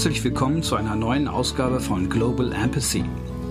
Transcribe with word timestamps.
Herzlich 0.00 0.24
willkommen 0.24 0.62
zu 0.62 0.76
einer 0.76 0.96
neuen 0.96 1.28
Ausgabe 1.28 1.78
von 1.78 2.08
Global 2.08 2.52
Empathy. 2.52 3.04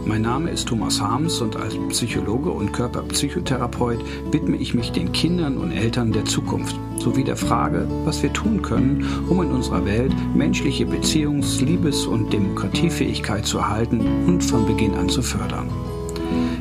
Mein 0.08 0.24
Name 0.24 0.49
ist 0.49 0.68
Thomas 0.68 0.99
Harms 0.99 1.42
und 1.42 1.56
als 1.56 1.76
Psychologe 1.90 2.49
und 2.49 2.74
Körperpsychotherapeut 2.74 3.99
widme 4.31 4.58
ich 4.58 4.74
mich 4.74 4.92
den 4.92 5.12
Kindern 5.12 5.60
und 5.60 5.72
Eltern 5.72 6.12
der 6.12 6.26
Zukunft 6.26 6.76
sowie 6.97 7.24
der 7.24 7.35
Frage, 7.35 7.88
was 8.04 8.24
wir 8.24 8.33
tun 8.33 8.63
können, 8.63 9.06
um 9.29 9.44
in 9.44 9.51
unserer 9.51 9.85
Welt 9.85 10.12
menschliche 10.33 10.85
Beziehungs-, 10.85 11.63
Liebes- 11.63 12.08
und 12.08 12.33
Demokratiefähigkeit 12.33 13.46
zu 13.46 13.60
erhalten 13.60 14.26
und 14.26 14.44
von 14.44 14.66
Beginn 14.66 14.96
an 14.96 15.08
zu 15.08 15.22
fördern. 15.22 15.70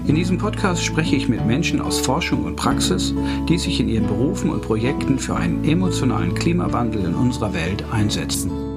In 0.07 0.17
diesem 0.17 0.37
Podcast 0.37 0.85
spreche 0.85 1.17
ich 1.17 1.31
mit 1.31 1.47
Menschen 1.47 1.81
aus 1.81 1.99
Forschung 1.99 2.45
und 2.45 2.57
Praxis, 2.57 3.15
die 3.49 3.57
sich 3.57 3.81
in 3.81 3.89
ihren 3.89 4.07
Berufen 4.07 4.51
und 4.51 4.61
Projekten 4.61 5.19
für 5.19 5.37
einen 5.37 5.65
emotionalen 5.65 6.35
Klimawandel 6.35 7.07
in 7.07 7.15
unserer 7.15 7.55
Welt 7.55 7.83
einsetzen. 7.91 8.68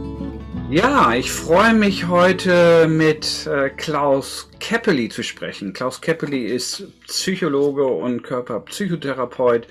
Ja, 0.71 1.13
ich 1.13 1.29
freue 1.33 1.73
mich 1.73 2.07
heute 2.07 2.87
mit 2.87 3.45
äh, 3.45 3.69
Klaus 3.71 4.49
Keppeli 4.61 5.09
zu 5.09 5.21
sprechen. 5.21 5.73
Klaus 5.73 5.99
Keppeli 5.99 6.45
ist 6.45 6.87
Psychologe 7.07 7.85
und 7.85 8.23
Körperpsychotherapeut 8.23 9.67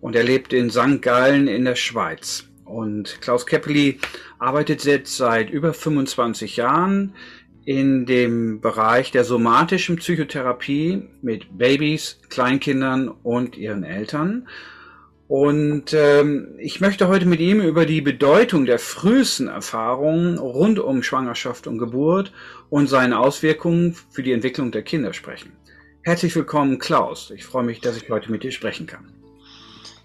und 0.00 0.14
er 0.14 0.22
lebt 0.22 0.52
in 0.52 0.70
St. 0.70 1.02
Gallen 1.02 1.48
in 1.48 1.64
der 1.64 1.74
Schweiz. 1.74 2.44
Und 2.64 3.20
Klaus 3.20 3.44
Keppeli 3.44 3.98
arbeitet 4.38 4.84
jetzt 4.84 5.16
seit 5.16 5.50
über 5.50 5.74
25 5.74 6.56
Jahren 6.56 7.16
in 7.64 8.06
dem 8.06 8.60
Bereich 8.60 9.10
der 9.10 9.24
somatischen 9.24 9.96
Psychotherapie 9.96 11.08
mit 11.22 11.58
Babys, 11.58 12.20
Kleinkindern 12.28 13.08
und 13.08 13.56
ihren 13.56 13.82
Eltern. 13.82 14.46
Und 15.28 15.92
ähm, 15.92 16.54
ich 16.58 16.80
möchte 16.80 17.08
heute 17.08 17.26
mit 17.26 17.40
ihm 17.40 17.60
über 17.60 17.84
die 17.84 18.00
Bedeutung 18.00 18.64
der 18.64 18.78
frühesten 18.78 19.48
Erfahrungen 19.48 20.38
rund 20.38 20.78
um 20.78 21.02
Schwangerschaft 21.02 21.66
und 21.66 21.78
Geburt 21.78 22.32
und 22.70 22.88
seine 22.88 23.18
Auswirkungen 23.18 23.96
für 24.10 24.22
die 24.22 24.32
Entwicklung 24.32 24.70
der 24.70 24.82
Kinder 24.82 25.12
sprechen. 25.12 25.52
Herzlich 26.02 26.36
willkommen, 26.36 26.78
Klaus. 26.78 27.32
Ich 27.34 27.44
freue 27.44 27.64
mich, 27.64 27.80
dass 27.80 27.96
ich 27.96 28.08
heute 28.08 28.30
mit 28.30 28.44
dir 28.44 28.52
sprechen 28.52 28.86
kann. 28.86 29.12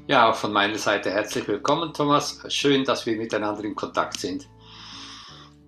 Ja, 0.08 0.34
von 0.34 0.52
meiner 0.52 0.80
Seite 0.80 1.12
herzlich 1.12 1.48
willkommen, 1.48 1.94
Thomas. 1.94 2.42
Schön, 2.48 2.84
dass 2.84 3.06
wir 3.06 3.16
miteinander 3.16 3.64
in 3.64 3.76
Kontakt 3.76 4.20
sind. 4.20 4.50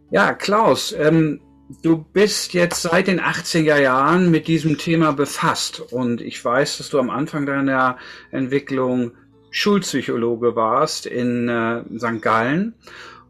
Ja, 0.10 0.34
Klaus, 0.34 0.92
ähm, 0.98 1.40
Du 1.82 1.98
bist 1.98 2.54
jetzt 2.54 2.82
seit 2.82 3.08
den 3.08 3.22
80er 3.22 3.78
Jahren 3.78 4.30
mit 4.30 4.48
diesem 4.48 4.78
Thema 4.78 5.14
befasst 5.14 5.80
und 5.80 6.22
ich 6.22 6.44
weiß, 6.44 6.78
dass 6.78 6.90
du 6.90 7.00
am 7.00 7.10
Anfang 7.10 7.45
deiner 7.45 7.98
Entwicklung 8.32 9.14
Schulpsychologe 9.54 10.56
warst 10.56 11.06
in 11.06 11.48
äh, 11.48 11.84
St. 11.98 12.22
Gallen. 12.22 12.73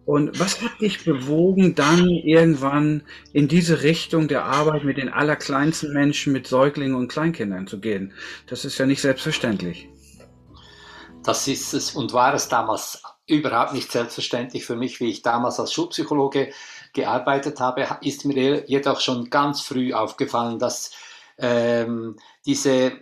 Und 0.06 0.40
was 0.40 0.62
hat 0.62 0.82
dich 0.82 1.04
bewogen, 1.04 1.76
dann 1.76 2.10
irgendwann 2.10 3.04
in 3.34 3.48
diese 3.48 3.84
Richtung 3.84 4.28
der 4.28 4.46
Arbeit 4.46 4.84
mit 4.84 4.98
den 4.98 5.10
allerkleinsten 5.10 5.94
Menschen, 5.94 6.34
mit 6.34 6.48
Säuglingen 6.48 6.96
und 6.96 7.10
Kleinkindern 7.10 7.68
zu 7.68 7.80
gehen? 7.80 8.14
Das 8.48 8.66
ist 8.66 8.78
ja 8.78 8.86
nicht 8.86 9.02
selbstverständlich. 9.02 9.90
Das 11.24 11.48
ist 11.48 11.74
es 11.74 11.92
und 11.92 12.12
war 12.14 12.34
es 12.34 12.50
damals 12.50 13.02
überhaupt 13.28 13.74
nicht 13.74 13.92
selbstverständlich 13.92 14.66
für 14.66 14.76
mich, 14.76 15.00
wie 15.00 15.10
ich 15.10 15.22
damals 15.22 15.60
als 15.60 15.72
Schulpsychologe 15.74 16.52
gearbeitet 16.94 17.60
habe, 17.60 17.88
ist 18.02 18.26
mir 18.26 18.66
jedoch 18.68 19.00
schon 19.00 19.30
ganz 19.30 19.62
früh 19.62 19.94
aufgefallen, 19.94 20.60
dass 20.60 20.92
ähm, 21.38 22.18
diese 22.46 22.94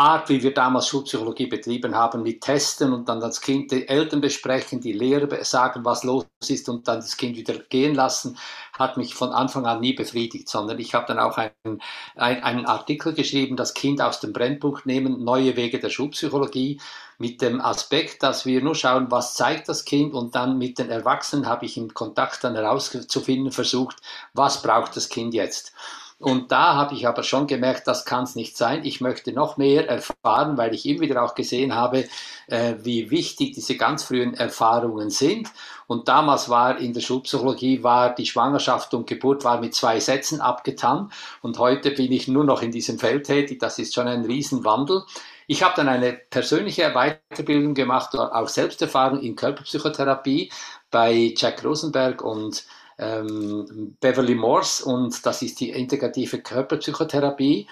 Art, 0.00 0.30
wie 0.30 0.42
wir 0.42 0.54
damals 0.54 0.88
Schulpsychologie 0.88 1.46
betrieben 1.46 1.94
haben, 1.94 2.22
mit 2.22 2.40
Testen 2.40 2.94
und 2.94 3.06
dann 3.06 3.20
das 3.20 3.42
Kind 3.42 3.70
die 3.70 3.86
Eltern 3.86 4.22
besprechen, 4.22 4.80
die 4.80 4.94
Lehrer 4.94 5.44
sagen, 5.44 5.84
was 5.84 6.04
los 6.04 6.24
ist 6.48 6.70
und 6.70 6.88
dann 6.88 7.00
das 7.00 7.18
Kind 7.18 7.36
wieder 7.36 7.58
gehen 7.58 7.94
lassen, 7.94 8.38
hat 8.78 8.96
mich 8.96 9.14
von 9.14 9.28
Anfang 9.28 9.66
an 9.66 9.80
nie 9.80 9.92
befriedigt, 9.92 10.48
sondern 10.48 10.78
ich 10.78 10.94
habe 10.94 11.04
dann 11.06 11.18
auch 11.18 11.36
einen, 11.36 11.82
einen 12.16 12.64
Artikel 12.64 13.12
geschrieben, 13.12 13.56
das 13.56 13.74
Kind 13.74 14.00
aus 14.00 14.20
dem 14.20 14.32
Brennpunkt 14.32 14.86
nehmen, 14.86 15.22
neue 15.22 15.54
Wege 15.56 15.78
der 15.78 15.90
Schulpsychologie, 15.90 16.80
mit 17.18 17.42
dem 17.42 17.60
Aspekt, 17.60 18.22
dass 18.22 18.46
wir 18.46 18.62
nur 18.62 18.74
schauen, 18.74 19.10
was 19.10 19.34
zeigt 19.34 19.68
das 19.68 19.84
Kind 19.84 20.14
und 20.14 20.34
dann 20.34 20.56
mit 20.56 20.78
den 20.78 20.88
Erwachsenen 20.88 21.46
habe 21.46 21.66
ich 21.66 21.76
im 21.76 21.92
Kontakt 21.92 22.42
dann 22.42 22.54
herauszufinden 22.54 23.52
versucht, 23.52 23.98
was 24.32 24.62
braucht 24.62 24.96
das 24.96 25.10
Kind 25.10 25.34
jetzt. 25.34 25.74
Und 26.20 26.52
da 26.52 26.74
habe 26.74 26.94
ich 26.94 27.08
aber 27.08 27.22
schon 27.22 27.46
gemerkt, 27.46 27.86
das 27.86 28.04
kann 28.04 28.24
es 28.24 28.36
nicht 28.36 28.54
sein. 28.54 28.84
Ich 28.84 29.00
möchte 29.00 29.32
noch 29.32 29.56
mehr 29.56 29.88
erfahren, 29.88 30.58
weil 30.58 30.74
ich 30.74 30.84
immer 30.84 31.00
wieder 31.00 31.22
auch 31.22 31.34
gesehen 31.34 31.74
habe, 31.74 32.04
äh, 32.46 32.74
wie 32.82 33.10
wichtig 33.10 33.52
diese 33.54 33.78
ganz 33.78 34.04
frühen 34.04 34.34
Erfahrungen 34.34 35.08
sind. 35.08 35.48
Und 35.86 36.08
damals 36.08 36.50
war 36.50 36.78
in 36.78 36.92
der 36.92 37.00
Schulpsychologie 37.00 37.82
war 37.82 38.14
die 38.14 38.26
Schwangerschaft 38.26 38.92
und 38.92 39.06
Geburt 39.06 39.44
war 39.44 39.60
mit 39.62 39.74
zwei 39.74 39.98
Sätzen 39.98 40.42
abgetan. 40.42 41.10
Und 41.40 41.58
heute 41.58 41.90
bin 41.90 42.12
ich 42.12 42.28
nur 42.28 42.44
noch 42.44 42.60
in 42.60 42.70
diesem 42.70 42.98
Feld 42.98 43.24
tätig. 43.24 43.58
Das 43.58 43.78
ist 43.78 43.94
schon 43.94 44.06
ein 44.06 44.26
Riesenwandel. 44.26 45.04
Ich 45.46 45.62
habe 45.62 45.72
dann 45.74 45.88
eine 45.88 46.12
persönliche 46.12 46.92
Weiterbildung 46.92 47.72
gemacht, 47.72 48.14
auch 48.14 48.48
Selbsterfahrung 48.48 49.20
in 49.22 49.36
Körperpsychotherapie 49.36 50.52
bei 50.90 51.32
Jack 51.34 51.64
Rosenberg 51.64 52.20
und 52.20 52.66
ähm, 53.00 53.96
Beverly 54.00 54.34
Morse 54.34 54.84
und 54.84 55.24
das 55.26 55.42
ist 55.42 55.60
die 55.60 55.70
integrative 55.70 56.40
Körperpsychotherapie. 56.40 57.66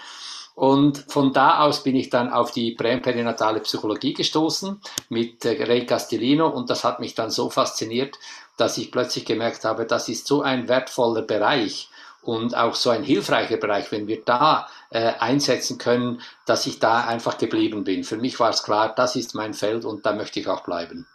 Und 0.54 1.04
von 1.06 1.32
da 1.32 1.60
aus 1.60 1.84
bin 1.84 1.94
ich 1.94 2.10
dann 2.10 2.32
auf 2.32 2.50
die 2.50 2.72
präperinatale 2.72 3.60
Psychologie 3.60 4.12
gestoßen 4.12 4.80
mit 5.08 5.44
äh, 5.44 5.62
Ray 5.62 5.86
Castellino 5.86 6.48
und 6.48 6.68
das 6.68 6.82
hat 6.82 6.98
mich 6.98 7.14
dann 7.14 7.30
so 7.30 7.48
fasziniert, 7.48 8.18
dass 8.56 8.76
ich 8.76 8.90
plötzlich 8.90 9.24
gemerkt 9.24 9.64
habe, 9.64 9.86
das 9.86 10.08
ist 10.08 10.26
so 10.26 10.42
ein 10.42 10.68
wertvoller 10.68 11.22
Bereich 11.22 11.90
und 12.22 12.56
auch 12.56 12.74
so 12.74 12.90
ein 12.90 13.04
hilfreicher 13.04 13.56
Bereich, 13.56 13.92
wenn 13.92 14.08
wir 14.08 14.22
da 14.24 14.68
äh, 14.90 15.12
einsetzen 15.20 15.78
können, 15.78 16.20
dass 16.44 16.66
ich 16.66 16.80
da 16.80 17.06
einfach 17.06 17.38
geblieben 17.38 17.84
bin. 17.84 18.02
Für 18.02 18.16
mich 18.16 18.40
war 18.40 18.50
es 18.50 18.64
klar, 18.64 18.92
das 18.94 19.14
ist 19.14 19.34
mein 19.34 19.54
Feld 19.54 19.84
und 19.84 20.04
da 20.04 20.12
möchte 20.12 20.40
ich 20.40 20.48
auch 20.48 20.64
bleiben. 20.64 21.06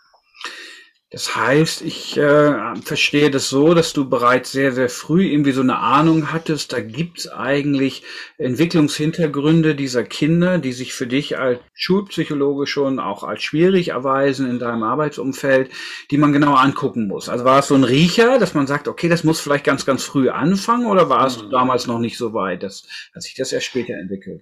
Das 1.14 1.36
heißt, 1.36 1.84
ich 1.84 2.18
äh, 2.18 2.76
verstehe 2.82 3.30
das 3.30 3.48
so, 3.48 3.76
dass 3.76 3.94
du 3.94 4.10
bereits 4.10 4.52
sehr, 4.52 4.72
sehr 4.72 4.90
früh 4.90 5.28
irgendwie 5.28 5.52
so 5.52 5.62
eine 5.62 5.78
Ahnung 5.78 6.34
hattest, 6.34 6.74
da 6.74 6.80
gibt's 6.80 7.28
eigentlich 7.28 8.02
Entwicklungshintergründe 8.40 9.76
dieser 9.76 10.04
Kinder, 10.04 10.58
die 10.58 10.74
sich 10.74 10.92
für 10.94 11.06
dich 11.06 11.38
als 11.38 11.60
Schulpsychologe 11.76 12.66
schon 12.66 12.98
auch 12.98 13.24
als 13.24 13.44
schwierig 13.44 13.90
erweisen 13.90 14.50
in 14.50 14.58
deinem 14.58 14.82
Arbeitsumfeld, 14.82 15.70
die 16.10 16.18
man 16.18 16.34
genauer 16.34 16.62
angucken 16.62 17.08
muss. 17.08 17.30
Also 17.30 17.46
war 17.46 17.60
es 17.60 17.68
so 17.68 17.76
ein 17.76 17.84
Riecher, 17.84 18.40
dass 18.40 18.56
man 18.56 18.66
sagt, 18.66 18.88
okay, 18.88 19.08
das 19.08 19.24
muss 19.24 19.40
vielleicht 19.40 19.66
ganz, 19.66 19.86
ganz 19.86 20.04
früh 20.04 20.32
anfangen 20.32 20.88
oder 20.88 21.10
war 21.10 21.28
es 21.28 21.44
mhm. 21.44 21.52
damals 21.52 21.86
noch 21.86 22.00
nicht 22.00 22.18
so 22.18 22.34
weit? 22.34 22.64
Das 22.64 22.88
hat 23.14 23.22
sich 23.22 23.36
das 23.36 23.54
erst 23.54 23.68
später 23.68 23.94
entwickelt 23.94 24.42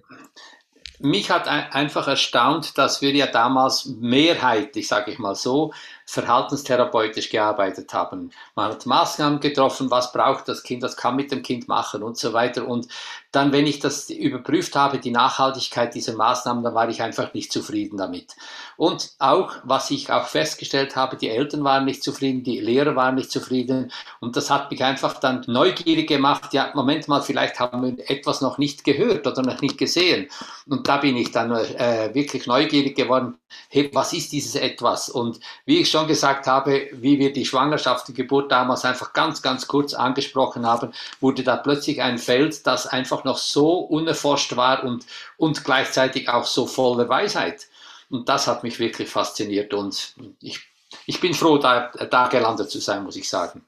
mich 1.02 1.30
hat 1.30 1.48
einfach 1.48 2.06
erstaunt, 2.06 2.78
dass 2.78 3.02
wir 3.02 3.10
ja 3.10 3.26
damals 3.26 3.86
mehrheitlich, 3.86 4.86
sage 4.86 5.10
ich 5.10 5.18
mal 5.18 5.34
so, 5.34 5.72
verhaltenstherapeutisch 6.12 7.30
gearbeitet 7.30 7.94
haben. 7.94 8.32
Man 8.54 8.70
hat 8.70 8.84
Maßnahmen 8.84 9.40
getroffen, 9.40 9.90
was 9.90 10.12
braucht 10.12 10.46
das 10.46 10.62
Kind, 10.62 10.82
was 10.82 10.98
kann 10.98 11.16
mit 11.16 11.32
dem 11.32 11.42
Kind 11.42 11.68
machen 11.68 12.02
und 12.02 12.18
so 12.18 12.34
weiter. 12.34 12.68
Und 12.68 12.86
dann, 13.30 13.50
wenn 13.50 13.66
ich 13.66 13.78
das 13.78 14.10
überprüft 14.10 14.76
habe, 14.76 14.98
die 14.98 15.10
Nachhaltigkeit 15.10 15.94
dieser 15.94 16.12
Maßnahmen, 16.12 16.62
dann 16.62 16.74
war 16.74 16.90
ich 16.90 17.00
einfach 17.00 17.32
nicht 17.32 17.50
zufrieden 17.50 17.96
damit. 17.96 18.36
Und 18.76 19.12
auch, 19.20 19.54
was 19.64 19.90
ich 19.90 20.12
auch 20.12 20.26
festgestellt 20.26 20.96
habe, 20.96 21.16
die 21.16 21.30
Eltern 21.30 21.64
waren 21.64 21.86
nicht 21.86 22.02
zufrieden, 22.02 22.44
die 22.44 22.60
Lehrer 22.60 22.94
waren 22.94 23.14
nicht 23.14 23.30
zufrieden. 23.30 23.90
Und 24.20 24.36
das 24.36 24.50
hat 24.50 24.70
mich 24.70 24.84
einfach 24.84 25.18
dann 25.18 25.42
neugierig 25.46 26.08
gemacht. 26.08 26.52
Ja, 26.52 26.72
Moment 26.74 27.08
mal, 27.08 27.22
vielleicht 27.22 27.58
haben 27.58 27.96
wir 27.96 28.10
etwas 28.10 28.42
noch 28.42 28.58
nicht 28.58 28.84
gehört 28.84 29.26
oder 29.26 29.40
noch 29.40 29.62
nicht 29.62 29.78
gesehen. 29.78 30.28
Und 30.68 30.88
da 30.88 30.98
bin 30.98 31.16
ich 31.16 31.30
dann 31.30 31.52
äh, 31.52 32.10
wirklich 32.12 32.46
neugierig 32.46 32.96
geworden. 32.96 33.38
Hey, 33.68 33.90
was 33.92 34.12
ist 34.12 34.32
dieses 34.32 34.54
etwas? 34.54 35.08
Und 35.08 35.40
wie 35.64 35.80
ich 35.80 35.90
schon 35.90 36.06
gesagt 36.06 36.46
habe, 36.46 36.88
wie 36.92 37.18
wir 37.18 37.32
die 37.32 37.44
Schwangerschaft, 37.44 38.08
die 38.08 38.14
Geburt 38.14 38.50
damals 38.52 38.84
einfach 38.84 39.12
ganz, 39.12 39.42
ganz 39.42 39.66
kurz 39.66 39.94
angesprochen 39.94 40.66
haben, 40.66 40.92
wurde 41.20 41.42
da 41.42 41.56
plötzlich 41.56 42.02
ein 42.02 42.18
Feld, 42.18 42.66
das 42.66 42.86
einfach 42.86 43.24
noch 43.24 43.38
so 43.38 43.78
unerforscht 43.78 44.56
war 44.56 44.84
und, 44.84 45.06
und 45.36 45.64
gleichzeitig 45.64 46.28
auch 46.28 46.44
so 46.44 46.66
voller 46.66 47.08
Weisheit. 47.08 47.66
Und 48.10 48.28
das 48.28 48.46
hat 48.46 48.62
mich 48.62 48.78
wirklich 48.78 49.08
fasziniert 49.08 49.72
und 49.72 50.14
ich, 50.40 50.60
ich 51.06 51.20
bin 51.20 51.32
froh, 51.32 51.58
da, 51.58 51.90
da 52.10 52.28
gelandet 52.28 52.70
zu 52.70 52.78
sein, 52.78 53.04
muss 53.04 53.16
ich 53.16 53.28
sagen. 53.28 53.64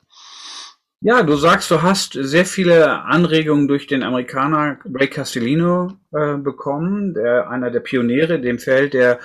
Ja, 1.06 1.22
du 1.22 1.36
sagst, 1.36 1.70
du 1.70 1.82
hast 1.82 2.14
sehr 2.14 2.46
viele 2.46 3.02
Anregungen 3.02 3.68
durch 3.68 3.86
den 3.86 4.02
Amerikaner 4.02 4.78
Ray 4.90 5.08
Castellino 5.08 5.92
äh, 6.12 6.38
bekommen, 6.38 7.12
der 7.12 7.50
einer 7.50 7.70
der 7.70 7.80
Pioniere 7.80 8.36
in 8.36 8.42
dem 8.42 8.58
Feld 8.58 8.94
der 8.94 9.20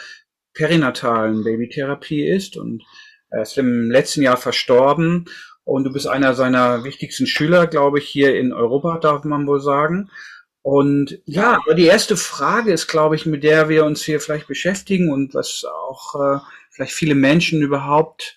perinatalen 0.53 1.43
Babytherapie 1.43 2.25
ist 2.25 2.57
und 2.57 2.83
er 3.31 3.43
ist 3.43 3.57
im 3.57 3.91
letzten 3.91 4.21
Jahr 4.21 4.37
verstorben 4.37 5.25
und 5.63 5.83
du 5.83 5.93
bist 5.93 6.07
einer 6.07 6.33
seiner 6.33 6.83
wichtigsten 6.83 7.27
Schüler, 7.27 7.67
glaube 7.67 7.99
ich, 7.99 8.07
hier 8.07 8.35
in 8.35 8.53
Europa, 8.53 8.97
darf 8.97 9.23
man 9.23 9.45
wohl 9.45 9.61
sagen. 9.61 10.09
Und 10.61 11.19
ja, 11.25 11.59
aber 11.63 11.75
die 11.75 11.85
erste 11.85 12.17
Frage 12.17 12.71
ist, 12.71 12.87
glaube 12.87 13.15
ich, 13.15 13.25
mit 13.25 13.43
der 13.43 13.69
wir 13.69 13.85
uns 13.85 14.03
hier 14.03 14.19
vielleicht 14.19 14.47
beschäftigen 14.47 15.11
und 15.11 15.33
was 15.33 15.63
auch 15.65 16.15
äh, 16.15 16.39
vielleicht 16.71 16.93
viele 16.93 17.15
Menschen 17.15 17.61
überhaupt 17.61 18.35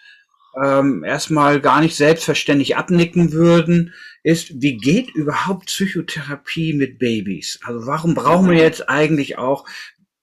ähm, 0.62 1.05
erstmal 1.05 1.61
gar 1.61 1.81
nicht 1.81 1.97
selbstverständlich 1.97 2.76
abnicken 2.76 3.32
würden, 3.32 3.94
ist, 4.23 4.61
wie 4.62 4.76
geht 4.76 5.11
überhaupt 5.15 5.67
Psychotherapie 5.67 6.75
mit 6.75 6.99
Babys? 6.99 7.58
Also 7.65 7.87
warum 7.87 8.15
brauchen 8.15 8.50
wir 8.50 8.58
jetzt 8.58 8.88
eigentlich 8.88 9.38
auch 9.38 9.65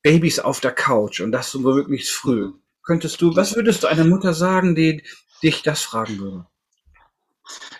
Babys 0.01 0.40
auf 0.40 0.60
der 0.60 0.72
Couch 0.72 1.19
und 1.19 1.31
das 1.31 1.51
so 1.51 1.63
wirklich 1.63 2.10
früh? 2.12 2.54
Könntest 2.84 3.22
du, 3.22 3.36
was 3.36 3.56
würdest 3.56 3.84
du 3.84 3.88
einer 3.88 4.06
Mutter 4.06 4.34
sagen, 4.34 4.75
die 4.75 5.04
dich 5.44 5.62
das 5.62 5.81
fragen 5.81 6.19
würde? 6.19 6.46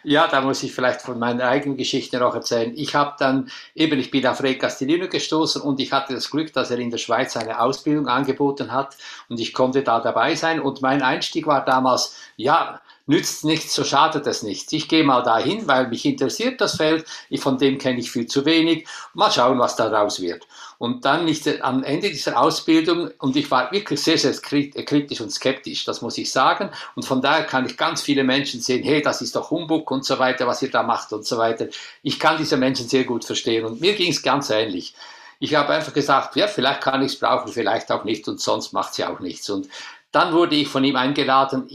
Ja, 0.04 0.28
da 0.28 0.42
muss 0.42 0.64
ich 0.64 0.74
vielleicht 0.74 1.02
von 1.02 1.20
meiner 1.20 1.46
eigenen 1.48 1.78
Geschichte 1.78 2.20
noch 2.20 2.34
erzählen. 2.34 2.74
Ich 2.76 2.96
habe 2.96 3.16
dann 3.20 3.52
eben, 3.76 4.00
ich 4.00 4.12
bin 4.12 4.26
auf 4.26 4.42
Ray 4.42 4.58
Castellino 4.58 5.08
gestoßen 5.08 5.62
und 5.62 5.80
ich 5.80 5.92
hatte 5.92 6.14
das 6.14 6.30
Glück, 6.32 6.54
dass 6.54 6.72
er 6.72 6.80
in 6.80 6.90
der 6.90 6.98
Schweiz 6.98 7.36
eine 7.36 7.60
Ausbildung 7.60 8.08
angeboten 8.08 8.72
hat 8.72 8.96
und 9.28 9.40
ich 9.40 9.54
konnte 9.54 9.84
da 9.84 10.00
dabei 10.00 10.36
sein. 10.36 10.60
Und 10.60 10.82
mein 10.82 11.02
Einstieg 11.02 11.48
war 11.48 11.66
damals, 11.66 12.16
ja, 12.38 12.82
nützt 13.08 13.44
nichts, 13.44 13.74
so 13.74 13.84
schadet 13.84 14.26
es 14.28 14.44
nichts. 14.44 14.72
Ich 14.72 14.88
gehe 14.88 15.04
mal 15.04 15.22
dahin, 15.24 15.68
weil 15.68 15.88
mich 15.88 16.06
interessiert 16.06 16.62
das 16.62 16.78
Feld, 16.78 17.06
von 17.38 17.58
dem 17.58 17.78
kenne 17.78 18.00
ich 18.00 18.12
viel 18.12 18.28
zu 18.28 18.46
wenig. 18.46 18.88
Mal 19.14 19.32
schauen, 19.32 19.60
was 19.60 19.76
daraus 19.76 20.22
wird. 20.22 20.48
Und 20.80 21.04
dann 21.04 21.26
nicht 21.26 21.62
am 21.62 21.84
Ende 21.84 22.10
dieser 22.10 22.40
Ausbildung, 22.40 23.12
und 23.20 23.36
ich 23.36 23.52
war 23.52 23.70
wirklich 23.72 24.02
sehr, 24.02 24.18
sehr 24.18 24.34
kritisch 24.34 25.20
und 25.20 25.30
skeptisch, 25.30 25.84
das 25.84 26.02
muss 26.02 26.18
ich 26.18 26.32
sagen. 26.32 26.70
Und 26.96 27.04
von 27.04 27.22
daher 27.22 27.44
kann 27.44 27.66
ich 27.66 27.76
ganz 27.78 28.02
viele 28.02 28.24
Menschen 28.24 28.62
sehen, 28.62 28.82
hey, 28.84 29.02
das 29.02 29.22
ist 29.22 29.36
doch 29.36 29.52
Humbug 29.52 29.92
und 29.92 30.06
so 30.06 30.18
weiter, 30.18 30.48
was 30.48 30.62
ihr 30.62 30.72
da 30.72 30.82
macht 30.82 31.12
und 31.12 31.26
so 31.26 31.38
weiter. 31.38 31.68
Ich 32.02 32.18
kann 32.18 32.38
diese 32.38 32.56
Menschen 32.56 32.88
sehr 32.88 33.04
gut 33.04 33.26
verstehen 33.26 33.66
und 33.66 33.82
mir 33.82 33.94
ging 33.94 34.10
es 34.12 34.24
ganz 34.24 34.50
ähnlich. 34.50 34.96
Ich 35.40 35.54
habe 35.54 35.74
einfach 35.74 35.94
gesagt, 35.94 36.38
ja, 36.38 36.48
vielleicht 36.48 36.82
kann 36.82 37.02
ich 37.02 37.14
es 37.14 37.20
brauchen, 37.20 37.52
vielleicht 37.52 37.92
auch 37.92 38.06
nicht 38.06 38.28
und 38.30 38.40
sonst 38.40 38.72
macht 38.72 38.94
sie 38.94 39.04
auch 39.04 39.20
nichts. 39.20 39.50
Und 39.50 39.68
dann 40.12 40.34
wurde 40.34 40.56
ich 40.56 40.70
von 40.70 40.84
ihm 40.84 40.96
eingeladen, 40.96 41.70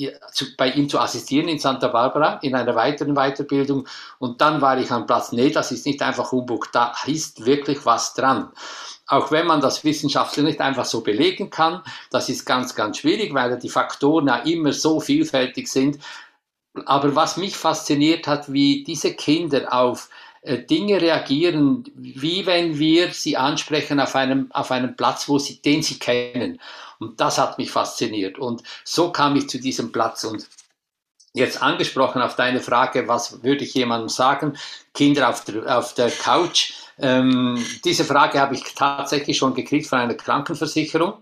bei 0.57 0.71
ihm 0.71 0.89
zu 0.89 0.99
assistieren 0.99 1.49
in 1.49 1.59
Santa 1.59 1.89
Barbara 1.89 2.39
in 2.43 2.55
einer 2.55 2.75
weiteren 2.75 3.15
Weiterbildung. 3.15 3.87
Und 4.19 4.41
dann 4.41 4.61
war 4.61 4.79
ich 4.79 4.91
am 4.91 5.07
Platz, 5.07 5.31
nee, 5.33 5.51
das 5.51 5.73
ist 5.73 5.87
nicht 5.87 6.03
einfach 6.03 6.33
Humbug, 6.33 6.73
da 6.73 6.95
ist 7.07 7.47
wirklich 7.47 7.85
was 7.85 8.15
dran. 8.15 8.51
Auch 9.07 9.31
wenn 9.31 9.47
man 9.47 9.61
das 9.61 9.85
wissenschaftlich 9.85 10.45
nicht 10.45 10.61
einfach 10.61 10.87
so 10.87 11.03
belegen 11.03 11.51
kann, 11.51 11.83
das 12.11 12.29
ist 12.29 12.47
ganz, 12.47 12.75
ganz 12.75 12.99
schwierig, 12.99 13.35
weil 13.35 13.59
die 13.59 13.69
Faktoren 13.69 14.29
ja 14.29 14.37
immer 14.39 14.73
so 14.73 15.01
vielfältig 15.01 15.69
sind. 15.69 15.99
Aber 16.87 17.15
was 17.15 17.37
mich 17.37 17.57
fasziniert 17.57 18.27
hat, 18.27 18.53
wie 18.53 18.83
diese 18.83 19.15
Kinder 19.15 19.73
auf 19.73 20.09
äh, 20.45 20.59
Dinge 20.59 21.01
reagieren, 21.01 21.85
wie 21.95 22.45
wenn 22.45 22.79
wir 22.79 23.13
sie 23.13 23.37
ansprechen 23.37 23.99
auf 23.99 24.15
einem, 24.15 24.51
auf 24.53 24.71
einem 24.71 24.95
Platz, 24.95 25.27
wo 25.29 25.39
sie, 25.39 25.63
den 25.63 25.83
sie 25.83 25.99
kennen. 25.99 26.61
Und 26.99 27.21
das 27.21 27.39
hat 27.39 27.59
mich 27.59 27.71
fasziniert. 27.71 28.39
Und 28.39 28.63
so 28.85 29.11
kam 29.11 29.37
ich 29.37 29.49
zu 29.49 29.59
diesem 29.59 29.91
Platz. 29.91 30.25
Und 30.25 30.47
jetzt 31.33 31.63
angesprochen 31.63 32.21
auf 32.21 32.37
deine 32.37 32.61
Frage, 32.61 33.09
was 33.09 33.43
würde 33.43 33.65
ich 33.65 33.73
jemandem 33.73 34.11
sagen? 34.11 34.57
Kinder 34.93 35.31
auf 35.31 35.45
der, 35.45 35.79
auf 35.79 35.95
der 35.95 36.11
Couch. 36.11 36.75
Ähm, 36.99 37.59
diese 37.85 38.05
Frage 38.05 38.41
habe 38.41 38.55
ich 38.55 38.63
tatsächlich 38.75 39.37
schon 39.37 39.55
gekriegt 39.55 39.87
von 39.87 39.99
einer 39.99 40.15
Krankenversicherung 40.15 41.15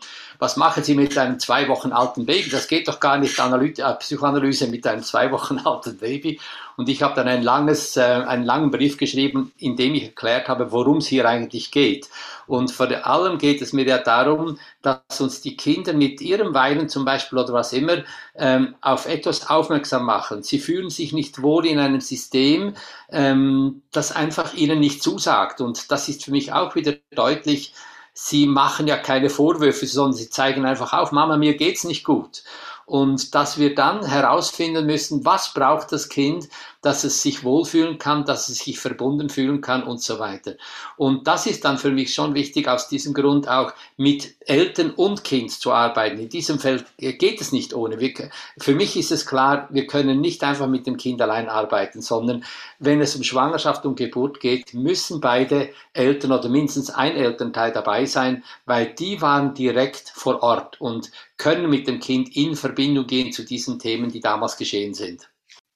was 0.42 0.56
machen 0.56 0.82
Sie 0.82 0.96
mit 0.96 1.16
einem 1.16 1.38
zwei 1.38 1.68
Wochen 1.68 1.92
alten 1.92 2.26
Baby? 2.26 2.50
Das 2.50 2.66
geht 2.66 2.88
doch 2.88 2.98
gar 2.98 3.16
nicht, 3.16 3.38
Analyse, 3.38 3.80
äh, 3.80 3.94
Psychoanalyse 3.94 4.66
mit 4.66 4.84
einem 4.88 5.04
zwei 5.04 5.30
Wochen 5.30 5.58
alten 5.64 5.96
Baby. 5.98 6.40
Und 6.76 6.88
ich 6.88 7.02
habe 7.02 7.14
dann 7.14 7.28
ein 7.28 7.42
langes, 7.42 7.96
äh, 7.96 8.02
einen 8.02 8.44
langen 8.44 8.70
Brief 8.70 8.96
geschrieben, 8.96 9.52
in 9.58 9.76
dem 9.76 9.94
ich 9.94 10.04
erklärt 10.04 10.48
habe, 10.48 10.72
worum 10.72 10.98
es 10.98 11.06
hier 11.06 11.28
eigentlich 11.28 11.70
geht. 11.70 12.08
Und 12.46 12.70
vor 12.70 12.88
allem 13.06 13.38
geht 13.38 13.62
es 13.62 13.72
mir 13.72 13.86
ja 13.86 13.98
darum, 13.98 14.58
dass 14.82 15.20
uns 15.20 15.40
die 15.40 15.56
Kinder 15.56 15.92
mit 15.92 16.20
ihrem 16.20 16.54
Weinen 16.54 16.88
zum 16.88 17.04
Beispiel 17.04 17.38
oder 17.38 17.52
was 17.52 17.72
immer 17.72 18.04
ähm, 18.34 18.74
auf 18.80 19.06
etwas 19.06 19.48
aufmerksam 19.48 20.04
machen. 20.04 20.42
Sie 20.42 20.58
fühlen 20.58 20.90
sich 20.90 21.12
nicht 21.12 21.42
wohl 21.42 21.66
in 21.66 21.78
einem 21.78 22.00
System, 22.00 22.74
ähm, 23.10 23.82
das 23.92 24.12
einfach 24.12 24.54
ihnen 24.54 24.80
nicht 24.80 25.02
zusagt. 25.02 25.60
Und 25.60 25.90
das 25.90 26.08
ist 26.08 26.24
für 26.24 26.30
mich 26.30 26.52
auch 26.52 26.74
wieder 26.74 26.94
deutlich, 27.14 27.74
sie 28.14 28.46
machen 28.46 28.86
ja 28.86 28.96
keine 28.96 29.30
Vorwürfe, 29.30 29.86
sondern 29.86 30.12
sie 30.12 30.28
zeigen 30.28 30.66
einfach 30.66 30.92
auf, 30.92 31.12
Mama, 31.12 31.36
mir 31.36 31.56
geht's 31.56 31.84
nicht 31.84 32.04
gut. 32.04 32.42
Und 32.86 33.34
dass 33.34 33.58
wir 33.58 33.74
dann 33.74 34.04
herausfinden 34.04 34.86
müssen, 34.86 35.24
was 35.24 35.54
braucht 35.54 35.92
das 35.92 36.08
Kind, 36.08 36.48
dass 36.82 37.04
es 37.04 37.22
sich 37.22 37.44
wohlfühlen 37.44 37.98
kann, 37.98 38.24
dass 38.24 38.48
es 38.48 38.58
sich 38.58 38.80
verbunden 38.80 39.30
fühlen 39.30 39.60
kann 39.60 39.84
und 39.84 40.02
so 40.02 40.18
weiter. 40.18 40.54
Und 40.96 41.28
das 41.28 41.46
ist 41.46 41.64
dann 41.64 41.78
für 41.78 41.90
mich 41.90 42.12
schon 42.12 42.34
wichtig, 42.34 42.66
aus 42.68 42.88
diesem 42.88 43.14
Grund 43.14 43.48
auch 43.48 43.72
mit 43.96 44.34
Eltern 44.40 44.90
und 44.90 45.22
Kind 45.22 45.52
zu 45.52 45.72
arbeiten. 45.72 46.18
In 46.18 46.28
diesem 46.28 46.58
Feld 46.58 46.84
geht 46.98 47.40
es 47.40 47.52
nicht 47.52 47.72
ohne. 47.72 48.00
Wir, 48.00 48.30
für 48.58 48.74
mich 48.74 48.96
ist 48.96 49.12
es 49.12 49.26
klar, 49.26 49.68
wir 49.70 49.86
können 49.86 50.20
nicht 50.20 50.42
einfach 50.42 50.66
mit 50.66 50.86
dem 50.88 50.96
Kind 50.96 51.22
allein 51.22 51.48
arbeiten, 51.48 52.02
sondern 52.02 52.44
wenn 52.80 53.00
es 53.00 53.14
um 53.14 53.22
Schwangerschaft 53.22 53.86
und 53.86 53.96
Geburt 53.96 54.40
geht, 54.40 54.74
müssen 54.74 55.20
beide 55.20 55.70
Eltern 55.92 56.32
oder 56.32 56.48
mindestens 56.48 56.90
ein 56.90 57.14
Elternteil 57.14 57.70
dabei 57.70 58.06
sein, 58.06 58.42
weil 58.66 58.86
die 58.86 59.22
waren 59.22 59.54
direkt 59.54 60.10
vor 60.14 60.42
Ort 60.42 60.80
und 60.80 61.12
können 61.42 61.68
mit 61.68 61.88
dem 61.88 61.98
Kind 61.98 62.36
in 62.36 62.54
Verbindung 62.54 63.06
gehen 63.06 63.32
zu 63.32 63.44
diesen 63.44 63.80
Themen, 63.80 64.10
die 64.10 64.20
damals 64.20 64.56
geschehen 64.56 64.94
sind. 64.94 65.28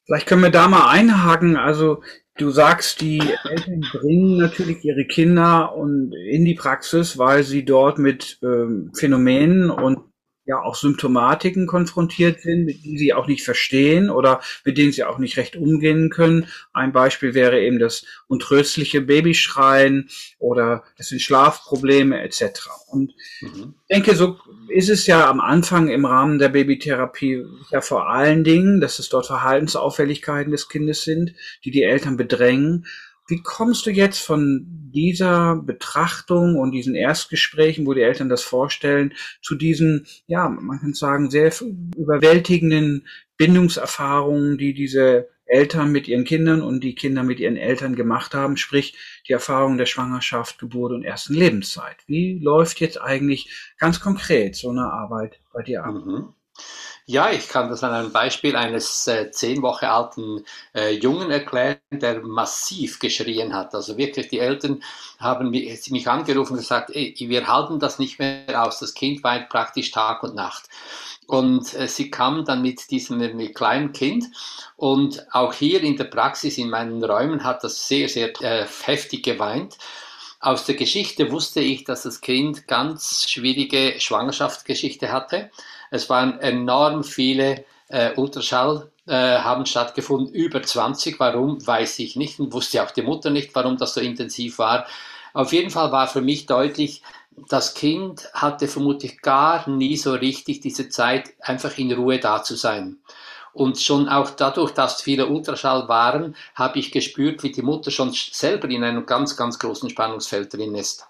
Vielleicht 0.04 0.28
können 0.28 0.42
wir 0.42 0.50
da 0.50 0.68
mal 0.68 0.88
einhaken. 0.88 1.56
Also 1.56 2.02
du 2.38 2.50
sagst, 2.50 3.00
die 3.00 3.18
Eltern 3.18 3.80
bringen 3.92 4.36
natürlich 4.36 4.84
ihre 4.84 5.04
Kinder 5.06 5.74
und 5.74 6.12
in 6.14 6.44
die 6.44 6.54
Praxis, 6.54 7.18
weil 7.18 7.42
sie 7.42 7.64
dort 7.64 7.98
mit 7.98 8.38
ähm, 8.44 8.92
Phänomenen 8.96 9.70
und 9.70 9.98
ja 10.46 10.62
auch 10.62 10.76
Symptomatiken 10.76 11.66
konfrontiert 11.66 12.40
sind, 12.40 12.64
mit 12.64 12.84
denen 12.84 12.98
sie 12.98 13.12
auch 13.12 13.26
nicht 13.26 13.44
verstehen 13.44 14.10
oder 14.10 14.40
mit 14.64 14.78
denen 14.78 14.92
sie 14.92 15.04
auch 15.04 15.18
nicht 15.18 15.36
recht 15.36 15.56
umgehen 15.56 16.08
können. 16.08 16.46
Ein 16.72 16.92
Beispiel 16.92 17.34
wäre 17.34 17.60
eben 17.60 17.78
das 17.78 18.06
untröstliche 18.28 19.00
Babyschreien 19.00 20.08
oder 20.38 20.84
das 20.96 21.08
sind 21.08 21.20
Schlafprobleme 21.20 22.22
etc. 22.22 22.68
Und 22.88 23.12
mhm. 23.40 23.74
ich 23.88 23.96
denke, 23.96 24.14
so 24.14 24.38
ist 24.68 24.88
es 24.88 25.06
ja 25.06 25.28
am 25.28 25.40
Anfang 25.40 25.88
im 25.88 26.04
Rahmen 26.04 26.38
der 26.38 26.48
Babytherapie 26.48 27.44
ja 27.70 27.80
vor 27.80 28.08
allen 28.08 28.44
Dingen, 28.44 28.80
dass 28.80 29.00
es 29.00 29.08
dort 29.08 29.26
Verhaltensauffälligkeiten 29.26 30.52
des 30.52 30.68
Kindes 30.68 31.02
sind, 31.02 31.34
die 31.64 31.72
die 31.72 31.82
Eltern 31.82 32.16
bedrängen. 32.16 32.86
Wie 33.28 33.42
kommst 33.42 33.86
du 33.86 33.90
jetzt 33.90 34.20
von 34.20 34.66
dieser 34.94 35.56
Betrachtung 35.56 36.56
und 36.56 36.72
diesen 36.72 36.94
Erstgesprächen, 36.94 37.86
wo 37.86 37.94
die 37.94 38.02
Eltern 38.02 38.28
das 38.28 38.42
vorstellen, 38.42 39.14
zu 39.42 39.56
diesen, 39.56 40.06
ja, 40.26 40.48
man 40.48 40.80
kann 40.80 40.94
sagen, 40.94 41.30
sehr 41.30 41.52
überwältigenden 41.96 43.06
Bindungserfahrungen, 43.36 44.58
die 44.58 44.74
diese 44.74 45.28
Eltern 45.46 45.92
mit 45.92 46.08
ihren 46.08 46.24
Kindern 46.24 46.60
und 46.60 46.82
die 46.82 46.94
Kinder 46.94 47.22
mit 47.22 47.38
ihren 47.38 47.56
Eltern 47.56 47.94
gemacht 47.94 48.34
haben, 48.34 48.56
sprich 48.56 48.96
die 49.28 49.32
Erfahrung 49.32 49.78
der 49.78 49.86
Schwangerschaft, 49.86 50.58
Geburt 50.58 50.92
und 50.92 51.04
ersten 51.04 51.34
Lebenszeit. 51.34 51.96
Wie 52.06 52.38
läuft 52.38 52.80
jetzt 52.80 53.00
eigentlich 53.00 53.74
ganz 53.78 54.00
konkret 54.00 54.56
so 54.56 54.70
eine 54.70 54.92
Arbeit 54.92 55.40
bei 55.52 55.62
dir 55.62 55.84
ab? 55.84 55.94
Mhm. 55.94 56.34
Ja, 57.08 57.30
ich 57.30 57.48
kann 57.48 57.68
das 57.68 57.84
an 57.84 57.92
einem 57.92 58.10
Beispiel 58.12 58.56
eines 58.56 59.06
äh, 59.06 59.30
zehn 59.30 59.62
Wochen 59.62 59.84
alten 59.84 60.44
äh, 60.74 60.90
Jungen 60.90 61.30
erklären, 61.30 61.78
der 61.92 62.20
massiv 62.22 62.98
geschrien 62.98 63.54
hat. 63.54 63.74
Also 63.76 63.96
wirklich, 63.96 64.26
die 64.26 64.40
Eltern 64.40 64.82
haben 65.20 65.50
mich, 65.50 65.88
mich 65.92 66.08
angerufen 66.08 66.54
und 66.54 66.58
gesagt, 66.58 66.90
ey, 66.92 67.14
wir 67.16 67.46
halten 67.46 67.78
das 67.78 68.00
nicht 68.00 68.18
mehr 68.18 68.60
aus. 68.60 68.80
Das 68.80 68.92
Kind 68.92 69.22
weint 69.22 69.48
praktisch 69.50 69.92
Tag 69.92 70.24
und 70.24 70.34
Nacht. 70.34 70.64
Und 71.28 71.74
äh, 71.74 71.86
sie 71.86 72.10
kam 72.10 72.44
dann 72.44 72.62
mit 72.62 72.90
diesem 72.90 73.18
mit 73.18 73.54
kleinen 73.54 73.92
Kind 73.92 74.24
und 74.76 75.24
auch 75.32 75.54
hier 75.54 75.82
in 75.84 75.96
der 75.96 76.04
Praxis 76.04 76.58
in 76.58 76.70
meinen 76.70 77.02
Räumen 77.04 77.44
hat 77.44 77.62
das 77.62 77.86
sehr, 77.86 78.08
sehr 78.08 78.30
äh, 78.42 78.66
heftig 78.82 79.22
geweint. 79.24 79.78
Aus 80.40 80.64
der 80.66 80.74
Geschichte 80.74 81.30
wusste 81.32 81.60
ich, 81.60 81.84
dass 81.84 82.02
das 82.02 82.20
Kind 82.20 82.66
ganz 82.68 83.28
schwierige 83.28 83.94
Schwangerschaftsgeschichte 84.00 85.10
hatte. 85.12 85.50
Es 85.90 86.08
waren 86.10 86.40
enorm 86.40 87.04
viele 87.04 87.64
äh, 87.88 88.12
Ultraschall 88.16 88.90
äh, 89.06 89.38
haben 89.38 89.66
stattgefunden, 89.66 90.34
über 90.34 90.62
20. 90.62 91.20
Warum, 91.20 91.64
weiß 91.64 91.98
ich 92.00 92.16
nicht 92.16 92.40
und 92.40 92.52
wusste 92.52 92.82
auch 92.82 92.90
die 92.90 93.02
Mutter 93.02 93.30
nicht, 93.30 93.54
warum 93.54 93.76
das 93.76 93.94
so 93.94 94.00
intensiv 94.00 94.58
war. 94.58 94.86
Auf 95.32 95.52
jeden 95.52 95.70
Fall 95.70 95.92
war 95.92 96.08
für 96.08 96.22
mich 96.22 96.46
deutlich, 96.46 97.02
das 97.48 97.74
Kind 97.74 98.28
hatte 98.32 98.66
vermutlich 98.66 99.20
gar 99.20 99.68
nie 99.68 99.96
so 99.96 100.14
richtig 100.14 100.60
diese 100.60 100.88
Zeit, 100.88 101.34
einfach 101.40 101.76
in 101.76 101.92
Ruhe 101.92 102.18
da 102.18 102.42
zu 102.42 102.56
sein. 102.56 102.98
Und 103.52 103.78
schon 103.78 104.08
auch 104.08 104.30
dadurch, 104.30 104.72
dass 104.72 105.00
viele 105.00 105.28
Ultraschall 105.28 105.88
waren, 105.88 106.34
habe 106.54 106.78
ich 106.78 106.92
gespürt, 106.92 107.42
wie 107.42 107.52
die 107.52 107.62
Mutter 107.62 107.90
schon 107.90 108.12
selber 108.12 108.68
in 108.68 108.84
einem 108.84 109.06
ganz, 109.06 109.36
ganz 109.36 109.58
großen 109.58 109.88
Spannungsfeld 109.88 110.52
drin 110.52 110.74
ist. 110.74 111.06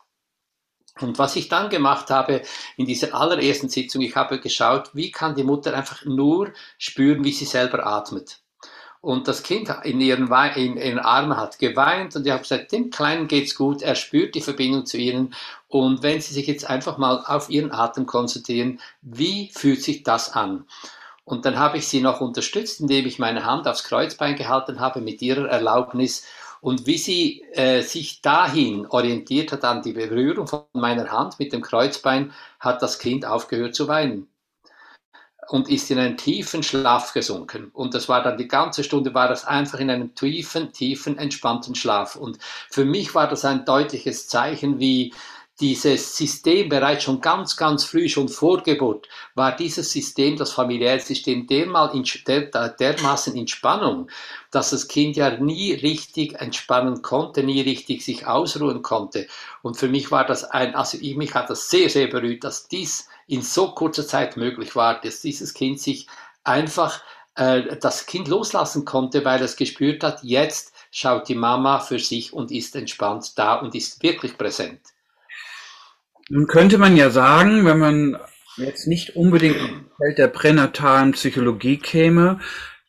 Und 1.01 1.19
was 1.19 1.37
ich 1.37 1.49
dann 1.49 1.69
gemacht 1.69 2.11
habe 2.11 2.43
in 2.77 2.87
dieser 2.87 3.15
allerersten 3.15 3.69
Sitzung, 3.69 4.03
ich 4.03 4.17
habe 4.17 4.41
geschaut, 4.41 4.91
wie 4.95 5.11
kann 5.11 5.35
die 5.35 5.45
Mutter 5.45 5.75
einfach 5.75 6.05
nur 6.05 6.53
spüren, 6.79 7.25
wie 7.25 7.33
sie 7.33 7.45
selber 7.45 7.87
atmet. 7.87 8.41
Und 9.03 9.29
das 9.29 9.43
Kind 9.43 9.73
in 9.85 10.01
ihren, 10.01 10.33
in 10.57 10.77
ihren 10.79 10.99
Armen 10.99 11.37
hat 11.37 11.59
geweint 11.59 12.17
und 12.17 12.27
ich 12.27 12.33
habe 12.33 12.43
gesagt, 12.43 12.73
dem 12.73 12.91
Kleinen 12.91 13.29
geht's 13.29 13.55
gut, 13.55 13.83
er 13.83 13.95
spürt 13.95 14.35
die 14.35 14.41
Verbindung 14.41 14.85
zu 14.85 14.97
ihnen. 14.97 15.35
Und 15.69 16.03
wenn 16.03 16.21
Sie 16.21 16.35
sich 16.35 16.47
jetzt 16.49 16.69
einfach 16.69 16.99
mal 16.99 17.23
auf 17.25 17.49
Ihren 17.49 17.71
Atem 17.71 18.07
konzentrieren, 18.07 18.81
wie 19.03 19.53
fühlt 19.55 19.83
sich 19.83 20.03
das 20.03 20.33
an? 20.33 20.65
Und 21.25 21.45
dann 21.45 21.59
habe 21.59 21.79
ich 21.79 21.89
sie 21.89 22.01
noch 22.01 22.21
unterstützt, 22.21 22.81
indem 22.81 23.05
ich 23.05 23.19
meine 23.19 23.45
Hand 23.45 23.67
aufs 23.67 23.83
Kreuzbein 23.83 24.37
gehalten 24.37 24.79
habe 24.79 25.01
mit 25.01 25.21
ihrer 25.23 25.49
Erlaubnis. 25.49 26.25
Und 26.61 26.87
wie 26.87 26.99
sie 26.99 27.43
äh, 27.53 27.83
sich 27.83 28.23
dahin 28.23 28.87
orientiert 28.87 29.53
hat 29.53 29.65
an 29.65 29.83
die 29.83 29.93
Berührung 29.93 30.47
von 30.47 30.65
meiner 30.73 31.11
Hand 31.11 31.39
mit 31.39 31.53
dem 31.53 31.63
Kreuzbein, 31.63 32.33
hat 32.61 32.83
das 32.83 32.99
Kind 32.99 33.25
aufgehört 33.27 33.75
zu 33.75 33.89
weinen 33.89 34.29
und 35.49 35.69
ist 35.69 35.91
in 35.91 35.99
einen 35.99 36.17
tiefen 36.17 36.63
Schlaf 36.63 37.13
gesunken. 37.13 37.71
Und 37.73 37.95
das 37.95 38.09
war 38.09 38.23
dann 38.23 38.37
die 38.37 38.49
ganze 38.49 38.83
Stunde, 38.85 39.15
war 39.15 39.29
das 39.29 39.45
einfach 39.45 39.79
in 39.79 39.91
einem 39.91 40.15
tiefen, 40.15 40.73
tiefen, 40.73 41.19
entspannten 41.19 41.75
Schlaf. 41.75 42.17
Und 42.17 42.39
für 42.71 42.85
mich 42.85 43.15
war 43.15 43.29
das 43.29 43.45
ein 43.45 43.65
deutliches 43.65 44.29
Zeichen, 44.29 44.81
wie 44.81 45.15
dieses 45.61 46.17
System 46.17 46.69
bereits 46.69 47.05
schon 47.05 47.21
ganz, 47.21 47.57
ganz 47.57 47.85
früh, 47.85 48.09
schon 48.09 48.29
vor 48.29 48.63
Geburt, 48.63 49.09
war 49.35 49.57
dieses 49.57 49.91
System, 49.91 50.37
das 50.37 50.53
familiäre 50.53 51.01
System, 51.01 51.47
dermaßen 51.47 53.35
in 53.35 53.49
Spannung, 53.49 54.11
dass 54.51 54.71
das 54.71 54.87
Kind 54.87 55.17
ja 55.17 55.31
nie 55.39 55.73
richtig 55.73 56.35
entspannen 56.35 57.01
konnte, 57.01 57.43
nie 57.43 57.63
richtig 57.63 58.05
sich 58.05 58.27
ausruhen 58.27 58.83
konnte. 58.83 59.29
Und 59.63 59.79
für 59.79 59.89
mich 59.89 60.11
war 60.11 60.27
das 60.27 60.45
ein, 60.45 60.75
also 60.75 60.99
ich, 61.01 61.17
mich 61.17 61.35
hat 61.35 61.49
das 61.49 61.71
sehr, 61.71 61.89
sehr 61.89 62.09
berührt, 62.09 62.45
dass 62.45 62.69
dies 62.69 63.09
in 63.27 63.41
so 63.41 63.73
kurzer 63.73 64.07
Zeit 64.07 64.37
möglich 64.37 64.77
war, 64.77 65.01
dass 65.01 65.23
dieses 65.23 65.55
Kind 65.55 65.81
sich 65.81 66.07
einfach 66.45 67.01
äh, 67.35 67.77
das 67.79 68.05
Kind 68.05 68.29
loslassen 68.29 68.85
konnte, 68.85 69.25
weil 69.25 69.43
es 69.43 69.57
gespürt 69.57 70.05
hat, 70.05 70.23
jetzt 70.23 70.75
schaut 70.91 71.29
die 71.29 71.35
Mama 71.35 71.81
für 71.81 71.99
sich 71.99 72.33
und 72.33 72.51
ist 72.51 72.77
entspannt 72.77 73.39
da 73.39 73.55
und 73.55 73.75
ist 73.75 74.03
wirklich 74.03 74.37
präsent. 74.37 74.81
Nun 76.29 76.47
könnte 76.47 76.79
man 76.79 76.97
ja 76.97 77.11
sagen, 77.11 77.65
wenn 77.65 77.79
man 77.79 78.19
jetzt 78.57 78.87
nicht 78.87 79.17
unbedingt 79.17 79.57
im 79.57 79.87
Feld 79.97 80.19
der 80.19 80.29
pränatalen 80.29 81.13
Psychologie 81.13 81.77
käme, 81.77 82.41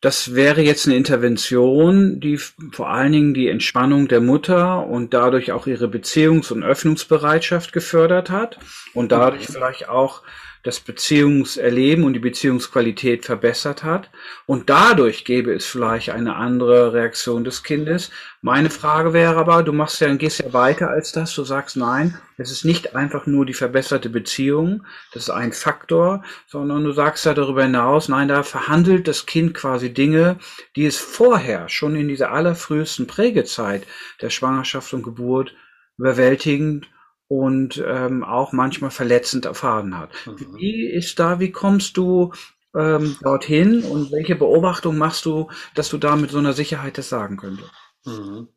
das 0.02 0.36
wäre 0.36 0.62
jetzt 0.62 0.86
eine 0.86 0.96
Intervention, 0.96 2.20
die 2.20 2.38
vor 2.38 2.90
allen 2.90 3.12
Dingen 3.12 3.34
die 3.34 3.48
Entspannung 3.48 4.08
der 4.08 4.22
Mutter 4.22 4.86
und 4.86 5.14
dadurch 5.14 5.52
auch 5.52 5.66
ihre 5.66 5.88
Beziehungs- 5.88 6.52
und 6.52 6.64
Öffnungsbereitschaft 6.64 7.74
gefördert 7.74 8.30
hat 8.30 8.60
und 8.94 9.12
dadurch 9.12 9.48
vielleicht 9.48 9.90
auch 9.90 10.22
das 10.68 10.82
Beziehungserleben 10.82 12.04
und 12.04 12.12
die 12.12 12.20
Beziehungsqualität 12.20 13.24
verbessert 13.24 13.86
hat. 13.86 14.10
Und 14.46 14.70
dadurch 14.70 15.24
gäbe 15.24 15.54
es 15.54 15.66
vielleicht 15.66 16.10
eine 16.10 16.36
andere 16.36 16.92
Reaktion 16.92 17.46
des 17.46 17.64
Kindes. 17.64 18.12
Meine 18.42 18.70
Frage 18.70 19.14
wäre 19.14 19.38
aber, 19.38 19.64
du 19.64 19.72
machst 19.72 20.02
ja, 20.02 20.14
gehst 20.16 20.40
ja 20.40 20.52
weiter 20.52 20.90
als 20.90 21.14
das. 21.14 21.34
Du 21.34 21.46
sagst, 21.46 21.78
nein, 21.78 22.20
es 22.38 22.52
ist 22.52 22.66
nicht 22.66 22.98
einfach 22.98 23.26
nur 23.28 23.46
die 23.46 23.54
verbesserte 23.54 24.10
Beziehung. 24.10 24.84
Das 25.14 25.24
ist 25.24 25.30
ein 25.30 25.54
Faktor, 25.54 26.24
sondern 26.48 26.84
du 26.84 26.92
sagst 26.92 27.26
ja 27.26 27.34
darüber 27.34 27.64
hinaus, 27.64 28.10
nein, 28.10 28.28
da 28.28 28.44
verhandelt 28.44 29.08
das 29.08 29.26
Kind 29.26 29.54
quasi 29.54 29.94
Dinge, 29.94 30.38
die 30.76 30.86
es 30.86 30.98
vorher 30.98 31.70
schon 31.70 31.96
in 31.96 32.10
dieser 32.10 32.34
allerfrühesten 32.34 33.08
Prägezeit 33.08 33.88
der 34.22 34.30
Schwangerschaft 34.30 34.94
und 34.94 35.04
Geburt 35.04 35.56
überwältigend 35.98 36.90
und 37.28 37.84
ähm, 37.86 38.24
auch 38.24 38.54
manchmal 38.54 38.92
verletzend 38.92 39.46
erfahren 39.46 39.98
hat. 39.98 40.12
Mhm. 40.26 40.56
Wie 40.56 40.86
ist 40.86 41.20
da, 41.20 41.40
wie 41.40 41.52
kommst 41.52 41.98
du 41.98 42.34
ähm, 42.76 43.18
dorthin 43.22 43.84
und 43.84 44.12
welche 44.12 44.36
Beobachtung 44.36 44.98
machst 44.98 45.26
du, 45.26 45.50
dass 45.76 45.90
du 45.90 45.98
da 45.98 46.16
mit 46.16 46.32
so 46.32 46.38
einer 46.38 46.54
Sicherheit 46.54 46.98
das 46.98 47.10
sagen 47.10 47.38
könntest? 47.38 47.72
Mhm. 48.06 48.48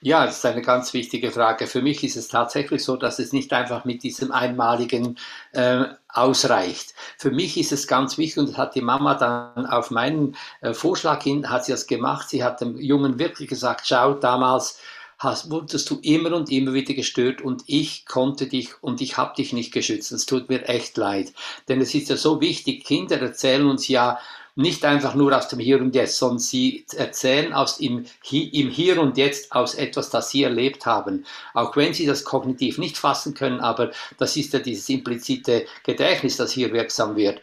Ja, 0.00 0.26
das 0.26 0.38
ist 0.38 0.46
eine 0.46 0.60
ganz 0.60 0.92
wichtige 0.92 1.30
Frage. 1.30 1.66
Für 1.66 1.80
mich 1.80 2.04
ist 2.04 2.16
es 2.16 2.28
tatsächlich 2.28 2.84
so, 2.84 2.96
dass 2.96 3.18
es 3.18 3.32
nicht 3.32 3.52
einfach 3.54 3.84
mit 3.86 4.02
diesem 4.02 4.32
einmaligen 4.32 5.18
äh, 5.52 5.84
ausreicht. 6.08 6.94
Für 7.16 7.30
mich 7.30 7.56
ist 7.58 7.72
es 7.72 7.86
ganz 7.86 8.18
wichtig 8.18 8.38
und 8.38 8.50
das 8.50 8.58
hat 8.58 8.74
die 8.74 8.82
Mama 8.82 9.14
dann 9.14 9.66
auf 9.66 9.90
meinen 9.90 10.36
äh, 10.60 10.74
Vorschlag 10.74 11.22
hin, 11.22 11.48
hat 11.48 11.64
sie 11.64 11.72
das 11.72 11.86
gemacht. 11.86 12.28
Sie 12.28 12.44
hat 12.44 12.60
dem 12.60 12.76
Jungen 12.76 13.18
wirklich 13.18 13.48
gesagt, 13.48 13.86
schau, 13.86 14.12
damals 14.14 14.78
hast, 15.18 15.50
wurdest 15.50 15.90
du 15.90 15.98
immer 16.02 16.32
und 16.34 16.50
immer 16.50 16.72
wieder 16.72 16.94
gestört 16.94 17.42
und 17.42 17.62
ich 17.66 18.06
konnte 18.06 18.46
dich 18.46 18.70
und 18.82 19.00
ich 19.00 19.16
habe 19.16 19.34
dich 19.36 19.52
nicht 19.52 19.72
geschützt. 19.72 20.12
Es 20.12 20.26
tut 20.26 20.48
mir 20.48 20.68
echt 20.68 20.96
leid. 20.96 21.32
Denn 21.68 21.80
es 21.80 21.94
ist 21.94 22.08
ja 22.08 22.16
so 22.16 22.40
wichtig, 22.40 22.84
Kinder 22.84 23.20
erzählen 23.20 23.66
uns 23.66 23.88
ja 23.88 24.18
nicht 24.58 24.84
einfach 24.84 25.14
nur 25.14 25.36
aus 25.36 25.46
dem 25.46 25.60
Hier 25.60 25.80
und 25.80 25.94
Jetzt, 25.94 26.18
sondern 26.18 26.40
sie 26.40 26.84
erzählen 26.96 27.52
aus 27.52 27.78
im, 27.78 28.06
im 28.30 28.70
Hier 28.70 29.00
und 29.00 29.16
Jetzt 29.16 29.52
aus 29.52 29.74
etwas, 29.74 30.10
das 30.10 30.30
sie 30.30 30.42
erlebt 30.42 30.84
haben. 30.84 31.24
Auch 31.54 31.76
wenn 31.76 31.94
sie 31.94 32.06
das 32.06 32.24
kognitiv 32.24 32.76
nicht 32.76 32.98
fassen 32.98 33.34
können, 33.34 33.60
aber 33.60 33.92
das 34.18 34.36
ist 34.36 34.52
ja 34.52 34.58
dieses 34.58 34.88
implizite 34.88 35.64
Gedächtnis, 35.84 36.38
das 36.38 36.50
hier 36.50 36.72
wirksam 36.72 37.14
wird. 37.14 37.40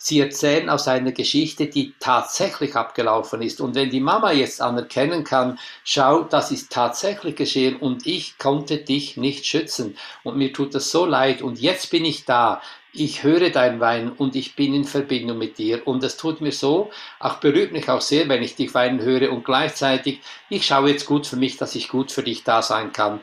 Sie 0.00 0.20
erzählen 0.20 0.70
aus 0.70 0.86
einer 0.86 1.12
Geschichte, 1.12 1.66
die 1.66 1.94
tatsächlich 1.98 2.76
abgelaufen 2.76 3.42
ist. 3.42 3.60
Und 3.60 3.74
wenn 3.74 3.90
die 3.90 4.00
Mama 4.00 4.32
jetzt 4.32 4.60
anerkennen 4.60 5.24
kann, 5.24 5.58
schau, 5.84 6.22
das 6.22 6.52
ist 6.52 6.70
tatsächlich 6.70 7.34
geschehen 7.34 7.76
und 7.76 8.06
ich 8.06 8.38
konnte 8.38 8.78
dich 8.78 9.16
nicht 9.16 9.44
schützen 9.44 9.96
und 10.22 10.36
mir 10.36 10.52
tut 10.52 10.74
das 10.74 10.90
so 10.90 11.04
leid 11.04 11.42
und 11.42 11.60
jetzt 11.60 11.90
bin 11.90 12.04
ich 12.04 12.24
da, 12.24 12.62
ich 12.92 13.22
höre 13.22 13.50
dein 13.50 13.80
Weinen 13.80 14.10
und 14.12 14.36
ich 14.36 14.56
bin 14.56 14.72
in 14.72 14.84
Verbindung 14.84 15.38
mit 15.38 15.58
dir 15.58 15.86
und 15.86 16.02
es 16.04 16.16
tut 16.16 16.40
mir 16.40 16.52
so, 16.52 16.90
auch 17.18 17.36
berührt 17.36 17.72
mich 17.72 17.88
auch 17.88 18.00
sehr, 18.00 18.28
wenn 18.28 18.42
ich 18.42 18.56
dich 18.56 18.74
weinen 18.74 19.00
höre 19.00 19.32
und 19.32 19.44
gleichzeitig, 19.44 20.20
ich 20.48 20.66
schaue 20.66 20.90
jetzt 20.90 21.06
gut 21.06 21.26
für 21.26 21.36
mich, 21.36 21.56
dass 21.56 21.74
ich 21.74 21.88
gut 21.88 22.12
für 22.12 22.22
dich 22.22 22.44
da 22.44 22.62
sein 22.62 22.92
kann. 22.92 23.20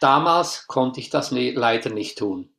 Damals 0.00 0.66
konnte 0.66 1.00
ich 1.00 1.10
das 1.10 1.30
leider 1.30 1.90
nicht 1.90 2.18
tun. 2.18 2.53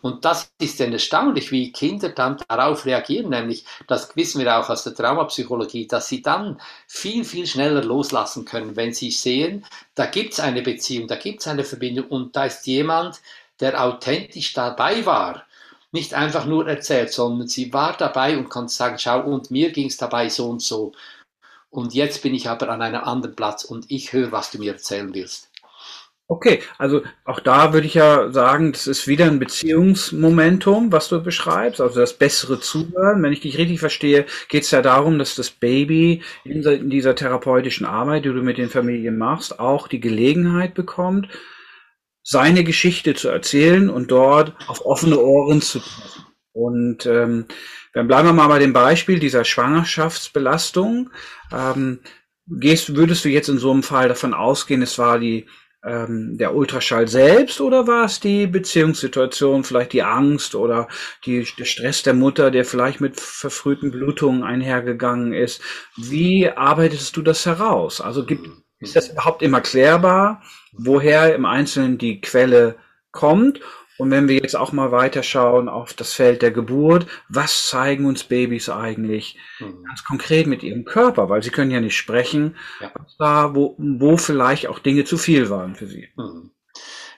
Und 0.00 0.24
das 0.24 0.52
ist 0.60 0.78
dann 0.78 0.92
erstaunlich, 0.92 1.50
wie 1.50 1.72
Kinder 1.72 2.10
dann 2.10 2.36
darauf 2.48 2.86
reagieren, 2.86 3.30
nämlich, 3.30 3.64
das 3.88 4.14
wissen 4.14 4.40
wir 4.40 4.56
auch 4.56 4.70
aus 4.70 4.84
der 4.84 4.94
Traumapsychologie, 4.94 5.88
dass 5.88 6.08
sie 6.08 6.22
dann 6.22 6.60
viel, 6.86 7.24
viel 7.24 7.46
schneller 7.46 7.82
loslassen 7.82 8.44
können, 8.44 8.76
wenn 8.76 8.94
sie 8.94 9.10
sehen, 9.10 9.66
da 9.96 10.06
gibt 10.06 10.34
es 10.34 10.40
eine 10.40 10.62
Beziehung, 10.62 11.08
da 11.08 11.16
gibt 11.16 11.40
es 11.40 11.48
eine 11.48 11.64
Verbindung 11.64 12.06
und 12.08 12.36
da 12.36 12.44
ist 12.44 12.66
jemand, 12.66 13.20
der 13.60 13.82
authentisch 13.82 14.52
dabei 14.52 15.04
war. 15.04 15.44
Nicht 15.90 16.14
einfach 16.14 16.44
nur 16.44 16.68
erzählt, 16.68 17.12
sondern 17.12 17.48
sie 17.48 17.72
war 17.72 17.96
dabei 17.96 18.36
und 18.38 18.50
konnte 18.50 18.72
sagen, 18.72 18.98
schau, 18.98 19.22
und 19.22 19.50
mir 19.50 19.72
ging 19.72 19.88
es 19.88 19.96
dabei 19.96 20.28
so 20.28 20.48
und 20.48 20.62
so. 20.62 20.92
Und 21.70 21.94
jetzt 21.94 22.22
bin 22.22 22.34
ich 22.34 22.48
aber 22.48 22.68
an 22.68 22.82
einem 22.82 23.02
anderen 23.02 23.36
Platz 23.36 23.64
und 23.64 23.90
ich 23.90 24.12
höre, 24.12 24.32
was 24.32 24.50
du 24.50 24.58
mir 24.58 24.72
erzählen 24.72 25.12
willst. 25.12 25.47
Okay, 26.30 26.60
also 26.76 27.02
auch 27.24 27.40
da 27.40 27.72
würde 27.72 27.86
ich 27.86 27.94
ja 27.94 28.30
sagen, 28.30 28.72
das 28.72 28.86
ist 28.86 29.08
wieder 29.08 29.24
ein 29.24 29.38
Beziehungsmomentum, 29.38 30.92
was 30.92 31.08
du 31.08 31.22
beschreibst, 31.22 31.80
also 31.80 32.00
das 32.00 32.18
bessere 32.18 32.60
Zuhören. 32.60 33.22
Wenn 33.22 33.32
ich 33.32 33.40
dich 33.40 33.56
richtig 33.56 33.80
verstehe, 33.80 34.26
geht 34.50 34.64
es 34.64 34.70
ja 34.70 34.82
darum, 34.82 35.18
dass 35.18 35.36
das 35.36 35.50
Baby 35.50 36.22
in 36.44 36.90
dieser 36.90 37.14
therapeutischen 37.14 37.86
Arbeit, 37.86 38.26
die 38.26 38.28
du 38.28 38.42
mit 38.42 38.58
den 38.58 38.68
Familien 38.68 39.16
machst, 39.16 39.58
auch 39.58 39.88
die 39.88 40.00
Gelegenheit 40.00 40.74
bekommt, 40.74 41.28
seine 42.22 42.62
Geschichte 42.62 43.14
zu 43.14 43.28
erzählen 43.30 43.88
und 43.88 44.10
dort 44.10 44.52
auf 44.68 44.84
offene 44.84 45.18
Ohren 45.18 45.62
zu 45.62 45.78
treffen. 45.78 46.26
Und 46.52 47.06
ähm, 47.06 47.46
dann 47.94 48.06
bleiben 48.06 48.28
wir 48.28 48.34
mal 48.34 48.48
bei 48.48 48.58
dem 48.58 48.74
Beispiel 48.74 49.18
dieser 49.18 49.46
Schwangerschaftsbelastung. 49.46 51.08
Ähm, 51.50 52.00
gehst, 52.48 52.94
würdest 52.96 53.24
du 53.24 53.30
jetzt 53.30 53.48
in 53.48 53.56
so 53.56 53.70
einem 53.70 53.82
Fall 53.82 54.08
davon 54.08 54.34
ausgehen, 54.34 54.82
es 54.82 54.98
war 54.98 55.18
die 55.18 55.46
ähm, 55.84 56.36
der 56.38 56.54
Ultraschall 56.54 57.08
selbst 57.08 57.60
oder 57.60 57.86
war 57.86 58.04
es 58.04 58.20
die 58.20 58.46
Beziehungssituation, 58.46 59.64
vielleicht 59.64 59.92
die 59.92 60.02
Angst 60.02 60.54
oder 60.54 60.88
die, 61.24 61.46
der 61.58 61.64
Stress 61.64 62.02
der 62.02 62.14
Mutter, 62.14 62.50
der 62.50 62.64
vielleicht 62.64 63.00
mit 63.00 63.20
verfrühten 63.20 63.90
Blutungen 63.90 64.42
einhergegangen 64.42 65.32
ist? 65.32 65.62
Wie 65.96 66.50
arbeitest 66.50 67.16
du 67.16 67.22
das 67.22 67.46
heraus? 67.46 68.00
Also 68.00 68.24
gibt, 68.26 68.48
ist 68.80 68.96
das 68.96 69.08
überhaupt 69.08 69.42
immer 69.42 69.60
klärbar, 69.60 70.42
woher 70.72 71.34
im 71.34 71.44
Einzelnen 71.44 71.98
die 71.98 72.20
Quelle 72.20 72.76
kommt? 73.12 73.60
Und 73.98 74.10
wenn 74.10 74.28
wir 74.28 74.36
jetzt 74.36 74.56
auch 74.56 74.72
mal 74.72 74.92
weiterschauen 74.92 75.68
auf 75.68 75.92
das 75.92 76.14
Feld 76.14 76.40
der 76.40 76.52
Geburt, 76.52 77.06
was 77.28 77.66
zeigen 77.66 78.06
uns 78.06 78.24
Babys 78.24 78.70
eigentlich 78.70 79.36
mhm. 79.58 79.84
ganz 79.84 80.04
konkret 80.04 80.46
mit 80.46 80.62
ihrem 80.62 80.84
Körper? 80.84 81.28
Weil 81.28 81.42
sie 81.42 81.50
können 81.50 81.72
ja 81.72 81.80
nicht 81.80 81.96
sprechen, 81.96 82.56
ja. 82.80 82.92
Da, 83.18 83.54
wo, 83.54 83.74
wo 83.78 84.16
vielleicht 84.16 84.68
auch 84.68 84.78
Dinge 84.78 85.04
zu 85.04 85.18
viel 85.18 85.50
waren 85.50 85.74
für 85.74 85.86
sie. 85.86 86.08
Mhm. 86.16 86.52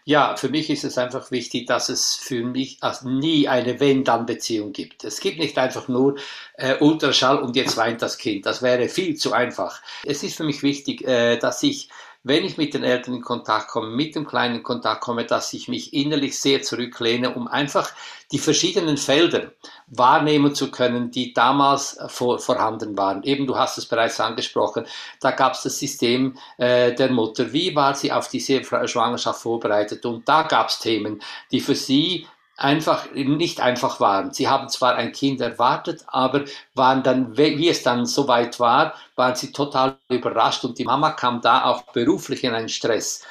Ja, 0.05 0.35
für 0.37 0.49
mich 0.49 0.71
ist 0.71 0.83
es 0.85 0.97
einfach 0.97 1.31
wichtig, 1.31 1.67
dass 1.67 1.91
es 1.91 2.15
für 2.17 2.43
mich 2.43 2.79
also 2.81 3.09
nie 3.09 3.47
eine 3.47 3.79
Wenn-Dann-Beziehung 3.79 4.73
gibt. 4.73 5.05
Es 5.05 5.21
gibt 5.21 5.39
nicht 5.39 5.59
einfach 5.59 5.89
nur 5.89 6.17
äh, 6.55 6.77
Ultraschall 6.81 7.39
und 7.39 7.55
jetzt 7.55 7.77
weint 7.77 8.01
das 8.01 8.17
Kind. 8.17 8.47
Das 8.47 8.63
wäre 8.63 8.89
viel 8.89 9.17
zu 9.17 9.33
einfach. 9.35 9.83
Es 10.05 10.23
ist 10.23 10.39
für 10.39 10.45
mich 10.45 10.63
wichtig, 10.63 11.07
äh, 11.07 11.37
dass 11.37 11.63
ich 11.63 11.91
wenn 12.23 12.45
ich 12.45 12.59
mit 12.59 12.75
den 12.75 12.85
Eltern 12.85 13.15
in 13.15 13.23
Kontakt 13.23 13.69
komme, 13.69 13.89
mit 13.89 14.15
dem 14.15 14.27
Kleinen 14.27 14.57
in 14.57 14.62
Kontakt 14.62 15.00
komme, 15.00 15.25
dass 15.25 15.53
ich 15.53 15.69
mich 15.69 15.95
innerlich 15.95 16.39
sehr 16.39 16.62
zurücklehne, 16.62 17.35
um 17.35 17.49
einfach 17.49 17.91
die 18.31 18.39
verschiedenen 18.39 18.97
Felder 18.97 19.53
wahrnehmen 19.87 20.55
zu 20.55 20.71
können, 20.71 21.11
die 21.11 21.33
damals 21.33 21.99
vor, 22.09 22.39
vorhanden 22.39 22.97
waren. 22.97 23.23
Eben, 23.23 23.47
du 23.47 23.57
hast 23.57 23.79
es 23.79 23.87
bereits 23.87 24.21
angesprochen, 24.21 24.87
da 25.21 25.31
gab 25.31 25.55
es 25.55 25.62
das 25.62 25.79
System 25.79 26.37
äh, 26.59 26.95
der 26.95 27.11
Mutter. 27.11 27.53
Wie 27.53 27.75
war 27.75 27.95
sie 27.95 28.12
auf 28.12 28.29
diese 28.29 28.62
Schwangerschaft 28.65 29.41
vorbereitet? 29.41 30.05
Und 30.05 30.29
da 30.29 30.43
gab 30.43 30.69
es 30.69 30.79
Themen, 30.79 31.23
die 31.50 31.61
für 31.61 31.75
sie 31.75 32.27
einfach 32.61 33.11
nicht 33.14 33.61
einfach 33.61 34.00
waren. 34.00 34.33
Sie 34.33 34.49
haben 34.49 34.69
zwar 34.69 34.95
ein 34.97 35.12
Kind 35.12 35.40
erwartet, 35.40 36.05
aber 36.07 36.45
waren 36.75 37.02
dann, 37.02 37.37
wie 37.37 37.69
es 37.69 37.83
dann 37.83 38.07
soweit 38.07 38.61
war, 38.61 38.95
waren 39.17 39.35
sie 39.35 39.52
total 39.52 39.97
überrascht 40.11 40.64
und 40.64 40.79
die 40.79 40.85
Mama 40.85 41.12
kam 41.12 41.40
da 41.40 41.64
auch 41.64 41.83
beruflich 41.93 42.45
in 42.45 42.55
einen 42.55 42.69
Stress. 42.69 43.25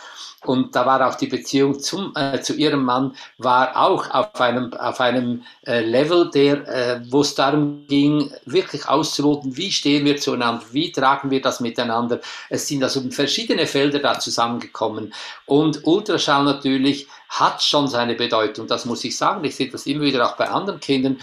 Und 0.46 0.74
da 0.74 0.86
war 0.86 1.06
auch 1.06 1.16
die 1.16 1.28
Beziehung 1.28 1.80
zum, 1.80 2.14
äh, 2.16 2.40
zu 2.40 2.54
ihrem 2.54 2.86
Mann 2.86 3.14
war 3.38 3.76
auch 3.76 4.10
auf 4.10 4.40
einem, 4.40 4.74
auf 4.74 5.02
einem 5.02 5.44
äh, 5.68 5.82
Level, 5.82 6.32
der, 6.32 6.68
äh, 6.68 7.02
wo 7.10 7.22
es 7.22 7.36
darum 7.36 7.86
ging, 7.88 8.32
wirklich 8.46 8.88
auszuloten, 8.88 9.58
wie 9.58 9.70
stehen 9.70 10.06
wir 10.06 10.16
zueinander, 10.16 10.64
wie 10.72 10.94
tragen 10.94 11.30
wir 11.30 11.42
das 11.42 11.60
miteinander. 11.60 12.22
Es 12.50 12.68
sind 12.68 12.82
also 12.84 13.02
verschiedene 13.12 13.68
Felder 13.68 14.00
da 14.00 14.18
zusammengekommen. 14.18 15.14
Und 15.46 15.86
Ultraschall 15.86 16.46
natürlich 16.46 17.08
hat 17.28 17.62
schon 17.62 17.90
seine 17.90 18.16
Bedeutung, 18.16 18.66
das 18.66 18.86
muss 18.86 19.04
ich 19.04 19.18
sagen. 19.18 19.44
Ich 19.44 19.58
sehe 19.58 19.70
das 19.70 19.86
immer 19.88 20.02
wieder 20.04 20.26
auch 20.26 20.38
bei 20.38 20.48
anderen 20.48 20.80
Kindern. 20.80 21.18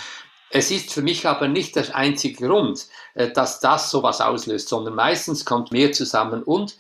Es 0.51 0.71
ist 0.71 0.93
für 0.93 1.03
mich 1.03 1.27
aber 1.27 1.49
nicht 1.49 1.75
der 1.75 1.97
einzige 1.97 2.47
Grund, 2.47 2.87
äh, 3.15 3.31
dass 3.31 3.61
das 3.61 3.91
sowas 3.91 4.21
auslöst, 4.21 4.69
sondern 4.69 4.95
meistens 4.95 5.47
kommt 5.47 5.73
mehr 5.73 5.93
zusammen 5.93 6.43
und 6.43 6.77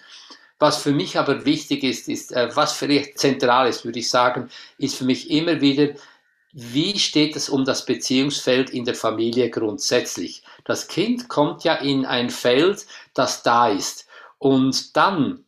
was 0.59 0.79
für 0.83 0.93
mich 0.93 1.19
aber 1.19 1.45
wichtig 1.45 1.83
ist, 1.85 2.09
ist, 2.09 2.33
äh, 2.33 2.49
was 2.55 2.73
vielleicht 2.73 3.19
zentral 3.19 3.69
ist, 3.69 3.85
würde 3.85 3.99
ich 3.99 4.09
sagen, 4.09 4.49
ist 4.79 4.97
für 4.97 5.05
mich 5.05 5.31
immer 5.31 5.61
wieder, 5.61 5.95
wie 6.53 6.99
steht 6.99 7.37
es 7.37 7.51
um 7.51 7.67
das 7.67 7.85
Beziehungsfeld 7.85 8.71
in 8.71 8.87
der 8.87 8.95
Familie 8.95 9.51
grundsätzlich? 9.51 10.43
Das 10.65 10.89
Kind 10.89 11.29
kommt 11.29 11.65
ja 11.65 11.75
in 11.75 12.07
ein 12.07 12.31
Feld, 12.31 12.87
das 13.13 13.43
da 13.43 13.69
ist. 13.69 14.07
Und 14.39 14.97
dann, 14.97 15.45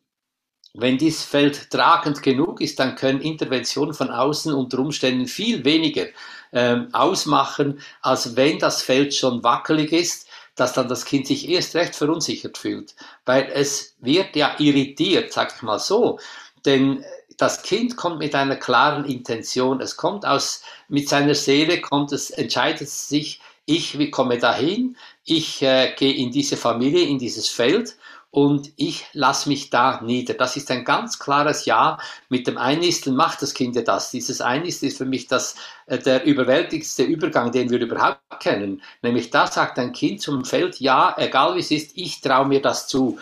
wenn 0.75 0.99
dieses 0.99 1.25
Feld 1.25 1.71
tragend 1.71 2.23
genug 2.23 2.61
ist, 2.61 2.79
dann 2.79 2.95
können 2.95 3.23
Interventionen 3.23 3.95
von 3.95 4.11
außen 4.11 4.53
unter 4.53 4.81
Umständen 4.81 5.27
viel 5.27 5.65
weniger 5.65 6.07
ähm, 6.53 6.89
ausmachen, 6.93 7.81
als 8.03 8.37
wenn 8.37 8.59
das 8.59 8.83
Feld 8.83 9.15
schon 9.15 9.43
wackelig 9.43 9.93
ist 9.93 10.28
dass 10.59 10.73
dann 10.73 10.89
das 10.89 11.05
Kind 11.05 11.27
sich 11.27 11.49
erst 11.49 11.75
recht 11.75 11.95
verunsichert 11.95 12.59
fühlt, 12.59 12.95
weil 13.25 13.49
es 13.53 13.95
wird 14.01 14.35
ja 14.37 14.57
irritiert, 14.59 15.33
sag 15.33 15.55
ich 15.55 15.63
mal 15.63 15.79
so, 15.79 16.19
denn 16.65 17.05
das 17.37 17.63
Kind 17.63 17.97
kommt 17.97 18.19
mit 18.19 18.35
einer 18.35 18.57
klaren 18.57 19.05
Intention, 19.05 19.81
es 19.81 19.97
kommt 19.97 20.27
aus, 20.27 20.63
mit 20.89 21.09
seiner 21.09 21.37
Seele 21.37 21.81
kommt 21.81 22.13
es, 22.13 22.31
entscheidet 22.31 22.89
sich, 22.89 23.41
ich 23.65 24.11
komme 24.11 24.39
dahin, 24.39 24.97
ich 25.25 25.63
äh, 25.63 25.95
gehe 25.97 26.15
in 26.15 26.33
diese 26.33 26.57
Familie, 26.57 27.05
in 27.05 27.19
dieses 27.19 27.49
Feld 27.49 27.97
und 28.31 28.73
ich 28.77 29.07
lasse 29.15 29.49
mich 29.49 29.71
da 29.71 30.01
nieder. 30.03 30.35
Das 30.35 30.57
ist 30.57 30.71
ein 30.71 30.85
ganz 30.85 31.19
klares 31.19 31.65
Ja. 31.65 31.99
Mit 32.29 32.47
dem 32.47 32.59
Einnisteln 32.59 33.17
macht 33.17 33.41
das 33.41 33.55
Kind 33.55 33.75
ja 33.75 33.83
das. 33.83 34.11
Dieses 34.11 34.41
Einnisteln 34.41 34.89
ist 34.91 34.99
für 34.99 35.07
mich 35.07 35.27
das, 35.29 35.57
äh, 35.87 35.99
der 35.99 36.25
überwältigste 36.25 37.05
Übergang, 37.05 37.53
den 37.53 37.71
wir 37.71 37.81
überhaupt 37.81 38.21
kennen. 38.41 38.83
Nämlich 39.03 39.31
da 39.31 39.47
sagt 39.47 39.79
ein 39.79 39.93
Kind 39.93 40.21
zum 40.21 40.45
Feld, 40.45 40.79
ja, 40.79 41.15
egal 41.17 41.55
wie 41.57 41.61
es 41.61 41.71
ist, 41.71 41.93
ich 41.97 42.21
traue 42.21 42.47
mir 42.47 42.61
das 42.61 42.87
zu. 42.87 43.19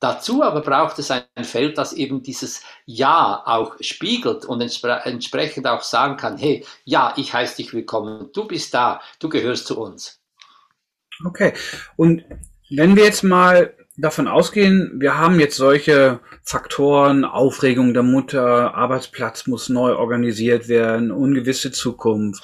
Dazu 0.00 0.42
aber 0.42 0.60
braucht 0.60 0.98
es 0.98 1.10
ein 1.10 1.24
Feld, 1.42 1.78
das 1.78 1.92
eben 1.92 2.22
dieses 2.22 2.62
Ja 2.86 3.42
auch 3.46 3.76
spiegelt 3.80 4.44
und 4.44 4.60
entspre 4.60 5.00
entsprechend 5.04 5.66
auch 5.66 5.82
sagen 5.82 6.16
kann, 6.16 6.36
hey, 6.38 6.64
ja, 6.84 7.14
ich 7.16 7.32
heiße 7.32 7.56
dich 7.56 7.72
willkommen, 7.72 8.30
du 8.32 8.46
bist 8.46 8.74
da, 8.74 9.00
du 9.18 9.28
gehörst 9.28 9.66
zu 9.66 9.78
uns. 9.78 10.20
Okay, 11.24 11.54
und 11.96 12.24
wenn 12.68 12.94
wir 12.94 13.04
jetzt 13.04 13.22
mal 13.22 13.74
davon 13.96 14.28
ausgehen, 14.28 14.92
wir 14.96 15.18
haben 15.18 15.40
jetzt 15.40 15.56
solche 15.56 16.20
Faktoren, 16.42 17.24
Aufregung 17.24 17.94
der 17.94 18.02
Mutter, 18.02 18.74
Arbeitsplatz 18.74 19.46
muss 19.46 19.68
neu 19.68 19.94
organisiert 19.94 20.68
werden, 20.68 21.10
ungewisse 21.10 21.72
Zukunft, 21.72 22.42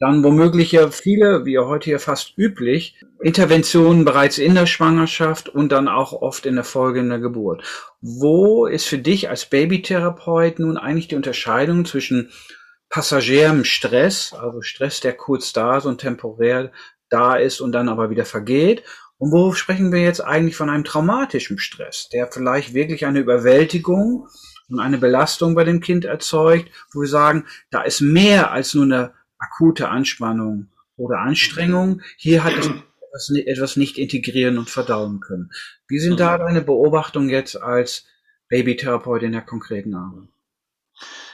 dann 0.00 0.24
womöglich 0.24 0.72
ja 0.72 0.90
viele, 0.90 1.44
wie 1.46 1.58
heute 1.58 1.86
hier 1.86 2.00
fast 2.00 2.36
üblich, 2.36 2.96
Interventionen 3.20 4.04
bereits 4.04 4.38
in 4.38 4.54
der 4.54 4.66
Schwangerschaft 4.66 5.48
und 5.48 5.70
dann 5.72 5.88
auch 5.88 6.12
oft 6.12 6.46
in 6.46 6.56
der 6.56 6.64
Folge 6.64 7.00
in 7.00 7.08
der 7.08 7.20
Geburt. 7.20 7.62
Wo 8.00 8.66
ist 8.66 8.86
für 8.86 8.98
dich 8.98 9.28
als 9.28 9.46
Babytherapeut 9.46 10.58
nun 10.58 10.76
eigentlich 10.76 11.08
die 11.08 11.16
Unterscheidung 11.16 11.84
zwischen 11.84 12.30
passagierem 12.88 13.64
Stress, 13.64 14.34
also 14.34 14.62
Stress, 14.62 15.00
der 15.00 15.14
kurz 15.14 15.52
da 15.52 15.78
ist 15.78 15.84
und 15.84 16.00
temporär 16.00 16.70
da 17.08 17.36
ist 17.36 17.60
und 17.60 17.72
dann 17.72 17.88
aber 17.88 18.10
wieder 18.10 18.24
vergeht, 18.24 18.82
und 19.24 19.32
wo 19.32 19.54
sprechen 19.54 19.90
wir 19.90 20.02
jetzt 20.02 20.20
eigentlich 20.20 20.54
von 20.54 20.68
einem 20.68 20.84
traumatischen 20.84 21.58
Stress, 21.58 22.10
der 22.12 22.30
vielleicht 22.30 22.74
wirklich 22.74 23.06
eine 23.06 23.20
Überwältigung 23.20 24.28
und 24.68 24.80
eine 24.80 24.98
Belastung 24.98 25.54
bei 25.54 25.64
dem 25.64 25.80
Kind 25.80 26.04
erzeugt, 26.04 26.70
wo 26.92 27.00
wir 27.00 27.08
sagen, 27.08 27.46
da 27.70 27.80
ist 27.80 28.02
mehr 28.02 28.50
als 28.50 28.74
nur 28.74 28.84
eine 28.84 29.14
akute 29.38 29.88
Anspannung 29.88 30.68
oder 30.98 31.20
Anstrengung. 31.20 32.02
Hier 32.18 32.44
hat 32.44 32.52
es 33.14 33.30
etwas 33.30 33.76
nicht 33.76 33.96
integrieren 33.96 34.58
und 34.58 34.68
verdauen 34.68 35.20
können. 35.20 35.50
Wie 35.88 36.00
sind 36.00 36.20
da 36.20 36.36
mhm. 36.36 36.42
deine 36.42 36.60
Beobachtungen 36.60 37.30
jetzt 37.30 37.56
als 37.56 38.04
Babytherapeut 38.50 39.22
in 39.22 39.32
der 39.32 39.40
konkreten 39.40 39.94
Arbeit? 39.94 40.28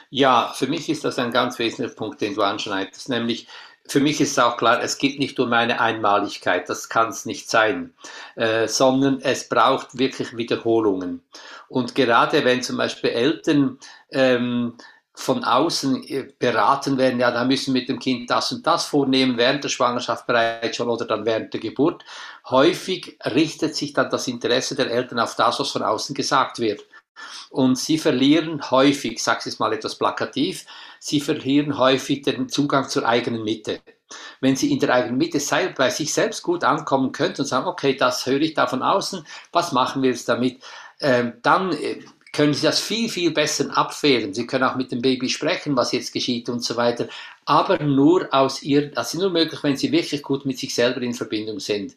Ja, 0.09 0.53
für 0.55 0.67
mich 0.67 0.87
ist 0.87 1.03
das 1.03 1.19
ein 1.19 1.31
ganz 1.31 1.59
wesentlicher 1.59 1.93
Punkt, 1.93 2.21
den 2.21 2.35
du 2.35 2.41
anschneidest, 2.41 3.09
nämlich 3.09 3.49
für 3.87 3.99
mich 3.99 4.21
ist 4.21 4.39
auch 4.39 4.57
klar, 4.57 4.81
es 4.81 4.97
geht 4.97 5.19
nicht 5.19 5.39
um 5.39 5.51
eine 5.53 5.81
Einmaligkeit, 5.81 6.69
das 6.69 6.87
kann 6.87 7.09
es 7.09 7.25
nicht 7.25 7.49
sein, 7.49 7.93
äh, 8.35 8.67
sondern 8.67 9.19
es 9.21 9.49
braucht 9.49 9.97
wirklich 9.97 10.37
Wiederholungen. 10.37 11.21
Und 11.67 11.95
gerade 11.95 12.45
wenn 12.45 12.61
zum 12.61 12.77
Beispiel 12.77 13.09
Eltern 13.09 13.79
ähm, 14.11 14.75
von 15.13 15.43
außen 15.43 16.03
äh, 16.07 16.27
beraten 16.39 16.97
werden, 16.97 17.19
ja, 17.19 17.31
da 17.31 17.43
müssen 17.43 17.73
wir 17.73 17.81
mit 17.81 17.89
dem 17.89 17.99
Kind 17.99 18.29
das 18.29 18.51
und 18.51 18.65
das 18.65 18.85
vornehmen, 18.85 19.37
während 19.37 19.63
der 19.63 19.69
Schwangerschaft 19.69 20.25
bereits 20.25 20.77
schon 20.77 20.89
oder 20.89 21.05
dann 21.05 21.25
während 21.25 21.53
der 21.53 21.59
Geburt. 21.59 22.03
Häufig 22.49 23.17
richtet 23.25 23.75
sich 23.75 23.93
dann 23.93 24.09
das 24.09 24.27
Interesse 24.27 24.75
der 24.75 24.89
Eltern 24.89 25.19
auf 25.19 25.35
das, 25.35 25.59
was 25.59 25.71
von 25.71 25.83
außen 25.83 26.15
gesagt 26.15 26.59
wird. 26.59 26.81
Und 27.49 27.77
sie 27.77 27.97
verlieren 27.97 28.71
häufig, 28.71 29.13
ich 29.13 29.23
sage 29.23 29.41
es 29.45 29.59
mal 29.59 29.73
etwas 29.73 29.95
plakativ, 29.95 30.65
sie 30.99 31.19
verlieren 31.19 31.77
häufig 31.77 32.21
den 32.21 32.49
Zugang 32.49 32.87
zur 32.89 33.07
eigenen 33.07 33.43
Mitte. 33.43 33.81
Wenn 34.39 34.55
sie 34.55 34.71
in 34.71 34.79
der 34.79 34.93
eigenen 34.93 35.17
Mitte 35.17 35.39
bei 35.75 35.89
sich 35.89 36.13
selbst 36.13 36.43
gut 36.43 36.63
ankommen 36.63 37.11
könnten 37.11 37.41
und 37.41 37.47
sagen, 37.47 37.67
okay, 37.67 37.95
das 37.95 38.25
höre 38.25 38.41
ich 38.41 38.53
da 38.53 38.67
von 38.67 38.83
außen, 38.83 39.25
was 39.51 39.71
machen 39.71 40.01
wir 40.01 40.09
jetzt 40.09 40.27
damit? 40.27 40.61
Ähm, 40.99 41.33
dann 41.41 41.71
äh, 41.71 41.99
können 42.31 42.53
sie 42.53 42.65
das 42.65 42.79
viel, 42.79 43.09
viel 43.09 43.31
besser 43.31 43.75
abfedern. 43.77 44.33
Sie 44.33 44.47
können 44.47 44.63
auch 44.63 44.75
mit 44.75 44.91
dem 44.91 45.01
Baby 45.01 45.27
sprechen, 45.29 45.75
was 45.75 45.91
jetzt 45.91 46.13
geschieht 46.13 46.47
und 46.49 46.63
so 46.63 46.77
weiter. 46.77 47.07
Aber 47.45 47.79
nur 47.83 48.33
aus 48.33 48.63
ihr, 48.63 48.91
das 48.91 49.13
ist 49.13 49.19
nur 49.19 49.29
möglich, 49.29 49.61
wenn 49.63 49.75
sie 49.75 49.91
wirklich 49.91 50.21
gut 50.21 50.45
mit 50.45 50.57
sich 50.57 50.73
selber 50.73 51.01
in 51.01 51.13
Verbindung 51.13 51.59
sind. 51.59 51.95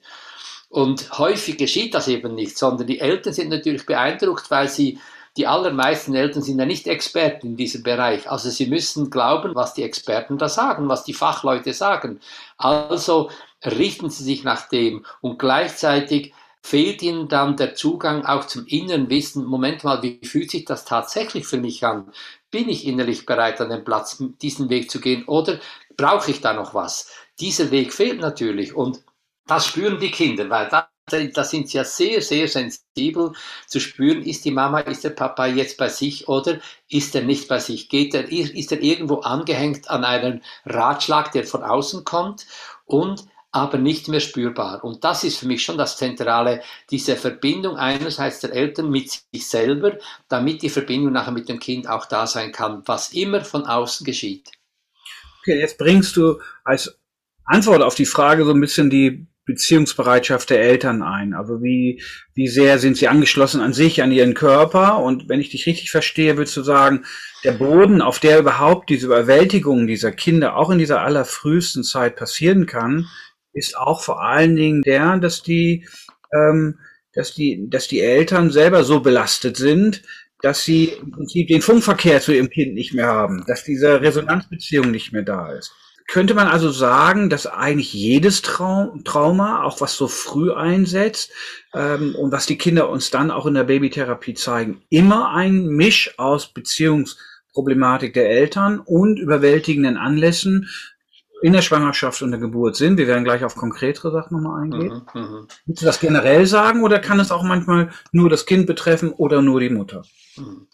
Und 0.75 1.21
häufig 1.21 1.57
geschieht 1.57 1.95
das 1.95 2.09
eben 2.09 2.35
nicht, 2.35 2.59
sondern 2.59 2.89
die 2.89 2.99
Eltern 2.99 3.33
sind 3.33 3.49
natürlich 3.49 3.87
beeindruckt, 3.87 4.51
weil 4.51 4.69
sie 4.69 4.99
die 5.37 5.47
allermeisten 5.47 6.17
Eltern 6.17 6.43
sind 6.43 6.59
ja 6.59 6.67
nicht 6.67 6.89
Experten 6.89 7.47
in 7.47 7.57
diesem 7.57 7.85
Bereich. 7.85 8.29
Also 8.29 8.51
sie 8.51 8.67
müssen 8.67 9.09
glauben, 9.09 9.55
was 9.55 9.75
die 9.75 9.85
Experten 9.85 10.37
da 10.37 10.49
sagen, 10.49 10.89
was 10.89 11.05
die 11.05 11.13
Fachleute 11.15 11.73
sagen. 11.73 12.19
Also 12.57 13.31
richten 13.65 14.11
sie 14.11 14.25
sich 14.25 14.43
nach 14.43 14.69
dem 14.69 15.07
und 15.21 15.39
gleichzeitig 15.39 16.35
fehlt 16.61 17.03
ihnen 17.03 17.29
dann 17.29 17.57
der 17.57 17.77
Zugang 17.77 18.27
auch 18.27 18.45
zum 18.47 18.67
inneren 18.67 19.09
Wissen. 19.11 19.45
Moment 19.45 19.85
mal, 19.85 20.03
wie 20.03 20.19
fühlt 20.25 20.51
sich 20.51 20.65
das 20.65 20.85
tatsächlich 20.85 21.47
für 21.47 21.59
mich 21.59 21.85
an? 21.85 22.13
Bin 22.51 22.69
ich 22.69 22.85
innerlich 22.85 23.27
bereit, 23.27 23.61
an 23.61 23.71
den 23.71 23.85
Platz 23.85 24.21
diesen 24.43 24.71
Weg 24.71 24.91
zu 24.91 25.01
gehen 25.01 25.25
oder 25.27 25.61
brauche 25.97 26.33
ich 26.33 26.41
da 26.41 26.53
noch 26.53 26.75
was? 26.75 27.13
Dieser 27.39 27.71
Weg 27.71 27.93
fehlt 27.93 28.21
natürlich 28.21 28.75
und 28.75 29.05
das 29.47 29.67
spüren 29.67 29.99
die 29.99 30.11
Kinder, 30.11 30.49
weil 30.51 30.69
da 30.69 30.89
da 31.07 31.45
sind 31.45 31.69
sie 31.69 31.77
ja 31.77 31.85
sehr, 31.85 32.23
sehr 32.23 32.49
sensibel 32.49 33.33
zu 33.67 33.79
spüren, 33.79 34.23
ist 34.23 34.45
die 34.45 34.51
Mama, 34.51 34.81
ist 34.81 35.05
der 35.05 35.11
Papa 35.11 35.47
jetzt 35.47 35.77
bei 35.77 35.89
sich 35.89 36.29
oder 36.29 36.61
ist 36.89 37.15
er 37.15 37.23
nicht 37.23 37.47
bei 37.47 37.59
sich? 37.59 37.89
Geht 37.89 38.15
er, 38.15 38.31
ist 38.31 38.73
er 38.73 38.81
irgendwo 38.81 39.17
angehängt 39.17 39.91
an 39.91 40.05
einen 40.05 40.43
Ratschlag, 40.65 41.33
der 41.33 41.45
von 41.45 41.63
außen 41.63 42.05
kommt 42.05 42.47
und 42.87 43.27
aber 43.53 43.79
nicht 43.79 44.09
mehr 44.09 44.21
spürbar. 44.21 44.83
Und 44.83 45.05
das 45.05 45.23
ist 45.23 45.39
für 45.39 45.47
mich 45.47 45.63
schon 45.63 45.79
das 45.79 45.97
Zentrale, 45.97 46.63
diese 46.91 47.15
Verbindung 47.15 47.77
einerseits 47.77 48.41
der 48.41 48.53
Eltern 48.53 48.91
mit 48.91 49.11
sich 49.11 49.47
selber, 49.47 49.99
damit 50.29 50.63
die 50.63 50.71
Verbindung 50.71 51.13
nachher 51.13 51.33
mit 51.33 51.49
dem 51.49 51.61
Kind 51.61 51.89
auch 51.89 52.07
da 52.07 52.27
sein 52.27 52.51
kann, 52.51 52.83
was 52.87 53.13
immer 53.13 53.45
von 53.45 53.65
außen 53.67 54.05
geschieht. 54.05 54.51
Okay, 55.41 55.61
jetzt 55.61 55.79
bringst 55.79 56.17
du 56.17 56.41
als 56.65 56.99
Antwort 57.45 57.83
auf 57.83 57.95
die 57.95 58.07
Frage 58.07 58.45
so 58.45 58.53
ein 58.53 58.61
bisschen 58.61 58.91
die 58.91 59.27
Beziehungsbereitschaft 59.47 60.51
der 60.51 60.61
Eltern 60.61 61.03
ein? 61.03 61.35
Also 61.35 61.63
wie, 61.63 62.03
wie 62.35 62.49
sehr 62.49 62.79
sind 62.79 62.97
sie 62.97 63.09
angeschlossen 63.09 63.61
an 63.61 63.73
sich, 63.73 64.03
an 64.03 64.13
ihren 64.13 64.35
Körper? 64.35 64.99
Und 64.99 65.29
wenn 65.29 65.41
ich 65.41 65.51
dich 65.51 65.67
richtig 65.67 65.91
verstehe, 65.91 66.37
willst 66.37 66.57
du 66.57 66.63
sagen, 66.63 67.05
der 67.45 67.53
Boden, 67.53 68.01
auf 68.01 68.19
der 68.19 68.39
überhaupt 68.39 68.89
diese 68.91 69.07
Überwältigung 69.07 69.87
dieser 69.87 70.13
Kinder 70.13 70.57
auch 70.57 70.71
in 70.71 70.79
dieser 70.79 71.03
allerfrühesten 71.03 71.85
Zeit 71.85 72.17
passieren 72.17 72.67
kann, 72.67 73.07
ist 73.53 73.77
auch 73.77 74.03
vor 74.03 74.23
allen 74.23 74.57
Dingen 74.57 74.83
der, 74.83 75.19
dass 75.19 75.43
die, 75.43 75.87
ähm, 76.33 76.79
dass 77.13 77.35
die, 77.35 77.69
dass 77.69 77.87
die 77.87 78.01
Eltern 78.01 78.51
selber 78.51 78.83
so 78.83 79.01
belastet 79.01 79.57
sind, 79.57 80.03
dass 80.41 80.65
sie 80.65 80.87
im 80.87 81.11
Prinzip 81.11 81.49
den 81.49 81.63
Funkverkehr 81.63 82.21
zu 82.21 82.35
ihrem 82.35 82.51
Kind 82.51 82.75
nicht 82.75 82.93
mehr 82.93 83.07
haben, 83.07 83.45
dass 83.47 83.65
diese 83.65 84.01
Resonanzbeziehung 84.01 84.91
nicht 84.91 85.13
mehr 85.13 85.23
da 85.23 85.53
ist. 85.53 85.73
Könnte 86.07 86.35
man 86.35 86.49
also 86.49 86.71
sagen, 86.71 87.31
dass 87.31 87.47
eigentlich 87.47 87.93
jedes 87.93 88.43
Trau 88.43 88.95
Trauma, 89.05 89.65
auch 89.65 89.81
was 89.81 89.97
so 89.97 90.07
früh 90.07 90.53
einsetzt 90.53 91.31
ähm, 91.73 92.15
und 92.15 92.31
was 92.31 92.47
die 92.47 92.59
Kinder 92.59 92.91
uns 92.91 93.11
dann 93.11 93.31
auch 93.31 93.47
in 93.47 93.55
der 93.55 93.65
Babytherapie 93.65 94.35
zeigen, 94.35 94.83
immer 94.91 95.31
ein 95.31 95.67
Misch 95.67 96.19
aus 96.19 96.53
Beziehungsproblematik 96.53 98.13
der 98.13 98.29
Eltern 98.29 98.81
und 98.81 99.19
überwältigenden 99.19 99.97
Anlässen 99.97 100.69
in 101.43 101.53
der 101.53 101.63
Schwangerschaft 101.63 102.23
und 102.23 102.31
der 102.31 102.41
Geburt 102.41 102.77
sind. 102.77 102.97
Wir 102.97 103.07
werden 103.07 103.25
gleich 103.25 103.45
auf 103.45 103.55
konkretere 103.55 104.11
Sachen 104.11 104.37
nochmal 104.37 104.63
eingehen. 104.63 105.03
Mhm, 105.15 105.21
mh. 105.21 105.47
Willst 105.67 105.83
du 105.83 105.87
das 105.87 106.01
generell 106.01 106.47
sagen 106.47 106.83
oder 106.83 106.99
kann 106.99 107.21
es 107.21 107.31
auch 107.31 107.43
manchmal 107.43 107.91
nur 108.13 108.31
das 108.31 108.47
Kind 108.47 108.67
betreffen 108.67 109.11
oder 109.11 109.43
nur 109.43 109.61
die 109.61 109.71
Mutter? 109.71 110.05
Mhm. 110.37 110.69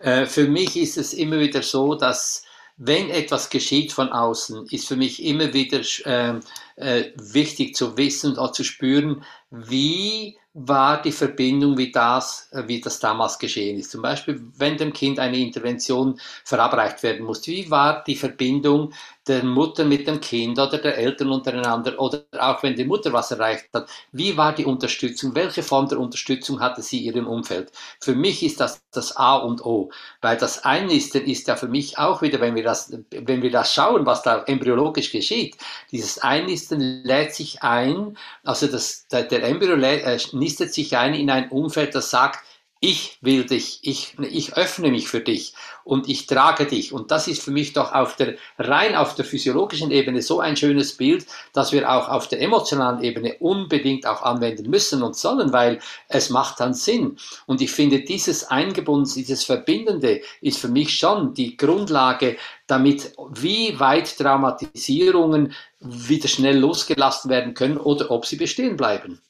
Äh, 0.00 0.26
für 0.26 0.48
mich 0.48 0.76
ist 0.76 0.96
es 0.96 1.12
immer 1.12 1.38
wieder 1.38 1.62
so, 1.62 1.94
dass 1.94 2.42
wenn 2.76 3.10
etwas 3.10 3.48
geschieht 3.48 3.92
von 3.92 4.10
außen, 4.10 4.66
ist 4.70 4.88
für 4.88 4.96
mich 4.96 5.22
immer 5.24 5.52
wieder 5.54 5.80
äh, 6.04 6.40
äh, 6.76 7.12
wichtig 7.16 7.74
zu 7.74 7.96
wissen 7.96 8.32
und 8.32 8.38
auch 8.38 8.52
zu 8.52 8.64
spüren, 8.64 9.24
wie 9.50 10.36
war 10.52 11.00
die 11.00 11.12
Verbindung, 11.12 11.78
wie 11.78 11.90
das, 11.90 12.48
äh, 12.52 12.64
wie 12.66 12.80
das 12.80 12.98
damals 12.98 13.38
geschehen 13.38 13.78
ist. 13.78 13.90
Zum 13.90 14.02
Beispiel, 14.02 14.42
wenn 14.56 14.76
dem 14.76 14.92
Kind 14.92 15.18
eine 15.18 15.38
Intervention 15.38 16.20
verabreicht 16.44 17.02
werden 17.02 17.24
muss, 17.24 17.46
wie 17.46 17.70
war 17.70 18.04
die 18.04 18.16
Verbindung 18.16 18.92
der 19.28 19.44
Mutter 19.44 19.84
mit 19.84 20.06
dem 20.06 20.20
Kind 20.20 20.58
oder 20.58 20.78
der 20.78 20.96
Eltern 20.98 21.30
untereinander 21.30 21.98
oder 21.98 22.24
auch 22.38 22.62
wenn 22.62 22.74
die 22.76 22.84
Mutter 22.84 23.12
was 23.12 23.30
erreicht 23.30 23.68
hat, 23.74 23.88
wie 24.12 24.36
war 24.36 24.54
die 24.54 24.64
Unterstützung, 24.64 25.34
welche 25.34 25.62
Form 25.62 25.88
der 25.88 25.98
Unterstützung 25.98 26.60
hatte 26.60 26.82
sie 26.82 27.00
ihrem 27.00 27.26
Umfeld. 27.26 27.72
Für 28.00 28.14
mich 28.14 28.42
ist 28.42 28.60
das 28.60 28.80
das 28.92 29.16
A 29.16 29.36
und 29.36 29.64
O, 29.64 29.90
weil 30.22 30.36
das 30.36 30.64
Einnisten 30.64 31.24
ist 31.26 31.46
ja 31.48 31.56
für 31.56 31.68
mich 31.68 31.98
auch 31.98 32.22
wieder, 32.22 32.40
wenn 32.40 32.54
wir 32.54 32.62
das, 32.64 32.92
wenn 33.10 33.42
wir 33.42 33.50
das 33.50 33.72
schauen, 33.74 34.06
was 34.06 34.22
da 34.22 34.42
embryologisch 34.44 35.12
geschieht, 35.12 35.56
dieses 35.92 36.18
Einnisten 36.18 36.80
lädt 37.04 37.34
sich 37.34 37.62
ein, 37.62 38.16
also 38.44 38.66
das, 38.66 39.06
der, 39.08 39.24
der 39.24 39.42
Embryo 39.44 39.74
lädt, 39.74 40.04
äh, 40.04 40.18
nistet 40.36 40.72
sich 40.72 40.96
ein 40.96 41.14
in 41.14 41.30
ein 41.30 41.50
Umfeld, 41.50 41.94
das 41.94 42.10
sagt, 42.10 42.40
ich 42.80 43.18
will 43.22 43.44
dich, 43.44 43.80
ich, 43.82 44.16
ich 44.20 44.56
öffne 44.56 44.90
mich 44.90 45.08
für 45.08 45.20
dich 45.20 45.54
und 45.86 46.08
ich 46.08 46.26
trage 46.26 46.66
dich. 46.66 46.92
Und 46.92 47.12
das 47.12 47.28
ist 47.28 47.40
für 47.40 47.52
mich 47.52 47.72
doch 47.72 47.92
auf 47.92 48.16
der, 48.16 48.34
rein 48.58 48.96
auf 48.96 49.14
der 49.14 49.24
physiologischen 49.24 49.92
Ebene 49.92 50.20
so 50.20 50.40
ein 50.40 50.56
schönes 50.56 50.96
Bild, 50.96 51.26
dass 51.52 51.70
wir 51.72 51.88
auch 51.88 52.08
auf 52.08 52.26
der 52.26 52.42
emotionalen 52.42 53.04
Ebene 53.04 53.36
unbedingt 53.38 54.04
auch 54.04 54.22
anwenden 54.22 54.68
müssen 54.68 55.04
und 55.04 55.14
sollen, 55.14 55.52
weil 55.52 55.78
es 56.08 56.28
macht 56.28 56.58
dann 56.58 56.74
Sinn. 56.74 57.16
Und 57.46 57.62
ich 57.62 57.70
finde, 57.70 58.00
dieses 58.00 58.48
Eingebunden, 58.48 59.08
dieses 59.14 59.44
Verbindende 59.44 60.22
ist 60.40 60.58
für 60.58 60.68
mich 60.68 60.98
schon 60.98 61.34
die 61.34 61.56
Grundlage, 61.56 62.36
damit 62.66 63.12
wie 63.30 63.78
weit 63.78 64.18
Traumatisierungen 64.18 65.54
wieder 65.78 66.26
schnell 66.26 66.58
losgelassen 66.58 67.30
werden 67.30 67.54
können 67.54 67.76
oder 67.76 68.10
ob 68.10 68.26
sie 68.26 68.36
bestehen 68.36 68.76
bleiben. 68.76 69.20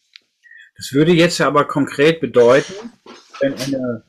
Das 0.78 0.92
würde 0.92 1.12
jetzt 1.12 1.38
aber 1.42 1.66
konkret 1.66 2.20
bedeuten, 2.20 2.72
wenn 3.40 3.54
eine, 3.54 4.02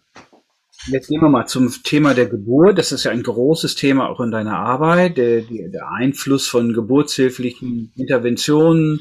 jetzt 0.88 1.08
gehen 1.08 1.22
wir 1.22 1.30
mal 1.30 1.46
zum 1.46 1.72
Thema 1.84 2.14
der 2.14 2.28
Geburt. 2.28 2.78
Das 2.78 2.92
ist 2.92 3.04
ja 3.04 3.12
ein 3.12 3.24
großes 3.24 3.76
Thema 3.76 4.10
auch 4.10 4.20
in 4.20 4.32
deiner 4.32 4.58
Arbeit, 4.58 5.18
der, 5.18 5.42
der 5.42 5.92
Einfluss 5.92 6.48
von 6.48 6.74
geburtshilflichen 6.74 7.92
Interventionen, 7.96 9.00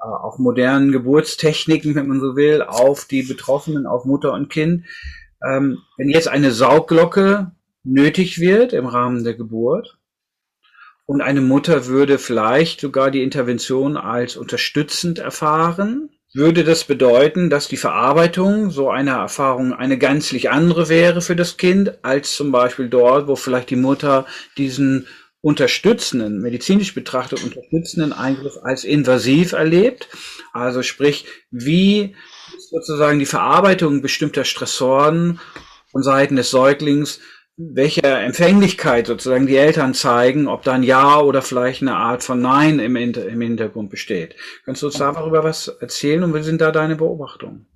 äh, 0.00 0.04
auch 0.04 0.38
modernen 0.38 0.92
Geburtstechniken, 0.92 1.94
wenn 1.94 2.08
man 2.08 2.20
so 2.20 2.36
will, 2.36 2.62
auf 2.62 3.06
die 3.06 3.22
Betroffenen, 3.22 3.86
auf 3.86 4.04
Mutter 4.04 4.32
und 4.32 4.50
Kind. 4.50 4.84
Ähm, 5.46 5.78
wenn 5.96 6.08
jetzt 6.08 6.28
eine 6.28 6.50
Saugglocke 6.50 7.52
nötig 7.84 8.40
wird 8.40 8.72
im 8.72 8.86
Rahmen 8.86 9.24
der 9.24 9.34
Geburt 9.34 9.98
und 11.06 11.20
eine 11.20 11.40
Mutter 11.40 11.86
würde 11.86 12.18
vielleicht 12.18 12.80
sogar 12.80 13.10
die 13.10 13.22
Intervention 13.22 13.96
als 13.96 14.36
unterstützend 14.36 15.18
erfahren, 15.18 16.10
würde 16.34 16.62
das 16.62 16.84
bedeuten, 16.84 17.50
dass 17.50 17.68
die 17.68 17.76
Verarbeitung 17.76 18.70
so 18.70 18.90
einer 18.90 19.16
Erfahrung 19.16 19.72
eine 19.72 19.96
gänzlich 19.96 20.50
andere 20.50 20.88
wäre 20.88 21.22
für 21.22 21.36
das 21.36 21.56
Kind, 21.56 22.04
als 22.04 22.36
zum 22.36 22.52
Beispiel 22.52 22.88
dort, 22.88 23.28
wo 23.28 23.36
vielleicht 23.36 23.70
die 23.70 23.76
Mutter 23.76 24.26
diesen 24.56 25.06
unterstützenden, 25.40 26.40
medizinisch 26.40 26.94
betrachtet 26.94 27.42
unterstützenden 27.42 28.12
Eingriff 28.12 28.58
als 28.62 28.84
invasiv 28.84 29.52
erlebt. 29.52 30.08
Also 30.52 30.82
sprich, 30.82 31.26
wie 31.50 32.16
sozusagen 32.70 33.18
die 33.18 33.26
Verarbeitung 33.26 34.02
bestimmter 34.02 34.44
Stressoren 34.44 35.40
von 35.90 36.02
Seiten 36.02 36.36
des 36.36 36.50
Säuglings 36.50 37.20
welche 37.58 38.02
Empfänglichkeit 38.02 39.08
sozusagen 39.08 39.48
die 39.48 39.56
Eltern 39.56 39.92
zeigen, 39.92 40.46
ob 40.46 40.62
da 40.62 40.74
ein 40.74 40.84
Ja 40.84 41.20
oder 41.20 41.42
vielleicht 41.42 41.82
eine 41.82 41.96
Art 41.96 42.22
von 42.22 42.40
Nein 42.40 42.78
im, 42.78 42.94
im 42.94 43.40
Hintergrund 43.40 43.90
besteht. 43.90 44.36
Kannst 44.64 44.82
du 44.82 44.86
uns 44.86 44.98
darüber 44.98 45.42
was 45.42 45.66
erzählen 45.66 46.22
und 46.22 46.34
wie 46.34 46.42
sind 46.42 46.60
da 46.60 46.70
deine 46.70 46.94
Beobachtungen? 46.94 47.66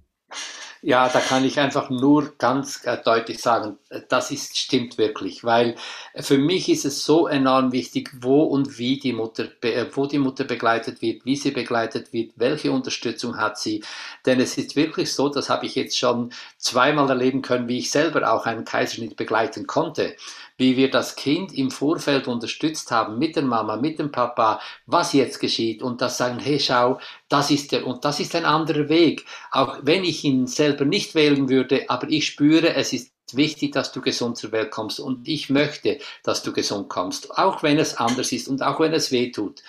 Ja, 0.84 1.08
da 1.08 1.20
kann 1.20 1.44
ich 1.44 1.60
einfach 1.60 1.90
nur 1.90 2.36
ganz 2.38 2.84
äh, 2.84 2.98
deutlich 3.04 3.40
sagen, 3.40 3.78
äh, 3.88 4.00
das 4.08 4.32
ist, 4.32 4.58
stimmt 4.58 4.98
wirklich, 4.98 5.44
weil 5.44 5.76
äh, 6.12 6.24
für 6.24 6.38
mich 6.38 6.68
ist 6.68 6.84
es 6.84 7.04
so 7.04 7.28
enorm 7.28 7.70
wichtig, 7.70 8.10
wo 8.20 8.42
und 8.42 8.78
wie 8.78 8.98
die 8.98 9.12
Mutter, 9.12 9.46
wo 9.92 10.06
die 10.06 10.18
Mutter 10.18 10.42
begleitet 10.42 11.00
wird, 11.00 11.24
wie 11.24 11.36
sie 11.36 11.52
begleitet 11.52 12.12
wird, 12.12 12.32
welche 12.34 12.72
Unterstützung 12.72 13.36
hat 13.36 13.58
sie. 13.58 13.84
Denn 14.26 14.40
es 14.40 14.58
ist 14.58 14.74
wirklich 14.74 15.12
so, 15.12 15.28
das 15.28 15.48
habe 15.48 15.66
ich 15.66 15.76
jetzt 15.76 15.96
schon 15.96 16.32
zweimal 16.58 17.08
erleben 17.08 17.42
können, 17.42 17.68
wie 17.68 17.78
ich 17.78 17.92
selber 17.92 18.32
auch 18.32 18.46
einen 18.46 18.64
Kaiserschnitt 18.64 19.16
begleiten 19.16 19.68
konnte 19.68 20.16
wie 20.56 20.76
wir 20.76 20.90
das 20.90 21.16
Kind 21.16 21.52
im 21.52 21.70
Vorfeld 21.70 22.28
unterstützt 22.28 22.90
haben 22.90 23.18
mit 23.18 23.36
der 23.36 23.42
Mama, 23.42 23.76
mit 23.76 23.98
dem 23.98 24.12
Papa, 24.12 24.60
was 24.86 25.12
jetzt 25.12 25.40
geschieht 25.40 25.82
und 25.82 26.00
das 26.00 26.18
sagen, 26.18 26.38
hey 26.38 26.60
schau, 26.60 26.98
das 27.28 27.50
ist 27.50 27.72
der 27.72 27.86
und 27.86 28.04
das 28.04 28.20
ist 28.20 28.34
ein 28.34 28.44
anderer 28.44 28.88
Weg. 28.88 29.24
Auch 29.50 29.78
wenn 29.82 30.04
ich 30.04 30.24
ihn 30.24 30.46
selber 30.46 30.84
nicht 30.84 31.14
wählen 31.14 31.48
würde, 31.48 31.88
aber 31.88 32.08
ich 32.08 32.26
spüre, 32.26 32.74
es 32.74 32.92
ist 32.92 33.12
wichtig, 33.32 33.72
dass 33.72 33.92
du 33.92 34.00
gesund 34.00 34.36
zur 34.36 34.52
Welt 34.52 34.70
kommst 34.70 35.00
und 35.00 35.26
ich 35.26 35.48
möchte, 35.48 35.98
dass 36.22 36.42
du 36.42 36.52
gesund 36.52 36.88
kommst, 36.88 37.36
auch 37.38 37.62
wenn 37.62 37.78
es 37.78 37.96
anders 37.96 38.32
ist 38.32 38.48
und 38.48 38.62
auch 38.62 38.80
wenn 38.80 38.92
es 38.92 39.10
weh 39.10 39.30
tut 39.30 39.62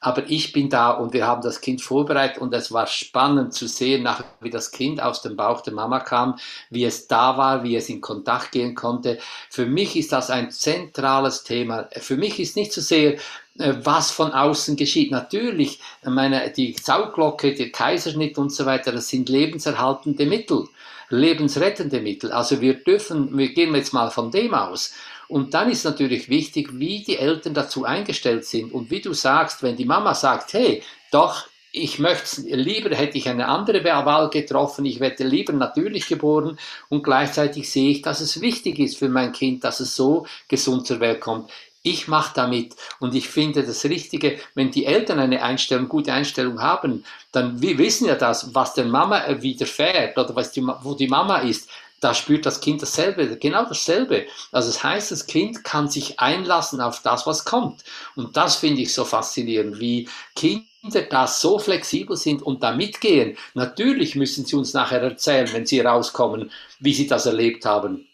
aber 0.00 0.30
ich 0.30 0.52
bin 0.52 0.70
da 0.70 0.90
und 0.90 1.12
wir 1.12 1.26
haben 1.26 1.42
das 1.42 1.60
Kind 1.60 1.82
vorbereitet 1.82 2.38
und 2.38 2.54
es 2.54 2.72
war 2.72 2.86
spannend 2.86 3.52
zu 3.52 3.68
sehen, 3.68 4.02
nach, 4.02 4.24
wie 4.40 4.48
das 4.48 4.70
Kind 4.70 5.02
aus 5.02 5.20
dem 5.20 5.36
Bauch 5.36 5.60
der 5.60 5.74
Mama 5.74 6.00
kam, 6.00 6.38
wie 6.70 6.84
es 6.84 7.06
da 7.06 7.36
war, 7.36 7.62
wie 7.64 7.76
es 7.76 7.90
in 7.90 8.00
Kontakt 8.00 8.52
gehen 8.52 8.74
konnte. 8.74 9.18
Für 9.50 9.66
mich 9.66 9.96
ist 9.96 10.12
das 10.12 10.30
ein 10.30 10.50
zentrales 10.50 11.44
Thema. 11.44 11.88
Für 11.98 12.16
mich 12.16 12.40
ist 12.40 12.56
nicht 12.56 12.72
so 12.72 12.80
sehr, 12.80 13.18
äh, 13.58 13.74
was 13.82 14.10
von 14.10 14.32
außen 14.32 14.76
geschieht. 14.76 15.10
Natürlich, 15.10 15.80
meine, 16.02 16.50
die 16.50 16.74
Sauglocke, 16.82 17.54
der 17.54 17.70
Kaiserschnitt 17.70 18.38
und 18.38 18.50
so 18.50 18.64
weiter, 18.64 18.92
das 18.92 19.08
sind 19.08 19.28
lebenserhaltende 19.28 20.24
Mittel, 20.24 20.66
lebensrettende 21.10 22.00
Mittel. 22.00 22.32
Also 22.32 22.62
wir 22.62 22.74
dürfen, 22.74 23.36
wir 23.36 23.52
gehen 23.52 23.74
jetzt 23.74 23.92
mal 23.92 24.10
von 24.10 24.30
dem 24.30 24.54
aus. 24.54 24.94
Und 25.30 25.54
dann 25.54 25.70
ist 25.70 25.84
natürlich 25.84 26.28
wichtig, 26.28 26.70
wie 26.72 27.04
die 27.04 27.16
Eltern 27.16 27.54
dazu 27.54 27.84
eingestellt 27.84 28.44
sind. 28.44 28.72
Und 28.72 28.90
wie 28.90 29.00
du 29.00 29.12
sagst, 29.14 29.62
wenn 29.62 29.76
die 29.76 29.84
Mama 29.84 30.12
sagt, 30.12 30.54
hey, 30.54 30.82
doch, 31.12 31.46
ich 31.70 32.00
möchte 32.00 32.40
lieber, 32.42 32.94
hätte 32.96 33.16
ich 33.16 33.28
eine 33.28 33.46
andere 33.46 33.84
Wahl 33.84 34.28
getroffen, 34.28 34.84
ich 34.84 34.98
werde 34.98 35.22
lieber 35.22 35.52
natürlich 35.52 36.08
geboren 36.08 36.58
und 36.88 37.04
gleichzeitig 37.04 37.70
sehe 37.70 37.90
ich, 37.90 38.02
dass 38.02 38.20
es 38.20 38.40
wichtig 38.40 38.80
ist 38.80 38.98
für 38.98 39.08
mein 39.08 39.30
Kind, 39.30 39.62
dass 39.62 39.78
es 39.78 39.94
so 39.94 40.26
gesund 40.48 40.88
zur 40.88 40.98
Welt 40.98 41.20
kommt. 41.20 41.48
Ich 41.82 42.08
mache 42.08 42.32
damit 42.34 42.74
und 42.98 43.14
ich 43.14 43.28
finde 43.28 43.62
das 43.62 43.84
Richtige, 43.84 44.40
wenn 44.56 44.72
die 44.72 44.84
Eltern 44.84 45.20
eine 45.20 45.44
Einstellung, 45.44 45.88
gute 45.88 46.12
Einstellung 46.12 46.60
haben, 46.60 47.04
dann 47.30 47.62
wir 47.62 47.78
wissen 47.78 48.08
ja 48.08 48.16
das, 48.16 48.52
was 48.52 48.74
der 48.74 48.86
Mama 48.86 49.22
widerfährt 49.40 50.18
oder 50.18 50.34
was 50.34 50.50
die, 50.50 50.66
wo 50.82 50.94
die 50.94 51.08
Mama 51.08 51.38
ist, 51.38 51.70
da 52.00 52.14
spürt 52.14 52.46
das 52.46 52.60
Kind 52.60 52.82
dasselbe, 52.82 53.36
genau 53.36 53.64
dasselbe. 53.66 54.26
Also 54.52 54.68
das 54.68 54.82
heißt, 54.82 55.10
das 55.10 55.26
Kind 55.26 55.64
kann 55.64 55.88
sich 55.88 56.18
einlassen 56.18 56.80
auf 56.80 57.02
das, 57.02 57.26
was 57.26 57.44
kommt. 57.44 57.84
Und 58.16 58.36
das 58.36 58.56
finde 58.56 58.82
ich 58.82 58.94
so 58.94 59.04
faszinierend, 59.04 59.78
wie 59.78 60.08
Kinder 60.34 61.02
da 61.10 61.26
so 61.26 61.58
flexibel 61.58 62.16
sind 62.16 62.42
und 62.42 62.62
da 62.62 62.72
mitgehen. 62.72 63.36
Natürlich 63.54 64.16
müssen 64.16 64.46
sie 64.46 64.56
uns 64.56 64.72
nachher 64.72 65.02
erzählen, 65.02 65.52
wenn 65.52 65.66
sie 65.66 65.80
rauskommen, 65.80 66.50
wie 66.78 66.94
sie 66.94 67.06
das 67.06 67.26
erlebt 67.26 67.66
haben. 67.66 68.06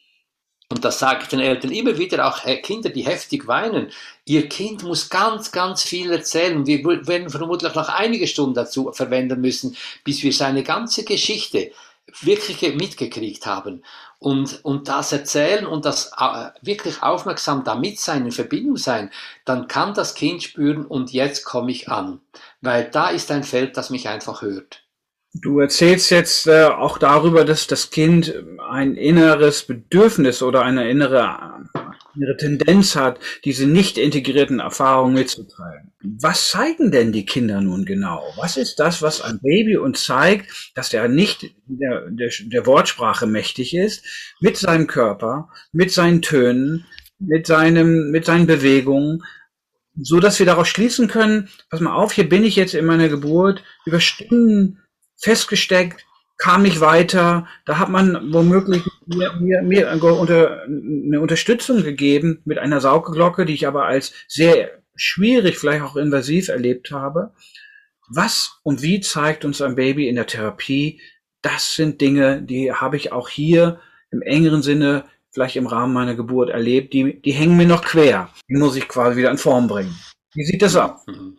Und 0.69 0.85
das 0.85 0.99
sage 0.99 1.21
ich 1.23 1.29
den 1.29 1.39
Eltern 1.39 1.71
immer 1.71 1.97
wieder, 1.97 2.27
auch 2.27 2.43
Kinder, 2.63 2.89
die 2.89 3.07
heftig 3.07 3.47
weinen. 3.47 3.93
Ihr 4.25 4.49
Kind 4.49 4.83
muss 4.83 5.09
ganz, 5.09 5.53
ganz 5.53 5.85
viel 5.85 6.11
erzählen. 6.11 6.67
Wir 6.67 6.85
werden 6.85 7.31
vermutlich 7.31 7.73
noch 7.77 7.89
einige 7.89 8.27
Stunden 8.27 8.55
dazu 8.55 8.91
verwenden 8.93 9.41
müssen, 9.41 9.77
bis 10.03 10.25
wir 10.25 10.33
seine 10.33 10.65
ganze 10.65 11.05
Geschichte 11.05 11.71
wirklich 12.21 12.63
mitgekriegt 12.75 13.47
haben 13.47 13.83
und, 14.19 14.65
und 14.65 14.89
das 14.89 15.13
erzählen 15.13 15.67
und 15.67 15.85
das 15.85 16.13
äh, 16.19 16.51
wirklich 16.63 17.03
aufmerksam 17.03 17.65
damit 17.65 18.01
sein, 18.01 18.25
in 18.25 18.33
Verbindung 18.33 18.77
sein, 18.77 19.11
dann 19.45 19.69
kann 19.69 19.95
das 19.95 20.15
Kind 20.15 20.43
spüren 20.43 20.87
und 20.87 21.13
jetzt 21.13 21.45
komme 21.45 21.71
ich 21.71 21.89
an, 21.89 22.21
weil 22.61 22.91
da 22.91 23.09
ist 23.09 23.31
ein 23.31 23.45
Feld, 23.45 23.77
das 23.77 23.91
mich 23.91 24.09
einfach 24.09 24.43
hört. 24.43 24.83
Du 25.43 25.61
erzählst 25.61 26.11
jetzt 26.11 26.47
äh, 26.47 26.65
auch 26.65 26.97
darüber, 26.97 27.45
dass 27.45 27.67
das 27.67 27.91
Kind 27.91 28.35
ein 28.71 28.95
inneres 28.95 29.65
Bedürfnis 29.65 30.43
oder 30.43 30.63
eine 30.63 30.89
innere, 30.89 31.67
innere 32.17 32.37
Tendenz 32.37 32.97
hat, 32.97 33.19
diese 33.45 33.67
nicht 33.67 33.99
integrierten 33.99 34.61
Erfahrungen 34.61 35.15
mitzuteilen. 35.15 35.93
Was 36.03 36.51
zeigen 36.51 36.91
denn 36.91 37.13
die 37.13 37.27
Kinder 37.27 37.61
nun 37.61 37.85
genau? 37.85 38.23
Was 38.37 38.57
ist 38.57 38.77
das, 38.77 39.03
was 39.03 39.21
ein 39.21 39.41
Baby 39.41 39.77
uns 39.77 40.05
zeigt, 40.05 40.73
dass 40.75 40.91
der 40.91 41.09
nicht 41.09 41.55
der, 41.67 42.11
der, 42.11 42.31
der 42.45 42.67
Wortsprache 42.67 43.27
mächtig 43.27 43.75
ist, 43.75 44.05
mit 44.41 44.57
seinem 44.57 44.87
Körper, 44.87 45.51
mit 45.73 45.93
seinen 45.93 46.23
Tönen, 46.23 46.87
mit 47.19 47.47
seinem, 47.47 48.11
mit 48.11 48.25
seinen 48.25 48.47
Bewegungen, 48.47 49.23
so 49.99 50.21
dass 50.21 50.39
wir 50.39 50.47
daraus 50.47 50.69
schließen 50.69 51.09
können, 51.09 51.49
pass 51.71 51.81
mal 51.81 51.95
auf, 51.95 52.13
hier 52.13 52.29
bin 52.29 52.45
ich 52.45 52.57
jetzt 52.57 52.75
in 52.75 52.85
meiner 52.85 53.09
Geburt 53.09 53.65
über 53.87 54.01
Stunden 54.01 54.83
festgesteckt, 55.17 56.06
kam 56.39 56.63
nicht 56.63 56.81
weiter. 56.81 57.47
Da 57.65 57.79
hat 57.79 57.89
man 57.89 58.33
womöglich 58.33 58.83
mir, 59.07 59.33
mir, 59.41 59.63
mir 59.63 59.91
eine 59.91 61.21
Unterstützung 61.21 61.83
gegeben 61.83 62.43
mit 62.45 62.59
einer 62.59 62.81
Saugeglocke, 62.81 63.45
die 63.45 63.55
ich 63.55 63.67
aber 63.67 63.87
als 63.87 64.13
sehr 64.29 64.83
schwierig, 64.95 65.59
vielleicht 65.59 65.83
auch 65.83 65.97
invasiv 65.97 66.49
erlebt 66.49 66.91
habe. 66.91 67.33
Was 68.09 68.61
und 68.63 68.83
wie 68.83 69.01
zeigt 69.01 69.45
uns 69.45 69.61
ein 69.61 69.75
Baby 69.75 70.09
in 70.09 70.17
der 70.17 70.27
Therapie? 70.27 71.01
Das 71.43 71.75
sind 71.75 72.01
Dinge, 72.01 72.43
die 72.43 72.73
habe 72.73 72.97
ich 72.97 73.13
auch 73.13 73.29
hier 73.29 73.81
im 74.11 74.23
engeren 74.23 74.63
Sinne 74.63 75.05
vielleicht 75.31 75.57
im 75.57 75.67
Rahmen 75.67 75.93
meiner 75.93 76.15
Geburt 76.15 76.49
erlebt. 76.49 76.93
Die, 76.93 77.21
die 77.21 77.33
hängen 77.33 77.57
mir 77.57 77.67
noch 77.67 77.83
quer. 77.83 78.31
Die 78.49 78.57
muss 78.57 78.77
ich 78.77 78.89
quasi 78.89 79.17
wieder 79.17 79.31
in 79.31 79.39
Form 79.39 79.69
bringen. 79.69 79.95
Wie 80.35 80.45
sieht 80.45 80.63
das 80.63 80.77
aus? 80.77 81.07
Mhm. 81.07 81.39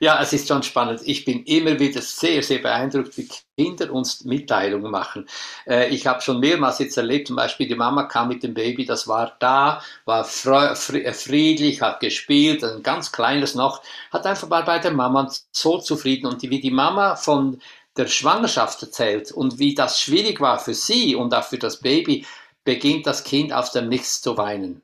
Ja, 0.00 0.20
es 0.22 0.32
ist 0.32 0.46
schon 0.48 0.62
spannend. 0.62 1.00
Ich 1.04 1.24
bin 1.24 1.42
immer 1.44 1.78
wieder 1.78 2.00
sehr, 2.00 2.42
sehr 2.42 2.60
beeindruckt, 2.60 3.16
wie 3.16 3.28
Kinder 3.56 3.92
uns 3.92 4.24
Mitteilungen 4.24 4.90
machen. 4.90 5.28
Äh, 5.66 5.88
ich 5.88 6.06
habe 6.06 6.20
schon 6.20 6.38
mehrmals 6.40 6.78
jetzt 6.78 6.96
erlebt, 6.96 7.28
zum 7.28 7.36
Beispiel 7.36 7.66
die 7.66 7.74
Mama 7.74 8.04
kam 8.04 8.28
mit 8.28 8.42
dem 8.44 8.54
Baby, 8.54 8.84
das 8.84 9.08
war 9.08 9.36
da, 9.40 9.82
war 10.04 10.20
äh, 10.24 11.12
friedlich, 11.12 11.82
hat 11.82 12.00
gespielt, 12.00 12.62
ein 12.62 12.82
ganz 12.82 13.10
kleines 13.10 13.54
noch, 13.56 13.82
hat 14.12 14.26
einfach 14.26 14.48
mal 14.48 14.62
bei 14.62 14.78
der 14.78 14.92
Mama 14.92 15.30
so 15.52 15.78
zufrieden 15.78 16.26
und 16.26 16.42
wie 16.42 16.60
die 16.60 16.70
Mama 16.70 17.16
von 17.16 17.60
der 17.96 18.06
Schwangerschaft 18.06 18.80
erzählt 18.82 19.32
und 19.32 19.58
wie 19.58 19.74
das 19.74 20.00
schwierig 20.00 20.40
war 20.40 20.60
für 20.60 20.74
sie 20.74 21.16
und 21.16 21.34
auch 21.34 21.44
für 21.44 21.58
das 21.58 21.80
Baby, 21.80 22.24
beginnt 22.64 23.06
das 23.06 23.24
Kind 23.24 23.52
aus 23.52 23.72
dem 23.72 23.88
Nichts 23.88 24.20
zu 24.22 24.36
weinen. 24.36 24.82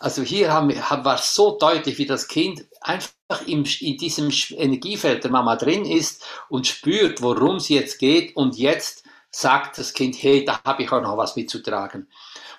Also 0.00 0.22
hier 0.22 0.52
haben, 0.52 0.70
war 1.04 1.18
so 1.18 1.58
deutlich, 1.58 1.98
wie 1.98 2.06
das 2.06 2.26
Kind 2.26 2.64
einfach 2.80 3.46
im, 3.46 3.64
in 3.80 3.96
diesem 3.96 4.30
Energiefeld 4.50 5.24
der 5.24 5.30
Mama 5.30 5.56
drin 5.56 5.84
ist 5.84 6.24
und 6.48 6.66
spürt, 6.66 7.22
worum 7.22 7.56
es 7.56 7.68
jetzt 7.68 7.98
geht 7.98 8.36
und 8.36 8.56
jetzt 8.56 9.04
sagt 9.30 9.78
das 9.78 9.92
Kind, 9.92 10.16
hey, 10.22 10.44
da 10.44 10.60
habe 10.64 10.82
ich 10.82 10.90
auch 10.90 11.02
noch 11.02 11.16
was 11.16 11.36
mitzutragen, 11.36 12.08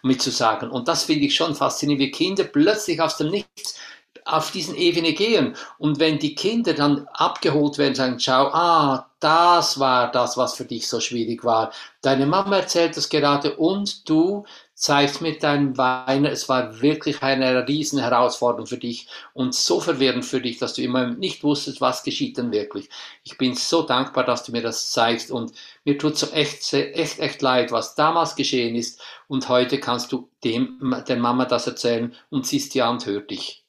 mitzusagen. 0.03 0.69
Und 0.69 0.87
das 0.87 1.03
finde 1.03 1.25
ich 1.25 1.35
schon 1.35 1.55
faszinierend, 1.55 2.01
wie 2.01 2.11
Kinder 2.11 2.43
plötzlich 2.45 3.01
aus 3.01 3.17
dem 3.17 3.29
Nichts 3.29 3.77
auf 4.25 4.51
diesen 4.51 4.75
Ebene 4.75 5.13
gehen. 5.13 5.55
Und 5.77 5.99
wenn 5.99 6.19
die 6.19 6.35
Kinder 6.35 6.73
dann 6.73 7.07
abgeholt 7.13 7.77
werden, 7.77 7.95
sagen, 7.95 8.19
schau, 8.19 8.47
ah, 8.53 9.11
das 9.19 9.79
war 9.79 10.11
das, 10.11 10.37
was 10.37 10.55
für 10.55 10.65
dich 10.65 10.87
so 10.87 10.99
schwierig 10.99 11.43
war. 11.43 11.71
Deine 12.01 12.25
Mama 12.25 12.57
erzählt 12.57 12.95
das 12.97 13.09
gerade 13.09 13.55
und 13.57 14.07
du 14.09 14.45
zeigst 14.81 15.21
mit 15.21 15.43
deinem 15.43 15.77
Weinen, 15.77 16.25
es 16.25 16.49
war 16.49 16.81
wirklich 16.81 17.21
eine 17.21 17.67
riesen 17.67 17.99
Herausforderung 17.99 18.65
für 18.65 18.79
dich 18.79 19.07
und 19.33 19.53
so 19.53 19.79
verwirrend 19.79 20.25
für 20.25 20.41
dich, 20.41 20.57
dass 20.57 20.73
du 20.73 20.81
immer 20.81 21.05
nicht 21.07 21.43
wusstest, 21.43 21.81
was 21.81 22.03
geschieht 22.03 22.37
denn 22.37 22.51
wirklich. 22.51 22.89
Ich 23.23 23.37
bin 23.37 23.53
so 23.55 23.83
dankbar, 23.83 24.23
dass 24.25 24.43
du 24.43 24.51
mir 24.51 24.63
das 24.63 24.89
zeigst 24.89 25.29
und 25.29 25.53
mir 25.85 25.99
tut 25.99 26.17
so 26.17 26.27
echt, 26.31 26.73
echt, 26.73 27.19
echt 27.19 27.41
leid, 27.43 27.71
was 27.71 27.93
damals 27.93 28.35
geschehen 28.35 28.75
ist 28.75 28.99
und 29.27 29.49
heute 29.49 29.79
kannst 29.79 30.11
du 30.11 30.29
dem, 30.43 30.79
der 31.07 31.17
Mama 31.17 31.45
das 31.45 31.67
erzählen 31.67 32.15
und 32.31 32.47
sie 32.47 32.57
ist 32.57 32.73
ja 32.73 32.89
und 32.89 33.05
hört 33.05 33.29
dich. 33.29 33.60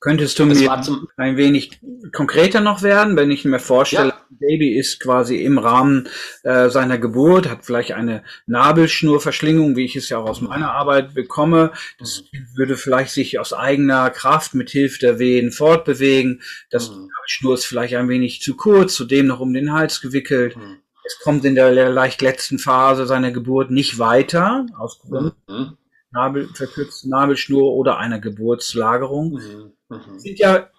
Könntest 0.00 0.38
du 0.38 0.46
mir 0.46 0.82
ein 1.16 1.36
wenig 1.36 1.80
konkreter 2.12 2.60
noch 2.60 2.82
werden, 2.82 3.16
wenn 3.16 3.32
ich 3.32 3.44
mir 3.44 3.58
vorstelle, 3.58 4.10
ja. 4.10 4.26
Baby 4.30 4.78
ist 4.78 5.00
quasi 5.00 5.42
im 5.42 5.58
Rahmen 5.58 6.08
äh, 6.44 6.68
seiner 6.68 6.98
Geburt, 6.98 7.50
hat 7.50 7.64
vielleicht 7.64 7.92
eine 7.92 8.22
Nabelschnurverschlingung, 8.46 9.74
wie 9.74 9.84
ich 9.84 9.96
es 9.96 10.08
ja 10.08 10.18
auch 10.18 10.28
aus 10.28 10.40
meiner 10.40 10.70
Arbeit 10.70 11.14
bekomme. 11.14 11.72
Das 11.98 12.22
würde 12.54 12.76
vielleicht 12.76 13.10
sich 13.10 13.40
aus 13.40 13.52
eigener 13.52 14.10
Kraft 14.10 14.54
mit 14.54 14.70
Hilfe 14.70 15.00
der 15.00 15.18
Wehen 15.18 15.50
fortbewegen. 15.50 16.42
Das 16.70 16.90
mhm. 16.90 17.08
Nabelschnur 17.16 17.54
ist 17.54 17.64
vielleicht 17.64 17.96
ein 17.96 18.08
wenig 18.08 18.40
zu 18.40 18.56
kurz, 18.56 18.94
zudem 18.94 19.26
noch 19.26 19.40
um 19.40 19.52
den 19.52 19.72
Hals 19.72 20.00
gewickelt. 20.00 20.56
Mhm. 20.56 20.76
Es 21.04 21.18
kommt 21.20 21.44
in 21.44 21.56
der 21.56 21.90
leicht 21.90 22.22
letzten 22.22 22.60
Phase 22.60 23.06
seiner 23.06 23.32
Geburt 23.32 23.72
nicht 23.72 23.98
weiter, 23.98 24.66
aus 24.78 25.00
mhm. 25.08 25.32
Nabel, 26.12 26.48
verkürzten 26.54 27.10
Nabelschnur 27.10 27.72
oder 27.74 27.98
einer 27.98 28.20
Geburtslagerung. 28.20 29.32
Mhm. 29.32 29.72
Mhm. 29.88 30.18
sind 30.18 30.38
ja 30.38 30.70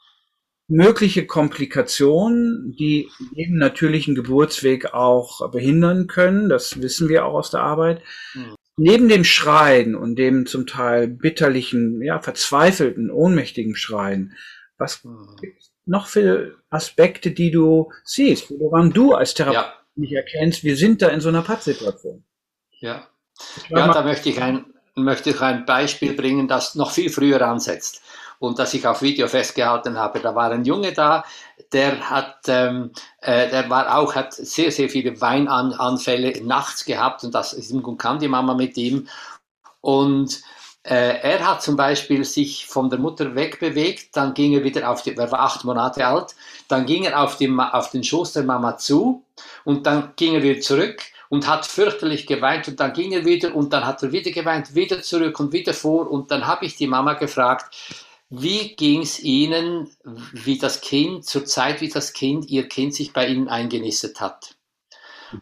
mögliche 0.69 1.25
Komplikationen, 1.25 2.75
die 2.77 3.09
den 3.35 3.57
natürlichen 3.57 4.15
Geburtsweg 4.15 4.93
auch 4.93 5.49
behindern 5.49 6.07
können. 6.07 6.47
Das 6.47 6.79
wissen 6.79 7.09
wir 7.09 7.25
auch 7.25 7.33
aus 7.33 7.51
der 7.51 7.61
Arbeit. 7.61 8.03
Mhm. 8.35 8.55
Neben 8.77 9.09
dem 9.09 9.25
Schreien 9.25 9.95
und 9.95 10.15
dem 10.15 10.45
zum 10.45 10.67
Teil 10.67 11.07
bitterlichen, 11.07 12.01
ja, 12.01 12.21
verzweifelten, 12.21 13.11
ohnmächtigen 13.11 13.75
Schreien, 13.75 14.37
was 14.77 15.03
mhm. 15.03 15.35
noch 15.85 16.07
für 16.07 16.55
Aspekte, 16.69 17.31
die 17.31 17.51
du 17.51 17.91
siehst, 18.05 18.51
woran 18.51 18.91
du 18.91 19.13
als 19.13 19.33
Therapeut 19.33 19.55
ja. 19.55 19.73
nicht 19.95 20.13
erkennst, 20.13 20.63
wir 20.63 20.77
sind 20.77 21.01
da 21.01 21.09
in 21.09 21.19
so 21.19 21.29
einer 21.29 21.41
Pattsituation? 21.41 22.23
Ja, 22.79 23.09
ja 23.69 23.91
da 23.91 24.03
möchte 24.03 24.29
ich, 24.29 24.39
ein, 24.41 24.65
möchte 24.95 25.31
ich 25.31 25.41
ein 25.41 25.65
Beispiel 25.65 26.13
bringen, 26.13 26.47
das 26.47 26.75
noch 26.75 26.91
viel 26.91 27.09
früher 27.09 27.41
ansetzt 27.41 28.01
und 28.39 28.57
das 28.57 28.73
ich 28.73 28.87
auf 28.87 29.01
Video 29.01 29.27
festgehalten 29.27 29.97
habe. 29.97 30.19
Da 30.19 30.33
war 30.33 30.51
ein 30.51 30.65
Junge 30.65 30.93
da, 30.93 31.23
der 31.71 32.09
hat, 32.09 32.37
ähm, 32.47 32.91
äh, 33.21 33.49
der 33.49 33.69
war 33.69 33.97
auch, 33.97 34.15
hat 34.15 34.33
sehr, 34.33 34.71
sehr 34.71 34.89
viele 34.89 35.19
Weinanfälle 35.21 36.43
nachts 36.43 36.85
gehabt 36.85 37.23
und 37.23 37.35
das 37.35 37.55
kam 37.97 38.19
die 38.19 38.27
Mama 38.27 38.53
mit 38.55 38.77
ihm. 38.77 39.07
Und 39.81 40.41
äh, 40.83 41.19
er 41.19 41.45
hat 41.45 41.61
zum 41.61 41.75
Beispiel 41.75 42.23
sich 42.23 42.65
von 42.65 42.89
der 42.89 42.99
Mutter 42.99 43.35
wegbewegt, 43.35 44.15
dann 44.15 44.33
ging 44.33 44.53
er 44.53 44.63
wieder 44.63 44.89
auf 44.89 45.03
die, 45.03 45.15
er 45.15 45.31
war 45.31 45.41
acht 45.41 45.65
Monate 45.65 46.05
alt, 46.07 46.35
dann 46.69 46.85
ging 46.85 47.03
er 47.03 47.21
auf, 47.21 47.37
die, 47.37 47.49
auf 47.49 47.91
den 47.91 48.03
Schoß 48.03 48.33
der 48.33 48.43
Mama 48.43 48.77
zu 48.77 49.23
und 49.65 49.85
dann 49.85 50.13
ging 50.15 50.35
er 50.35 50.43
wieder 50.43 50.61
zurück 50.61 51.01
und 51.27 51.47
hat 51.47 51.65
fürchterlich 51.65 52.25
geweint 52.25 52.69
und 52.69 52.79
dann 52.79 52.93
ging 52.93 53.11
er 53.11 53.25
wieder 53.25 53.53
und 53.53 53.73
dann 53.73 53.85
hat 53.85 54.01
er 54.03 54.11
wieder 54.13 54.31
geweint, 54.31 54.73
wieder 54.73 55.01
zurück 55.01 55.39
und 55.39 55.51
wieder 55.51 55.73
vor 55.73 56.09
und 56.09 56.31
dann 56.31 56.47
habe 56.47 56.65
ich 56.65 56.77
die 56.77 56.87
Mama 56.87 57.13
gefragt, 57.13 57.75
wie 58.29 58.75
ging 58.75 59.01
es 59.01 59.19
Ihnen, 59.19 59.89
wie 60.33 60.57
das 60.57 60.81
Kind, 60.81 61.25
zur 61.25 61.45
Zeit, 61.45 61.81
wie 61.81 61.89
das 61.89 62.13
Kind, 62.13 62.49
Ihr 62.49 62.67
Kind 62.67 62.93
sich 62.93 63.11
bei 63.13 63.27
Ihnen 63.27 63.47
eingenistet 63.47 64.21
hat? 64.21 64.55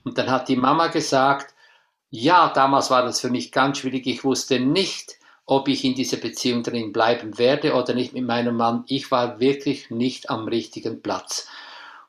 Und 0.04 0.18
dann 0.18 0.32
hat 0.32 0.50
die 0.50 0.56
Mama 0.56 0.88
gesagt, 0.88 1.54
ja, 2.10 2.50
damals 2.50 2.90
war 2.90 3.04
das 3.04 3.20
für 3.20 3.30
mich 3.30 3.52
ganz 3.52 3.80
schwierig. 3.80 4.08
Ich 4.08 4.24
wusste 4.24 4.60
nicht, 4.60 5.18
ob 5.46 5.68
ich 5.68 5.84
in 5.84 5.96
dieser 5.96 6.18
Beziehung 6.18 6.64
drin 6.64 6.94
bleiben 6.94 7.38
werde 7.38 7.74
oder 7.74 7.94
nicht 7.94 8.14
mit 8.14 8.26
meinem 8.26 8.56
Mann. 8.56 8.84
Ich 8.88 9.12
war 9.12 9.40
wirklich 9.40 9.90
nicht 9.90 10.30
am 10.30 10.48
richtigen 10.48 11.02
Platz. 11.02 11.48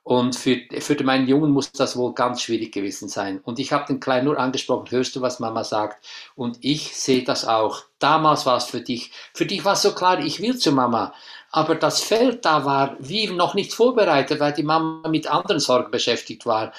Und 0.08 0.36
für, 0.36 0.62
für 0.78 1.04
meinen 1.04 1.28
Jungen 1.28 1.50
muss 1.50 1.70
das 1.70 1.94
wohl 1.94 2.14
ganz 2.14 2.40
schwierig 2.40 2.72
gewesen 2.72 3.10
sein. 3.10 3.40
Und 3.44 3.58
ich 3.58 3.74
habe 3.74 3.84
den 3.84 4.00
Kleinen 4.00 4.24
nur 4.24 4.38
angesprochen, 4.38 4.90
hörst 4.90 5.14
du, 5.14 5.20
was 5.20 5.38
Mama 5.38 5.64
sagt? 5.64 6.02
Und 6.34 6.56
ich 6.62 6.96
sehe 6.96 7.24
das 7.24 7.44
auch. 7.46 7.82
Damals 7.98 8.46
war 8.46 8.56
es 8.56 8.64
für 8.64 8.80
dich, 8.80 9.12
für 9.34 9.44
dich 9.44 9.66
war 9.66 9.74
es 9.74 9.82
so 9.82 9.92
klar, 9.94 10.18
ich 10.20 10.40
will 10.40 10.56
zu 10.56 10.72
Mama. 10.72 11.12
Aber 11.50 11.74
das 11.74 12.00
Feld 12.00 12.46
da 12.46 12.64
war 12.64 12.96
wie 13.00 13.26
noch 13.26 13.52
nicht 13.52 13.74
vorbereitet, 13.74 14.40
weil 14.40 14.54
die 14.54 14.62
Mama 14.62 15.06
mit 15.10 15.30
anderen 15.30 15.60
Sorgen 15.60 15.90
beschäftigt 15.90 16.46
war. 16.46 16.72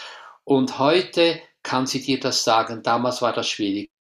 Und 0.43 0.79
heute 0.79 1.39
kann 1.61 1.85
sie 1.85 2.01
dir 2.01 2.19
das 2.19 2.43
sagen, 2.43 2.81
damals 2.81 3.21
war 3.21 3.31
das 3.31 3.47
schwierig. 3.47 3.91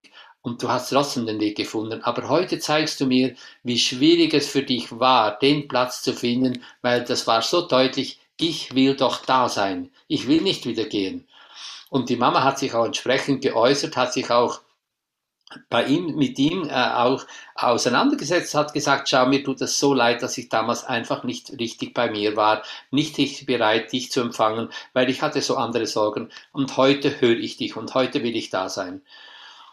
Und 0.41 0.63
du 0.63 0.71
hast 0.71 0.89
trotzdem 0.89 1.27
den 1.27 1.39
Weg 1.39 1.59
gefunden. 1.59 2.01
Aber 2.03 2.31
heute 2.31 2.61
zeigst 2.61 2.99
du 2.99 3.05
mir, 3.05 3.35
wie 3.63 3.79
schwierig 3.79 4.33
es 4.33 4.49
für 4.49 4.63
dich 4.63 4.91
war, 4.99 5.39
den 5.39 5.69
Platz 5.69 6.01
zu 6.01 6.15
finden, 6.15 6.65
weil 6.81 7.05
das 7.05 7.27
war 7.27 7.43
so 7.43 7.69
deutlich, 7.69 8.18
ich 8.39 8.75
will 8.75 8.97
doch 8.97 9.25
da 9.25 9.49
sein, 9.49 9.91
ich 10.07 10.29
will 10.29 10.41
nicht 10.41 10.65
wieder 10.65 10.85
gehen. 10.85 11.29
Und 11.91 12.09
die 12.09 12.17
Mama 12.17 12.45
hat 12.45 12.59
sich 12.59 12.75
auch 12.75 12.85
entsprechend 12.85 13.43
geäußert, 13.43 13.97
hat 13.97 14.13
sich 14.13 14.31
auch 14.31 14.61
bei 15.71 15.85
ihm, 15.85 16.17
mit 16.17 16.39
ihm 16.39 16.69
äh, 16.69 16.73
auch 16.73 17.25
auseinandergesetzt, 17.55 18.55
hat 18.55 18.75
gesagt, 18.75 19.09
schau, 19.09 19.27
mir 19.27 19.43
tut 19.43 19.63
es 19.63 19.79
so 19.79 19.95
leid, 19.95 20.23
dass 20.23 20.37
ich 20.37 20.51
damals 20.51 20.85
einfach 20.85 21.25
nicht 21.25 21.59
richtig 21.59 21.95
bei 21.95 22.11
mir 22.11 22.37
war, 22.37 22.63
nicht 22.91 23.17
richtig 23.17 23.47
bereit, 23.47 23.93
dich 23.93 24.13
zu 24.13 24.21
empfangen, 24.21 24.69
weil 24.93 25.09
ich 25.09 25.23
hatte 25.23 25.41
so 25.41 25.57
andere 25.57 25.87
Sorgen 25.87 26.31
und 26.53 26.77
heute 26.77 27.21
höre 27.21 27.39
ich 27.39 27.57
dich 27.57 27.77
und 27.77 27.95
heute 27.95 28.23
will 28.23 28.37
ich 28.37 28.51
da 28.51 28.69
sein. 28.69 29.01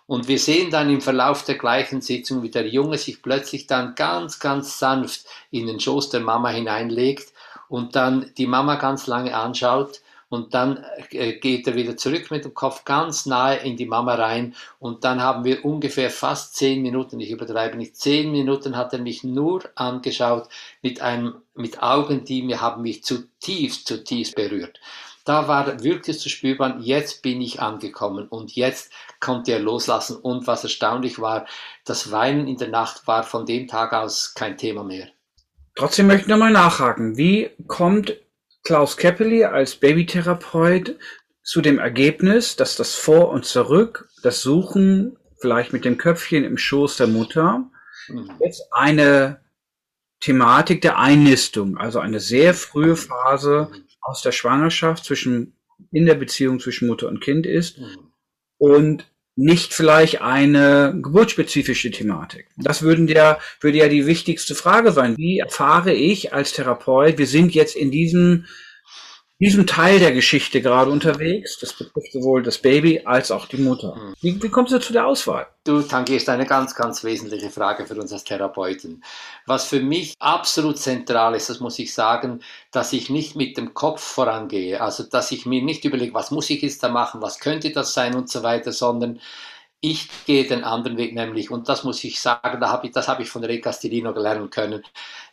Und 0.07 0.27
wir 0.27 0.39
sehen 0.39 0.71
dann 0.71 0.89
im 0.89 1.01
Verlauf 1.01 1.43
der 1.43 1.57
gleichen 1.57 1.99
Sitzung, 1.99 2.43
wie 2.43 2.51
der 2.51 2.67
Junge 2.67 2.97
sich 2.97 3.21
plötzlich 3.21 3.67
dann 3.67 3.95
ganz, 3.95 4.39
ganz 4.39 4.79
sanft 4.79 5.25
in 5.51 5.67
den 5.67 5.79
Schoß 5.79 6.09
der 6.09 6.19
Mama 6.19 6.49
hineinlegt 6.49 7.33
und 7.69 7.95
dann 7.95 8.31
die 8.37 8.47
Mama 8.47 8.75
ganz 8.75 9.07
lange 9.07 9.35
anschaut 9.35 10.01
und 10.29 10.53
dann 10.53 10.83
äh, 11.11 11.33
geht 11.33 11.67
er 11.67 11.75
wieder 11.75 11.97
zurück 11.97 12.31
mit 12.31 12.45
dem 12.45 12.53
Kopf 12.53 12.85
ganz 12.85 13.25
nahe 13.25 13.57
in 13.57 13.77
die 13.77 13.85
Mama 13.85 14.15
rein 14.15 14.55
und 14.79 15.03
dann 15.03 15.21
haben 15.21 15.43
wir 15.43 15.63
ungefähr 15.65 16.09
fast 16.09 16.55
zehn 16.55 16.81
Minuten, 16.81 17.19
ich 17.19 17.31
übertreibe 17.31 17.77
nicht, 17.77 17.95
zehn 17.95 18.31
Minuten 18.31 18.75
hat 18.75 18.93
er 18.93 18.99
mich 18.99 19.23
nur 19.23 19.63
angeschaut 19.75 20.49
mit 20.81 21.01
einem, 21.01 21.35
mit 21.53 21.81
Augen, 21.81 22.25
die 22.25 22.41
mir 22.41 22.61
haben 22.61 22.81
mich 22.81 23.03
zutiefst, 23.03 23.87
zutiefst 23.87 24.35
berührt. 24.35 24.79
Da 25.25 25.47
war 25.47 25.83
wirklich 25.83 26.19
zu 26.19 26.29
spüren, 26.29 26.83
jetzt 26.83 27.23
bin 27.23 27.41
ich 27.41 27.59
angekommen 27.59 28.27
und 28.27 28.55
jetzt 28.55 28.91
konnte 29.19 29.53
er 29.53 29.59
loslassen. 29.59 30.17
Und 30.17 30.45
was 30.45 30.63
erstaunlich 30.63 31.19
war, 31.19 31.47
das 31.83 32.11
Weinen 32.11 32.47
in 32.47 32.57
der 32.57 32.67
Nacht 32.67 33.07
war 33.07 33.23
von 33.23 33.47
dem 33.47 33.67
Tag 33.67 33.93
aus 33.93 34.35
kein 34.35 34.55
Thema 34.55 34.83
mehr. 34.83 35.07
Trotzdem 35.75 36.07
möchte 36.07 36.23
ich 36.23 36.27
nochmal 36.27 36.51
nachhaken. 36.51 37.17
Wie 37.17 37.51
kommt 37.67 38.17
Klaus 38.63 38.97
Keppeli 38.97 39.43
als 39.43 39.75
Babytherapeut 39.75 40.97
zu 41.43 41.61
dem 41.61 41.77
Ergebnis, 41.77 42.55
dass 42.55 42.75
das 42.75 42.95
Vor 42.95 43.29
und 43.29 43.45
Zurück, 43.45 44.09
das 44.23 44.41
Suchen, 44.41 45.17
vielleicht 45.39 45.73
mit 45.73 45.85
dem 45.85 45.97
Köpfchen 45.97 46.43
im 46.43 46.57
Schoß 46.57 46.97
der 46.97 47.07
Mutter, 47.07 47.69
mhm. 48.07 48.31
jetzt 48.39 48.63
eine 48.71 49.41
Thematik 50.21 50.81
der 50.81 50.97
Einnistung, 50.97 51.77
also 51.77 51.99
eine 51.99 52.19
sehr 52.19 52.53
frühe 52.53 52.95
Phase 52.95 53.69
aus 54.01 54.21
der 54.21 54.31
Schwangerschaft 54.31 55.05
zwischen, 55.05 55.55
in 55.91 56.05
der 56.05 56.15
Beziehung 56.15 56.59
zwischen 56.59 56.87
Mutter 56.87 57.07
und 57.07 57.21
Kind 57.21 57.45
ist 57.45 57.77
mhm. 57.77 58.11
und 58.57 59.14
nicht 59.35 59.73
vielleicht 59.73 60.21
eine 60.21 60.97
geburtsspezifische 61.01 61.91
Thematik? 61.91 62.47
Das 62.57 62.81
würden 62.81 63.07
ja, 63.07 63.37
würde 63.59 63.77
ja 63.77 63.87
die 63.87 64.05
wichtigste 64.05 64.55
Frage 64.55 64.91
sein. 64.91 65.17
Wie 65.17 65.39
erfahre 65.39 65.93
ich 65.93 66.33
als 66.33 66.53
Therapeut, 66.53 67.17
wir 67.17 67.27
sind 67.27 67.53
jetzt 67.53 67.75
in 67.75 67.91
diesem, 67.91 68.45
diesem 69.39 69.67
Teil 69.67 69.99
der 69.99 70.13
Geschichte 70.13 70.61
gerade 70.61 70.89
unterwegs. 70.89 71.59
Das 71.59 71.73
betrifft 71.73 72.13
sowohl 72.13 72.41
das 72.41 72.57
Baby 72.57 73.01
als 73.03 73.31
auch 73.31 73.47
die 73.47 73.57
Mutter. 73.57 73.95
Hm. 73.95 74.13
Wie, 74.21 74.41
wie 74.41 74.49
kommst 74.49 74.71
du 74.71 74.79
zu 74.79 74.93
der 74.93 75.05
Auswahl? 75.05 75.47
Du 75.65 75.81
tangierst 75.81 76.29
eine 76.29 76.45
ganz, 76.45 76.73
ganz 76.75 77.03
wesentliche 77.03 77.49
Frage 77.49 77.85
für 77.85 77.95
uns 77.95 78.13
als 78.13 78.23
Therapeuten. 78.23 79.03
Was 79.45 79.65
für 79.65 79.81
mich 79.81 80.13
absolut 80.19 80.77
zentral 80.77 81.35
ist, 81.35 81.49
das 81.49 81.59
muss 81.59 81.79
ich 81.79 81.93
sagen, 81.93 82.39
dass 82.71 82.93
ich 82.93 83.09
nicht 83.09 83.35
mit 83.35 83.57
dem 83.57 83.73
Kopf 83.73 84.01
vorangehe. 84.01 84.79
Also, 84.79 85.03
dass 85.03 85.31
ich 85.31 85.45
mir 85.45 85.61
nicht 85.61 85.83
überlege, 85.83 86.13
was 86.13 86.31
muss 86.31 86.49
ich 86.49 86.61
jetzt 86.61 86.81
da 86.81 86.89
machen, 86.89 87.21
was 87.21 87.39
könnte 87.39 87.71
das 87.71 87.93
sein 87.93 88.15
und 88.15 88.29
so 88.29 88.41
weiter, 88.41 88.71
sondern 88.71 89.19
ich 89.81 90.09
gehe 90.25 90.47
den 90.47 90.63
anderen 90.63 90.97
Weg 90.97 91.13
nämlich, 91.13 91.51
und 91.51 91.69
das 91.69 91.83
muss 91.83 92.03
ich 92.03 92.19
sagen, 92.19 92.59
da 92.59 92.71
hab 92.71 92.83
ich, 92.85 92.91
das 92.91 93.07
habe 93.07 93.21
ich 93.21 93.29
von 93.29 93.43
Re 93.43 93.59
Castellino 93.59 94.13
gelernt 94.13 94.51
können. 94.51 94.81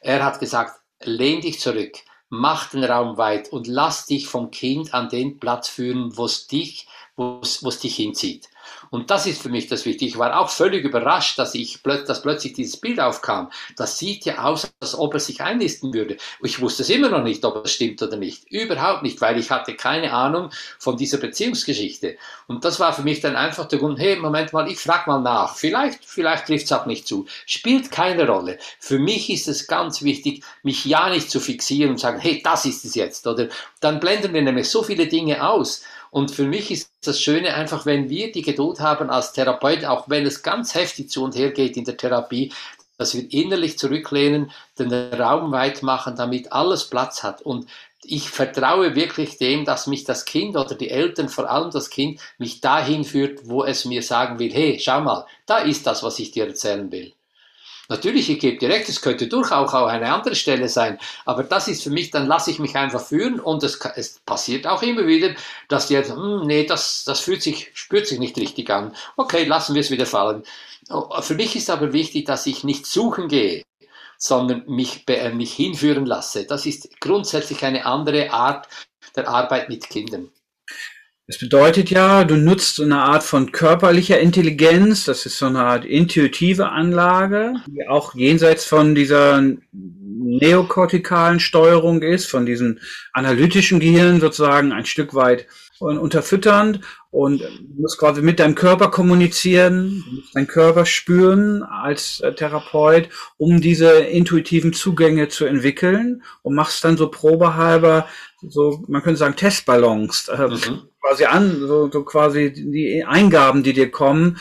Er 0.01 0.25
hat 0.25 0.41
gesagt, 0.41 0.81
lehn 1.05 1.41
dich 1.41 1.61
zurück, 1.61 1.93
mach 2.35 2.71
den 2.71 2.83
Raum 2.83 3.19
weit 3.19 3.53
und 3.53 3.67
lass 3.67 4.07
dich 4.07 4.27
vom 4.27 4.51
Kind 4.51 4.95
an 4.95 5.11
den 5.11 5.39
Platz 5.39 5.69
führen, 5.69 6.17
wo 6.17 6.25
es 6.25 6.47
dich, 6.47 6.87
wo 7.15 7.41
es 7.43 7.79
dich 7.79 7.97
hinzieht. 7.97 8.49
Und 8.91 9.11
das 9.11 9.27
ist 9.27 9.43
für 9.43 9.49
mich 9.49 9.69
das 9.69 9.85
Wichtige. 9.85 10.11
Ich 10.11 10.19
war 10.19 10.39
auch 10.39 10.51
völlig 10.51 10.85
überrascht, 10.85 11.39
dass, 11.39 11.55
ich, 11.55 11.81
dass 11.83 12.23
plötzlich 12.23 12.53
dieses 12.53 12.77
Bild 12.77 13.01
aufkam. 13.01 13.51
Das 13.77 13.99
sieht 13.99 14.25
ja 14.25 14.45
aus, 14.45 14.73
als 14.81 14.95
ob 14.99 15.15
er 15.15 15.21
sich 15.21 15.41
einnisten 15.41 15.95
würde. 15.95 16.17
Ich 16.43 16.61
wusste 16.61 16.83
es 16.83 16.91
immer 16.91 17.09
noch 17.09 17.23
nicht, 17.23 17.45
ob 17.45 17.65
es 17.65 17.73
stimmt 17.73 18.03
oder 18.03 18.17
nicht. 18.17 18.51
Überhaupt 18.51 19.03
nicht, 19.03 19.21
weil 19.21 19.39
ich 19.39 19.51
hatte 19.51 19.75
keine 19.75 20.13
Ahnung 20.13 20.51
von 20.79 20.97
dieser 20.97 21.19
Beziehungsgeschichte. 21.19 22.17
Und 22.47 22.65
das 22.65 22.81
war 22.81 22.93
für 22.93 23.03
mich 23.03 23.21
dann 23.21 23.37
einfach 23.37 23.67
der 23.67 23.79
Grund, 23.79 23.99
hey, 23.99 24.17
Moment 24.17 24.53
mal, 24.53 24.71
ich 24.71 24.79
frage 24.79 25.11
mal 25.11 25.21
nach. 25.21 25.57
Vielleicht, 25.57 26.05
vielleicht 26.05 26.47
trifft 26.47 26.67
es 26.67 26.73
auch 26.73 26.87
nicht 26.87 27.07
zu. 27.07 27.27
Spielt 27.47 27.91
keine 27.91 28.27
Rolle. 28.27 28.59
Für 28.79 28.99
mich 28.99 29.31
ist 29.31 29.49
es 29.49 29.67
ganz 29.67 30.03
wichtig, 30.03 30.45
mich 30.63 30.85
ja 30.85 31.09
nicht 31.09 31.31
zu 31.31 31.41
fixieren 31.41 31.93
und 31.93 31.99
sagen, 31.99 32.19
hey, 32.19 32.43
das 32.43 32.65
ist 32.65 32.85
es 32.85 32.95
jetzt. 32.95 33.27
Oder 33.27 33.49
dann 33.81 34.01
blenden 34.01 34.33
wir 34.35 34.43
nämlich 34.43 34.69
so 34.69 34.83
viele 34.83 35.07
Dinge 35.07 35.47
aus. 35.47 35.83
Und 36.13 36.31
für 36.31 36.45
mich 36.45 36.71
ist 36.71 36.91
das 37.03 37.23
Schöne 37.23 37.55
einfach, 37.55 37.87
wenn 37.87 38.11
wir 38.11 38.33
die 38.33 38.43
Geduld 38.43 38.81
haben 38.81 39.09
als 39.09 39.33
Therapeut, 39.33 39.87
auch 39.87 40.11
wenn 40.11 40.27
es 40.27 40.43
ganz 40.43 40.75
heftig 40.75 41.09
zu 41.09 41.25
und 41.25 41.35
her 41.35 41.53
geht 41.53 41.75
in 41.79 41.85
der 41.85 41.97
Therapie, 41.97 42.53
dass 42.99 43.15
wir 43.15 43.33
innerlich 43.33 43.79
zurücklehnen, 43.79 44.51
den 44.79 44.93
Raum 44.93 45.53
weit 45.53 45.83
machen, 45.83 46.15
damit 46.15 46.53
alles 46.53 46.85
Platz 46.91 47.23
hat. 47.23 47.41
Und 47.41 47.67
ich 48.05 48.29
vertraue 48.29 48.95
wirklich 48.95 49.39
dem, 49.39 49.65
dass 49.65 49.87
mich 49.87 50.05
das 50.05 50.27
Kind 50.27 50.55
oder 50.55 50.75
die 50.75 50.91
Eltern, 50.91 51.31
vor 51.31 51.51
allem 51.51 51.71
das 51.71 51.89
Kind, 51.89 52.21
mich 52.37 52.61
dahin 52.61 53.05
führt, 53.05 53.49
wo 53.49 53.65
es 53.65 53.87
mir 53.87 54.03
sagen 54.03 54.39
will, 54.39 54.53
hey, 54.53 54.79
schau 54.79 55.01
mal, 55.01 55.25
da 55.47 55.59
ist 55.59 55.87
das, 55.87 56.03
was 56.03 56.19
ich 56.19 56.31
dir 56.31 56.47
erzählen 56.47 56.93
will. 56.93 57.15
Natürlich, 57.89 58.31
ich 58.31 58.39
gebe 58.39 58.59
dir 58.59 58.69
recht, 58.69 58.89
es 58.89 59.03
könnte 59.03 59.27
durchaus 59.27 59.75
auch 59.75 59.87
eine 59.87 60.13
andere 60.13 60.35
Stelle 60.35 60.69
sein, 60.69 60.99
aber 61.25 61.43
das 61.45 61.69
ist 61.69 61.83
für 61.83 61.91
mich, 61.91 62.11
dann 62.11 62.27
lasse 62.27 62.51
ich 62.51 62.59
mich 62.59 62.77
einfach 62.77 63.05
führen 63.05 63.41
und 63.41 63.63
es, 63.63 63.79
es 63.97 64.21
passiert 64.21 64.67
auch 64.67 64.83
immer 64.83 65.07
wieder, 65.07 65.35
dass 65.69 65.89
die 65.89 65.95
jetzt, 65.95 66.11
hm, 66.11 66.43
nee, 66.47 66.65
das, 66.65 67.05
das 67.05 67.21
fühlt 67.21 67.43
sich, 67.43 67.71
spürt 67.75 68.07
sich 68.07 68.19
nicht 68.19 68.39
richtig 68.39 68.71
an. 68.71 68.95
Okay, 69.17 69.45
lassen 69.45 69.75
wir 69.75 69.81
es 69.81 69.91
wieder 69.91 70.07
fallen. 70.07 70.45
Für 71.21 71.35
mich 71.35 71.57
ist 71.57 71.71
aber 71.71 71.93
wichtig, 71.93 72.27
dass 72.27 72.47
ich 72.47 72.65
nicht 72.65 72.87
suchen 72.87 73.29
gehe, 73.29 73.65
sondern 74.19 74.65
mich, 74.67 75.05
mich 75.35 75.55
hinführen 75.55 76.07
lasse. 76.07 76.45
Das 76.47 76.67
ist 76.67 77.01
grundsätzlich 77.01 77.65
eine 77.65 77.87
andere 77.87 78.31
Art 78.33 78.69
der 79.17 79.29
Arbeit 79.29 79.69
mit 79.69 79.89
Kindern. 79.89 80.31
Das 81.33 81.39
bedeutet 81.39 81.89
ja, 81.89 82.25
du 82.25 82.37
nutzt 82.37 82.77
so 82.77 82.83
eine 82.83 82.99
Art 82.99 83.23
von 83.23 83.53
körperlicher 83.53 84.21
Intelligenz, 84.21 85.07
das 85.07 85.25
ist 85.25 85.39
so 85.39 85.47
eine 85.47 85.61
Art 85.61 85.87
intuitive 85.87 86.69
Anlage, 86.69 87.55
die 87.67 87.89
auch 87.89 88.15
jenseits 88.15 88.67
von 88.67 88.95
dieser 88.95 89.43
neokortikalen 89.73 91.41
Steuerung 91.41 92.03
ist, 92.03 92.27
von 92.27 92.45
diesem 92.45 92.81
analytischen 93.15 93.81
Gehirn 93.81 94.21
sozusagen 94.21 94.73
ein 94.73 94.85
Stück 94.85 95.15
weit 95.15 95.47
unterfütternd 95.83 96.81
und 97.11 97.43
musst 97.77 97.99
quasi 97.99 98.23
mit 98.23 98.39
deinem 98.39 98.55
Körper 98.55 98.91
kommunizieren, 98.91 100.05
musst 100.11 100.35
deinen 100.35 100.47
Körper 100.47 100.87
spüren 100.87 101.63
als 101.63 102.21
äh, 102.21 102.35
Therapeut, 102.35 103.09
um 103.37 103.61
diese 103.61 103.93
intuitiven 103.93 104.73
Zugänge 104.73 105.29
zu 105.29 105.45
entwickeln 105.45 106.23
und 106.43 106.55
machst 106.55 106.85
dann 106.85 106.97
so 106.97 107.09
probehalber 107.09 108.07
so, 108.49 108.83
man 108.89 109.03
könnte 109.03 109.19
sagen, 109.19 109.37
Testballons, 109.37 110.29
äh, 110.29 110.49
mhm 110.49 110.89
quasi 111.03 111.25
an, 111.25 111.67
so, 111.67 111.91
so 111.91 112.05
quasi 112.05 112.53
die 112.53 113.05
Eingaben, 113.05 113.63
die 113.63 113.73
dir 113.73 113.91
kommen, 113.91 114.39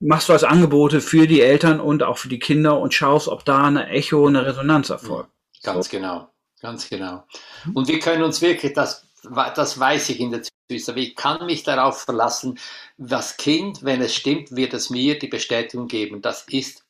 machst 0.00 0.28
du 0.28 0.32
als 0.32 0.44
Angebote 0.44 1.00
für 1.00 1.26
die 1.26 1.40
Eltern 1.40 1.80
und 1.80 2.02
auch 2.02 2.18
für 2.18 2.28
die 2.28 2.38
Kinder 2.38 2.78
und 2.78 2.92
schaust, 2.94 3.28
ob 3.28 3.44
da 3.44 3.64
eine 3.64 3.88
Echo, 3.88 4.26
eine 4.26 4.44
Resonanz 4.44 4.90
erfolgt. 4.90 5.30
Ganz 5.62 5.86
so. 5.86 5.96
genau, 5.96 6.28
ganz 6.60 6.88
genau. 6.88 7.24
Und 7.74 7.88
wir 7.88 8.00
können 8.00 8.22
uns 8.22 8.40
wirklich, 8.42 8.72
das, 8.72 9.06
das 9.22 9.78
weiß 9.78 10.08
ich 10.10 10.20
in 10.20 10.30
der 10.30 10.42
Zukunft, 10.42 10.96
ich 10.96 11.16
kann 11.16 11.46
mich 11.46 11.64
darauf 11.64 12.02
verlassen, 12.02 12.58
das 12.96 13.36
Kind, 13.36 13.82
wenn 13.82 14.00
es 14.00 14.14
stimmt, 14.14 14.54
wird 14.54 14.72
es 14.72 14.88
mir 14.90 15.18
die 15.18 15.26
Bestätigung 15.26 15.88
geben. 15.88 16.22
Das 16.22 16.44
ist 16.48 16.84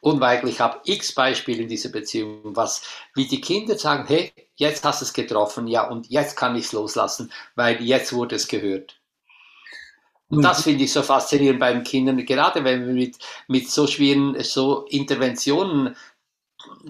unweigerlich. 0.00 0.54
Ich 0.54 0.60
habe 0.60 0.80
x 0.84 1.14
Beispiele 1.14 1.62
in 1.62 1.68
dieser 1.68 1.90
Beziehung, 1.90 2.56
was, 2.56 2.82
wie 3.14 3.26
die 3.26 3.40
Kinder 3.40 3.76
sagen, 3.76 4.06
hey, 4.06 4.32
jetzt 4.54 4.84
hast 4.84 5.02
du 5.02 5.04
es 5.04 5.12
getroffen, 5.12 5.66
ja, 5.66 5.86
und 5.88 6.08
jetzt 6.08 6.36
kann 6.36 6.56
ich 6.56 6.66
es 6.66 6.72
loslassen, 6.72 7.30
weil 7.56 7.82
jetzt 7.82 8.12
wurde 8.12 8.36
es 8.36 8.48
gehört. 8.48 8.98
Und 10.28 10.42
das 10.42 10.62
finde 10.64 10.84
ich 10.84 10.92
so 10.92 11.02
faszinierend 11.02 11.60
bei 11.60 11.72
den 11.72 11.84
Kindern, 11.84 12.24
gerade 12.24 12.64
wenn 12.64 12.86
wir 12.86 12.94
mit, 12.94 13.16
mit 13.46 13.70
so 13.70 13.86
schweren 13.86 14.42
so 14.42 14.84
Interventionen 14.86 15.94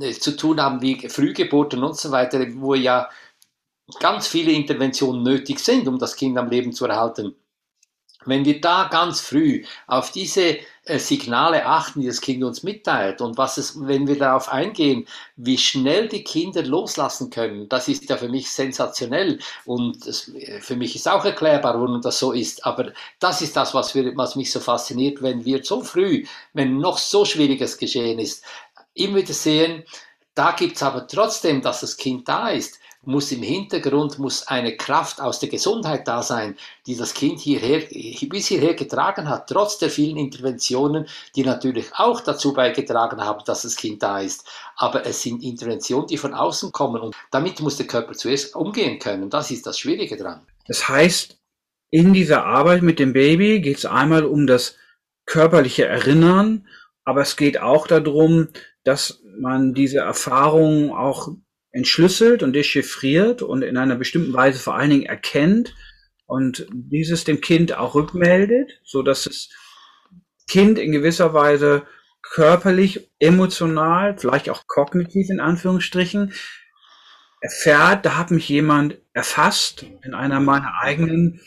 äh, 0.01 0.13
zu 0.13 0.37
tun 0.37 0.61
haben 0.61 0.81
wie 0.81 1.09
Frühgeburten 1.09 1.83
und 1.85 1.97
so 1.99 2.11
weiter, 2.11 2.41
wo 2.55 2.75
ja 2.75 3.11
ganz 4.01 4.27
viele 4.27 4.53
Interventionen 4.53 5.23
nötig 5.23 5.61
sind, 5.61 5.87
um 5.89 5.99
das 5.99 6.17
Kind 6.17 6.39
am 6.39 6.51
Leben 6.51 6.73
zu 6.73 6.87
erhalten. 6.87 7.35
Wenn 8.25 8.45
wir 8.45 8.61
da 8.61 8.89
ganz 8.91 9.21
früh 9.21 9.65
auf 9.87 10.11
diese 10.11 10.59
äh, 10.85 10.99
Signale 10.99 11.65
achten, 11.65 12.01
die 12.01 12.09
das 12.09 12.21
Kind 12.21 12.43
uns 12.43 12.65
mitteilt 12.65 13.21
und 13.21 13.39
was 13.39 13.57
es, 13.57 13.87
wenn 13.87 14.09
wir 14.09 14.19
darauf 14.19 14.49
eingehen, 14.49 15.07
wie 15.37 15.57
schnell 15.57 16.09
die 16.09 16.25
Kinder 16.25 16.65
loslassen 16.65 17.31
können, 17.31 17.69
das 17.69 17.87
ist 17.87 18.11
ja 18.11 18.17
für 18.17 18.29
mich 18.29 18.51
sensationell 18.51 19.39
und 19.65 20.05
das, 20.09 20.29
äh, 20.35 20.61
für 20.61 20.75
mich 20.75 20.97
ist 20.97 21.09
auch 21.09 21.25
erklärbar, 21.25 21.75
warum 21.75 22.03
das 22.03 22.19
so 22.19 22.33
ist. 22.33 22.67
Aber 22.67 22.93
das 23.21 23.43
ist 23.43 23.57
das, 23.57 23.75
was, 23.75 23.95
wir, 23.95 24.17
was 24.17 24.35
mich 24.35 24.51
so 24.51 24.59
fasziniert, 24.59 25.23
wenn 25.23 25.45
wir 25.45 25.63
so 25.63 25.83
früh, 25.83 26.25
wenn 26.53 26.79
noch 26.79 26.99
so 26.99 27.25
schwieriges 27.25 27.79
geschehen 27.79 28.19
ist, 28.19 28.45
immer 28.95 29.19
wieder 29.19 29.35
sehen, 29.35 29.85
da 30.35 30.51
gibt 30.51 30.77
es 30.77 30.83
aber 30.83 31.07
trotzdem, 31.07 31.63
dass 31.63 31.81
das 31.81 31.97
Kind 31.97 32.29
da 32.29 32.49
ist 32.49 32.81
muss 33.07 33.33
im 33.33 33.43
Hintergrund 33.43 34.19
muss 34.19 34.47
eine 34.47 34.77
Kraft 34.77 35.21
aus 35.21 35.39
der 35.39 35.49
Gesundheit 35.49 36.07
da 36.09 36.23
sein, 36.23 36.57
die 36.87 36.97
das 36.97 37.15
Kind 37.15 37.41
hierher, 37.41 37.81
bis 38.29 38.47
hierher 38.49 38.75
getragen 38.75 39.29
hat, 39.29 39.49
trotz 39.49 39.79
der 39.79 39.91
vielen 39.91 40.17
Interventionen, 40.17 41.07
die 41.35 41.45
natürlich 41.45 41.87
auch 41.95 42.21
dazu 42.21 42.53
beigetragen 42.53 43.21
haben, 43.21 43.45
dass 43.47 43.63
das 43.63 43.77
Kind 43.77 44.03
da 44.03 44.21
ist. 44.21 44.49
Aber 44.77 45.07
es 45.07 45.23
sind 45.23 45.43
Interventionen, 45.43 46.09
die 46.09 46.19
von 46.19 46.35
außen 46.35 46.73
kommen 46.73 47.01
und 47.01 47.15
damit 47.31 47.61
muss 47.61 47.77
der 47.77 47.87
Körper 47.87 48.13
zuerst 48.13 48.55
umgehen 48.57 48.99
können. 48.99 49.31
Das 49.31 49.51
ist 49.51 49.67
das 49.67 49.79
Schwierige 49.79 50.17
dran. 50.17 50.41
Das 50.67 50.89
heißt, 50.89 51.39
in 51.91 52.13
dieser 52.13 52.45
Arbeit 52.45 52.83
mit 52.83 52.99
dem 52.99 53.13
Baby 53.13 53.61
geht 53.61 53.79
es 53.79 53.87
einmal 53.87 54.25
um 54.25 54.47
das 54.47 54.77
körperliche 55.27 55.87
Erinnern, 55.87 56.67
aber 57.05 57.21
es 57.21 57.37
geht 57.37 57.61
auch 57.61 57.87
darum, 57.87 58.49
dass 58.85 59.21
man 59.39 59.75
diese 59.75 59.99
Erfahrungen 59.99 60.91
auch 60.91 61.29
entschlüsselt 61.77 62.43
und 62.43 62.55
dechiffriert 62.55 63.43
und 63.43 63.63
in 63.63 63.77
einer 63.77 63.97
bestimmten 63.97 64.33
Weise 64.33 64.59
vor 64.59 64.77
allen 64.77 64.91
Dingen 64.91 65.07
erkennt 65.07 65.75
und 66.25 66.67
dieses 66.73 67.25
dem 67.25 67.41
Kind 67.43 67.77
auch 67.77 67.95
rückmeldet, 67.95 68.81
so 68.83 69.03
dass 69.03 69.25
das 69.25 69.51
Kind 70.49 70.79
in 70.79 70.91
gewisser 70.91 71.35
Weise 71.35 71.87
körperlich, 72.23 73.11
emotional, 73.19 74.17
vielleicht 74.17 74.49
auch 74.49 74.67
kognitiv 74.67 75.29
in 75.29 75.39
Anführungsstrichen 75.39 76.33
erfährt, 77.41 78.07
da 78.07 78.17
hat 78.17 78.31
mich 78.31 78.49
jemand 78.49 78.99
erfasst 79.13 79.85
in 80.03 80.15
einer 80.15 80.41
meiner 80.41 80.73
eigenen 80.81 81.41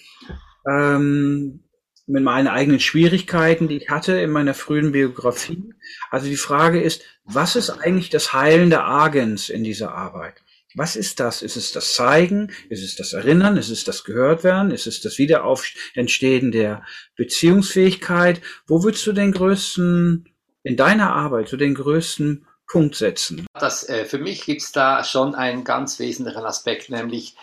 ähm, 0.69 1.63
mit 2.09 2.23
meinen 2.23 2.47
eigenen 2.47 2.79
Schwierigkeiten, 2.79 3.67
die 3.67 3.77
ich 3.77 3.89
hatte 3.89 4.19
in 4.19 4.31
meiner 4.31 4.55
frühen 4.55 4.91
Biografie. 4.91 5.73
Also 6.09 6.27
die 6.27 6.37
Frage 6.37 6.81
ist, 6.81 7.03
was 7.23 7.55
ist 7.55 7.69
eigentlich 7.69 8.09
das 8.09 8.33
heilende 8.33 8.83
Agens 8.83 9.49
in 9.49 9.63
dieser 9.63 9.93
Arbeit? 9.93 10.41
Was 10.75 10.95
ist 10.95 11.19
das? 11.19 11.41
Ist 11.41 11.55
es 11.55 11.71
das 11.71 11.93
Zeigen? 11.93 12.51
Ist 12.69 12.83
es 12.83 12.95
das 12.95 13.13
Erinnern? 13.13 13.57
Ist 13.57 13.69
es 13.69 13.83
das 13.83 14.03
Gehörtwerden? 14.03 14.71
Ist 14.71 14.87
es 14.87 15.01
das 15.01 15.17
Wiederaufentstehen 15.19 16.51
der 16.51 16.83
Beziehungsfähigkeit? 17.15 18.41
Wo 18.67 18.83
würdest 18.83 19.05
du 19.05 19.13
den 19.13 19.31
größten, 19.31 20.29
in 20.63 20.77
deiner 20.77 21.13
Arbeit, 21.13 21.49
so 21.49 21.57
den 21.57 21.75
größten 21.75 22.47
Punkt 22.67 22.95
setzen? 22.95 23.45
Das, 23.53 23.87
äh, 23.87 24.05
für 24.05 24.19
mich 24.19 24.45
gibt 24.45 24.61
es 24.61 24.71
da 24.71 25.03
schon 25.03 25.35
einen 25.35 25.63
ganz 25.63 25.99
wesentlichen 25.99 26.43
Aspekt, 26.43 26.89
nämlich 26.89 27.35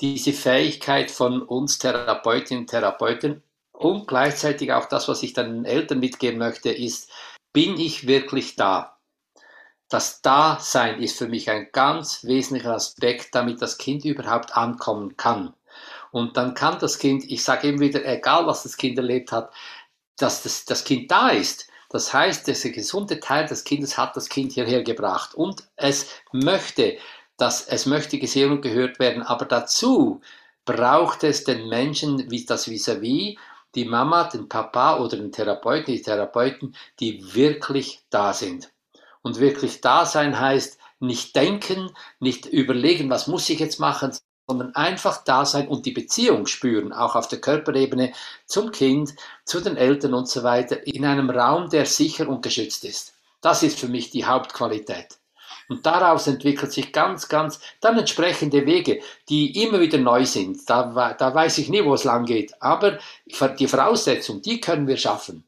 diese 0.00 0.32
Fähigkeit 0.32 1.10
von 1.10 1.42
uns 1.42 1.78
Therapeutinnen 1.78 2.62
und 2.62 2.70
Therapeuten 2.70 3.42
und 3.82 4.06
gleichzeitig 4.06 4.72
auch 4.72 4.86
das, 4.86 5.08
was 5.08 5.22
ich 5.22 5.32
dann 5.32 5.52
den 5.52 5.64
Eltern 5.64 6.00
mitgeben 6.00 6.38
möchte, 6.38 6.70
ist, 6.70 7.10
bin 7.52 7.78
ich 7.78 8.06
wirklich 8.06 8.56
da? 8.56 8.98
Das 9.88 10.22
Dasein 10.22 11.02
ist 11.02 11.18
für 11.18 11.28
mich 11.28 11.50
ein 11.50 11.68
ganz 11.72 12.24
wesentlicher 12.24 12.74
Aspekt, 12.74 13.34
damit 13.34 13.60
das 13.60 13.76
Kind 13.76 14.04
überhaupt 14.04 14.56
ankommen 14.56 15.16
kann. 15.16 15.52
Und 16.12 16.36
dann 16.36 16.54
kann 16.54 16.78
das 16.78 16.98
Kind, 16.98 17.24
ich 17.30 17.44
sage 17.44 17.68
immer 17.68 17.80
wieder, 17.80 18.04
egal 18.04 18.46
was 18.46 18.62
das 18.62 18.76
Kind 18.76 18.96
erlebt 18.96 19.32
hat, 19.32 19.52
dass 20.16 20.42
das, 20.42 20.64
das 20.64 20.84
Kind 20.84 21.10
da 21.10 21.28
ist. 21.30 21.68
Das 21.90 22.12
heißt, 22.12 22.46
dieser 22.46 22.70
gesunde 22.70 23.20
Teil 23.20 23.46
des 23.46 23.64
Kindes 23.64 23.98
hat 23.98 24.16
das 24.16 24.28
Kind 24.28 24.52
hierher 24.52 24.82
gebracht 24.82 25.34
und 25.34 25.68
es 25.76 26.06
möchte, 26.32 26.96
dass 27.36 27.66
es 27.66 27.84
möchte 27.84 28.18
gesehen 28.18 28.50
und 28.50 28.62
gehört 28.62 28.98
werden, 28.98 29.22
aber 29.22 29.44
dazu 29.44 30.22
braucht 30.64 31.24
es 31.24 31.44
den 31.44 31.68
Menschen 31.68 32.30
wie 32.30 32.46
das 32.46 32.66
vis-à-vis, 32.66 33.34
-vis, 33.34 33.38
die 33.74 33.84
Mama, 33.84 34.24
den 34.24 34.48
Papa 34.48 34.98
oder 34.98 35.16
den 35.16 35.32
Therapeuten, 35.32 35.94
die 35.94 36.02
Therapeuten, 36.02 36.76
die 37.00 37.34
wirklich 37.34 38.02
da 38.10 38.32
sind. 38.32 38.70
Und 39.22 39.38
wirklich 39.38 39.80
da 39.80 40.04
sein 40.04 40.38
heißt 40.38 40.78
nicht 41.00 41.34
denken, 41.34 41.90
nicht 42.20 42.46
überlegen, 42.46 43.10
was 43.10 43.26
muss 43.26 43.48
ich 43.48 43.58
jetzt 43.58 43.80
machen, 43.80 44.12
sondern 44.46 44.74
einfach 44.74 45.24
da 45.24 45.44
sein 45.44 45.68
und 45.68 45.86
die 45.86 45.92
Beziehung 45.92 46.46
spüren, 46.46 46.92
auch 46.92 47.16
auf 47.16 47.28
der 47.28 47.40
Körperebene 47.40 48.12
zum 48.46 48.70
Kind, 48.70 49.14
zu 49.44 49.60
den 49.60 49.76
Eltern 49.76 50.14
und 50.14 50.28
so 50.28 50.42
weiter, 50.42 50.86
in 50.86 51.04
einem 51.04 51.30
Raum, 51.30 51.70
der 51.70 51.86
sicher 51.86 52.28
und 52.28 52.42
geschützt 52.42 52.84
ist. 52.84 53.14
Das 53.40 53.62
ist 53.62 53.78
für 53.78 53.88
mich 53.88 54.10
die 54.10 54.24
Hauptqualität. 54.24 55.18
Und 55.68 55.86
daraus 55.86 56.26
entwickelt 56.26 56.72
sich 56.72 56.92
ganz, 56.92 57.28
ganz 57.28 57.60
dann 57.80 57.98
entsprechende 57.98 58.66
Wege, 58.66 59.00
die 59.28 59.62
immer 59.62 59.80
wieder 59.80 59.98
neu 59.98 60.24
sind. 60.24 60.68
Da, 60.68 61.14
da 61.18 61.34
weiß 61.34 61.58
ich 61.58 61.68
nie, 61.68 61.84
wo 61.84 61.94
es 61.94 62.04
lang 62.04 62.24
geht. 62.24 62.52
Aber 62.60 62.98
die 63.58 63.66
Voraussetzung, 63.66 64.42
die 64.42 64.60
können 64.60 64.86
wir 64.86 64.96
schaffen 64.96 65.44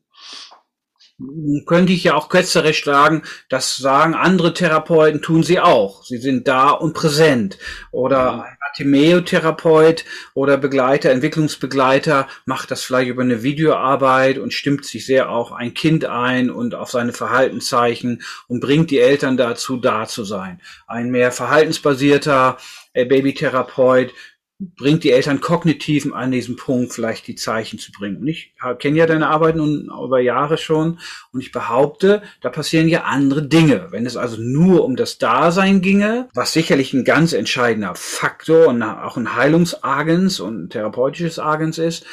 könnte 1.66 1.92
ich 1.92 2.04
ja 2.04 2.14
auch 2.14 2.28
ketzerisch 2.28 2.84
sagen, 2.84 3.22
das 3.48 3.76
sagen 3.76 4.14
andere 4.14 4.52
Therapeuten, 4.52 5.22
tun 5.22 5.42
sie 5.42 5.60
auch. 5.60 6.04
Sie 6.04 6.18
sind 6.18 6.48
da 6.48 6.70
und 6.70 6.92
präsent. 6.92 7.58
Oder 7.92 8.53
ein 8.78 8.94
Artemeo-Therapeut 8.94 10.04
oder 10.34 10.56
Begleiter, 10.56 11.10
Entwicklungsbegleiter 11.10 12.28
macht 12.44 12.70
das 12.70 12.82
vielleicht 12.82 13.08
über 13.08 13.22
eine 13.22 13.42
Videoarbeit 13.42 14.38
und 14.38 14.52
stimmt 14.52 14.84
sich 14.84 15.06
sehr 15.06 15.30
auch 15.30 15.52
ein 15.52 15.74
Kind 15.74 16.04
ein 16.04 16.50
und 16.50 16.74
auf 16.74 16.90
seine 16.90 17.12
Verhaltenszeichen 17.12 18.22
und 18.48 18.60
bringt 18.60 18.90
die 18.90 18.98
Eltern 18.98 19.36
dazu, 19.36 19.76
da 19.76 20.06
zu 20.06 20.24
sein. 20.24 20.60
Ein 20.86 21.10
mehr 21.10 21.32
verhaltensbasierter 21.32 22.58
äh, 22.92 23.04
Babytherapeut 23.04 24.12
bringt 24.58 25.02
die 25.02 25.10
Eltern 25.10 25.40
kognitiv 25.40 26.12
an 26.12 26.30
diesem 26.30 26.56
Punkt 26.56 26.92
vielleicht 26.92 27.26
die 27.26 27.34
Zeichen 27.34 27.78
zu 27.78 27.90
bringen. 27.90 28.18
Und 28.18 28.28
ich 28.28 28.54
kenne 28.78 28.98
ja 28.98 29.06
deine 29.06 29.28
Arbeit 29.28 29.56
nun 29.56 29.86
über 29.86 30.20
Jahre 30.20 30.58
schon 30.58 31.00
und 31.32 31.40
ich 31.40 31.50
behaupte, 31.50 32.22
da 32.40 32.50
passieren 32.50 32.88
ja 32.88 33.02
andere 33.02 33.46
Dinge. 33.46 33.88
Wenn 33.90 34.06
es 34.06 34.16
also 34.16 34.40
nur 34.40 34.84
um 34.84 34.94
das 34.96 35.18
Dasein 35.18 35.80
ginge, 35.80 36.28
was 36.34 36.52
sicherlich 36.52 36.92
ein 36.92 37.04
ganz 37.04 37.32
entscheidender 37.32 37.94
Faktor 37.96 38.68
und 38.68 38.82
auch 38.82 39.16
ein 39.16 39.34
Heilungsagens 39.34 40.38
und 40.38 40.64
ein 40.64 40.70
therapeutisches 40.70 41.38
Agens 41.38 41.78
ist, 41.78 42.06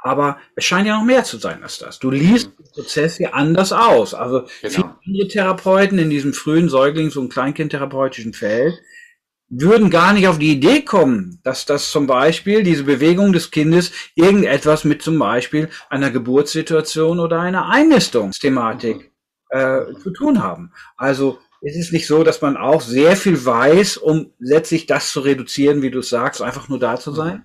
aber 0.00 0.38
es 0.54 0.64
scheint 0.64 0.86
ja 0.86 0.96
noch 0.96 1.04
mehr 1.04 1.24
zu 1.24 1.38
sein 1.38 1.64
als 1.64 1.78
das. 1.78 1.98
Du 1.98 2.12
liest 2.12 2.52
den 2.56 2.64
Prozess 2.72 3.16
hier 3.16 3.34
anders 3.34 3.72
aus. 3.72 4.14
Also 4.14 4.46
genau. 4.62 4.94
viele 5.02 5.26
Therapeuten 5.26 5.98
in 5.98 6.08
diesem 6.08 6.32
frühen 6.32 6.68
Säuglings- 6.68 7.16
und 7.16 7.32
Kleinkindtherapeutischen 7.32 8.32
Feld 8.32 8.80
würden 9.50 9.90
gar 9.90 10.12
nicht 10.12 10.28
auf 10.28 10.38
die 10.38 10.52
Idee 10.52 10.82
kommen, 10.82 11.40
dass 11.42 11.64
das 11.64 11.90
zum 11.90 12.06
Beispiel 12.06 12.62
diese 12.62 12.84
Bewegung 12.84 13.32
des 13.32 13.50
Kindes 13.50 13.92
irgendetwas 14.14 14.84
mit 14.84 15.02
zum 15.02 15.18
Beispiel 15.18 15.70
einer 15.88 16.10
Geburtssituation 16.10 17.18
oder 17.18 17.40
einer 17.40 17.68
Einnistungsthematik 17.68 19.10
äh, 19.50 19.80
zu 20.02 20.10
tun 20.10 20.42
haben. 20.42 20.72
Also 20.96 21.38
es 21.60 21.76
ist 21.76 21.92
nicht 21.92 22.06
so, 22.06 22.22
dass 22.22 22.40
man 22.40 22.56
auch 22.56 22.80
sehr 22.80 23.16
viel 23.16 23.44
weiß, 23.44 23.96
um 23.96 24.32
letztlich 24.38 24.86
das 24.86 25.10
zu 25.10 25.20
reduzieren, 25.20 25.82
wie 25.82 25.90
du 25.90 26.02
sagst, 26.02 26.40
einfach 26.40 26.68
nur 26.68 26.78
da 26.78 27.00
zu 27.00 27.12
sein? 27.12 27.44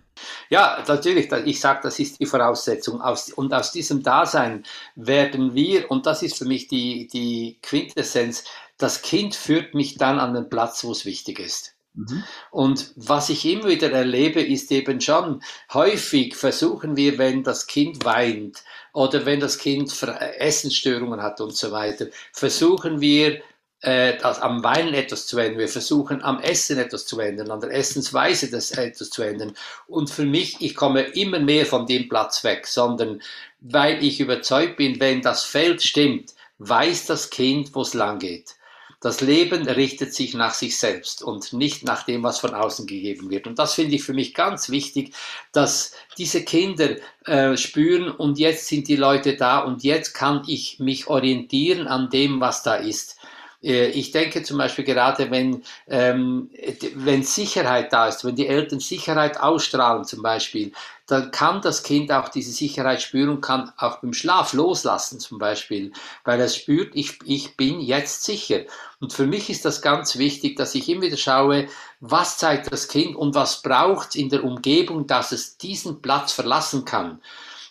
Ja, 0.49 0.84
natürlich. 0.88 1.32
Ich 1.45 1.60
sage, 1.60 1.80
das 1.84 1.97
ist 1.99 2.20
die 2.20 2.28
Voraussetzung. 2.28 3.01
Und 3.36 3.54
aus 3.54 3.72
diesem 3.72 4.04
Dasein 4.04 4.64
werden 4.95 5.56
wir, 5.56 5.89
und 5.89 6.06
das 6.06 6.22
ist 6.22 6.38
für 6.38 6.45
mich 6.45 6.68
die, 6.68 7.08
die 7.08 7.58
Quintessenz, 7.64 8.43
das 8.78 9.01
Kind 9.01 9.36
führt 9.36 9.74
mich 9.74 9.97
dann 9.97 10.20
an 10.20 10.34
den 10.34 10.49
Platz, 10.49 10.84
wo 10.84 10.91
es 10.91 11.06
wichtig 11.06 11.39
ist. 11.39 11.72
Mhm. 11.94 12.24
Und 12.52 12.91
was 12.96 13.30
ich 13.30 13.46
immer 13.46 13.68
wieder 13.68 13.91
erlebe, 13.91 14.41
ist 14.41 14.72
eben 14.72 15.00
schon, 15.02 15.44
häufig 15.74 16.36
versuchen 16.36 16.96
wir, 16.96 17.18
wenn 17.18 17.44
das 17.44 17.68
Kind 17.68 18.04
weint 18.06 18.64
oder 18.94 19.26
wenn 19.26 19.39
das 19.39 19.58
Kind 19.58 19.91
Essensstörungen 20.38 21.22
hat 21.22 21.41
und 21.41 21.56
so 21.56 21.72
weiter, 21.72 22.08
versuchen 22.32 23.02
wir, 23.02 23.41
äh, 23.84 24.18
am 24.22 24.64
Weinen 24.64 24.94
etwas 24.94 25.28
zu 25.28 25.38
ändern. 25.38 25.60
Wir 25.60 25.68
versuchen 25.68 26.24
am 26.24 26.39
Essen 26.39 26.80
etwas 26.80 27.06
zu 27.06 27.20
ändern, 27.20 27.52
an 27.52 27.60
der 27.60 27.72
Essensweise 27.72 28.50
das 28.50 28.72
etwas 28.72 29.10
zu 29.10 29.22
ändern. 29.24 29.56
Und 29.88 30.10
für 30.10 30.26
mich, 30.26 30.62
ich 30.62 30.74
komme 30.74 31.02
immer 31.02 31.39
mehr 31.39 31.66
von 31.66 31.86
dem 31.86 32.08
Platz 32.08 32.46
weg, 32.46 32.66
sondern 32.66 33.22
weil 33.60 34.02
ich 34.04 34.22
überzeugt 34.22 34.78
bin, 34.78 35.00
wenn 35.02 35.22
das 35.22 35.44
Feld 35.44 35.84
stimmt, 35.84 36.34
weiß 36.60 37.08
das 37.08 37.30
Kind, 37.30 37.76
wo 37.76 37.82
es 37.82 37.94
lang 37.94 38.20
geht. 38.20 38.56
Das 39.04 39.20
Leben 39.20 39.68
richtet 39.68 40.14
sich 40.14 40.34
nach 40.34 40.54
sich 40.54 40.80
selbst 40.80 41.22
und 41.24 41.51
nicht 41.51 41.84
nach 41.84 42.04
dem, 42.04 42.24
was 42.24 42.39
von 42.39 42.54
außen 42.54 42.88
gegeben 42.88 43.30
wird. 43.30 43.47
Und 43.47 43.60
das 43.60 43.74
finde 43.74 43.95
ich 43.95 44.04
für 44.04 44.14
mich 44.14 44.34
ganz 44.34 44.70
wichtig, 44.70 45.14
dass 45.51 45.91
diese 46.18 46.45
Kinder 46.45 46.95
äh, 47.26 47.58
spüren 47.58 48.10
und 48.10 48.39
jetzt 48.39 48.68
sind 48.68 48.88
die 48.88 48.95
Leute 48.95 49.36
da 49.36 49.60
und 49.60 49.84
jetzt 49.84 50.14
kann 50.14 50.43
ich 50.47 50.80
mich 50.80 51.08
orientieren 51.08 51.86
an 51.86 52.10
dem, 52.12 52.39
was 52.39 52.64
da 52.64 52.76
ist. 52.76 53.18
Äh, 53.64 53.88
ich 53.88 54.11
denke 54.11 54.43
zum 54.43 54.57
Beispiel 54.57 54.86
gerade, 54.86 55.32
wenn, 55.32 55.64
ähm, 55.88 56.49
wenn 56.95 57.24
Sicherheit 57.24 57.93
da 57.93 58.07
ist, 58.07 58.26
wenn 58.26 58.36
die 58.36 58.47
Eltern 58.47 58.80
Sicherheit 58.80 59.39
ausstrahlen 59.39 60.03
zum 60.03 60.22
Beispiel, 60.22 60.74
dann 61.07 61.32
kann 61.32 61.61
das 61.61 61.84
Kind 61.84 62.11
auch 62.11 62.30
diese 62.30 62.51
Sicherheit 62.51 63.01
spüren 63.01 63.30
und 63.30 63.41
kann 63.41 63.72
auch 63.78 63.97
beim 63.99 64.14
Schlaf 64.14 64.53
loslassen 64.53 65.20
zum 65.20 65.38
Beispiel, 65.38 65.91
weil 66.24 66.39
es 66.39 66.55
spürt, 66.55 66.95
ich, 66.95 67.20
ich 67.26 67.57
bin 67.57 67.80
jetzt 67.82 68.24
sicher. 68.24 68.61
Und 68.99 69.11
für 69.11 69.28
mich 69.28 69.49
ist 69.49 69.66
das 69.66 69.82
ganz 69.82 70.18
wichtig, 70.18 70.55
dass 70.55 70.76
ich 70.76 70.88
immer 70.88 71.03
wieder 71.03 71.18
schaue, 71.18 71.68
was 71.99 72.38
zeigt 72.38 72.72
das 72.72 72.88
Kind 72.88 73.16
und 73.16 73.36
was 73.36 73.61
braucht 73.61 74.09
es 74.09 74.16
in 74.16 74.30
der 74.30 74.43
Umgebung, 74.43 75.07
dass 75.07 75.32
es 75.32 75.57
diesen 75.57 76.01
Platz 76.01 76.32
verlassen 76.32 76.86
kann. 76.86 77.22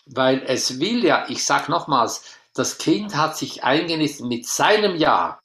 Weil 0.05 0.43
es 0.45 0.79
will 0.79 1.03
ja, 1.03 1.25
ich 1.29 1.43
sage 1.45 1.71
nochmals, 1.71 2.23
das 2.53 2.77
Kind 2.77 3.15
hat 3.15 3.35
sich 3.35 3.63
eingenistet 3.63 4.27
mit 4.27 4.45
seinem 4.45 4.95
Ja 4.95 5.39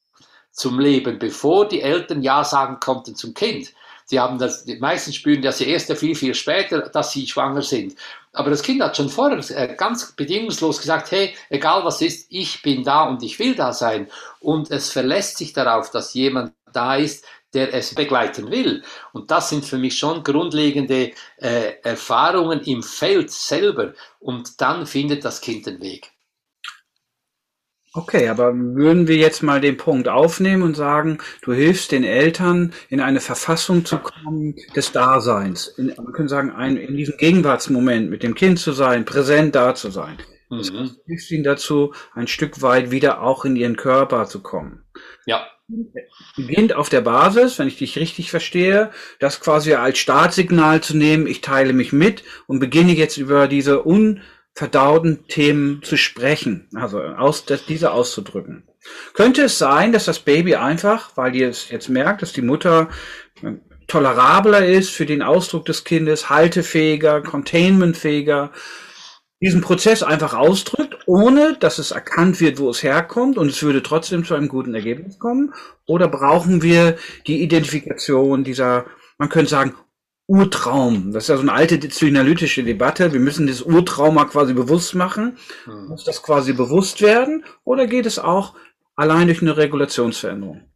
zum 0.58 0.78
Leben, 0.80 1.18
bevor 1.18 1.68
die 1.68 1.82
Eltern 1.82 2.22
Ja 2.22 2.44
sagen 2.44 2.78
konnten 2.80 3.14
zum 3.14 3.32
Kind. 3.34 3.72
Sie 4.04 4.18
haben 4.18 4.38
das, 4.38 4.64
die 4.64 4.76
meisten 4.76 5.12
spüren 5.12 5.42
das 5.42 5.60
erst 5.60 5.92
viel, 5.92 6.14
viel 6.14 6.34
später, 6.34 6.88
dass 6.88 7.12
sie 7.12 7.26
schwanger 7.26 7.62
sind. 7.62 7.94
Aber 8.32 8.50
das 8.50 8.62
Kind 8.62 8.82
hat 8.82 8.96
schon 8.96 9.10
vorher 9.10 9.38
äh, 9.50 9.74
ganz 9.74 10.12
bedingungslos 10.12 10.80
gesagt, 10.80 11.10
hey, 11.10 11.34
egal 11.50 11.84
was 11.84 12.00
ist, 12.00 12.26
ich 12.30 12.62
bin 12.62 12.84
da 12.84 13.04
und 13.04 13.22
ich 13.22 13.38
will 13.38 13.54
da 13.54 13.72
sein. 13.72 14.08
Und 14.40 14.70
es 14.70 14.90
verlässt 14.90 15.36
sich 15.36 15.52
darauf, 15.52 15.90
dass 15.90 16.14
jemand 16.14 16.54
da 16.72 16.96
ist, 16.96 17.24
der 17.54 17.74
es 17.74 17.94
begleiten 17.94 18.50
will. 18.50 18.82
Und 19.12 19.30
das 19.30 19.50
sind 19.50 19.64
für 19.64 19.78
mich 19.78 19.98
schon 19.98 20.22
grundlegende 20.22 21.12
äh, 21.36 21.74
Erfahrungen 21.82 22.60
im 22.62 22.82
Feld 22.82 23.30
selber. 23.30 23.92
Und 24.20 24.60
dann 24.60 24.86
findet 24.86 25.24
das 25.24 25.40
Kind 25.40 25.66
den 25.66 25.80
Weg. 25.80 26.12
Okay, 27.98 28.28
aber 28.28 28.54
würden 28.54 29.08
wir 29.08 29.16
jetzt 29.16 29.42
mal 29.42 29.60
den 29.60 29.76
Punkt 29.76 30.06
aufnehmen 30.06 30.62
und 30.62 30.76
sagen, 30.76 31.18
du 31.42 31.52
hilfst 31.52 31.90
den 31.90 32.04
Eltern 32.04 32.72
in 32.88 33.00
eine 33.00 33.18
Verfassung 33.18 33.84
zu 33.84 33.98
kommen 33.98 34.54
des 34.76 34.92
Daseins. 34.92 35.66
In, 35.76 35.88
wir 35.88 36.12
können 36.12 36.28
sagen, 36.28 36.52
ein, 36.52 36.76
in 36.76 36.96
diesem 36.96 37.16
Gegenwartsmoment 37.16 38.08
mit 38.08 38.22
dem 38.22 38.36
Kind 38.36 38.60
zu 38.60 38.70
sein, 38.70 39.04
präsent 39.04 39.56
da 39.56 39.74
zu 39.74 39.90
sein. 39.90 40.16
Das 40.48 40.70
Mhm. 40.70 40.92
hilft 41.06 41.28
ihnen 41.32 41.42
dazu, 41.42 41.92
ein 42.14 42.28
Stück 42.28 42.62
weit 42.62 42.92
wieder 42.92 43.20
auch 43.20 43.44
in 43.44 43.56
ihren 43.56 43.76
Körper 43.76 44.26
zu 44.26 44.42
kommen. 44.42 44.84
Ja, 45.26 45.44
Beginnt 46.36 46.72
auf 46.72 46.88
der 46.88 47.02
Basis, 47.02 47.58
wenn 47.58 47.68
ich 47.68 47.76
dich 47.76 47.98
richtig 47.98 48.30
verstehe, 48.30 48.90
das 49.18 49.40
quasi 49.40 49.74
als 49.74 49.98
Startsignal 49.98 50.80
zu 50.80 50.96
nehmen, 50.96 51.26
ich 51.26 51.42
teile 51.42 51.74
mich 51.74 51.92
mit 51.92 52.22
und 52.46 52.58
beginne 52.60 52.92
jetzt 52.92 53.18
über 53.18 53.48
diese 53.48 53.82
unverdauten 54.54 55.26
Themen 55.28 55.82
zu 55.82 55.96
sprechen, 55.96 56.68
also 56.74 57.00
aus, 57.00 57.44
diese 57.44 57.92
auszudrücken. 57.92 58.68
Könnte 59.14 59.42
es 59.42 59.58
sein, 59.58 59.92
dass 59.92 60.04
das 60.04 60.20
Baby 60.20 60.56
einfach, 60.56 61.16
weil 61.16 61.34
ihr 61.36 61.48
es 61.48 61.70
jetzt 61.70 61.88
merkt, 61.88 62.22
dass 62.22 62.32
die 62.32 62.42
Mutter 62.42 62.88
äh, 63.42 63.52
tolerabler 63.86 64.66
ist 64.66 64.90
für 64.90 65.06
den 65.06 65.22
Ausdruck 65.22 65.64
des 65.64 65.84
Kindes, 65.84 66.28
haltefähiger, 66.30 67.22
containmentfähiger, 67.22 68.52
diesen 69.40 69.60
Prozess 69.60 70.02
einfach 70.02 70.34
ausdrückt, 70.34 70.98
ohne 71.06 71.56
dass 71.58 71.78
es 71.78 71.92
erkannt 71.92 72.40
wird, 72.40 72.58
wo 72.58 72.70
es 72.70 72.82
herkommt 72.82 73.38
und 73.38 73.48
es 73.48 73.62
würde 73.62 73.82
trotzdem 73.82 74.24
zu 74.24 74.34
einem 74.34 74.48
guten 74.48 74.74
Ergebnis 74.74 75.18
kommen? 75.18 75.54
Oder 75.86 76.08
brauchen 76.08 76.62
wir 76.62 76.96
die 77.26 77.42
Identifikation 77.42 78.42
dieser, 78.42 78.86
man 79.16 79.28
könnte 79.28 79.50
sagen, 79.50 79.74
Urtraum? 80.28 81.10
Das 81.12 81.24
ist 81.24 81.28
ja 81.28 81.36
so 81.36 81.42
eine 81.42 81.54
alte 81.54 81.78
psychoanalytische 81.78 82.62
Debatte. 82.62 83.12
Wir 83.12 83.20
müssen 83.20 83.46
das 83.46 83.62
Urtrauma 83.62 84.26
quasi 84.26 84.52
bewusst 84.52 84.94
machen. 84.94 85.38
Mhm. 85.66 85.88
Muss 85.88 86.04
das 86.04 86.22
quasi 86.22 86.52
bewusst 86.52 87.00
werden? 87.00 87.44
Oder 87.64 87.86
geht 87.86 88.04
es 88.04 88.18
auch 88.18 88.54
allein 88.94 89.26
durch 89.26 89.40
eine 89.40 89.56
Regulationsveränderung? 89.56 90.68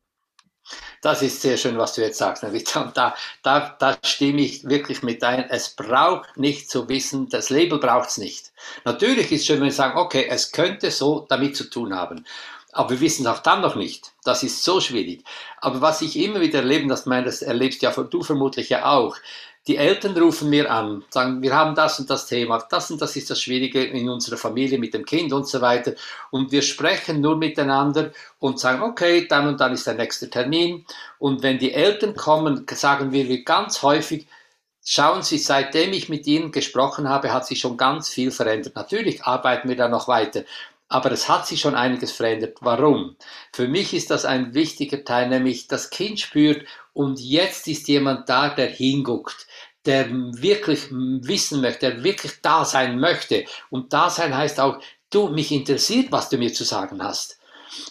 Das 1.02 1.20
ist 1.20 1.42
sehr 1.42 1.56
schön, 1.56 1.76
was 1.78 1.94
du 1.94 2.00
jetzt 2.00 2.18
sagst, 2.18 2.44
Rita. 2.44 2.80
Und 2.82 2.96
da, 2.96 3.14
da, 3.42 3.76
da 3.78 3.98
stimme 4.04 4.40
ich 4.40 4.68
wirklich 4.68 5.02
mit 5.02 5.22
ein. 5.24 5.50
Es 5.50 5.70
braucht 5.70 6.36
nicht 6.36 6.70
zu 6.70 6.88
wissen, 6.88 7.28
das 7.28 7.50
Label 7.50 7.80
braucht 7.80 8.10
es 8.10 8.18
nicht. 8.18 8.52
Natürlich 8.84 9.32
ist 9.32 9.40
es 9.40 9.46
schön, 9.46 9.56
wenn 9.56 9.64
wir 9.64 9.72
sagen, 9.72 9.98
okay, 9.98 10.28
es 10.30 10.52
könnte 10.52 10.92
so 10.92 11.26
damit 11.28 11.56
zu 11.56 11.68
tun 11.68 11.94
haben. 11.94 12.24
Aber 12.72 12.90
wir 12.90 13.00
wissen 13.00 13.26
es 13.26 13.32
auch 13.32 13.40
dann 13.40 13.60
noch 13.60 13.76
nicht. 13.76 14.12
Das 14.24 14.42
ist 14.42 14.64
so 14.64 14.80
schwierig. 14.80 15.24
Aber 15.60 15.80
was 15.80 16.02
ich 16.02 16.18
immer 16.18 16.40
wieder 16.40 16.60
erlebe, 16.60 16.88
das, 16.88 17.06
meine, 17.06 17.26
das 17.26 17.42
erlebst 17.42 17.82
ja 17.82 17.90
du 17.90 18.22
vermutlich 18.22 18.70
ja 18.70 18.86
auch, 18.86 19.16
die 19.68 19.76
Eltern 19.76 20.16
rufen 20.16 20.50
mir 20.50 20.70
an, 20.72 21.04
sagen, 21.10 21.40
wir 21.40 21.54
haben 21.54 21.76
das 21.76 22.00
und 22.00 22.10
das 22.10 22.26
Thema, 22.26 22.58
das 22.68 22.90
und 22.90 23.00
das 23.00 23.14
ist 23.14 23.30
das 23.30 23.40
Schwierige 23.40 23.84
in 23.84 24.08
unserer 24.08 24.36
Familie 24.36 24.78
mit 24.78 24.92
dem 24.92 25.04
Kind 25.04 25.32
und 25.32 25.46
so 25.46 25.60
weiter. 25.60 25.92
Und 26.30 26.50
wir 26.50 26.62
sprechen 26.62 27.20
nur 27.20 27.36
miteinander 27.36 28.10
und 28.40 28.58
sagen, 28.58 28.82
okay, 28.82 29.28
dann 29.28 29.46
und 29.46 29.60
dann 29.60 29.72
ist 29.72 29.86
der 29.86 29.94
nächste 29.94 30.28
Termin. 30.28 30.84
Und 31.20 31.44
wenn 31.44 31.58
die 31.58 31.72
Eltern 31.72 32.16
kommen, 32.16 32.66
sagen 32.72 33.12
wir 33.12 33.44
ganz 33.44 33.82
häufig, 33.82 34.26
schauen 34.84 35.22
Sie, 35.22 35.38
seitdem 35.38 35.92
ich 35.92 36.08
mit 36.08 36.26
Ihnen 36.26 36.50
gesprochen 36.50 37.08
habe, 37.08 37.32
hat 37.32 37.46
sich 37.46 37.60
schon 37.60 37.76
ganz 37.76 38.08
viel 38.08 38.32
verändert. 38.32 38.74
Natürlich 38.74 39.22
arbeiten 39.22 39.68
wir 39.68 39.76
da 39.76 39.88
noch 39.88 40.08
weiter. 40.08 40.42
Aber 40.92 41.10
es 41.10 41.26
hat 41.26 41.46
sich 41.46 41.58
schon 41.58 41.74
einiges 41.74 42.12
verändert. 42.12 42.58
Warum? 42.60 43.16
Für 43.54 43.66
mich 43.66 43.94
ist 43.94 44.10
das 44.10 44.26
ein 44.26 44.52
wichtiger 44.52 45.04
Teil, 45.06 45.30
nämlich 45.30 45.66
das 45.66 45.88
Kind 45.88 46.20
spürt, 46.20 46.66
und 46.92 47.18
jetzt 47.18 47.66
ist 47.66 47.88
jemand 47.88 48.28
da, 48.28 48.50
der 48.50 48.66
hinguckt, 48.68 49.46
der 49.86 50.10
wirklich 50.10 50.90
wissen 50.90 51.62
möchte, 51.62 51.90
der 51.90 52.04
wirklich 52.04 52.42
da 52.42 52.66
sein 52.66 53.00
möchte. 53.00 53.46
Und 53.70 53.94
da 53.94 54.10
sein 54.10 54.36
heißt 54.36 54.60
auch, 54.60 54.82
du, 55.08 55.28
mich 55.28 55.50
interessiert, 55.50 56.12
was 56.12 56.28
du 56.28 56.36
mir 56.36 56.52
zu 56.52 56.64
sagen 56.64 57.02
hast. 57.02 57.38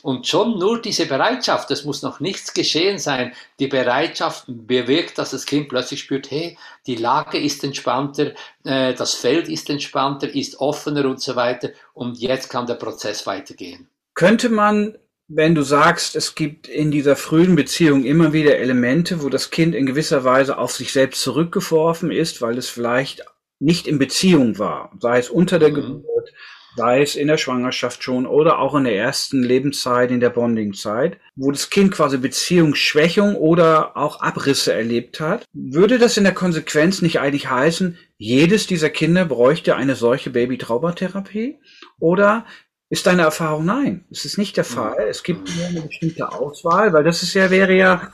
Und 0.02 0.28
schon 0.28 0.58
nur 0.60 0.82
diese 0.82 1.06
Bereitschaft, 1.06 1.72
es 1.72 1.86
muss 1.86 2.02
noch 2.02 2.20
nichts 2.20 2.54
geschehen 2.54 2.98
sein, 3.00 3.34
die 3.60 3.68
Bereitschaft 3.68 4.46
bewirkt, 4.48 5.18
dass 5.18 5.32
das 5.32 5.46
Kind 5.46 5.70
plötzlich 5.70 6.02
spürt, 6.02 6.30
hey, 6.32 6.58
die 6.88 6.96
Lage 6.96 7.38
ist 7.40 7.64
entspannter, 7.64 8.34
äh, 8.64 8.94
das 8.94 9.14
Feld 9.16 9.48
ist 9.50 9.70
entspannter, 9.70 10.34
ist 10.34 10.60
offener 10.60 11.06
und 11.06 11.22
so 11.22 11.36
weiter. 11.36 11.70
Und 11.94 12.18
jetzt 12.20 12.50
kann 12.50 12.66
der 12.68 12.76
Prozess 12.76 13.26
weitergehen. 13.28 13.88
Könnte 14.14 14.50
man, 14.50 14.98
wenn 15.28 15.56
du 15.56 15.62
sagst, 15.62 16.16
es 16.16 16.36
gibt 16.36 16.68
in 16.68 16.92
dieser 16.92 17.16
frühen 17.16 17.56
Beziehung 17.56 18.04
immer 18.04 18.34
wieder 18.34 18.58
Elemente, 18.58 19.22
wo 19.24 19.30
das 19.30 19.50
Kind 19.50 19.74
in 19.76 19.86
gewisser 19.86 20.24
Weise 20.24 20.58
auf 20.58 20.72
sich 20.74 20.92
selbst 20.92 21.22
zurückgeworfen 21.22 22.12
ist, 22.12 22.42
weil 22.42 22.58
es 22.58 22.70
vielleicht 22.70 23.24
nicht 23.60 23.88
in 23.88 24.00
Beziehung 24.00 24.58
war, 24.60 24.92
sei 25.00 25.20
es 25.20 25.30
unter 25.30 25.60
der 25.60 25.70
Mhm. 25.70 25.76
Geburt, 25.76 26.34
sei 26.76 27.02
es 27.02 27.16
in 27.16 27.28
der 27.28 27.38
Schwangerschaft 27.38 28.04
schon 28.04 28.26
oder 28.26 28.60
auch 28.60 28.76
in 28.76 28.86
der 28.86 28.96
ersten 28.96 29.44
Lebenszeit, 29.44 30.12
in 30.12 30.20
der 30.20 30.30
Bondingzeit, 30.30 31.18
wo 31.36 31.52
das 31.52 31.70
Kind 31.70 31.92
quasi 31.92 32.18
Beziehungsschwächung 32.18 33.36
oder 33.36 33.98
auch 33.98 34.22
Abrisse 34.22 34.74
erlebt 34.74 35.20
hat, 35.20 35.46
würde 35.54 36.00
das 36.00 36.18
in 36.18 36.24
der 36.24 36.34
Konsequenz 36.34 37.02
nicht 37.02 37.20
eigentlich 37.20 37.50
heißen, 37.50 37.98
jedes 38.18 38.68
dieser 38.68 38.90
Kinder 38.90 39.26
bräuchte 39.26 39.76
eine 39.76 39.96
solche 39.96 40.30
Baby-Traumatherapie? 40.30 41.60
Oder 42.00 42.46
ist 42.90 43.08
deine 43.08 43.24
Erfahrung 43.24 43.66
nein? 43.66 44.06
Es 44.12 44.26
ist 44.26 44.38
nicht 44.38 44.58
der 44.58 44.66
Fall. 44.66 45.08
Es 45.10 45.24
gibt 45.24 45.50
nur 45.56 45.66
eine 45.66 45.82
bestimmte 45.82 46.32
Auswahl, 46.32 46.94
weil 46.94 47.04
das 47.04 47.24
ist 47.24 47.34
ja, 47.34 47.50
wäre 47.50 47.74
ja 47.74 48.12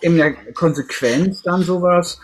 in 0.00 0.16
der 0.16 0.34
Konsequenz 0.52 1.42
dann 1.42 1.62
sowas, 1.62 2.20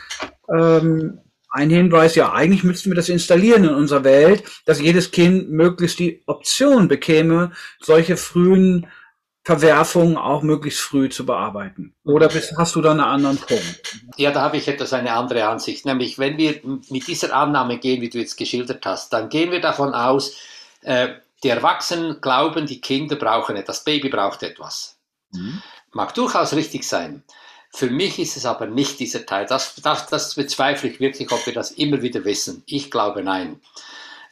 ähm, 0.49 1.19
ein 1.53 1.71
Hinweis, 1.71 2.15
ja, 2.15 2.33
eigentlich 2.33 2.65
müssten 2.65 2.91
wir 2.91 2.97
das 2.97 3.11
installieren 3.11 3.65
in 3.65 3.75
unserer 3.75 4.05
Welt, 4.05 4.43
dass 4.65 4.81
jedes 4.81 5.11
Kind 5.11 5.51
möglichst 5.51 5.99
die 5.99 6.23
Option 6.27 6.89
bekäme, 6.89 7.53
solche 7.79 8.17
frühen 8.17 8.87
Verwerfungen 9.45 10.17
auch 10.17 10.43
möglichst 10.43 10.81
früh 10.81 11.11
zu 11.11 11.27
bearbeiten. 11.27 11.95
Oder 12.05 12.29
bist, 12.29 12.55
hast 12.57 12.75
du 12.75 12.81
da 12.81 12.93
einen 12.93 13.01
anderen 13.01 13.37
Punkt? 13.37 14.01
Ja, 14.17 14.31
da 14.31 14.41
habe 14.41 14.57
ich 14.57 14.69
etwas 14.69 14.93
eine 14.93 15.13
andere 15.13 15.47
Ansicht. 15.47 15.85
Nämlich, 15.85 16.19
wenn 16.19 16.39
wir 16.39 16.61
mit 16.63 17.07
dieser 17.07 17.35
Annahme 17.35 17.79
gehen, 17.79 18.01
wie 18.01 18.09
du 18.09 18.19
jetzt 18.19 18.37
geschildert 18.37 18.87
hast, 18.87 19.13
dann 19.13 19.29
gehen 19.29 19.51
wir 19.51 19.61
davon 19.61 19.95
aus, 19.95 20.37
äh, 20.83 21.09
die 21.43 21.49
Erwachsenen 21.49 22.21
glauben, 22.21 22.67
die 22.67 22.81
Kinder 22.81 23.17
brauchen 23.17 23.57
etwas, 23.57 23.79
das 23.79 23.85
Baby 23.85 24.09
braucht 24.09 24.43
etwas. 24.45 24.97
Mhm. 25.33 25.61
Mag 25.93 26.15
durchaus 26.15 26.55
richtig 26.55 26.87
sein. 26.87 27.25
Für 27.75 27.89
mich 27.89 28.19
ist 28.19 28.37
es 28.37 28.45
aber 28.45 28.67
nicht 28.67 29.01
dieser 29.01 29.25
Teil. 29.25 29.47
Das, 29.47 29.75
das, 29.77 30.07
das 30.07 30.35
bezweifle 30.35 30.91
ich 30.91 31.01
wirklich, 31.01 31.33
ob 31.33 31.47
wir 31.47 31.55
das 31.55 31.71
immer 31.71 32.03
wieder 32.03 32.25
wissen. 32.25 32.63
Ich 32.67 32.91
glaube 32.91 33.23
nein. 33.23 33.61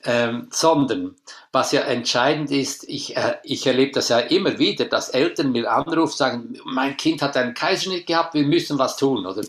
Ähm, 0.04 0.48
sondern 0.50 1.14
was 1.52 1.72
ja 1.72 1.82
entscheidend 1.82 2.50
ist, 2.50 2.88
ich, 2.88 3.16
äh, 3.16 3.36
ich 3.42 3.66
erlebe 3.66 3.92
das 3.92 4.08
ja 4.08 4.18
immer 4.18 4.58
wieder, 4.58 4.86
dass 4.86 5.10
Eltern 5.10 5.52
mir 5.52 5.70
anrufen, 5.70 6.16
sagen, 6.16 6.58
mein 6.64 6.96
Kind 6.96 7.20
hat 7.20 7.36
einen 7.36 7.52
Kaiserschnitt 7.52 8.06
gehabt, 8.06 8.32
wir 8.34 8.44
müssen 8.44 8.78
was 8.78 8.96
tun. 8.96 9.26
Oder 9.26 9.42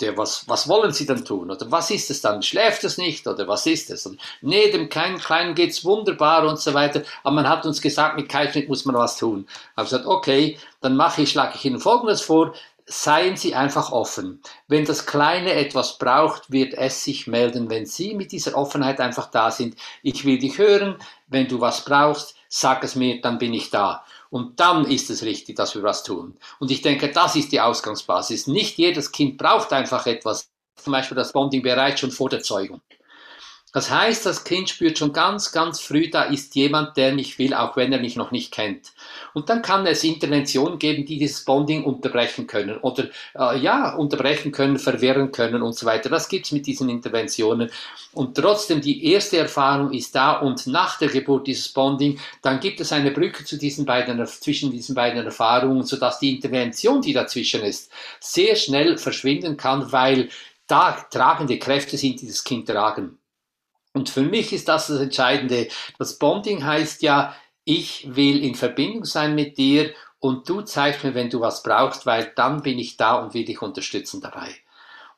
der, 0.00 0.16
was, 0.18 0.46
was 0.48 0.68
wollen 0.68 0.92
Sie 0.92 1.06
dann 1.06 1.24
tun? 1.24 1.50
Oder 1.50 1.70
was 1.70 1.90
ist 1.90 2.10
es 2.10 2.20
dann? 2.20 2.42
Schläft 2.42 2.84
es 2.84 2.98
nicht? 2.98 3.26
Oder 3.26 3.46
was 3.48 3.66
ist 3.66 3.90
es? 3.90 4.10
Nee, 4.40 4.70
dem 4.70 4.88
kleinen 4.88 5.18
Kleinen 5.18 5.54
geht's 5.54 5.84
wunderbar 5.84 6.46
und 6.46 6.58
so 6.58 6.74
weiter. 6.74 7.02
Aber 7.22 7.34
man 7.34 7.48
hat 7.48 7.64
uns 7.64 7.80
gesagt, 7.80 8.16
mit 8.16 8.28
Kaiserschnitt 8.28 8.68
muss 8.68 8.84
man 8.84 8.96
was 8.96 9.16
tun. 9.16 9.46
Ich 9.48 9.76
habe 9.76 9.84
gesagt, 9.84 10.06
okay, 10.06 10.58
dann 10.80 10.96
mache 10.96 11.22
ich, 11.22 11.30
schlage 11.30 11.54
ich 11.54 11.64
Ihnen 11.64 11.80
Folgendes 11.80 12.20
vor 12.20 12.54
seien 12.86 13.36
Sie 13.36 13.54
einfach 13.54 13.90
offen. 13.90 14.40
Wenn 14.68 14.84
das 14.84 15.06
Kleine 15.06 15.52
etwas 15.52 15.98
braucht, 15.98 16.50
wird 16.50 16.74
es 16.74 17.02
sich 17.02 17.26
melden, 17.26 17.68
wenn 17.68 17.84
Sie 17.84 18.14
mit 18.14 18.32
dieser 18.32 18.56
Offenheit 18.56 19.00
einfach 19.00 19.30
da 19.30 19.50
sind. 19.50 19.76
Ich 20.02 20.24
will 20.24 20.38
dich 20.38 20.58
hören, 20.58 20.96
wenn 21.26 21.48
du 21.48 21.60
was 21.60 21.84
brauchst, 21.84 22.36
sag 22.48 22.84
es 22.84 22.94
mir, 22.94 23.20
dann 23.20 23.38
bin 23.38 23.54
ich 23.54 23.70
da. 23.70 24.04
Und 24.30 24.60
dann 24.60 24.84
ist 24.84 25.10
es 25.10 25.22
richtig, 25.22 25.56
dass 25.56 25.74
wir 25.74 25.82
was 25.82 26.04
tun. 26.04 26.36
Und 26.60 26.70
ich 26.70 26.82
denke, 26.82 27.10
das 27.10 27.36
ist 27.36 27.52
die 27.52 27.60
Ausgangsbasis. 27.60 28.46
Nicht 28.46 28.78
jedes 28.78 29.10
Kind 29.12 29.36
braucht 29.38 29.72
einfach 29.72 30.06
etwas. 30.06 30.48
Zum 30.76 30.92
Beispiel 30.92 31.16
das 31.16 31.32
Bonding 31.32 31.62
bereits 31.62 32.00
schon 32.00 32.12
vor 32.12 32.28
der 32.28 32.42
Zeugung. 32.42 32.80
Das 33.76 33.90
heißt, 33.90 34.24
das 34.24 34.44
Kind 34.44 34.70
spürt 34.70 34.96
schon 34.96 35.12
ganz, 35.12 35.52
ganz 35.52 35.80
früh, 35.80 36.08
da 36.08 36.22
ist 36.22 36.54
jemand, 36.54 36.96
der 36.96 37.12
mich 37.12 37.38
will, 37.38 37.52
auch 37.52 37.76
wenn 37.76 37.92
er 37.92 38.00
mich 38.00 38.16
noch 38.16 38.30
nicht 38.30 38.50
kennt. 38.50 38.94
Und 39.34 39.50
dann 39.50 39.60
kann 39.60 39.86
es 39.86 40.02
Interventionen 40.02 40.78
geben, 40.78 41.04
die 41.04 41.18
dieses 41.18 41.44
Bonding 41.44 41.84
unterbrechen 41.84 42.46
können 42.46 42.78
oder 42.78 43.08
äh, 43.38 43.58
ja, 43.58 43.94
unterbrechen 43.94 44.50
können, 44.50 44.78
verwirren 44.78 45.30
können 45.30 45.60
und 45.60 45.74
so 45.74 45.84
weiter. 45.84 46.08
Das 46.08 46.30
gibt's 46.30 46.52
mit 46.52 46.66
diesen 46.66 46.88
Interventionen. 46.88 47.70
Und 48.14 48.34
trotzdem, 48.34 48.80
die 48.80 49.12
erste 49.12 49.36
Erfahrung 49.36 49.92
ist 49.92 50.14
da 50.14 50.38
und 50.38 50.66
nach 50.68 50.96
der 50.96 51.08
Geburt 51.08 51.46
dieses 51.46 51.68
Bonding, 51.68 52.18
dann 52.40 52.60
gibt 52.60 52.80
es 52.80 52.92
eine 52.92 53.10
Brücke 53.10 53.44
zu 53.44 53.58
diesen 53.58 53.84
beiden, 53.84 54.24
zwischen 54.26 54.70
diesen 54.70 54.94
beiden 54.94 55.22
Erfahrungen, 55.22 55.82
sodass 55.82 56.18
die 56.18 56.34
Intervention, 56.36 57.02
die 57.02 57.12
dazwischen 57.12 57.60
ist, 57.60 57.92
sehr 58.20 58.56
schnell 58.56 58.96
verschwinden 58.96 59.58
kann, 59.58 59.92
weil 59.92 60.30
da 60.66 60.92
tragende 61.10 61.58
Kräfte 61.58 61.98
sind, 61.98 62.22
die 62.22 62.26
das 62.26 62.42
Kind 62.42 62.68
tragen. 62.68 63.18
Und 63.96 64.10
für 64.10 64.20
mich 64.20 64.52
ist 64.52 64.68
das 64.68 64.88
das 64.88 65.00
Entscheidende. 65.00 65.68
Das 65.98 66.18
Bonding 66.18 66.66
heißt 66.66 67.00
ja, 67.00 67.34
ich 67.64 68.14
will 68.14 68.44
in 68.44 68.54
Verbindung 68.54 69.06
sein 69.06 69.34
mit 69.34 69.56
dir 69.56 69.94
und 70.18 70.46
du 70.50 70.60
zeigst 70.60 71.02
mir, 71.02 71.14
wenn 71.14 71.30
du 71.30 71.40
was 71.40 71.62
brauchst, 71.62 72.04
weil 72.04 72.30
dann 72.36 72.60
bin 72.60 72.78
ich 72.78 72.98
da 72.98 73.14
und 73.14 73.32
will 73.32 73.46
dich 73.46 73.62
unterstützen 73.62 74.20
dabei. 74.20 74.54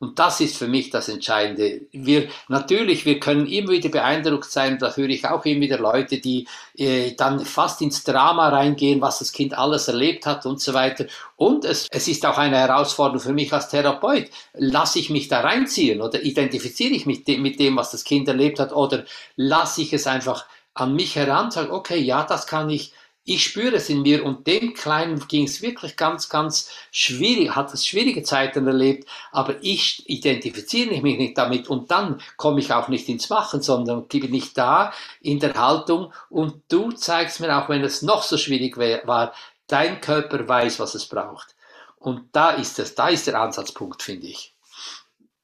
Und 0.01 0.21
das 0.21 0.41
ist 0.41 0.57
für 0.57 0.69
mich 0.69 0.91
das 0.91 1.09
Entscheidende. 1.09 1.81
Wir, 1.91 2.29
natürlich, 2.47 3.05
wir 3.05 3.19
können 3.19 3.47
immer 3.47 3.71
wieder 3.71 3.89
beeindruckt 3.89 4.49
sein, 4.49 4.79
da 4.79 4.95
höre 4.95 5.09
ich 5.09 5.27
auch 5.27 5.45
immer 5.45 5.63
wieder 5.63 5.79
Leute, 5.79 6.19
die 6.19 6.47
äh, 6.77 7.15
dann 7.17 7.45
fast 7.45 7.83
ins 7.83 8.05
Drama 8.05 8.49
reingehen, 8.49 9.01
was 9.01 9.19
das 9.19 9.33
Kind 9.33 9.59
alles 9.59 9.89
erlebt 9.89 10.25
hat 10.25 10.47
und 10.47 10.61
so 10.61 10.73
weiter. 10.73 11.07
Und 11.35 11.65
es, 11.65 11.89
es 11.91 12.07
ist 12.07 12.25
auch 12.27 12.39
eine 12.39 12.59
Herausforderung 12.59 13.21
für 13.21 13.33
mich 13.33 13.53
als 13.53 13.71
Therapeut. 13.71 14.31
Lasse 14.55 15.01
ich 15.01 15.11
mich 15.11 15.27
da 15.27 15.41
reinziehen 15.41 16.01
oder 16.01 16.23
identifiziere 16.23 16.95
ich 16.95 17.05
mich 17.05 17.25
de 17.25 17.39
mit 17.39 17.59
dem, 17.59 17.77
was 17.77 17.91
das 17.91 18.05
Kind 18.05 18.29
erlebt 18.29 18.61
hat 18.61 18.73
oder 18.73 19.05
lasse 19.35 19.83
ich 19.83 19.93
es 19.93 20.07
einfach 20.07 20.47
an 20.75 20.95
mich 20.95 21.17
heran, 21.17 21.51
sage, 21.51 21.73
okay, 21.73 21.99
ja, 21.99 22.23
das 22.23 22.47
kann 22.47 22.71
ich, 22.71 22.93
ich 23.29 23.45
spüre 23.45 23.77
es 23.77 23.91
in 23.91 24.01
mir 24.03 24.25
und 24.25 24.47
dem 24.47 24.73
Kleinen 24.73 25.29
ging 25.29 25.45
es 25.45 25.61
wirklich 25.61 25.97
ganz, 25.97 26.31
ganz 26.31 26.71
schwierig, 26.91 27.55
hat 27.55 27.75
es 27.75 27.87
schwierige 27.87 28.23
Zeiten 28.23 28.67
erlebt, 28.67 29.07
aber 29.33 29.57
ich 29.61 30.09
identifiziere 30.09 31.03
mich 31.03 31.19
nicht 31.19 31.37
damit 31.37 31.69
und 31.69 31.91
dann 31.91 32.23
komme 32.39 32.61
ich 32.61 32.73
auch 32.73 32.89
nicht 32.89 33.07
ins 33.09 33.29
Machen, 33.29 33.61
sondern 33.61 34.09
bin 34.09 34.33
ich 34.33 34.55
da 34.55 34.95
in 35.21 35.41
der 35.41 35.55
Haltung 35.55 36.11
und 36.31 36.63
du 36.71 36.91
zeigst 36.93 37.41
mir 37.41 37.55
auch, 37.55 37.69
wenn 37.69 37.85
es 37.85 38.01
noch 38.01 38.23
so 38.23 38.39
schwierig 38.39 38.79
war, 38.79 39.35
dein 39.67 40.01
Körper 40.01 40.49
weiß, 40.49 40.81
was 40.81 40.95
es 40.95 41.07
braucht. 41.07 41.55
Und 41.97 42.31
da 42.33 42.53
ist 42.53 42.79
es, 42.79 42.95
da 42.95 43.09
ist 43.09 43.27
der 43.27 43.39
Ansatzpunkt, 43.39 44.03
finde 44.03 44.29
ich. 44.29 44.55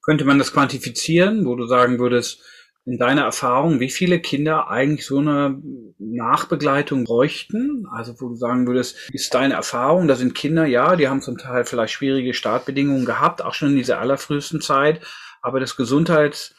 Könnte 0.03 0.25
man 0.25 0.39
das 0.39 0.53
quantifizieren, 0.53 1.45
wo 1.45 1.55
du 1.55 1.67
sagen 1.67 1.99
würdest, 1.99 2.41
in 2.87 2.99
deiner 2.99 3.23
Erfahrung, 3.23 3.81
wie 3.81 3.91
viele 3.91 4.21
Kinder 4.21 4.69
eigentlich 4.69 5.07
so 5.07 5.19
eine 5.19 5.61
Nachbegleitung 5.99 7.05
bräuchten? 7.05 7.87
Also 7.91 8.15
wo 8.21 8.29
du 8.29 8.37
sagen 8.37 8.67
würdest, 8.67 9.11
ist 9.13 9.33
deine 9.33 9.55
Erfahrung, 9.55 10.07
da 10.07 10.17
sind 10.17 10.35
Kinder, 10.35 10.67
ja, 10.67 10.97
die 10.97 11.09
haben 11.09 11.23
zum 11.23 11.39
Teil 11.39 11.65
vielleicht 11.65 11.95
schwierige 11.95 12.35
Startbedingungen 12.35 13.07
gehabt, 13.07 13.43
auch 13.43 13.55
schon 13.55 13.71
in 13.71 13.77
dieser 13.77 14.01
allerfrühesten 14.01 14.61
Zeit, 14.61 15.01
aber 15.41 15.61
das 15.61 15.77
Gesundheits 15.77 16.55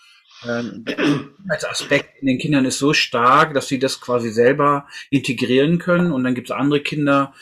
ähm, 0.47 0.86
als 1.49 1.65
Aspekt 1.65 2.21
in 2.21 2.28
den 2.28 2.39
Kindern 2.39 2.65
ist 2.65 2.80
so 2.80 2.93
stark, 2.93 3.53
dass 3.53 3.67
sie 3.67 3.80
das 3.80 4.01
quasi 4.01 4.32
selber 4.32 4.88
integrieren 5.09 5.80
können. 5.80 6.11
Und 6.11 6.23
dann 6.23 6.36
gibt 6.36 6.49
es 6.49 6.55
andere 6.55 6.82
Kinder, 6.82 7.34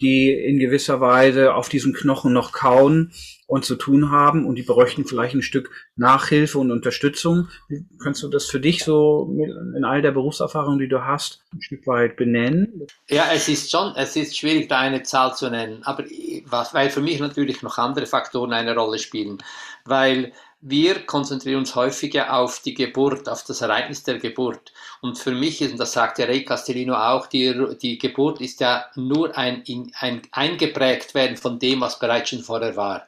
die 0.00 0.30
in 0.30 0.58
gewisser 0.58 1.00
Weise 1.00 1.54
auf 1.54 1.68
diesen 1.68 1.92
Knochen 1.94 2.32
noch 2.32 2.52
kauen 2.52 3.12
und 3.46 3.64
zu 3.64 3.76
tun 3.76 4.10
haben 4.10 4.44
und 4.44 4.56
die 4.56 4.62
bräuchten 4.62 5.04
vielleicht 5.04 5.34
ein 5.34 5.42
Stück 5.42 5.70
Nachhilfe 5.94 6.58
und 6.58 6.72
Unterstützung. 6.72 7.48
Wie 7.68 7.84
kannst 8.02 8.22
du 8.22 8.28
das 8.28 8.46
für 8.46 8.58
dich 8.58 8.82
so 8.82 9.32
in 9.76 9.84
all 9.84 10.02
der 10.02 10.10
Berufserfahrung, 10.10 10.78
die 10.78 10.88
du 10.88 11.04
hast, 11.04 11.44
ein 11.54 11.62
Stück 11.62 11.86
weit 11.86 12.16
benennen? 12.16 12.86
Ja, 13.08 13.26
es 13.32 13.48
ist 13.48 13.70
schon, 13.70 13.94
es 13.96 14.16
ist 14.16 14.36
schwierig, 14.36 14.68
da 14.68 14.80
eine 14.80 15.02
Zahl 15.04 15.34
zu 15.36 15.48
nennen, 15.48 15.82
aber 15.84 16.04
was, 16.46 16.74
weil 16.74 16.90
für 16.90 17.00
mich 17.00 17.20
natürlich 17.20 17.62
noch 17.62 17.78
andere 17.78 18.06
Faktoren 18.06 18.52
eine 18.52 18.74
Rolle 18.74 18.98
spielen, 18.98 19.38
weil 19.84 20.32
wir 20.60 21.06
konzentrieren 21.06 21.58
uns 21.58 21.76
häufiger 21.76 22.34
auf 22.34 22.60
die 22.60 22.74
Geburt, 22.74 23.28
auf 23.28 23.44
das 23.44 23.60
Ereignis 23.60 24.02
der 24.02 24.18
Geburt. 24.18 24.72
Und 25.00 25.16
für 25.16 25.30
mich 25.30 25.60
ist, 25.60 25.72
und 25.72 25.78
das 25.78 25.92
sagt 25.92 26.18
ja 26.18 26.26
Ray 26.26 26.44
Castellino 26.44 26.94
auch, 26.94 27.26
die, 27.26 27.76
die 27.80 27.98
Geburt 27.98 28.40
ist 28.40 28.60
ja 28.60 28.86
nur 28.96 29.36
ein, 29.36 29.62
ein 30.00 30.22
eingeprägt 30.32 31.14
werden 31.14 31.36
von 31.36 31.60
dem, 31.60 31.80
was 31.82 32.00
bereits 32.00 32.30
schon 32.30 32.42
vorher 32.42 32.74
war. 32.74 33.06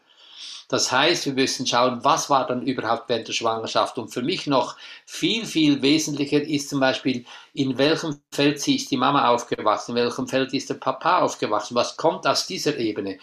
Das 0.69 0.93
heißt, 0.93 1.25
wir 1.25 1.33
müssen 1.33 1.67
schauen, 1.67 2.05
was 2.05 2.29
war 2.29 2.47
dann 2.47 2.63
überhaupt 2.63 3.09
während 3.09 3.27
der 3.27 3.33
Schwangerschaft. 3.33 3.97
Und 3.97 4.11
für 4.11 4.23
mich 4.23 4.47
noch 4.47 4.77
viel, 5.07 5.47
viel 5.47 5.81
wesentlicher 5.81 6.43
ist 6.43 6.69
zum 6.69 6.81
Beispiel, 6.81 7.25
in 7.55 7.79
welchem 7.79 8.21
Feld 8.31 8.57
ist 8.69 8.91
die 8.91 8.99
Mama 8.99 9.29
aufgewachsen, 9.29 9.97
in 9.97 10.05
welchem 10.05 10.29
Feld 10.29 10.53
ist 10.53 10.69
der 10.69 10.75
Papa 10.75 11.21
aufgewachsen, 11.21 11.75
was 11.75 11.97
kommt 11.97 12.27
aus 12.27 12.47
dieser 12.47 12.77
Ebene 12.77 13.19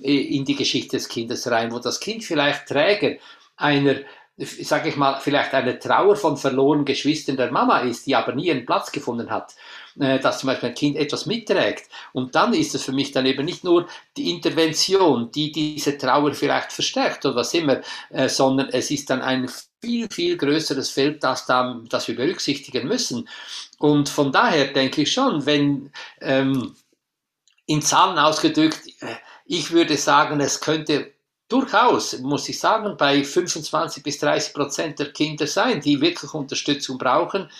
äh, 0.00 0.36
in 0.36 0.46
die 0.46 0.56
Geschichte 0.56 0.96
des 0.96 1.08
Kindes 1.08 1.50
rein, 1.50 1.70
wo 1.70 1.78
das 1.78 2.00
Kind 2.00 2.24
vielleicht 2.24 2.66
Träger 2.66 3.16
einer 3.56 3.96
sage 4.38 4.90
ich 4.90 4.96
mal, 4.96 5.18
vielleicht 5.20 5.54
eine 5.54 5.78
Trauer 5.78 6.14
von 6.14 6.36
verlorenen 6.36 6.84
Geschwistern 6.84 7.36
der 7.36 7.50
Mama 7.50 7.78
ist, 7.80 8.06
die 8.06 8.14
aber 8.14 8.34
nie 8.34 8.50
einen 8.50 8.66
Platz 8.66 8.92
gefunden 8.92 9.30
hat, 9.30 9.54
äh, 9.98 10.18
dass 10.18 10.40
zum 10.40 10.48
Beispiel 10.48 10.68
ein 10.68 10.74
Kind 10.74 10.96
etwas 10.96 11.24
mitträgt. 11.24 11.88
Und 12.12 12.34
dann 12.34 12.52
ist 12.52 12.74
es 12.74 12.84
für 12.84 12.92
mich 12.92 13.12
dann 13.12 13.24
eben 13.24 13.46
nicht 13.46 13.64
nur 13.64 13.88
die 14.16 14.30
Intervention, 14.30 15.30
die 15.30 15.52
diese 15.52 15.96
Trauer 15.96 16.34
vielleicht 16.34 16.72
verstärkt 16.72 17.24
oder 17.24 17.36
was 17.36 17.54
immer, 17.54 17.80
äh, 18.10 18.28
sondern 18.28 18.68
es 18.68 18.90
ist 18.90 19.08
dann 19.08 19.22
ein 19.22 19.48
viel, 19.80 20.08
viel 20.10 20.36
größeres 20.36 20.90
Feld, 20.90 21.24
das, 21.24 21.46
da, 21.46 21.80
das 21.88 22.06
wir 22.08 22.16
berücksichtigen 22.16 22.86
müssen. 22.86 23.26
Und 23.78 24.10
von 24.10 24.32
daher 24.32 24.66
denke 24.66 25.02
ich 25.02 25.12
schon, 25.12 25.46
wenn 25.46 25.90
ähm, 26.20 26.74
in 27.64 27.80
Zahlen 27.80 28.18
ausgedrückt, 28.18 28.86
äh, 29.00 29.14
ich 29.46 29.70
würde 29.70 29.96
sagen, 29.96 30.40
es 30.40 30.60
könnte 30.60 31.15
durchaus, 31.48 32.18
muss 32.18 32.48
ich 32.48 32.58
sagen, 32.58 32.96
bei 32.96 33.22
25 33.22 34.02
bis 34.02 34.18
30 34.18 34.54
Prozent 34.54 34.98
der 34.98 35.12
Kinder 35.12 35.46
sein, 35.46 35.80
die 35.80 36.00
wirklich 36.00 36.32
Unterstützung 36.34 36.98
brauchen. 36.98 37.50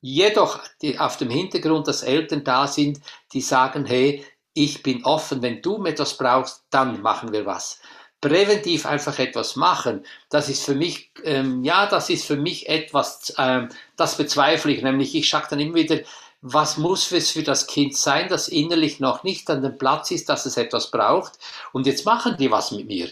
Jedoch 0.00 0.60
auf 0.98 1.16
dem 1.18 1.30
Hintergrund, 1.30 1.86
dass 1.86 2.02
Eltern 2.02 2.42
da 2.42 2.66
sind, 2.66 3.00
die 3.32 3.40
sagen, 3.40 3.84
hey, 3.84 4.24
ich 4.54 4.82
bin 4.82 5.04
offen, 5.04 5.42
wenn 5.42 5.62
du 5.62 5.78
mir 5.78 5.90
etwas 5.90 6.16
brauchst, 6.16 6.64
dann 6.70 7.02
machen 7.02 7.32
wir 7.32 7.46
was. 7.46 7.80
Präventiv 8.20 8.84
einfach 8.84 9.18
etwas 9.18 9.56
machen, 9.56 10.04
das 10.28 10.48
ist 10.50 10.64
für 10.64 10.74
mich, 10.74 11.10
ähm, 11.24 11.64
ja, 11.64 11.86
das 11.86 12.10
ist 12.10 12.26
für 12.26 12.36
mich 12.36 12.68
etwas, 12.68 13.32
ähm, 13.38 13.70
das 13.96 14.16
bezweifle 14.16 14.72
ich, 14.72 14.82
nämlich 14.82 15.14
ich 15.14 15.30
sage 15.30 15.46
dann 15.50 15.60
immer 15.60 15.76
wieder, 15.76 16.00
was 16.42 16.78
muss 16.78 17.12
es 17.12 17.30
für 17.30 17.42
das 17.42 17.66
Kind 17.66 17.96
sein, 17.96 18.28
das 18.28 18.48
innerlich 18.48 19.00
noch 19.00 19.24
nicht 19.24 19.48
an 19.50 19.62
dem 19.62 19.76
Platz 19.76 20.10
ist, 20.10 20.28
dass 20.28 20.46
es 20.46 20.56
etwas 20.56 20.90
braucht. 20.90 21.38
Und 21.72 21.86
jetzt 21.86 22.06
machen 22.06 22.36
die 22.38 22.50
was 22.50 22.70
mit 22.70 22.86
mir. 22.86 23.10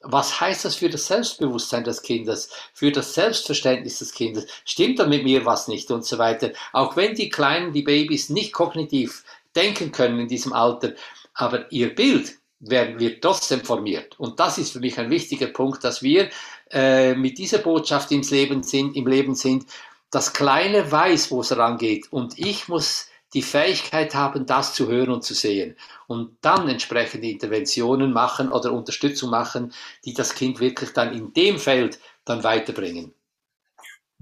Was 0.00 0.40
heißt 0.40 0.64
das 0.64 0.76
für 0.76 0.90
das 0.90 1.06
Selbstbewusstsein 1.06 1.82
des 1.82 2.02
Kindes, 2.02 2.50
für 2.74 2.92
das 2.92 3.14
Selbstverständnis 3.14 3.98
des 3.98 4.12
Kindes? 4.12 4.46
Stimmt 4.64 4.98
da 4.98 5.06
mit 5.06 5.24
mir 5.24 5.44
was 5.46 5.68
nicht 5.68 5.90
und 5.90 6.04
so 6.04 6.18
weiter? 6.18 6.52
Auch 6.72 6.96
wenn 6.96 7.14
die 7.14 7.30
Kleinen, 7.30 7.72
die 7.72 7.82
Babys 7.82 8.28
nicht 8.28 8.52
kognitiv 8.52 9.24
denken 9.56 9.90
können 9.90 10.20
in 10.20 10.28
diesem 10.28 10.52
Alter, 10.52 10.92
aber 11.34 11.70
ihr 11.72 11.94
Bild 11.94 12.36
werden 12.60 12.98
wir 12.98 13.20
trotzdem 13.20 13.64
formiert. 13.64 14.18
Und 14.18 14.38
das 14.38 14.58
ist 14.58 14.72
für 14.72 14.80
mich 14.80 14.98
ein 14.98 15.10
wichtiger 15.10 15.48
Punkt, 15.48 15.82
dass 15.82 16.02
wir 16.02 16.30
äh, 16.70 17.14
mit 17.14 17.38
dieser 17.38 17.58
Botschaft 17.58 18.10
ins 18.12 18.30
Leben 18.30 18.62
sind, 18.62 18.96
im 18.96 19.06
Leben 19.06 19.34
sind, 19.34 19.66
das 20.10 20.32
Kleine 20.32 20.90
weiß, 20.90 21.30
wo 21.30 21.40
es 21.40 21.56
rangeht 21.56 22.06
und 22.10 22.38
ich 22.38 22.68
muss 22.68 23.08
die 23.34 23.42
Fähigkeit 23.42 24.14
haben, 24.14 24.46
das 24.46 24.74
zu 24.74 24.88
hören 24.88 25.10
und 25.10 25.24
zu 25.24 25.34
sehen 25.34 25.76
und 26.06 26.36
dann 26.40 26.68
entsprechende 26.68 27.28
Interventionen 27.28 28.12
machen 28.12 28.50
oder 28.50 28.72
Unterstützung 28.72 29.30
machen, 29.30 29.72
die 30.04 30.14
das 30.14 30.34
Kind 30.34 30.60
wirklich 30.60 30.92
dann 30.92 31.12
in 31.12 31.32
dem 31.32 31.58
Feld 31.58 31.98
dann 32.24 32.44
weiterbringen. 32.44 33.12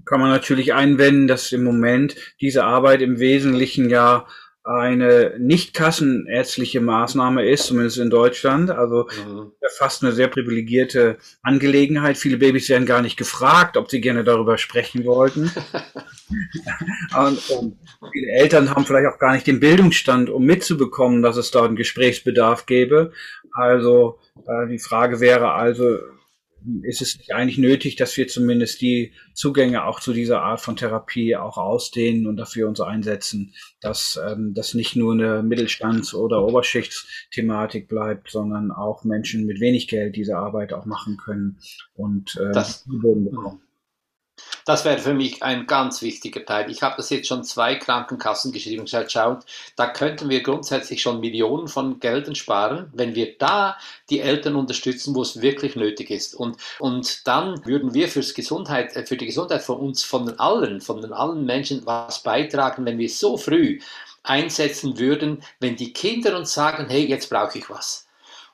Kann 0.05 0.19
man 0.19 0.29
natürlich 0.29 0.73
einwenden, 0.73 1.27
dass 1.27 1.51
im 1.51 1.63
Moment 1.63 2.15
diese 2.39 2.63
Arbeit 2.63 3.01
im 3.01 3.19
Wesentlichen 3.19 3.89
ja 3.89 4.27
eine 4.65 5.35
nicht 5.37 5.75
kassenärztliche 5.75 6.81
Maßnahme 6.81 7.47
ist, 7.47 7.67
zumindest 7.67 7.99
in 7.99 8.09
Deutschland. 8.09 8.71
Also 8.71 9.07
mhm. 9.27 9.51
fast 9.77 10.03
eine 10.03 10.11
sehr 10.11 10.27
privilegierte 10.27 11.17
Angelegenheit. 11.43 12.17
Viele 12.17 12.37
Babys 12.37 12.67
werden 12.69 12.87
gar 12.87 13.03
nicht 13.03 13.15
gefragt, 13.15 13.77
ob 13.77 13.91
sie 13.91 14.01
gerne 14.01 14.23
darüber 14.23 14.57
sprechen 14.57 15.05
wollten. 15.05 15.51
und, 17.15 17.49
und, 17.51 17.77
viele 18.11 18.31
Eltern 18.31 18.71
haben 18.71 18.85
vielleicht 18.85 19.13
auch 19.13 19.19
gar 19.19 19.33
nicht 19.33 19.45
den 19.45 19.59
Bildungsstand, 19.59 20.31
um 20.31 20.43
mitzubekommen, 20.43 21.21
dass 21.21 21.37
es 21.37 21.51
dort 21.51 21.67
einen 21.67 21.75
Gesprächsbedarf 21.75 22.65
gäbe. 22.65 23.11
Also 23.51 24.17
äh, 24.47 24.67
die 24.67 24.79
Frage 24.79 25.19
wäre 25.19 25.51
also, 25.51 25.99
ist 26.83 27.01
es 27.01 27.17
nicht 27.17 27.33
eigentlich 27.33 27.57
nötig, 27.57 27.95
dass 27.95 28.15
wir 28.17 28.27
zumindest 28.27 28.81
die 28.81 29.13
Zugänge 29.33 29.85
auch 29.85 29.99
zu 29.99 30.13
dieser 30.13 30.41
Art 30.41 30.61
von 30.61 30.75
Therapie 30.75 31.35
auch 31.35 31.57
ausdehnen 31.57 32.27
und 32.27 32.37
dafür 32.37 32.67
uns 32.67 32.81
einsetzen, 32.81 33.53
dass 33.81 34.19
ähm, 34.25 34.53
das 34.53 34.73
nicht 34.73 34.95
nur 34.95 35.13
eine 35.13 35.43
Mittelstands- 35.43 36.13
oder 36.13 36.45
Oberschichtsthematik 36.45 37.87
bleibt, 37.87 38.29
sondern 38.29 38.71
auch 38.71 39.03
Menschen 39.03 39.45
mit 39.45 39.59
wenig 39.59 39.87
Geld 39.87 40.15
diese 40.15 40.37
Arbeit 40.37 40.73
auch 40.73 40.85
machen 40.85 41.17
können 41.17 41.57
und 41.93 42.37
äh, 42.37 42.51
das, 42.51 42.85
bekommen. 42.85 43.61
Das 44.65 44.83
wäre 44.83 44.97
für 44.97 45.13
mich 45.13 45.43
ein 45.43 45.67
ganz 45.67 46.01
wichtiger 46.01 46.43
Teil. 46.43 46.71
Ich 46.71 46.81
habe 46.81 46.95
das 46.97 47.11
jetzt 47.11 47.27
schon 47.27 47.43
zwei 47.43 47.75
Krankenkassen 47.75 48.51
geschrieben 48.51 48.79
und 48.79 48.85
gesagt, 48.85 49.11
schaut, 49.11 49.45
da 49.75 49.87
könnten 49.87 50.27
wir 50.27 50.41
grundsätzlich 50.41 51.01
schon 51.01 51.19
Millionen 51.19 51.67
von 51.67 51.99
Geldern 51.99 52.35
sparen, 52.35 52.91
wenn 52.93 53.13
wir 53.15 53.37
da 53.37 53.77
die 54.09 54.19
Eltern 54.19 54.55
unterstützen, 54.55 55.13
wo 55.13 55.21
es 55.21 55.41
wirklich 55.41 55.75
nötig 55.75 56.09
ist. 56.09 56.33
Und, 56.33 56.57
und 56.79 57.27
dann 57.27 57.63
würden 57.65 57.93
wir 57.93 58.07
fürs 58.07 58.33
Gesundheit, 58.33 58.95
äh, 58.95 59.05
für 59.05 59.17
die 59.17 59.27
Gesundheit 59.27 59.61
von 59.61 59.77
uns, 59.77 60.03
von 60.03 60.25
den 60.25 60.39
allen, 60.39 60.81
von 60.81 61.01
den 61.01 61.13
allen 61.13 61.45
Menschen 61.45 61.85
was 61.85 62.23
beitragen, 62.23 62.85
wenn 62.85 62.97
wir 62.97 63.09
so 63.09 63.37
früh 63.37 63.79
einsetzen 64.23 64.97
würden, 64.97 65.43
wenn 65.59 65.75
die 65.75 65.93
Kinder 65.93 66.35
uns 66.37 66.53
sagen, 66.53 66.87
hey, 66.89 67.05
jetzt 67.05 67.29
brauche 67.29 67.59
ich 67.59 67.69
was 67.69 68.04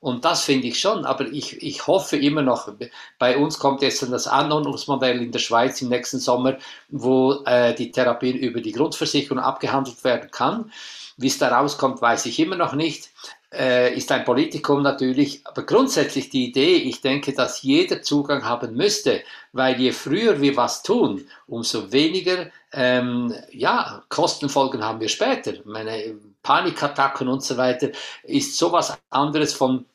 und 0.01 0.25
das 0.25 0.43
finde 0.43 0.67
ich 0.67 0.79
schon, 0.79 1.05
aber 1.05 1.25
ich, 1.27 1.61
ich 1.61 1.85
hoffe 1.87 2.17
immer 2.17 2.41
noch, 2.41 2.73
bei 3.19 3.37
uns 3.37 3.59
kommt 3.59 3.83
jetzt 3.83 4.01
das 4.11 4.27
Anordnungsmodell 4.27 5.21
in 5.21 5.31
der 5.31 5.39
Schweiz 5.39 5.81
im 5.81 5.89
nächsten 5.89 6.19
Sommer, 6.19 6.57
wo 6.89 7.43
äh, 7.45 7.75
die 7.75 7.91
Therapie 7.91 8.31
über 8.31 8.61
die 8.61 8.71
Grundversicherung 8.71 9.39
abgehandelt 9.39 10.03
werden 10.03 10.31
kann. 10.31 10.71
Wie 11.17 11.27
es 11.27 11.37
da 11.37 11.55
rauskommt, 11.55 12.01
weiß 12.01 12.25
ich 12.25 12.39
immer 12.39 12.55
noch 12.55 12.73
nicht. 12.73 13.09
äh, 13.53 13.93
ist 13.95 14.11
ein 14.11 14.23
Politikum 14.23 14.81
natürlich, 14.81 15.41
aber 15.45 15.63
grundsätzlich 15.63 16.29
die 16.29 16.45
Idee, 16.47 16.75
ich 16.77 17.01
denke, 17.01 17.33
dass 17.33 17.61
jeder 17.61 18.01
Zugang 18.01 18.45
haben 18.45 18.75
müsste, 18.75 19.23
weil 19.51 19.79
je 19.79 19.91
früher 19.91 20.39
wir 20.41 20.55
was 20.55 20.83
tun, 20.83 21.27
umso 21.47 21.91
weniger 21.91 22.49
ähm, 22.71 23.33
ja, 23.51 24.03
Kostenfolgen 24.09 24.83
haben 24.83 25.01
wir 25.01 25.09
später. 25.09 25.53
Meine 25.65 26.15
Panikattacken 26.43 27.27
und 27.27 27.43
so 27.43 27.57
weiter 27.57 27.89
ist 28.23 28.57
sowas 28.57 28.97
anderes 29.09 29.53
von 29.53 29.85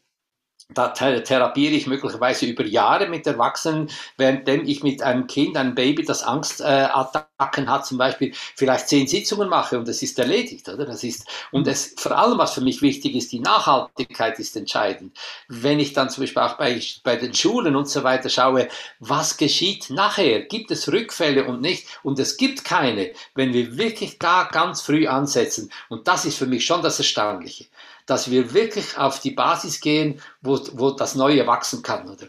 da 0.74 0.88
therapiere 0.88 1.74
ich 1.74 1.86
möglicherweise 1.86 2.44
über 2.44 2.64
Jahre 2.64 3.08
mit 3.08 3.26
Erwachsenen, 3.26 3.88
währenddem 4.16 4.66
ich 4.66 4.82
mit 4.82 5.00
einem 5.00 5.26
Kind, 5.28 5.56
einem 5.56 5.74
Baby, 5.74 6.04
das 6.04 6.24
Angstattacken 6.24 7.70
hat, 7.70 7.86
zum 7.86 7.98
Beispiel 7.98 8.32
vielleicht 8.56 8.88
zehn 8.88 9.06
Sitzungen 9.06 9.48
mache 9.48 9.78
und 9.78 9.88
es 9.88 10.02
ist 10.02 10.18
erledigt, 10.18 10.68
oder? 10.68 10.84
Das 10.84 11.04
ist, 11.04 11.26
und 11.52 11.68
es, 11.68 11.94
vor 11.96 12.18
allem, 12.18 12.38
was 12.38 12.54
für 12.54 12.62
mich 12.62 12.82
wichtig 12.82 13.14
ist, 13.14 13.30
die 13.30 13.38
Nachhaltigkeit 13.38 14.38
ist 14.40 14.56
entscheidend. 14.56 15.16
Wenn 15.48 15.78
ich 15.78 15.92
dann 15.92 16.10
zum 16.10 16.24
Beispiel 16.24 16.42
auch 16.42 16.58
bei, 16.58 16.80
bei 17.04 17.16
den 17.16 17.32
Schulen 17.32 17.76
und 17.76 17.88
so 17.88 18.02
weiter 18.02 18.28
schaue, 18.28 18.68
was 18.98 19.36
geschieht 19.36 19.90
nachher? 19.90 20.42
Gibt 20.42 20.72
es 20.72 20.92
Rückfälle 20.92 21.44
und 21.44 21.60
nicht? 21.60 21.86
Und 22.02 22.18
es 22.18 22.36
gibt 22.36 22.64
keine, 22.64 23.12
wenn 23.34 23.52
wir 23.52 23.78
wirklich 23.78 24.18
gar 24.18 24.48
ganz 24.48 24.80
früh 24.82 25.06
ansetzen. 25.06 25.70
Und 25.88 26.08
das 26.08 26.24
ist 26.24 26.38
für 26.38 26.46
mich 26.46 26.66
schon 26.66 26.82
das 26.82 26.98
Erstaunliche 26.98 27.66
dass 28.06 28.30
wir 28.30 28.54
wirklich 28.54 28.96
auf 28.96 29.20
die 29.20 29.32
Basis 29.32 29.80
gehen, 29.80 30.20
wo, 30.40 30.58
wo 30.72 30.92
das 30.92 31.14
Neue 31.14 31.46
wachsen 31.46 31.82
kann, 31.82 32.08
oder? 32.08 32.28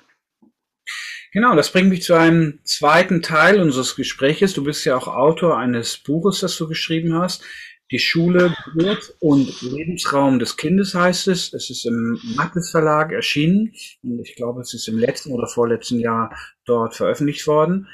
Genau, 1.34 1.56
das 1.56 1.72
bringt 1.72 1.90
mich 1.90 2.04
zu 2.04 2.16
einem 2.16 2.60
zweiten 2.64 3.22
Teil 3.22 3.62
unseres 3.62 3.96
Gespräches. 3.96 4.54
Du 4.54 4.64
bist 4.64 4.86
ja 4.86 4.98
auch 4.98 5.08
Autor 5.08 5.58
eines 5.58 5.98
Buches, 5.98 6.40
das 6.40 6.58
du 6.58 6.68
geschrieben 6.68 7.14
hast. 7.14 7.44
Die 7.92 8.00
Schule, 8.00 8.56
Geburt 8.66 9.16
und 9.20 9.62
Lebensraum 9.62 10.40
des 10.40 10.58
Kindes 10.58 10.94
heißt 10.94 11.28
es. 11.28 11.54
Es 11.54 11.70
ist 11.70 11.86
im 11.86 12.20
Mattes 12.36 12.72
Verlag 12.72 13.12
erschienen. 13.12 13.74
Und 14.04 14.20
ich 14.20 14.36
glaube, 14.36 14.62
es 14.62 14.74
ist 14.74 14.88
im 14.88 14.98
letzten 14.98 15.32
oder 15.32 15.48
vorletzten 15.48 16.00
Jahr 16.00 16.36
dort 16.66 16.96
veröffentlicht 16.96 17.46
worden. 17.48 17.88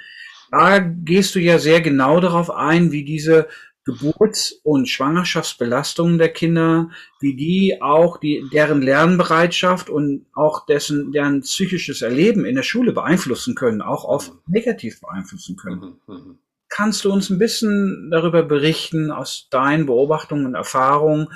Da 0.49 0.79
gehst 0.79 1.35
du 1.35 1.39
ja 1.39 1.59
sehr 1.59 1.81
genau 1.81 2.19
darauf 2.19 2.49
ein, 2.49 2.91
wie 2.91 3.03
diese 3.03 3.47
Geburts- 3.85 4.61
und 4.63 4.87
Schwangerschaftsbelastungen 4.87 6.17
der 6.17 6.29
Kinder, 6.29 6.89
wie 7.19 7.35
die 7.35 7.81
auch 7.81 8.17
die, 8.17 8.45
deren 8.51 8.81
Lernbereitschaft 8.81 9.89
und 9.89 10.25
auch 10.33 10.65
dessen, 10.65 11.11
deren 11.11 11.41
psychisches 11.41 12.01
Erleben 12.01 12.45
in 12.45 12.55
der 12.55 12.63
Schule 12.63 12.93
beeinflussen 12.93 13.55
können, 13.55 13.81
auch 13.81 14.05
oft 14.05 14.31
negativ 14.47 15.01
beeinflussen 15.01 15.57
können. 15.57 15.97
Mhm, 16.07 16.15
mhm. 16.15 16.37
Kannst 16.69 17.05
du 17.05 17.11
uns 17.11 17.29
ein 17.29 17.39
bisschen 17.39 18.09
darüber 18.09 18.41
berichten, 18.41 19.11
aus 19.11 19.47
deinen 19.51 19.85
Beobachtungen 19.85 20.45
und 20.45 20.55
Erfahrungen, 20.55 21.27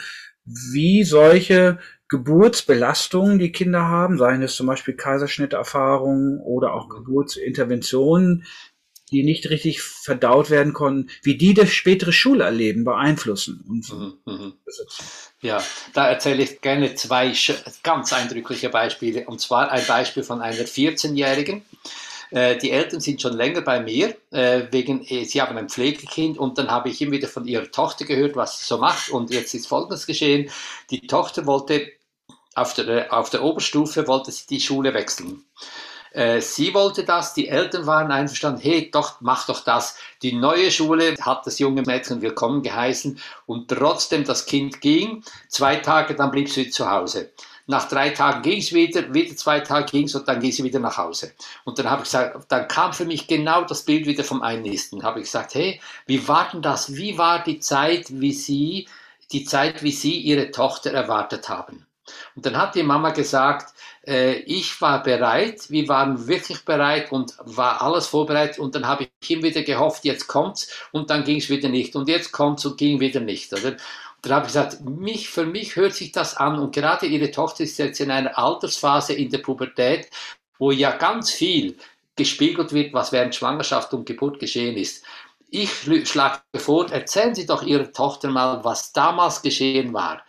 wie 0.46 1.04
solche 1.04 1.80
Geburtsbelastungen 2.10 3.38
die 3.38 3.52
Kinder 3.52 3.84
haben, 3.84 4.18
seien 4.18 4.42
es 4.42 4.56
zum 4.56 4.68
Beispiel 4.68 4.96
Kaiserschnitterfahrungen 4.96 6.40
oder 6.40 6.74
auch 6.74 6.88
Geburtsinterventionen, 6.88 8.46
die 9.12 9.24
nicht 9.24 9.50
richtig 9.50 9.82
verdaut 9.82 10.50
werden 10.50 10.74
konnten, 10.74 11.10
wie 11.24 11.38
die 11.38 11.54
das 11.54 11.72
spätere 11.72 12.12
Schulerleben 12.12 12.84
beeinflussen. 12.84 13.64
Und 13.68 13.92
mhm, 13.94 14.14
mhm. 14.26 14.54
Ja, 15.42 15.64
da 15.94 16.10
erzähle 16.10 16.44
ich 16.44 16.62
gerne 16.62 16.96
zwei 16.96 17.34
ganz 17.84 18.12
eindrückliche 18.12 18.70
Beispiele. 18.70 19.26
Und 19.26 19.40
zwar 19.40 19.72
ein 19.72 19.86
Beispiel 19.86 20.24
von 20.24 20.42
einer 20.42 20.66
14-Jährigen. 20.66 21.64
Äh, 22.32 22.58
die 22.58 22.72
Eltern 22.72 23.00
sind 23.00 23.22
schon 23.22 23.34
länger 23.34 23.62
bei 23.62 23.80
mir, 23.80 24.16
äh, 24.32 24.64
wegen, 24.72 25.06
äh, 25.06 25.24
sie 25.24 25.42
haben 25.42 25.58
ein 25.58 25.70
Pflegekind 25.70 26.38
und 26.38 26.58
dann 26.58 26.70
habe 26.70 26.90
ich 26.90 27.02
immer 27.02 27.14
wieder 27.14 27.30
von 27.30 27.48
ihrer 27.48 27.72
Tochter 27.72 28.04
gehört, 28.04 28.36
was 28.36 28.60
sie 28.60 28.66
so 28.66 28.78
macht. 28.78 29.10
Und 29.10 29.32
jetzt 29.32 29.54
ist 29.54 29.68
Folgendes 29.68 30.06
geschehen. 30.06 30.50
Die 30.90 31.08
Tochter 31.08 31.46
wollte 31.46 31.90
auf 32.54 32.74
der, 32.74 33.14
auf 33.14 33.30
der 33.30 33.44
Oberstufe, 33.44 34.08
wollte 34.08 34.32
sie 34.32 34.48
die 34.48 34.60
Schule 34.60 34.94
wechseln. 34.94 35.46
Äh, 36.18 36.42
sie 36.42 36.74
wollte 36.74 37.04
das, 37.04 37.36
die 37.36 37.48
Eltern 37.48 37.86
waren 37.86 38.12
einverstanden, 38.12 38.60
hey, 38.64 38.90
doch, 38.90 39.22
mach 39.22 39.46
doch 39.46 39.64
das. 39.64 39.98
Die 40.24 40.34
neue 40.34 40.72
Schule 40.72 41.16
hat 41.22 41.46
das 41.46 41.60
junge 41.60 41.84
Mädchen 41.84 42.24
willkommen 42.24 42.64
geheißen 42.64 43.20
und 43.46 43.68
trotzdem 43.70 44.24
das 44.24 44.48
Kind 44.48 44.82
ging, 44.82 45.24
zwei 45.48 45.76
Tage, 45.76 46.16
dann 46.16 46.32
blieb 46.32 46.50
sie 46.50 46.72
zu 46.72 46.90
Hause. 46.90 47.30
Nach 47.68 47.88
drei 47.88 48.10
Tagen 48.10 48.42
ging 48.42 48.58
es 48.58 48.74
wieder, 48.74 49.14
wieder 49.14 49.36
zwei 49.36 49.60
Tage 49.60 49.92
ging 49.92 50.06
es 50.06 50.16
und 50.16 50.28
dann 50.28 50.40
ging 50.40 50.52
sie 50.52 50.64
wieder 50.64 50.80
nach 50.80 50.98
Hause. 50.98 51.34
Und 51.66 51.78
dann 51.78 51.88
habe 51.88 52.02
ich 52.02 52.06
gesagt, 52.10 52.52
dann 52.52 52.68
kam 52.68 52.94
für 52.94 53.06
mich 53.06 53.28
genau 53.28 53.66
das 53.66 53.84
Bild 53.84 54.08
wieder 54.08 54.24
vom 54.24 54.42
Einnisten. 54.42 55.04
Habe 55.04 55.20
ich 55.20 55.26
gesagt, 55.26 55.54
hey, 55.54 55.80
wie 56.08 56.28
war 56.28 56.50
denn 56.52 56.64
das? 56.64 56.96
Wie 56.96 57.20
war 57.20 57.44
die 57.44 57.60
Zeit, 57.60 58.06
wie 58.10 58.34
Sie, 58.34 58.88
die 59.32 59.44
Zeit, 59.44 59.84
wie 59.84 59.92
Sie 59.92 60.20
Ihre 60.20 60.50
Tochter 60.50 60.94
erwartet 60.94 61.48
haben? 61.48 61.86
Und 62.36 62.46
dann 62.46 62.58
hat 62.58 62.74
die 62.74 62.84
Mama 62.84 63.12
gesagt, 63.12 63.74
ich 64.10 64.80
war 64.80 65.04
bereit, 65.04 65.70
wir 65.70 65.86
waren 65.90 66.28
wirklich 66.28 66.64
bereit 66.64 67.12
und 67.12 67.36
war 67.44 67.82
alles 67.82 68.08
vorbereitet 68.08 68.58
und 68.58 68.74
dann 68.74 68.88
habe 68.88 69.10
ich 69.20 69.30
ihm 69.30 69.44
wieder 69.44 69.64
gehofft, 69.64 70.06
jetzt 70.06 70.28
kommt's 70.28 70.72
und 70.94 71.10
dann 71.10 71.26
ging 71.26 71.40
es 71.40 71.50
wieder 71.50 71.68
nicht 71.68 71.94
und 71.94 72.08
jetzt 72.08 72.32
kommt's 72.32 72.66
und 72.66 72.78
ging 72.78 73.02
wieder 73.02 73.20
nicht, 73.20 73.52
oder? 73.52 73.72
Und 73.72 73.80
dann 74.22 74.32
habe 74.32 74.46
ich 74.46 74.54
gesagt, 74.54 74.80
mich, 74.82 75.30
für 75.30 75.46
mich 75.46 75.76
hört 75.76 75.94
sich 75.94 76.14
das 76.14 76.38
an 76.38 76.58
und 76.58 76.74
gerade 76.74 77.06
ihre 77.06 77.32
Tochter 77.32 77.66
ist 77.66 77.78
jetzt 77.80 78.00
in 78.00 78.10
einer 78.10 78.38
Altersphase 78.38 79.12
in 79.14 79.30
der 79.30 79.40
Pubertät, 79.40 80.10
wo 80.58 80.72
ja 80.72 80.92
ganz 80.96 81.30
viel 81.30 81.76
gespiegelt 82.16 82.72
wird, 82.72 82.94
was 82.94 83.12
während 83.12 83.36
Schwangerschaft 83.36 83.94
und 83.94 84.06
Geburt 84.06 84.40
geschehen 84.40 84.78
ist. 84.78 85.04
Ich 85.50 85.70
schlage 86.06 86.40
vor, 86.56 86.90
erzählen 86.92 87.36
Sie 87.36 87.46
doch 87.46 87.62
Ihrer 87.62 87.92
Tochter 87.92 88.30
mal, 88.30 88.64
was 88.64 88.94
damals 88.94 89.42
geschehen 89.42 89.94
war 89.94 90.22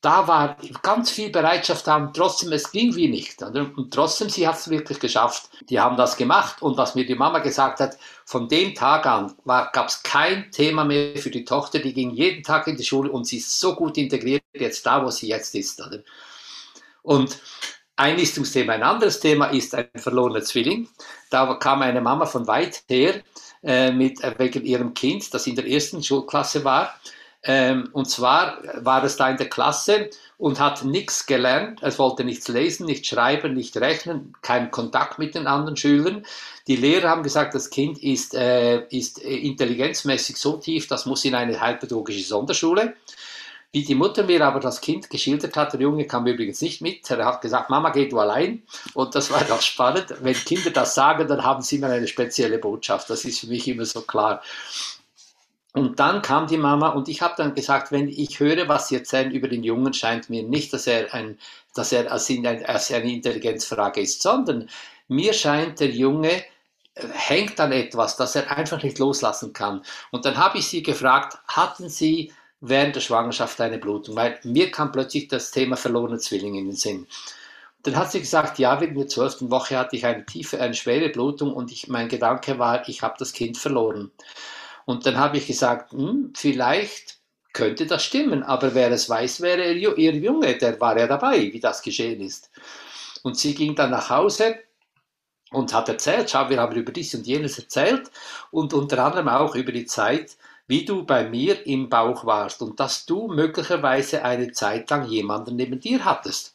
da 0.00 0.26
war 0.26 0.56
ganz 0.82 1.10
viel 1.10 1.30
Bereitschaft 1.30 1.86
haben, 1.86 2.12
trotzdem, 2.14 2.52
es 2.52 2.72
ging 2.72 2.94
wie 2.96 3.08
nicht. 3.08 3.42
Und 3.42 3.92
trotzdem, 3.92 4.30
sie 4.30 4.48
hat 4.48 4.56
es 4.56 4.70
wirklich 4.70 4.98
geschafft. 4.98 5.50
Die 5.68 5.78
haben 5.78 5.96
das 5.98 6.16
gemacht 6.16 6.62
und 6.62 6.78
was 6.78 6.94
mir 6.94 7.04
die 7.04 7.14
Mama 7.14 7.40
gesagt 7.40 7.80
hat, 7.80 7.98
von 8.24 8.48
dem 8.48 8.74
Tag 8.74 9.04
an 9.04 9.34
gab 9.44 9.88
es 9.88 10.02
kein 10.02 10.50
Thema 10.52 10.84
mehr 10.84 11.16
für 11.16 11.30
die 11.30 11.44
Tochter, 11.44 11.80
die 11.80 11.92
ging 11.92 12.10
jeden 12.12 12.42
Tag 12.42 12.66
in 12.66 12.76
die 12.76 12.84
Schule 12.84 13.10
und 13.10 13.26
sie 13.26 13.38
ist 13.38 13.60
so 13.60 13.74
gut 13.74 13.98
integriert 13.98 14.42
jetzt 14.54 14.86
da, 14.86 15.04
wo 15.04 15.10
sie 15.10 15.28
jetzt 15.28 15.54
ist. 15.54 15.80
Oder? 15.86 15.98
Und 17.02 17.38
Einlistungsthema. 17.96 18.72
Ein 18.72 18.82
anderes 18.82 19.20
Thema 19.20 19.46
ist 19.46 19.74
ein 19.74 19.88
verlorener 19.96 20.42
Zwilling. 20.42 20.88
Da 21.28 21.54
kam 21.56 21.82
eine 21.82 22.00
Mama 22.00 22.24
von 22.24 22.46
weit 22.46 22.84
her 22.88 23.22
äh, 23.62 23.92
mit, 23.92 24.24
äh, 24.24 24.34
wegen 24.38 24.64
ihrem 24.64 24.94
Kind, 24.94 25.34
das 25.34 25.46
in 25.46 25.56
der 25.56 25.66
ersten 25.66 26.02
Schulklasse 26.02 26.64
war 26.64 26.94
ähm, 27.42 27.88
und 27.92 28.08
zwar 28.08 28.58
war 28.76 29.02
es 29.02 29.16
da 29.16 29.30
in 29.30 29.38
der 29.38 29.48
Klasse 29.48 30.10
und 30.36 30.60
hat 30.60 30.84
nichts 30.84 31.26
gelernt. 31.26 31.82
Es 31.82 31.98
wollte 31.98 32.24
nichts 32.24 32.48
lesen, 32.48 32.86
nicht 32.86 33.06
schreiben, 33.06 33.54
nicht 33.54 33.76
rechnen, 33.78 34.34
keinen 34.42 34.70
Kontakt 34.70 35.18
mit 35.18 35.34
den 35.34 35.46
anderen 35.46 35.76
Schülern. 35.76 36.26
Die 36.66 36.76
Lehrer 36.76 37.08
haben 37.08 37.22
gesagt, 37.22 37.54
das 37.54 37.70
Kind 37.70 38.02
ist, 38.02 38.34
äh, 38.34 38.86
ist 38.88 39.24
äh, 39.24 39.36
intelligenzmäßig 39.36 40.36
so 40.36 40.58
tief, 40.58 40.86
das 40.86 41.06
muss 41.06 41.24
in 41.24 41.34
eine 41.34 41.60
heilpädagogische 41.60 42.24
Sonderschule. 42.24 42.94
Wie 43.72 43.84
die 43.84 43.94
Mutter 43.94 44.24
mir 44.24 44.44
aber 44.44 44.58
das 44.58 44.80
Kind 44.80 45.08
geschildert 45.08 45.56
hat, 45.56 45.72
der 45.72 45.80
Junge 45.80 46.04
kam 46.04 46.26
übrigens 46.26 46.60
nicht 46.60 46.80
mit, 46.80 47.08
er 47.08 47.24
hat 47.24 47.40
gesagt, 47.40 47.70
Mama, 47.70 47.90
geh 47.90 48.08
du 48.08 48.18
allein. 48.18 48.64
Und 48.94 49.14
das 49.14 49.30
war 49.30 49.44
doch 49.44 49.62
spannend. 49.62 50.12
Wenn 50.20 50.34
Kinder 50.34 50.70
das 50.70 50.94
sagen, 50.94 51.28
dann 51.28 51.44
haben 51.44 51.62
sie 51.62 51.76
immer 51.76 51.86
eine 51.86 52.08
spezielle 52.08 52.58
Botschaft. 52.58 53.08
Das 53.08 53.24
ist 53.24 53.38
für 53.38 53.46
mich 53.46 53.68
immer 53.68 53.84
so 53.84 54.00
klar. 54.00 54.42
Und 55.72 56.00
dann 56.00 56.20
kam 56.20 56.48
die 56.48 56.56
Mama 56.56 56.88
und 56.88 57.08
ich 57.08 57.22
habe 57.22 57.34
dann 57.36 57.54
gesagt, 57.54 57.92
wenn 57.92 58.08
ich 58.08 58.40
höre, 58.40 58.66
was 58.68 58.88
Sie 58.88 58.96
erzählen 58.96 59.30
über 59.30 59.46
den 59.46 59.62
Jungen, 59.62 59.94
scheint 59.94 60.28
mir 60.28 60.42
nicht, 60.42 60.72
dass 60.72 60.86
er, 60.88 61.14
ein, 61.14 61.38
dass 61.74 61.92
er 61.92 62.10
als, 62.10 62.28
als 62.64 62.92
eine 62.92 63.12
Intelligenzfrage 63.12 64.00
ist, 64.00 64.20
sondern 64.20 64.68
mir 65.06 65.32
scheint, 65.32 65.78
der 65.78 65.90
Junge 65.90 66.32
äh, 66.94 67.06
hängt 67.12 67.60
an 67.60 67.70
etwas, 67.70 68.16
das 68.16 68.34
er 68.34 68.50
einfach 68.56 68.82
nicht 68.82 68.98
loslassen 68.98 69.52
kann. 69.52 69.82
Und 70.10 70.24
dann 70.24 70.36
habe 70.38 70.58
ich 70.58 70.66
sie 70.66 70.82
gefragt, 70.82 71.38
hatten 71.46 71.88
Sie 71.88 72.32
während 72.60 72.96
der 72.96 73.00
Schwangerschaft 73.00 73.60
eine 73.60 73.78
Blutung? 73.78 74.16
Weil 74.16 74.40
mir 74.42 74.72
kam 74.72 74.90
plötzlich 74.90 75.28
das 75.28 75.52
Thema 75.52 75.76
verlorene 75.76 76.18
Zwillinge 76.18 76.58
in 76.58 76.66
den 76.66 76.76
Sinn. 76.76 77.06
Dann 77.82 77.96
hat 77.96 78.12
sie 78.12 78.20
gesagt, 78.20 78.58
ja, 78.58 78.80
wegen 78.80 78.94
der 78.94 79.08
zwölften 79.08 79.50
Woche 79.50 79.78
hatte 79.78 79.96
ich 79.96 80.04
eine 80.04 80.26
tiefe, 80.26 80.60
eine 80.60 80.74
schwere 80.74 81.08
Blutung 81.08 81.52
und 81.54 81.72
ich, 81.72 81.88
mein 81.88 82.08
Gedanke 82.08 82.58
war, 82.58 82.86
ich 82.88 83.02
habe 83.02 83.14
das 83.18 83.32
Kind 83.32 83.56
verloren. 83.56 84.10
Und 84.84 85.06
dann 85.06 85.18
habe 85.18 85.38
ich 85.38 85.46
gesagt, 85.46 85.92
hm, 85.92 86.32
vielleicht 86.36 87.18
könnte 87.52 87.86
das 87.86 88.04
stimmen, 88.04 88.42
aber 88.42 88.74
wer 88.74 88.90
es 88.90 89.08
weiß, 89.08 89.40
wäre 89.40 89.72
ihr 89.72 90.14
Junge, 90.14 90.56
der 90.56 90.80
war 90.80 90.98
ja 90.98 91.06
dabei, 91.06 91.52
wie 91.52 91.60
das 91.60 91.82
geschehen 91.82 92.20
ist. 92.20 92.50
Und 93.22 93.36
sie 93.36 93.54
ging 93.54 93.74
dann 93.74 93.90
nach 93.90 94.10
Hause 94.10 94.58
und 95.50 95.74
hat 95.74 95.88
erzählt, 95.88 96.30
schau, 96.30 96.48
wir 96.48 96.60
haben 96.60 96.76
über 96.76 96.92
dies 96.92 97.14
und 97.14 97.26
jenes 97.26 97.58
erzählt 97.58 98.10
und 98.50 98.72
unter 98.72 99.04
anderem 99.04 99.28
auch 99.28 99.54
über 99.54 99.72
die 99.72 99.86
Zeit, 99.86 100.36
wie 100.68 100.84
du 100.84 101.04
bei 101.04 101.28
mir 101.28 101.66
im 101.66 101.88
Bauch 101.88 102.24
warst 102.24 102.62
und 102.62 102.78
dass 102.78 103.04
du 103.04 103.26
möglicherweise 103.26 104.22
eine 104.24 104.52
Zeit 104.52 104.88
lang 104.90 105.08
jemanden 105.08 105.56
neben 105.56 105.80
dir 105.80 106.04
hattest. 106.04 106.54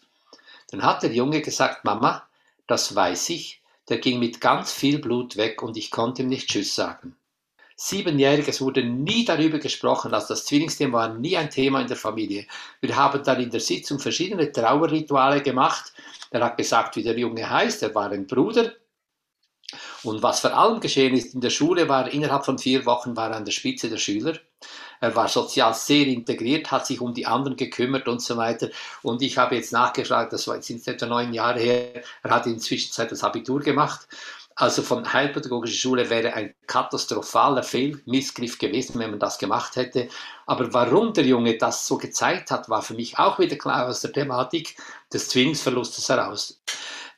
Dann 0.72 0.84
hat 0.84 1.04
der 1.04 1.12
Junge 1.12 1.42
gesagt, 1.42 1.84
Mama, 1.84 2.26
das 2.68 2.96
weiß 2.96 3.30
ich, 3.30 3.62
der 3.90 3.98
ging 3.98 4.20
mit 4.20 4.40
ganz 4.40 4.72
viel 4.72 5.00
Blut 5.00 5.36
weg 5.36 5.62
und 5.62 5.76
ich 5.76 5.92
konnte 5.92 6.24
ihm 6.24 6.30
nicht 6.30 6.50
Tschüss 6.50 6.74
sagen. 6.74 7.18
Siebenjährig, 7.76 8.48
es 8.48 8.62
wurde 8.62 8.84
nie 8.84 9.26
darüber 9.26 9.60
gesprochen, 9.60 10.14
also 10.14 10.30
das 10.30 10.46
Zwillingsthema 10.46 10.98
war 10.98 11.14
nie 11.14 11.36
ein 11.36 11.50
Thema 11.50 11.82
in 11.82 11.88
der 11.88 11.98
Familie. 11.98 12.46
Wir 12.82 12.96
haben 12.96 13.24
dann 13.24 13.42
in 13.42 13.50
der 13.50 13.60
Sitzung 13.60 14.00
verschiedene 14.00 14.52
Trauerrituale 14.52 15.42
gemacht. 15.42 15.94
Er 16.32 16.44
hat 16.44 16.58
gesagt, 16.58 16.96
wie 16.96 17.04
der 17.04 17.18
Junge 17.18 17.50
heißt, 17.50 17.84
er 17.84 17.94
war 17.94 18.12
ein 18.12 18.28
Bruder. 18.28 18.72
Und 20.04 20.22
was 20.22 20.40
vor 20.40 20.56
allem 20.56 20.80
geschehen 20.80 21.16
ist, 21.16 21.34
in 21.34 21.42
der 21.42 21.50
Schule 21.50 21.90
war 21.90 22.12
innerhalb 22.12 22.46
von 22.46 22.60
vier 22.60 22.86
Wochen 22.86 23.16
war 23.18 23.32
er 23.32 23.38
an 23.38 23.46
der 23.46 23.52
Spitze 23.52 23.90
der 23.90 23.98
Schüler. 23.98 24.38
Er 25.02 25.16
war 25.16 25.28
sozial 25.28 25.74
sehr 25.74 26.06
integriert, 26.08 26.72
hat 26.72 26.88
sich 26.88 27.02
um 27.02 27.14
die 27.14 27.26
anderen 27.26 27.58
gekümmert 27.58 28.08
und 28.08 28.22
so 28.22 28.38
weiter. 28.38 28.70
Und 29.02 29.22
ich 29.22 29.38
habe 29.38 29.56
jetzt 29.56 29.74
nachgefragt, 29.74 30.34
das 30.34 30.48
war 30.48 30.56
jetzt 30.56 30.88
etwa 30.88 31.08
neun 31.08 31.34
Jahre 31.34 31.60
her, 31.60 32.04
er 32.24 32.32
hat 32.32 32.46
inzwischen 32.46 32.92
das 33.08 33.24
Abitur 33.24 33.60
gemacht. 33.60 34.08
Also 34.58 34.84
von 34.84 35.12
Heilpädagogischer 35.12 35.76
Schule 35.76 36.10
wäre 36.10 36.34
ein 36.34 36.56
katastrophaler 36.66 37.62
Fehlmissgriff 37.62 38.58
gewesen, 38.58 38.97
wenn 38.99 39.10
man 39.10 39.20
das 39.20 39.38
gemacht 39.38 39.76
hätte. 39.76 40.08
Aber 40.45 40.74
warum 40.74 41.14
der 41.14 41.26
Junge 41.26 41.58
das 41.58 41.86
so 41.86 41.97
gezeigt 41.97 42.51
hat, 42.51 42.70
war 42.70 42.82
für 42.82 42.93
mich 42.93 43.20
auch 43.20 43.38
wieder 43.38 43.58
klar 43.58 43.88
aus 43.88 43.99
der 43.99 44.14
Thematik 44.14 44.78
des 45.12 45.28
Zwillingsverlustes 45.28 46.08
heraus. 46.08 46.62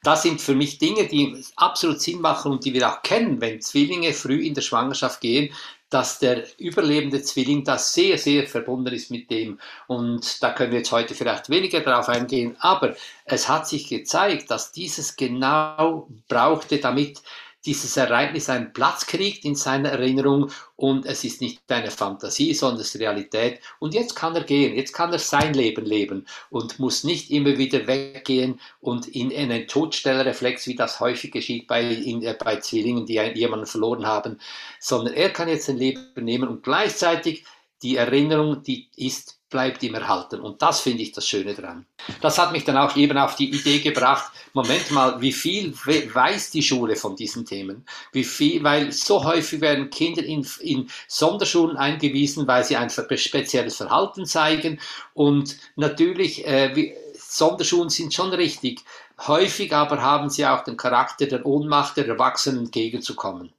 Das 0.02 0.24
sind 0.24 0.42
für 0.42 0.56
mich 0.56 0.80
Dinge, 0.80 1.08
die 1.08 1.44
absolut 1.58 2.02
Sinn 2.02 2.22
machen 2.22 2.52
und 2.52 2.66
die 2.66 2.74
wir 2.74 2.90
auch 2.90 3.02
kennen, 3.04 3.40
wenn 3.40 3.62
Zwillinge 3.62 4.14
früh 4.14 4.46
in 4.46 4.54
der 4.54 4.62
Schwangerschaft 4.62 5.22
gehen, 5.22 5.54
dass 5.90 6.20
der 6.20 6.44
überlebende 6.60 7.22
Zwilling 7.22 7.64
da 7.64 7.78
sehr, 7.78 8.18
sehr 8.18 8.46
verbunden 8.46 8.94
ist 8.94 9.10
mit 9.10 9.32
dem. 9.32 9.60
Und 9.88 10.44
da 10.44 10.52
können 10.52 10.72
wir 10.72 10.80
jetzt 10.80 10.92
heute 10.92 11.16
vielleicht 11.16 11.50
weniger 11.50 11.80
darauf 11.80 12.10
eingehen, 12.10 12.56
aber 12.60 12.96
es 13.26 13.48
hat 13.48 13.68
sich 13.68 13.88
gezeigt, 13.88 14.52
dass 14.52 14.72
dieses 14.72 15.16
genau 15.16 16.08
brauchte, 16.28 16.80
damit 16.80 17.22
dieses 17.66 17.98
Ereignis 17.98 18.50
einen 18.50 18.72
Platz 18.72 19.06
kriegt 19.06 19.44
in 19.44 19.56
seiner 19.56 19.90
Erinnerung 19.90 20.52
und 20.76 21.06
es 21.06 21.24
ist 21.24 21.42
nicht 21.42 21.62
eine 21.68 21.92
Fantasie, 21.92 22.54
sondern 22.54 22.82
es 22.82 22.96
ist 22.96 23.02
Realität. 23.02 23.60
Und 23.80 23.94
jetzt 23.94 24.16
kann 24.16 24.36
er 24.36 24.44
gehen, 24.44 24.76
jetzt 24.76 24.94
kann 24.94 25.12
er 25.12 25.20
sein 25.20 25.54
Leben 25.54 25.86
leben 25.86 26.26
und 26.50 26.80
muss 26.80 27.04
nicht 27.04 27.30
immer 27.32 27.58
wieder 27.58 27.88
weggehen 27.88 28.60
und 28.80 29.08
in 29.08 29.36
einen 29.36 29.68
Todstellerreflex, 29.68 30.68
wie 30.68 30.76
das 30.76 31.00
häufig 31.00 31.32
geschieht 31.32 31.68
bei, 31.68 31.84
in, 31.84 32.22
äh, 32.24 32.36
bei 32.40 32.58
Zwillingen, 32.58 33.06
die 33.06 33.16
jemanden 33.16 33.66
verloren 33.66 34.06
haben, 34.06 34.40
sondern 34.80 35.14
er 35.14 35.32
kann 35.32 35.50
jetzt 35.50 35.66
sein 35.66 35.78
Leben 35.78 36.06
nehmen 36.16 36.48
und 36.48 36.64
gleichzeitig 36.64 37.44
die 37.82 37.98
Erinnerung, 37.98 38.64
die 38.64 38.90
ist 38.96 39.37
bleibt 39.50 39.82
ihm 39.84 39.96
erhalten. 39.96 40.42
Und 40.42 40.62
das 40.62 40.82
finde 40.82 41.04
ich 41.04 41.12
das 41.14 41.28
Schöne 41.28 41.54
dran. 41.54 41.86
Das 42.22 42.38
hat 42.38 42.52
mich 42.52 42.66
dann 42.66 42.78
auch 42.78 42.96
eben 42.96 43.18
auf 43.18 43.36
die 43.36 43.50
Idee 43.50 43.80
gebracht, 43.80 44.32
Moment 44.54 44.92
mal, 44.92 45.22
wie 45.22 45.32
viel 45.32 45.74
weiß 45.74 46.52
die 46.52 46.64
Schule 46.64 46.96
von 46.96 47.16
diesen 47.16 47.46
Themen? 47.46 47.86
Wie 48.12 48.24
viel, 48.24 48.64
weil 48.64 48.92
so 48.92 49.24
häufig 49.24 49.62
werden 49.62 49.90
Kinder 49.90 50.24
in, 50.24 50.46
in 50.60 50.90
Sonderschulen 51.08 51.78
eingewiesen, 51.78 52.48
weil 52.48 52.64
sie 52.64 52.76
ein 52.76 52.90
spezielles 52.90 53.78
Verhalten 53.78 54.26
zeigen. 54.26 54.80
Und 55.14 55.58
natürlich, 55.76 56.46
äh, 56.46 56.76
wie, 56.76 56.94
Sonderschulen 57.18 57.90
sind 57.90 58.14
schon 58.14 58.34
richtig. 58.34 58.82
Häufig 59.26 59.74
aber 59.74 60.02
haben 60.02 60.30
sie 60.30 60.46
auch 60.46 60.64
den 60.64 60.78
Charakter 60.78 61.26
der 61.26 61.46
Ohnmacht 61.46 61.98
der 61.98 62.08
Erwachsenen 62.08 62.66
entgegenzukommen 62.66 63.52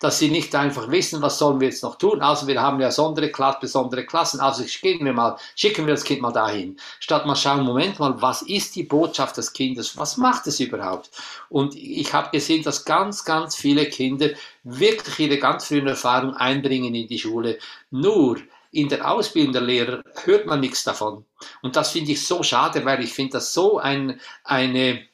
dass 0.00 0.18
sie 0.18 0.30
nicht 0.30 0.54
einfach 0.54 0.90
wissen, 0.90 1.22
was 1.22 1.38
sollen 1.38 1.60
wir 1.60 1.68
jetzt 1.68 1.82
noch 1.82 1.96
tun. 1.96 2.20
Also 2.20 2.46
wir 2.46 2.60
haben 2.60 2.80
ja 2.80 2.88
besondere, 2.88 3.30
Klasse, 3.30 3.58
besondere 3.60 4.04
Klassen, 4.04 4.40
also 4.40 4.64
gehen 4.82 5.04
wir 5.04 5.12
mal, 5.12 5.36
schicken 5.54 5.86
wir 5.86 5.94
das 5.94 6.04
Kind 6.04 6.20
mal 6.22 6.32
dahin. 6.32 6.78
Statt 7.00 7.26
mal 7.26 7.36
schauen, 7.36 7.64
Moment 7.64 7.98
mal, 7.98 8.20
was 8.20 8.42
ist 8.42 8.76
die 8.76 8.82
Botschaft 8.82 9.36
des 9.36 9.52
Kindes? 9.52 9.96
Was 9.96 10.16
macht 10.16 10.46
es 10.46 10.60
überhaupt? 10.60 11.10
Und 11.48 11.74
ich 11.74 12.12
habe 12.12 12.30
gesehen, 12.30 12.62
dass 12.62 12.84
ganz, 12.84 13.24
ganz 13.24 13.56
viele 13.56 13.86
Kinder 13.86 14.30
wirklich 14.64 15.18
ihre 15.18 15.38
ganz 15.38 15.66
frühen 15.66 15.86
Erfahrungen 15.86 16.34
einbringen 16.34 16.94
in 16.94 17.06
die 17.06 17.18
Schule. 17.18 17.58
Nur 17.90 18.38
in 18.72 18.88
der 18.88 19.10
Ausbildung 19.10 19.52
der 19.52 19.62
Lehrer 19.62 20.02
hört 20.24 20.46
man 20.46 20.60
nichts 20.60 20.84
davon. 20.84 21.24
Und 21.62 21.76
das 21.76 21.92
finde 21.92 22.12
ich 22.12 22.26
so 22.26 22.42
schade, 22.42 22.84
weil 22.84 23.02
ich 23.02 23.12
finde 23.12 23.32
das 23.32 23.52
so 23.52 23.78
ein, 23.78 24.20
eine, 24.44 25.06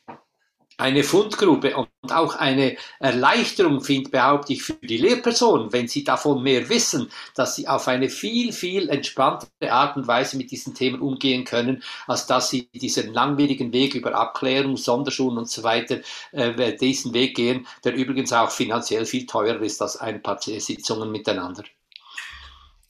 eine 0.83 1.05
Fundgruppe 1.05 1.76
und 1.76 1.89
auch 2.11 2.35
eine 2.35 2.76
Erleichterung 2.99 3.80
findet, 3.80 4.11
behaupte 4.11 4.53
ich, 4.53 4.64
für 4.64 4.74
die 4.74 4.99
Lehrpersonen, 4.99 5.72
wenn 5.72 5.87
sie 5.87 6.03
davon 6.03 6.43
mehr 6.43 6.68
wissen, 6.68 7.09
dass 7.37 7.55
sie 7.55 7.68
auf 7.68 7.87
eine 7.87 8.09
viel, 8.09 8.53
viel 8.53 8.89
entspanntere 8.89 9.70
Art 9.70 9.97
und 9.97 10.09
Weise 10.09 10.37
mit 10.37 10.51
diesen 10.51 10.74
Themen 10.74 11.01
umgehen 11.01 11.45
können, 11.45 11.83
als 12.09 12.26
dass 12.26 12.51
sie 12.51 12.68
diesen 12.74 13.14
langwierigen 13.14 13.72
Weg 13.72 13.95
über 13.95 14.14
Abklärung, 14.14 14.76
Sonderschulen 14.76 15.39
und 15.39 15.49
so 15.49 15.62
weiter, 15.62 16.01
äh, 16.33 16.76
diesen 16.76 17.14
Weg 17.14 17.37
gehen, 17.37 17.66
der 17.85 17.95
übrigens 17.95 18.33
auch 18.33 18.51
finanziell 18.51 19.07
viel 19.07 19.24
teurer 19.24 19.62
ist 19.62 19.80
als 19.80 19.97
ein 19.97 20.20
paar 20.20 20.41
Sitzungen 20.43 21.12
miteinander. 21.12 21.62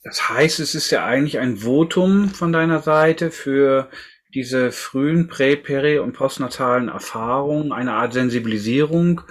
Das 0.03 0.29
heißt, 0.29 0.59
es 0.59 0.75
ist 0.75 0.89
ja 0.89 1.05
eigentlich 1.05 1.39
ein 1.39 1.57
Votum 1.57 2.29
von 2.29 2.51
deiner 2.51 2.81
Seite 2.81 3.31
für 3.31 3.89
diese 4.33 4.71
frühen 4.71 5.27
prä-, 5.27 5.55
peri- 5.55 5.99
und 5.99 6.13
postnatalen 6.13 6.89
Erfahrungen 6.89 7.71
eine 7.71 7.93
Art 7.93 8.13
Sensibilisierung 8.13 9.21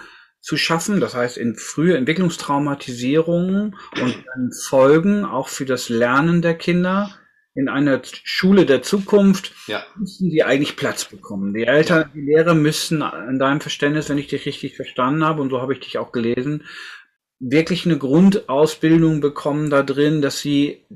zu 0.41 0.57
schaffen, 0.57 1.01
das 1.01 1.15
heißt 1.15 1.39
in 1.39 1.55
frühe 1.55 1.97
Entwicklungstraumatisierungen 1.97 3.77
und 4.01 4.25
dann 4.27 4.51
Folgen 4.69 5.25
auch 5.25 5.49
für 5.49 5.65
das 5.65 5.89
Lernen 5.89 6.43
der 6.43 6.55
Kinder 6.55 7.11
in 7.55 7.69
einer 7.69 8.01
Schule 8.25 8.65
der 8.65 8.83
Zukunft 8.83 9.53
ja. 9.67 9.85
müssen 9.97 10.31
die 10.31 10.43
eigentlich 10.43 10.77
Platz 10.77 11.05
bekommen. 11.05 11.53
Die 11.53 11.65
Eltern, 11.65 12.11
die 12.15 12.23
Lehrer 12.23 12.55
müssen 12.55 13.03
in 13.29 13.39
deinem 13.39 13.61
Verständnis, 13.61 14.09
wenn 14.09 14.19
ich 14.19 14.29
dich 14.29 14.47
richtig 14.47 14.75
verstanden 14.75 15.25
habe, 15.25 15.43
und 15.43 15.51
so 15.51 15.61
habe 15.61 15.75
ich 15.75 15.81
dich 15.81 15.99
auch 15.99 16.13
gelesen, 16.13 16.65
wirklich 17.39 17.85
eine 17.85 17.99
Grundausbildung 17.99 19.21
bekommen 19.21 19.69
da 19.69 19.83
drin, 19.83 20.23
dass 20.23 20.41
sie 20.41 20.87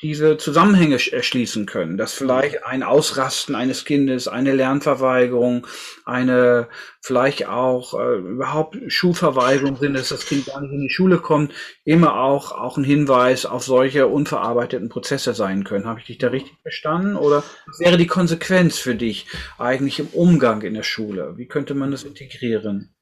diese 0.00 0.36
Zusammenhänge 0.36 0.94
erschließen 0.94 1.66
können, 1.66 1.96
dass 1.96 2.12
vielleicht 2.12 2.64
ein 2.64 2.84
Ausrasten 2.84 3.56
eines 3.56 3.84
Kindes, 3.84 4.28
eine 4.28 4.54
Lernverweigerung, 4.54 5.66
eine 6.04 6.68
vielleicht 7.00 7.48
auch 7.48 7.98
äh, 7.98 8.18
überhaupt 8.18 8.76
Schulverweigerung 8.86 9.76
sind, 9.76 9.94
dass 9.94 10.10
das 10.10 10.26
Kind 10.26 10.46
gar 10.46 10.60
nicht 10.60 10.72
in 10.72 10.82
die 10.82 10.90
Schule 10.90 11.18
kommt, 11.18 11.52
immer 11.84 12.20
auch 12.20 12.52
auch 12.52 12.76
ein 12.76 12.84
Hinweis 12.84 13.44
auf 13.44 13.64
solche 13.64 14.06
unverarbeiteten 14.06 14.88
Prozesse 14.88 15.34
sein 15.34 15.64
können. 15.64 15.86
Habe 15.86 15.98
ich 15.98 16.06
dich 16.06 16.18
da 16.18 16.28
richtig 16.28 16.56
verstanden? 16.62 17.16
Oder 17.16 17.42
was 17.66 17.80
wäre 17.80 17.96
die 17.96 18.06
Konsequenz 18.06 18.78
für 18.78 18.94
dich 18.94 19.26
eigentlich 19.58 19.98
im 19.98 20.08
Umgang 20.08 20.62
in 20.62 20.74
der 20.74 20.84
Schule? 20.84 21.34
Wie 21.36 21.46
könnte 21.46 21.74
man 21.74 21.90
das 21.90 22.04
integrieren? 22.04 22.94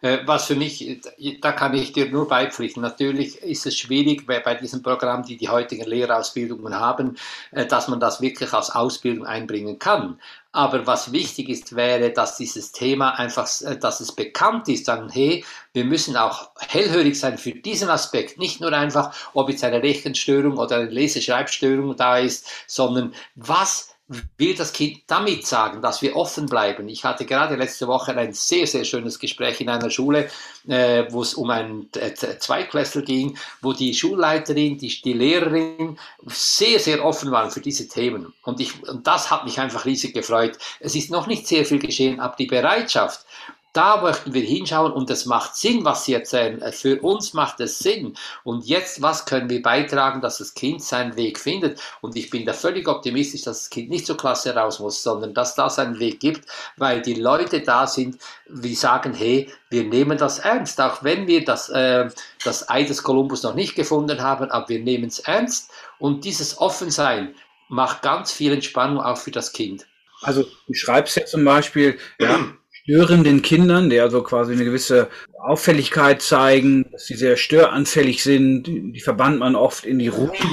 Äh, 0.00 0.18
was 0.26 0.46
für 0.46 0.56
mich, 0.56 1.00
da 1.40 1.52
kann 1.52 1.74
ich 1.74 1.92
dir 1.92 2.10
nur 2.10 2.26
beipflichten. 2.26 2.82
Natürlich 2.82 3.40
ist 3.42 3.66
es 3.66 3.78
schwierig 3.78 4.26
bei 4.26 4.54
diesem 4.54 4.82
Programm, 4.82 5.22
die 5.22 5.36
die 5.36 5.48
heutigen 5.48 5.84
Lehrerausbildungen 5.84 6.74
haben, 6.78 7.16
äh, 7.52 7.66
dass 7.66 7.88
man 7.88 8.00
das 8.00 8.20
wirklich 8.20 8.52
als 8.52 8.70
Ausbildung 8.70 9.24
einbringen 9.26 9.78
kann. 9.78 10.18
Aber 10.50 10.86
was 10.86 11.12
wichtig 11.12 11.48
ist, 11.48 11.76
wäre, 11.76 12.10
dass 12.10 12.36
dieses 12.36 12.72
Thema 12.72 13.18
einfach, 13.18 13.48
äh, 13.62 13.78
dass 13.78 14.00
es 14.00 14.12
bekannt 14.12 14.68
ist, 14.68 14.86
sagen, 14.86 15.08
hey, 15.08 15.44
wir 15.72 15.84
müssen 15.84 16.16
auch 16.16 16.50
hellhörig 16.58 17.18
sein 17.18 17.38
für 17.38 17.52
diesen 17.52 17.88
Aspekt. 17.88 18.38
Nicht 18.38 18.60
nur 18.60 18.72
einfach, 18.72 19.14
ob 19.34 19.48
jetzt 19.48 19.64
eine 19.64 19.82
Rechenstörung 19.82 20.58
oder 20.58 20.76
eine 20.76 20.90
Leseschreibstörung 20.90 21.96
da 21.96 22.18
ist, 22.18 22.46
sondern 22.66 23.14
was 23.36 23.91
will 24.38 24.54
das 24.54 24.72
Kind 24.72 25.02
damit 25.06 25.46
sagen, 25.46 25.82
dass 25.82 26.02
wir 26.02 26.16
offen 26.16 26.46
bleiben. 26.46 26.88
Ich 26.88 27.04
hatte 27.04 27.24
gerade 27.24 27.56
letzte 27.56 27.86
Woche 27.86 28.16
ein 28.16 28.32
sehr, 28.32 28.66
sehr 28.66 28.84
schönes 28.84 29.18
Gespräch 29.18 29.60
in 29.60 29.68
einer 29.68 29.90
Schule, 29.90 30.30
äh, 30.66 31.04
wo 31.10 31.22
es 31.22 31.34
um 31.34 31.50
einen 31.50 31.88
äh, 31.94 32.14
Zweiklässler 32.14 33.02
ging, 33.02 33.36
wo 33.60 33.72
die 33.72 33.94
Schulleiterin, 33.94 34.78
die, 34.78 35.00
die 35.02 35.12
Lehrerin 35.12 35.98
sehr, 36.26 36.78
sehr 36.78 37.04
offen 37.04 37.30
waren 37.30 37.50
für 37.50 37.60
diese 37.60 37.88
Themen. 37.88 38.32
Und, 38.42 38.60
ich, 38.60 38.82
und 38.88 39.06
das 39.06 39.30
hat 39.30 39.44
mich 39.44 39.60
einfach 39.60 39.84
riesig 39.84 40.14
gefreut. 40.14 40.58
Es 40.80 40.94
ist 40.94 41.10
noch 41.10 41.26
nicht 41.26 41.46
sehr 41.46 41.64
viel 41.64 41.78
geschehen, 41.78 42.20
aber 42.20 42.36
die 42.36 42.46
Bereitschaft, 42.46 43.26
da 43.72 44.02
möchten 44.02 44.34
wir 44.34 44.42
hinschauen 44.42 44.92
und 44.92 45.08
es 45.08 45.24
macht 45.24 45.56
Sinn, 45.56 45.84
was 45.84 46.04
Sie 46.04 46.12
erzählen. 46.12 46.60
Äh, 46.60 46.72
für 46.72 47.00
uns 47.00 47.32
macht 47.32 47.60
es 47.60 47.78
Sinn. 47.78 48.14
Und 48.44 48.66
jetzt, 48.66 49.00
was 49.00 49.24
können 49.24 49.48
wir 49.48 49.62
beitragen, 49.62 50.20
dass 50.20 50.38
das 50.38 50.54
Kind 50.54 50.82
seinen 50.82 51.16
Weg 51.16 51.38
findet? 51.38 51.80
Und 52.02 52.16
ich 52.16 52.28
bin 52.28 52.44
da 52.44 52.52
völlig 52.52 52.86
optimistisch, 52.86 53.42
dass 53.42 53.60
das 53.60 53.70
Kind 53.70 53.88
nicht 53.88 54.06
zur 54.06 54.16
Klasse 54.16 54.54
raus 54.54 54.78
muss, 54.78 55.02
sondern 55.02 55.32
dass 55.32 55.54
da 55.54 55.70
seinen 55.70 55.98
Weg 55.98 56.20
gibt, 56.20 56.46
weil 56.76 57.00
die 57.00 57.14
Leute 57.14 57.60
da 57.60 57.86
sind, 57.86 58.18
die 58.48 58.74
sagen, 58.74 59.14
hey, 59.14 59.50
wir 59.70 59.84
nehmen 59.84 60.18
das 60.18 60.38
ernst, 60.38 60.80
auch 60.80 61.02
wenn 61.02 61.26
wir 61.26 61.44
das, 61.44 61.70
äh, 61.70 62.10
das 62.44 62.68
Ei 62.68 62.82
des 62.82 63.02
Kolumbus 63.02 63.42
noch 63.42 63.54
nicht 63.54 63.74
gefunden 63.74 64.20
haben, 64.20 64.50
aber 64.50 64.68
wir 64.68 64.80
nehmen 64.80 65.06
es 65.06 65.20
ernst. 65.20 65.70
Und 65.98 66.24
dieses 66.24 66.58
Offensein 66.58 67.34
macht 67.68 68.02
ganz 68.02 68.32
viel 68.32 68.52
Entspannung 68.52 69.00
auch 69.02 69.16
für 69.16 69.30
das 69.30 69.52
Kind. 69.52 69.86
Also 70.20 70.44
du 70.66 70.74
schreibst 70.74 71.16
ja 71.16 71.24
zum 71.24 71.44
Beispiel, 71.44 71.98
ja, 72.20 72.38
störenden 72.82 73.42
Kindern, 73.42 73.90
die 73.90 74.00
also 74.00 74.22
quasi 74.22 74.52
eine 74.52 74.64
gewisse 74.64 75.08
Auffälligkeit 75.38 76.22
zeigen, 76.22 76.86
dass 76.90 77.06
sie 77.06 77.14
sehr 77.14 77.36
störanfällig 77.36 78.22
sind, 78.22 78.64
die 78.66 79.00
verbannt 79.00 79.38
man 79.38 79.54
oft 79.54 79.84
in 79.84 79.98
die 79.98 80.08
ruhige 80.08 80.46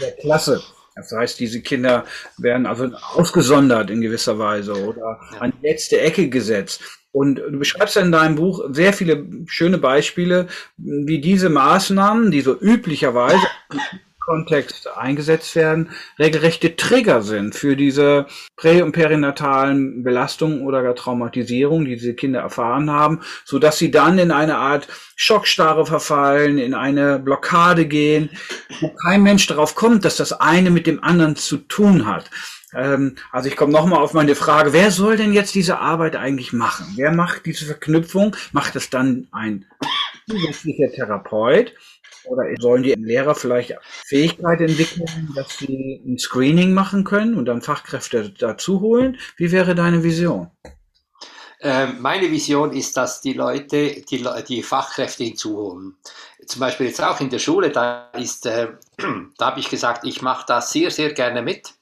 der 0.00 0.12
Klasse. 0.12 0.62
Das 0.94 1.12
heißt, 1.12 1.38
diese 1.38 1.60
Kinder 1.60 2.04
werden 2.38 2.66
also 2.66 2.90
ausgesondert 3.14 3.88
in 3.90 4.00
gewisser 4.00 4.38
Weise 4.38 4.74
oder 4.74 5.20
an 5.38 5.52
die 5.52 5.68
letzte 5.68 6.00
Ecke 6.00 6.28
gesetzt. 6.28 6.82
Und 7.12 7.36
du 7.36 7.58
beschreibst 7.58 7.96
in 7.96 8.12
deinem 8.12 8.34
Buch 8.34 8.64
sehr 8.70 8.92
viele 8.92 9.24
schöne 9.46 9.78
Beispiele, 9.78 10.48
wie 10.76 11.20
diese 11.20 11.48
Maßnahmen, 11.48 12.32
die 12.32 12.40
so 12.40 12.58
üblicherweise 12.58 13.46
Kontext 14.28 14.94
eingesetzt 14.94 15.56
werden, 15.56 15.88
regelrechte 16.18 16.76
Trigger 16.76 17.22
sind 17.22 17.54
für 17.54 17.76
diese 17.76 18.26
prä- 18.58 18.82
und 18.82 18.92
perinatalen 18.92 20.02
Belastungen 20.02 20.66
oder 20.66 20.82
gar 20.82 20.94
Traumatisierungen, 20.94 21.86
die 21.86 21.96
diese 21.96 22.12
Kinder 22.12 22.40
erfahren 22.40 22.90
haben, 22.90 23.22
so 23.46 23.58
dass 23.58 23.78
sie 23.78 23.90
dann 23.90 24.18
in 24.18 24.30
eine 24.30 24.58
Art 24.58 24.86
Schockstarre 25.16 25.86
verfallen, 25.86 26.58
in 26.58 26.74
eine 26.74 27.18
Blockade 27.18 27.86
gehen, 27.86 28.28
wo 28.80 28.90
kein 28.90 29.22
Mensch 29.22 29.46
darauf 29.46 29.74
kommt, 29.74 30.04
dass 30.04 30.16
das 30.16 30.38
eine 30.38 30.70
mit 30.70 30.86
dem 30.86 31.02
anderen 31.02 31.34
zu 31.34 31.56
tun 31.56 32.06
hat. 32.06 32.28
Ähm, 32.74 33.16
also 33.32 33.48
ich 33.48 33.56
komme 33.56 33.72
nochmal 33.72 34.00
auf 34.02 34.12
meine 34.12 34.34
Frage, 34.34 34.74
wer 34.74 34.90
soll 34.90 35.16
denn 35.16 35.32
jetzt 35.32 35.54
diese 35.54 35.78
Arbeit 35.78 36.16
eigentlich 36.16 36.52
machen? 36.52 36.86
Wer 36.96 37.12
macht 37.12 37.46
diese 37.46 37.64
Verknüpfung? 37.64 38.36
Macht 38.52 38.76
es 38.76 38.90
dann 38.90 39.26
ein 39.32 39.64
zusätzlicher 40.28 40.92
Therapeut? 40.94 41.72
Oder 42.28 42.44
sollen 42.58 42.82
die 42.82 42.92
Lehrer 42.92 43.34
vielleicht 43.34 43.74
Fähigkeit 44.06 44.60
entwickeln, 44.60 45.32
dass 45.34 45.58
sie 45.58 46.02
ein 46.06 46.18
Screening 46.18 46.72
machen 46.72 47.04
können 47.04 47.34
und 47.34 47.46
dann 47.46 47.62
Fachkräfte 47.62 48.30
dazu 48.30 48.80
holen? 48.80 49.18
Wie 49.36 49.52
wäre 49.52 49.74
deine 49.74 50.02
Vision? 50.02 50.50
Ähm, 51.60 52.00
meine 52.00 52.30
Vision 52.30 52.72
ist, 52.72 52.96
dass 52.96 53.20
die 53.20 53.32
Leute 53.32 54.02
die, 54.08 54.24
die 54.48 54.62
Fachkräfte 54.62 55.24
hinzuholen. 55.24 55.96
Zum 56.46 56.60
Beispiel 56.60 56.86
jetzt 56.86 57.02
auch 57.02 57.20
in 57.20 57.30
der 57.30 57.40
Schule, 57.40 57.70
da 57.70 58.10
ist, 58.12 58.46
äh, 58.46 58.68
da 59.38 59.46
habe 59.46 59.60
ich 59.60 59.68
gesagt, 59.68 60.06
ich 60.06 60.22
mache 60.22 60.44
das 60.46 60.72
sehr, 60.72 60.90
sehr 60.90 61.12
gerne 61.12 61.42
mit 61.42 61.74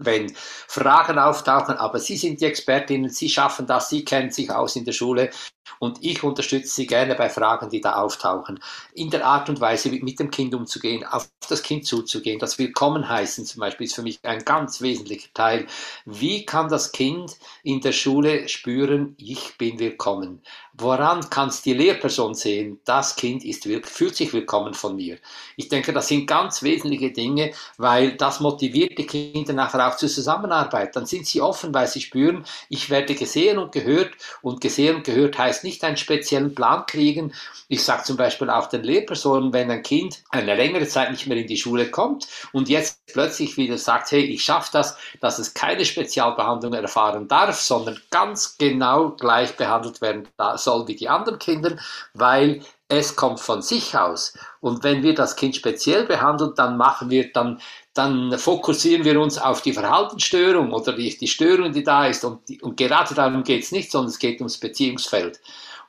wenn 0.00 0.32
Fragen 0.34 1.18
auftauchen, 1.18 1.76
aber 1.76 1.98
Sie 1.98 2.16
sind 2.16 2.40
die 2.40 2.46
Expertinnen, 2.46 3.10
Sie 3.10 3.28
schaffen 3.28 3.66
das, 3.66 3.90
Sie 3.90 4.04
kennen 4.04 4.30
sich 4.30 4.50
aus 4.50 4.76
in 4.76 4.84
der 4.84 4.92
Schule 4.92 5.30
und 5.78 5.98
ich 6.02 6.22
unterstütze 6.22 6.74
Sie 6.74 6.86
gerne 6.86 7.14
bei 7.14 7.28
Fragen, 7.28 7.70
die 7.70 7.80
da 7.80 7.94
auftauchen. 7.94 8.60
In 8.94 9.10
der 9.10 9.26
Art 9.26 9.48
und 9.48 9.60
Weise, 9.60 9.90
mit 9.90 10.18
dem 10.18 10.30
Kind 10.30 10.54
umzugehen, 10.54 11.04
auf 11.04 11.30
das 11.48 11.62
Kind 11.62 11.86
zuzugehen, 11.86 12.38
das 12.38 12.58
Willkommen 12.58 13.08
heißen 13.08 13.46
zum 13.46 13.60
Beispiel 13.60 13.86
ist 13.86 13.94
für 13.94 14.02
mich 14.02 14.20
ein 14.22 14.44
ganz 14.44 14.80
wesentlicher 14.80 15.28
Teil. 15.34 15.66
Wie 16.04 16.44
kann 16.44 16.68
das 16.68 16.92
Kind 16.92 17.36
in 17.62 17.80
der 17.80 17.92
Schule 17.92 18.48
spüren, 18.48 19.14
ich 19.18 19.56
bin 19.58 19.78
willkommen? 19.78 20.42
Woran 20.74 21.28
kann 21.30 21.48
es 21.48 21.62
die 21.62 21.74
Lehrperson 21.74 22.34
sehen, 22.34 22.80
das 22.84 23.16
Kind 23.16 23.44
ist, 23.44 23.64
fühlt 23.84 24.16
sich 24.16 24.32
willkommen 24.32 24.74
von 24.74 24.96
mir? 24.96 25.18
Ich 25.56 25.68
denke, 25.68 25.92
das 25.92 26.08
sind 26.08 26.26
ganz 26.26 26.62
wesentliche 26.62 27.10
Dinge, 27.10 27.52
weil 27.76 28.16
das 28.16 28.40
motiviert 28.40 28.98
die 28.98 29.06
Kinder 29.06 29.52
nachher 29.52 29.88
auch 29.88 29.96
zur 29.96 30.08
Zusammenarbeit. 30.08 30.94
Dann 30.96 31.06
sind 31.06 31.26
sie 31.26 31.40
offen, 31.40 31.74
weil 31.74 31.86
sie 31.86 32.00
spüren, 32.00 32.44
ich 32.68 32.88
werde 32.90 33.14
gesehen 33.14 33.58
und 33.58 33.72
gehört 33.72 34.12
und 34.42 34.60
gesehen 34.60 34.96
und 34.96 35.04
gehört 35.04 35.38
heißt 35.38 35.49
heißt 35.50 35.64
nicht 35.64 35.82
einen 35.82 35.96
speziellen 35.96 36.54
Plan 36.54 36.86
kriegen. 36.86 37.34
Ich 37.68 37.84
sage 37.84 38.04
zum 38.04 38.16
Beispiel 38.16 38.48
auch 38.50 38.68
den 38.68 38.84
Lehrpersonen, 38.84 39.52
wenn 39.52 39.70
ein 39.70 39.82
Kind 39.82 40.22
eine 40.30 40.54
längere 40.54 40.86
Zeit 40.86 41.10
nicht 41.10 41.26
mehr 41.26 41.36
in 41.36 41.48
die 41.48 41.56
Schule 41.56 41.90
kommt 41.90 42.28
und 42.52 42.68
jetzt 42.68 43.00
plötzlich 43.12 43.56
wieder 43.56 43.76
sagt, 43.76 44.12
hey, 44.12 44.22
ich 44.22 44.44
schaffe 44.44 44.70
das, 44.72 44.96
dass 45.20 45.38
es 45.38 45.54
keine 45.54 45.84
Spezialbehandlung 45.84 46.72
erfahren 46.72 47.26
darf, 47.26 47.60
sondern 47.60 48.00
ganz 48.10 48.56
genau 48.58 49.10
gleich 49.10 49.56
behandelt 49.56 50.00
werden 50.00 50.28
soll 50.56 50.86
wie 50.86 50.96
die 50.96 51.08
anderen 51.08 51.38
Kinder, 51.40 51.76
weil 52.14 52.62
es 52.88 53.14
kommt 53.14 53.40
von 53.40 53.62
sich 53.62 53.96
aus. 53.96 54.36
Und 54.60 54.82
wenn 54.82 55.02
wir 55.02 55.14
das 55.14 55.36
Kind 55.36 55.54
speziell 55.54 56.04
behandeln, 56.04 56.54
dann 56.56 56.76
machen 56.76 57.08
wir, 57.08 57.32
dann, 57.32 57.60
dann 57.94 58.38
fokussieren 58.38 59.04
wir 59.04 59.20
uns 59.20 59.36
auf 59.38 59.62
die 59.62 59.72
Verhaltensstörung 59.72 60.72
oder 60.72 60.92
die, 60.92 61.16
die 61.16 61.26
Störung, 61.26 61.72
die 61.72 61.82
da 61.82 62.06
ist. 62.06 62.24
Und, 62.24 62.48
die, 62.48 62.60
und 62.60 62.76
gerade 62.76 63.14
darum 63.14 63.42
geht 63.42 63.64
es 63.64 63.72
nicht, 63.72 63.90
sondern 63.90 64.10
es 64.10 64.18
geht 64.18 64.40
ums 64.40 64.58
Beziehungsfeld 64.58 65.40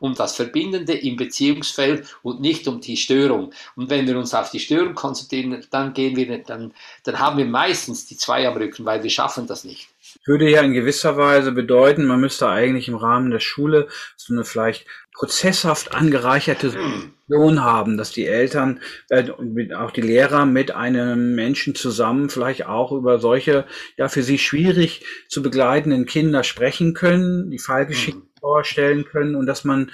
um 0.02 0.16
das 0.16 0.36
Verbindende 0.36 0.94
im 0.94 1.16
Beziehungsfeld 1.16 2.18
und 2.24 2.42
nicht 2.42 2.68
um 2.68 2.82
die 2.82 2.98
Störung. 2.98 3.54
Und 3.76 3.92
wenn 3.92 4.08
wir 4.08 4.18
uns 4.18 4.34
auf 4.34 4.50
die 4.50 4.60
Störung 4.60 4.96
konzentrieren, 4.96 5.64
dann 5.70 5.94
gehen 5.94 6.16
wir, 6.16 6.44
dann, 6.44 6.74
dann 7.04 7.20
haben 7.20 7.38
wir 7.38 7.46
meistens 7.46 8.08
die 8.08 8.18
zwei 8.18 8.48
am 8.48 8.58
Rücken, 8.58 8.84
weil 8.84 9.04
wir 9.04 9.12
schaffen 9.12 9.46
das 9.46 9.64
nicht. 9.64 9.90
Würde 10.26 10.50
ja 10.50 10.62
in 10.62 10.74
gewisser 10.74 11.18
Weise 11.18 11.52
bedeuten, 11.52 12.08
man 12.08 12.20
müsste 12.20 12.50
eigentlich 12.50 12.88
im 12.88 12.96
Rahmen 12.96 13.30
der 13.30 13.40
Schule 13.40 13.88
so 14.18 14.34
eine 14.34 14.44
vielleicht 14.44 14.88
prozesshaft 15.14 15.94
angereicherte 15.94 16.72
Situation 16.72 17.64
haben, 17.64 17.98
dass 17.98 18.12
die 18.12 18.26
Eltern 18.26 18.80
äh, 19.10 19.30
und 19.30 19.74
auch 19.74 19.92
die 19.92 20.02
Lehrer 20.02 20.46
mit 20.46 20.72
einem 20.72 21.36
Menschen 21.36 21.76
zusammen 21.76 22.30
vielleicht 22.30 22.66
auch 22.66 22.92
über 22.92 23.20
solche 23.20 23.66
ja 23.98 24.08
für 24.08 24.24
sie 24.24 24.38
schwierig 24.38 25.06
zu 25.28 25.42
begleitenden 25.42 26.06
Kinder 26.06 26.44
sprechen 26.44 26.94
können, 26.94 27.52
die 27.52 27.60
Fallgeschichten 27.60 28.24
mhm. 28.24 28.40
vorstellen 28.40 29.06
können 29.06 29.36
und 29.36 29.46
dass 29.46 29.64
man 29.64 29.92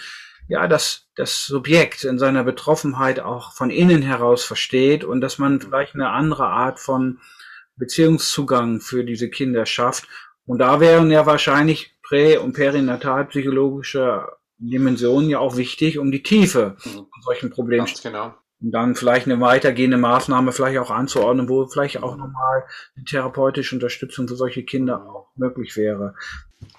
ja 0.47 0.67
das 0.67 1.07
das 1.15 1.45
Subjekt 1.45 2.03
in 2.03 2.19
seiner 2.19 2.43
Betroffenheit 2.43 3.19
auch 3.19 3.53
von 3.53 3.69
innen 3.69 4.03
heraus 4.03 4.43
versteht 4.43 5.03
und 5.03 5.21
dass 5.21 5.39
man 5.39 5.59
vielleicht 5.59 5.95
eine 5.95 6.09
andere 6.09 6.45
Art 6.45 6.79
von 6.79 7.19
Beziehungszugang 7.75 8.81
für 8.81 9.03
diese 9.03 9.29
Kinder 9.29 9.65
schafft. 9.65 10.07
Und 10.45 10.59
da 10.59 10.79
wären 10.79 11.11
ja 11.11 11.25
wahrscheinlich 11.25 11.95
prä- 12.01 12.37
und 12.37 12.53
perinatalpsychologische 12.53 14.27
Dimensionen 14.57 15.29
ja 15.29 15.39
auch 15.39 15.57
wichtig, 15.57 15.99
um 15.99 16.11
die 16.11 16.23
Tiefe 16.23 16.77
mhm. 16.83 16.89
von 16.91 17.21
solchen 17.21 17.49
Problemen 17.49 17.85
Ganz 17.85 18.01
genau. 18.01 18.33
Und 18.59 18.71
dann 18.71 18.95
vielleicht 18.95 19.27
eine 19.27 19.39
weitergehende 19.39 19.97
Maßnahme 19.97 20.51
vielleicht 20.51 20.79
auch 20.79 20.89
anzuordnen, 20.89 21.47
wo 21.47 21.67
vielleicht 21.67 22.01
auch 22.01 22.17
nochmal 22.17 22.63
eine 22.95 23.05
therapeutische 23.05 23.75
Unterstützung 23.75 24.27
für 24.27 24.35
solche 24.35 24.63
Kinder 24.63 25.07
auch 25.07 25.27
möglich 25.35 25.77
wäre. 25.77 26.15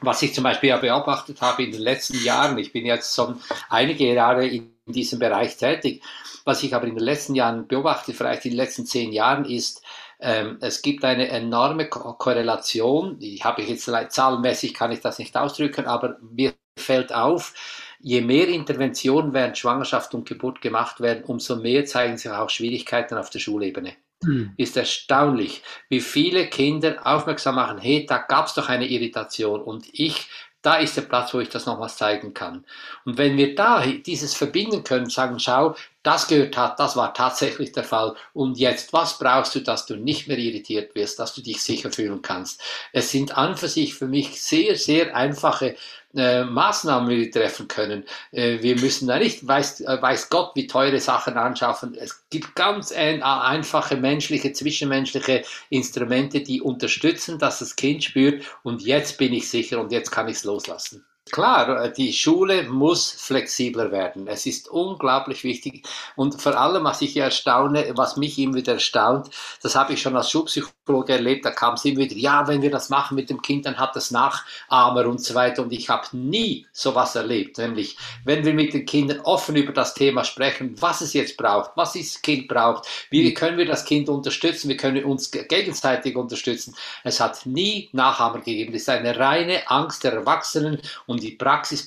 Was 0.01 0.22
ich 0.22 0.35
zum 0.35 0.43
Beispiel 0.43 0.70
ja 0.70 0.79
beobachtet 0.79 1.41
habe 1.41 1.62
in 1.62 1.70
den 1.70 1.81
letzten 1.81 2.18
Jahren, 2.24 2.59
ich 2.59 2.72
bin 2.72 2.85
jetzt 2.85 3.14
schon 3.14 3.41
einige 3.68 4.12
Jahre 4.12 4.49
in 4.49 4.72
diesem 4.87 5.20
Bereich 5.20 5.57
tätig, 5.57 6.03
was 6.45 6.64
ich 6.64 6.74
aber 6.74 6.87
in 6.89 6.97
den 6.97 7.05
letzten 7.05 7.37
Jahren 7.37 7.68
beobachte, 7.68 8.12
vielleicht 8.12 8.45
in 8.45 8.53
den 8.53 8.57
letzten 8.57 8.85
zehn 8.85 9.12
Jahren, 9.12 9.45
ist, 9.45 9.85
ähm, 10.18 10.59
es 10.61 10.83
gibt 10.83 11.05
eine 11.05 11.29
enorme 11.29 11.89
Ko 11.89 12.14
Korrelation. 12.14 13.20
Die 13.20 13.39
habe 13.45 13.62
ich 13.62 13.68
jetzt 13.68 13.89
zahlenmäßig 14.09 14.74
kann 14.74 14.91
ich 14.91 15.01
das 15.01 15.20
nicht 15.20 15.37
ausdrücken, 15.37 15.87
aber 15.87 16.18
mir 16.22 16.55
fällt 16.79 17.12
auf, 17.12 17.55
je 18.01 18.20
mehr 18.20 18.49
Interventionen 18.49 19.33
während 19.33 19.59
Schwangerschaft 19.59 20.14
und 20.14 20.29
Geburt 20.29 20.61
gemacht 20.61 21.01
werden, 21.01 21.24
umso 21.24 21.57
mehr 21.57 21.85
zeigen 21.85 22.16
sich 22.16 22.31
auch 22.31 22.51
Schwierigkeiten 22.51 23.16
auf 23.16 23.31
der 23.31 23.41
Schulebene. 23.41 23.95
Hm. 24.24 24.53
Ist 24.57 24.76
erstaunlich, 24.76 25.62
wie 25.89 26.01
viele 26.01 26.49
Kinder 26.49 26.97
aufmerksam 27.05 27.55
machen, 27.55 27.79
hey, 27.79 28.05
da 28.05 28.18
gab 28.18 28.47
es 28.47 28.55
doch 28.55 28.68
eine 28.68 28.89
Irritation 28.89 29.61
und 29.61 29.87
ich 29.93 30.29
da 30.62 30.76
ist 30.76 30.97
der 30.97 31.03
Platz, 31.03 31.33
wo 31.33 31.41
ich 31.41 31.49
das 31.49 31.66
nochmals 31.66 31.97
zeigen 31.97 32.35
kann. 32.35 32.64
Und 33.05 33.16
wenn 33.16 33.37
wir 33.37 33.55
da 33.55 33.87
dieses 33.87 34.35
verbinden 34.35 34.83
können, 34.83 35.09
sagen, 35.09 35.39
schau, 35.39 35.76
das 36.03 36.26
gehört 36.26 36.57
hat, 36.57 36.81
das 36.81 36.97
war 36.97 37.14
tatsächlich 37.14 37.72
der 37.72 37.85
Fall. 37.85 38.16
Und 38.33 38.59
jetzt, 38.59 38.93
was 38.93 39.18
brauchst 39.18 39.55
du, 39.55 39.61
dass 39.61 39.87
du 39.87 39.97
nicht 39.97 40.26
mehr 40.26 40.39
irritiert 40.39 40.95
wirst, 40.97 41.20
dass 41.20 41.35
du 41.35 41.43
dich 41.43 41.62
sicher 41.62 41.93
fühlen 41.93 42.22
kannst? 42.22 42.61
Es 42.93 43.11
sind 43.11 43.39
an 43.39 43.57
für 43.57 43.68
sich 43.68 43.95
für 43.95 44.09
mich 44.09 44.43
sehr, 44.43 44.74
sehr 44.74 45.14
einfache 45.14 45.76
äh, 46.14 46.44
Maßnahmen 46.44 47.09
wir 47.09 47.30
treffen 47.30 47.68
können. 47.68 48.04
Äh, 48.32 48.62
wir 48.62 48.78
müssen 48.78 49.09
da 49.09 49.18
nicht, 49.18 49.46
weiß, 49.46 49.82
äh, 49.82 50.00
weiß 50.00 50.30
Gott, 50.30 50.52
wie 50.54 50.66
teure 50.66 51.00
Sachen 51.00 51.36
anschaffen. 51.36 51.94
Es 51.94 52.24
gibt 52.30 52.54
ganz 52.54 52.92
ein, 52.92 53.22
einfache 53.22 53.96
menschliche, 53.96 54.52
zwischenmenschliche 54.52 55.44
Instrumente, 55.70 56.40
die 56.40 56.61
unterstützen, 56.61 57.38
dass 57.38 57.59
das 57.59 57.76
Kind 57.76 58.04
spürt 58.04 58.42
und 58.62 58.82
jetzt 58.82 59.18
bin 59.18 59.32
ich 59.32 59.48
sicher 59.50 59.80
und 59.80 59.92
jetzt 59.92 60.11
kann 60.11 60.28
ich 60.28 60.36
es 60.38 60.44
loslassen. 60.44 61.04
Klar, 61.31 61.89
die 61.89 62.12
Schule 62.12 62.64
muss 62.64 63.11
flexibler 63.11 63.91
werden. 63.93 64.26
Es 64.26 64.47
ist 64.47 64.68
unglaublich 64.68 65.45
wichtig. 65.45 65.87
Und 66.16 66.41
vor 66.41 66.59
allem, 66.59 66.85
was 66.85 67.03
ich 67.03 67.16
erstaune, 67.16 67.93
was 67.97 68.16
mich 68.16 68.39
immer 68.39 68.55
wieder 68.55 68.74
erstaunt, 68.74 69.31
das 69.62 69.76
habe 69.76 69.93
ich 69.93 70.03
schon 70.03 70.16
als 70.16 70.31
Schulpsychologe 70.31 71.12
erlebt, 71.12 71.45
da 71.45 71.51
kam 71.51 71.74
es 71.74 71.85
immer 71.85 71.99
wieder, 71.99 72.16
ja, 72.16 72.47
wenn 72.49 72.62
wir 72.62 72.70
das 72.70 72.89
machen 72.89 73.14
mit 73.14 73.31
dem 73.31 73.43
Kind, 73.43 73.66
dann 73.66 73.79
hat 73.79 73.95
das 73.97 74.11
Nachahmer 74.11 75.07
und 75.07 75.22
so 75.22 75.35
weiter. 75.35 75.62
Und 75.62 75.72
ich 75.72 75.89
habe 75.89 76.07
nie 76.16 76.66
sowas 76.72 77.14
erlebt. 77.14 77.59
Nämlich, 77.59 77.97
wenn 78.24 78.45
wir 78.45 78.55
mit 78.55 78.74
den 78.74 78.87
Kindern 78.87 79.20
offen 79.20 79.57
über 79.57 79.72
das 79.72 79.95
Thema 79.95 80.24
sprechen, 80.24 80.74
was 80.81 81.01
es 81.01 81.12
jetzt 81.12 81.37
braucht, 81.37 81.72
was 81.76 81.93
das 81.93 82.22
Kind 82.22 82.49
braucht, 82.49 82.87
wie 83.11 83.33
können 83.35 83.59
wir 83.59 83.66
das 83.66 83.85
Kind 83.85 84.09
unterstützen, 84.09 84.68
wir 84.68 84.76
können 84.76 85.05
uns 85.05 85.31
gegenseitig 85.31 86.16
unterstützen. 86.16 86.74
Es 87.05 87.20
hat 87.20 87.47
nie 87.47 87.89
Nachahmer 87.93 88.39
gegeben. 88.39 88.72
Das 88.72 88.83
ist 88.83 88.89
eine 88.89 89.18
reine 89.18 89.70
Angst 89.70 90.05
der 90.05 90.12
Erwachsenen 90.12 90.81
und 91.07 91.18
und 91.19 91.25
die 91.25 91.33
Praxis 91.33 91.85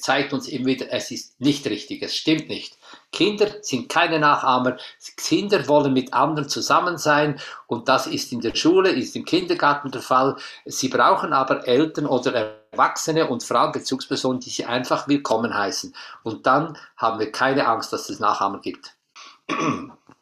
zeigt 0.00 0.34
uns 0.34 0.46
immer 0.46 0.66
wieder, 0.66 0.92
es 0.92 1.10
ist 1.10 1.40
nicht 1.40 1.66
richtig, 1.66 2.02
es 2.02 2.14
stimmt 2.14 2.50
nicht. 2.50 2.76
Kinder 3.12 3.46
sind 3.62 3.88
keine 3.88 4.18
Nachahmer. 4.18 4.76
Kinder 5.16 5.66
wollen 5.68 5.94
mit 5.94 6.12
anderen 6.12 6.50
zusammen 6.50 6.98
sein 6.98 7.40
und 7.66 7.88
das 7.88 8.06
ist 8.06 8.30
in 8.32 8.42
der 8.42 8.54
Schule, 8.54 8.90
ist 8.90 9.16
im 9.16 9.24
Kindergarten 9.24 9.90
der 9.90 10.02
Fall. 10.02 10.36
Sie 10.66 10.88
brauchen 10.88 11.32
aber 11.32 11.66
Eltern 11.66 12.04
oder 12.04 12.58
Erwachsene 12.72 13.26
und 13.26 13.42
Frauen, 13.42 13.72
Bezugspersonen, 13.72 14.40
die 14.40 14.50
sie 14.50 14.66
einfach 14.66 15.08
willkommen 15.08 15.54
heißen. 15.54 15.94
Und 16.22 16.44
dann 16.46 16.76
haben 16.98 17.18
wir 17.18 17.32
keine 17.32 17.66
Angst, 17.66 17.90
dass 17.90 18.10
es 18.10 18.20
Nachahmer 18.20 18.60
gibt. 18.60 18.94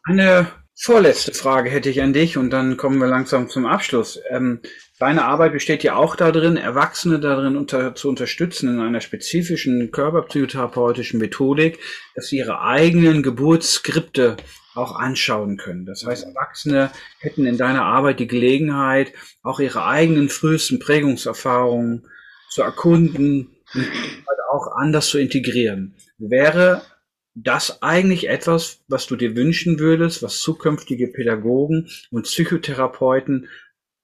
Eine 0.05 0.62
Vorletzte 0.75 1.33
Frage 1.33 1.69
hätte 1.69 1.89
ich 1.89 2.01
an 2.01 2.13
dich 2.13 2.37
und 2.37 2.49
dann 2.49 2.77
kommen 2.77 2.97
wir 2.97 3.07
langsam 3.07 3.47
zum 3.47 3.67
Abschluss. 3.67 4.19
Ähm, 4.29 4.59
deine 4.97 5.23
Arbeit 5.25 5.53
besteht 5.53 5.83
ja 5.83 5.95
auch 5.95 6.15
darin, 6.15 6.57
Erwachsene 6.57 7.19
darin 7.19 7.55
unter, 7.55 7.93
zu 7.93 8.09
unterstützen 8.09 8.69
in 8.69 8.79
einer 8.79 8.99
spezifischen 8.99 9.91
körperpsychotherapeutischen 9.91 11.19
Methodik, 11.19 11.79
dass 12.15 12.27
sie 12.27 12.37
ihre 12.37 12.61
eigenen 12.61 13.21
Geburtsskripte 13.21 14.35
auch 14.73 14.95
anschauen 14.95 15.57
können. 15.57 15.85
Das 15.85 16.05
heißt, 16.05 16.25
Erwachsene 16.25 16.89
hätten 17.19 17.45
in 17.45 17.57
deiner 17.57 17.83
Arbeit 17.83 18.19
die 18.19 18.27
Gelegenheit, 18.27 19.13
auch 19.43 19.59
ihre 19.59 19.85
eigenen 19.85 20.29
frühesten 20.29 20.79
Prägungserfahrungen 20.79 22.07
zu 22.49 22.63
erkunden 22.63 23.55
und 23.75 24.37
auch 24.51 24.75
anders 24.75 25.07
zu 25.07 25.19
integrieren. 25.19 25.95
Wäre 26.17 26.81
das 27.35 27.81
eigentlich 27.81 28.29
etwas, 28.29 28.79
was 28.87 29.07
du 29.07 29.15
dir 29.15 29.35
wünschen 29.35 29.79
würdest, 29.79 30.21
was 30.21 30.39
zukünftige 30.39 31.07
Pädagogen 31.07 31.89
und 32.11 32.23
Psychotherapeuten 32.23 33.49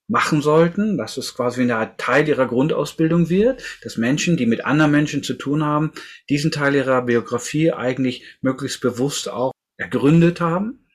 machen 0.07 0.41
sollten, 0.41 0.97
dass 0.97 1.17
es 1.17 1.36
quasi 1.36 1.71
ein 1.71 1.97
Teil 1.97 2.27
ihrer 2.27 2.47
Grundausbildung 2.47 3.30
wird, 3.30 3.63
dass 3.84 3.97
Menschen, 3.97 4.38
die 4.38 4.47
mit 4.47 4.65
anderen 4.65 4.91
Menschen 4.91 5.21
zu 5.21 5.36
tun 5.36 5.63
haben, 5.63 5.91
diesen 6.30 6.51
Teil 6.51 6.73
ihrer 6.73 7.03
Biografie 7.03 7.71
eigentlich 7.71 8.23
möglichst 8.41 8.82
bewusst 8.82 9.30
auch 9.30 9.51
ergründet 9.77 10.41
haben? 10.41 10.88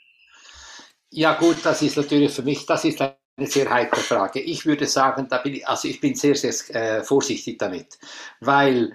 Ja 1.11 1.39
gut, 1.39 1.59
das 1.62 1.80
ist 1.82 1.97
natürlich 1.97 2.32
für 2.32 2.43
mich, 2.43 2.66
das 2.66 2.85
ist 2.85 3.01
eine 3.01 3.16
sehr 3.39 3.70
heikle 3.70 4.03
Frage. 4.03 4.41
Ich 4.41 4.66
würde 4.66 4.87
sagen, 4.87 5.28
da 5.30 5.39
bin 5.39 5.55
ich, 5.55 5.68
also 5.68 5.87
ich 5.87 6.01
bin 6.01 6.16
sehr, 6.16 6.35
sehr 6.35 6.53
äh, 6.74 7.05
vorsichtig 7.05 7.59
damit, 7.61 7.99
weil 8.41 8.95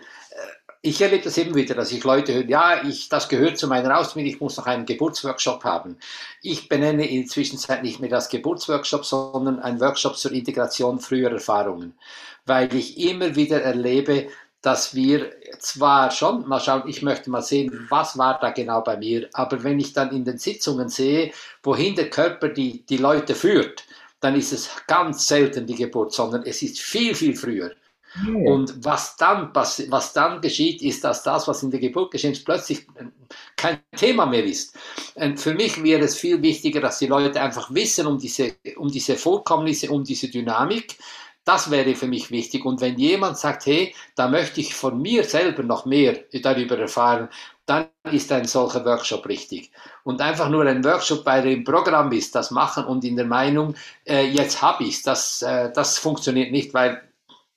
ich 0.82 1.02
erlebe 1.02 1.24
das 1.24 1.38
immer 1.38 1.56
wieder, 1.56 1.76
dass 1.76 1.92
ich 1.92 2.04
Leute 2.04 2.34
höre, 2.34 2.48
ja, 2.48 2.84
ich, 2.84 3.10
das 3.10 3.28
gehört 3.28 3.58
zu 3.58 3.68
meiner 3.68 3.98
Ausbildung, 3.98 4.32
ich 4.32 4.40
muss 4.40 4.56
noch 4.58 4.66
einen 4.66 4.86
Geburtsworkshop 4.86 5.64
haben. 5.66 5.98
Ich 6.42 6.70
benenne 6.70 7.10
inzwischen 7.10 7.60
nicht 7.82 8.00
mehr 8.00 8.10
das 8.10 8.30
Geburtsworkshop, 8.30 9.06
sondern 9.06 9.60
ein 9.60 9.82
Workshop 9.82 10.18
zur 10.18 10.32
Integration 10.32 11.00
früher 11.00 11.32
Erfahrungen, 11.32 11.98
weil 12.46 12.74
ich 12.74 12.98
immer 12.98 13.36
wieder 13.36 13.62
erlebe, 13.62 14.30
dass 14.62 14.96
wir 14.96 15.32
zwar 15.60 16.12
schon, 16.12 16.48
mal 16.48 16.60
schauen, 16.60 16.84
ich 16.88 17.02
möchte 17.02 17.30
mal 17.30 17.42
sehen, 17.42 17.88
was 17.90 18.18
war 18.18 18.40
da 18.40 18.52
genau 18.52 18.82
bei 18.82 18.98
mir, 18.98 19.30
aber 19.34 19.64
wenn 19.64 19.80
ich 19.80 19.94
dann 19.94 20.12
in 20.12 20.26
den 20.26 20.38
Sitzungen 20.38 20.90
sehe, 20.90 21.32
wohin 21.64 21.96
der 21.96 22.10
Körper 22.10 22.50
die, 22.50 22.86
die 22.86 22.98
Leute 22.98 23.36
führt, 23.36 23.84
dann 24.22 24.36
ist 24.36 24.52
es 24.52 24.70
ganz 24.88 25.28
selten 25.28 25.66
die 25.66 25.76
Geburt, 25.76 26.14
sondern 26.14 26.44
es 26.44 26.62
ist 26.62 26.80
viel, 26.80 27.16
viel 27.16 27.36
früher. 27.36 27.72
Und 28.26 28.84
was 28.84 29.16
dann, 29.18 29.52
was 29.54 30.14
dann 30.14 30.42
geschieht, 30.42 30.82
ist, 30.82 31.04
dass 31.04 31.24
das, 31.24 31.48
was 31.48 31.62
in 31.64 31.72
der 31.72 31.80
Geburt 31.80 32.12
geschieht, 32.12 32.44
plötzlich 32.44 32.88
kein 33.56 33.80
Thema 33.96 34.26
mehr 34.26 34.44
ist. 34.44 34.76
Und 35.16 35.40
für 35.40 35.54
mich 35.54 35.82
wäre 35.84 36.04
es 36.04 36.18
viel 36.18 36.42
wichtiger, 36.42 36.82
dass 36.82 37.00
die 37.00 37.08
Leute 37.08 37.40
einfach 37.40 37.74
wissen 37.74 38.08
um 38.08 38.18
diese, 38.18 38.56
um 38.78 38.90
diese 38.90 39.16
Vorkommnisse, 39.16 39.92
um 39.92 40.04
diese 40.04 40.28
Dynamik. 40.28 40.98
Das 41.46 41.72
wäre 41.72 41.96
für 41.96 42.08
mich 42.08 42.32
wichtig. 42.32 42.66
Und 42.66 42.82
wenn 42.82 42.98
jemand 42.98 43.38
sagt, 43.38 43.66
hey, 43.66 43.96
da 44.16 44.28
möchte 44.28 44.60
ich 44.60 44.74
von 44.74 45.02
mir 45.02 45.24
selber 45.24 45.64
noch 45.64 45.86
mehr 45.86 46.20
darüber 46.42 46.78
erfahren, 46.78 47.30
dann 47.66 47.90
ist 48.12 48.32
ein 48.32 48.46
solcher 48.46 48.84
Workshop 48.86 49.28
richtig. 49.28 49.72
Und 50.04 50.22
einfach 50.22 50.50
nur 50.50 50.66
ein 50.66 50.84
Workshop, 50.84 51.26
weil 51.26 51.46
er 51.46 51.52
im 51.52 51.64
Programm 51.64 52.12
ist, 52.12 52.34
das 52.34 52.50
machen 52.50 52.86
und 52.86 53.04
in 53.04 53.16
der 53.16 53.26
Meinung, 53.26 53.76
äh, 54.06 54.26
jetzt 54.28 54.62
habe 54.62 54.84
ich 54.84 54.96
es, 54.96 55.02
das, 55.04 55.42
äh, 55.44 55.72
das 55.72 56.00
funktioniert 56.00 56.52
nicht, 56.52 56.74
weil 56.74 57.09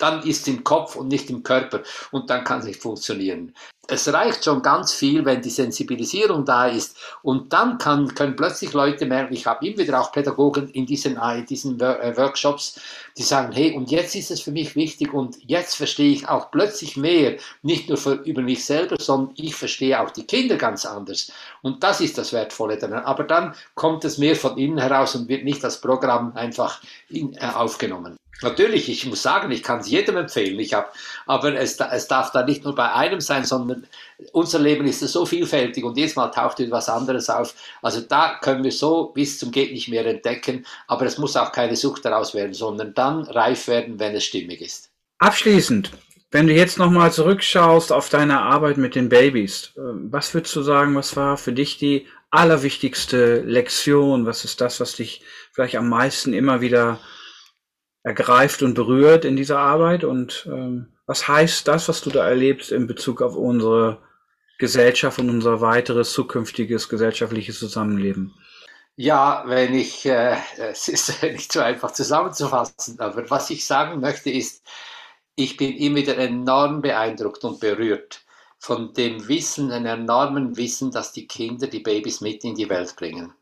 dann 0.02 0.22
ist 0.22 0.48
im 0.48 0.64
Kopf 0.64 0.96
und 0.96 1.08
nicht 1.08 1.30
im 1.30 1.42
Körper 1.42 1.80
und 2.10 2.28
dann 2.28 2.42
kann 2.44 2.58
es 2.58 2.66
nicht 2.66 2.82
funktionieren. 2.82 3.54
Es 3.88 4.12
reicht 4.12 4.44
schon 4.44 4.62
ganz 4.62 4.92
viel, 4.92 5.24
wenn 5.24 5.42
die 5.42 5.50
Sensibilisierung 5.50 6.44
da 6.44 6.66
ist 6.66 6.96
und 7.22 7.52
dann 7.52 7.78
kann, 7.78 8.14
können 8.14 8.36
plötzlich 8.36 8.72
Leute 8.72 9.06
merken, 9.06 9.34
ich 9.34 9.46
habe 9.46 9.66
immer 9.66 9.78
wieder 9.78 10.00
auch 10.00 10.12
Pädagogen 10.12 10.68
in 10.70 10.86
diesen, 10.86 11.16
in 11.16 11.18
äh, 11.18 11.44
diesen 11.44 11.80
äh, 11.80 12.16
Workshops, 12.16 12.80
die 13.16 13.22
sagen, 13.22 13.52
hey, 13.52 13.74
und 13.76 13.90
jetzt 13.90 14.14
ist 14.14 14.30
es 14.30 14.40
für 14.40 14.52
mich 14.52 14.76
wichtig 14.76 15.12
und 15.12 15.36
jetzt 15.46 15.74
verstehe 15.74 16.12
ich 16.12 16.28
auch 16.28 16.50
plötzlich 16.52 16.96
mehr, 16.96 17.36
nicht 17.62 17.88
nur 17.88 17.98
für, 17.98 18.14
über 18.14 18.42
mich 18.42 18.64
selber, 18.64 18.96
sondern 19.00 19.34
ich 19.36 19.54
verstehe 19.54 20.00
auch 20.00 20.10
die 20.10 20.26
Kinder 20.26 20.56
ganz 20.56 20.86
anders. 20.86 21.32
Und 21.62 21.82
das 21.82 22.00
ist 22.00 22.18
das 22.18 22.32
Wertvolle 22.32 22.78
daran. 22.78 23.04
Aber 23.04 23.24
dann 23.24 23.54
kommt 23.74 24.04
es 24.04 24.16
mehr 24.16 24.36
von 24.36 24.56
innen 24.58 24.78
heraus 24.78 25.16
und 25.16 25.28
wird 25.28 25.44
nicht 25.44 25.62
das 25.62 25.80
Programm 25.80 26.34
einfach 26.36 26.80
in, 27.08 27.34
äh, 27.34 27.50
aufgenommen. 27.52 28.16
Natürlich, 28.40 28.88
ich 28.88 29.06
muss 29.06 29.22
sagen, 29.22 29.52
ich 29.52 29.62
kann 29.62 29.80
es 29.80 29.88
jedem 29.88 30.16
empfehlen. 30.16 30.58
Ich 30.58 30.74
hab, 30.74 30.94
aber 31.26 31.54
es, 31.54 31.78
es 31.78 32.08
darf 32.08 32.32
da 32.32 32.44
nicht 32.44 32.64
nur 32.64 32.74
bei 32.74 32.90
einem 32.92 33.20
sein, 33.20 33.44
sondern 33.44 33.86
unser 34.32 34.58
Leben 34.58 34.86
ist 34.86 35.00
so 35.00 35.26
vielfältig 35.26 35.84
und 35.84 35.96
jedes 35.96 36.16
Mal 36.16 36.28
taucht 36.28 36.58
etwas 36.58 36.88
anderes 36.88 37.30
auf. 37.30 37.54
Also 37.82 38.00
da 38.00 38.38
können 38.40 38.64
wir 38.64 38.72
so 38.72 39.06
bis 39.14 39.38
zum 39.38 39.52
geht 39.52 39.72
nicht 39.72 39.88
mehr 39.88 40.06
entdecken, 40.06 40.66
aber 40.88 41.06
es 41.06 41.18
muss 41.18 41.36
auch 41.36 41.52
keine 41.52 41.76
Sucht 41.76 42.04
daraus 42.04 42.34
werden, 42.34 42.54
sondern 42.54 42.94
dann 42.94 43.22
reif 43.24 43.68
werden, 43.68 44.00
wenn 44.00 44.14
es 44.14 44.24
stimmig 44.24 44.60
ist. 44.60 44.90
Abschließend, 45.18 45.92
wenn 46.32 46.46
du 46.46 46.54
jetzt 46.54 46.78
nochmal 46.78 47.12
zurückschaust 47.12 47.92
auf 47.92 48.08
deine 48.08 48.40
Arbeit 48.40 48.76
mit 48.76 48.94
den 48.96 49.08
Babys, 49.08 49.72
äh, 49.76 49.80
was 50.10 50.34
würdest 50.34 50.56
du 50.56 50.62
sagen, 50.62 50.96
was 50.96 51.14
war 51.14 51.36
für 51.36 51.52
dich 51.52 51.78
die 51.78 52.06
allerwichtigste 52.30 53.42
Lektion? 53.42 54.26
Was 54.26 54.44
ist 54.44 54.60
das, 54.60 54.80
was 54.80 54.96
dich 54.96 55.22
vielleicht 55.52 55.76
am 55.76 55.88
meisten 55.88 56.32
immer 56.32 56.60
wieder 56.60 56.98
ergreift 58.02 58.62
und 58.62 58.74
berührt 58.74 59.24
in 59.24 59.36
dieser 59.36 59.58
Arbeit? 59.58 60.04
Und 60.04 60.48
ähm, 60.50 60.92
was 61.06 61.28
heißt 61.28 61.66
das, 61.68 61.88
was 61.88 62.00
du 62.00 62.10
da 62.10 62.26
erlebst 62.26 62.72
in 62.72 62.86
Bezug 62.86 63.22
auf 63.22 63.36
unsere 63.36 63.98
Gesellschaft 64.58 65.18
und 65.18 65.30
unser 65.30 65.60
weiteres 65.60 66.12
zukünftiges 66.12 66.88
gesellschaftliches 66.88 67.58
Zusammenleben? 67.58 68.34
Ja, 68.96 69.44
wenn 69.46 69.74
ich, 69.74 70.06
äh, 70.06 70.36
es 70.58 70.88
ist 70.88 71.22
nicht 71.22 71.52
so 71.52 71.60
einfach 71.60 71.92
zusammenzufassen, 71.92 73.00
aber 73.00 73.28
was 73.30 73.50
ich 73.50 73.66
sagen 73.66 74.00
möchte 74.00 74.30
ist, 74.30 74.62
ich 75.34 75.56
bin 75.56 75.76
immer 75.76 75.96
wieder 75.96 76.18
enorm 76.18 76.82
beeindruckt 76.82 77.42
und 77.44 77.58
berührt 77.58 78.22
von 78.58 78.92
dem 78.92 79.26
Wissen, 79.26 79.72
einem 79.72 80.02
enormen 80.02 80.56
Wissen, 80.56 80.92
dass 80.92 81.12
die 81.12 81.26
Kinder 81.26 81.66
die 81.66 81.80
Babys 81.80 82.20
mit 82.20 82.44
in 82.44 82.54
die 82.54 82.68
Welt 82.68 82.94
bringen. 82.94 83.34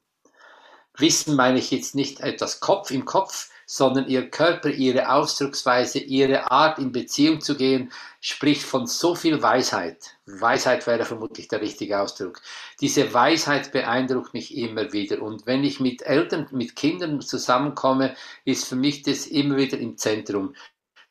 Wissen 0.96 1.36
meine 1.36 1.58
ich 1.58 1.70
jetzt 1.70 1.94
nicht 1.94 2.20
etwas 2.20 2.60
Kopf 2.60 2.90
im 2.90 3.04
Kopf, 3.04 3.49
sondern 3.72 4.08
ihr 4.08 4.28
Körper, 4.28 4.68
ihre 4.68 5.12
Ausdrucksweise, 5.12 6.00
ihre 6.00 6.50
Art 6.50 6.80
in 6.80 6.90
Beziehung 6.90 7.40
zu 7.40 7.56
gehen, 7.56 7.92
spricht 8.20 8.64
von 8.64 8.88
so 8.88 9.14
viel 9.14 9.40
Weisheit. 9.42 10.16
Weisheit 10.26 10.88
wäre 10.88 11.04
vermutlich 11.04 11.46
der 11.46 11.60
richtige 11.60 12.00
Ausdruck. 12.00 12.42
Diese 12.80 13.14
Weisheit 13.14 13.70
beeindruckt 13.70 14.34
mich 14.34 14.56
immer 14.56 14.92
wieder. 14.92 15.22
Und 15.22 15.46
wenn 15.46 15.62
ich 15.62 15.78
mit 15.78 16.02
Eltern, 16.02 16.48
mit 16.50 16.74
Kindern 16.74 17.20
zusammenkomme, 17.20 18.16
ist 18.44 18.66
für 18.66 18.74
mich 18.74 19.02
das 19.02 19.28
immer 19.28 19.56
wieder 19.56 19.78
im 19.78 19.96
Zentrum. 19.96 20.56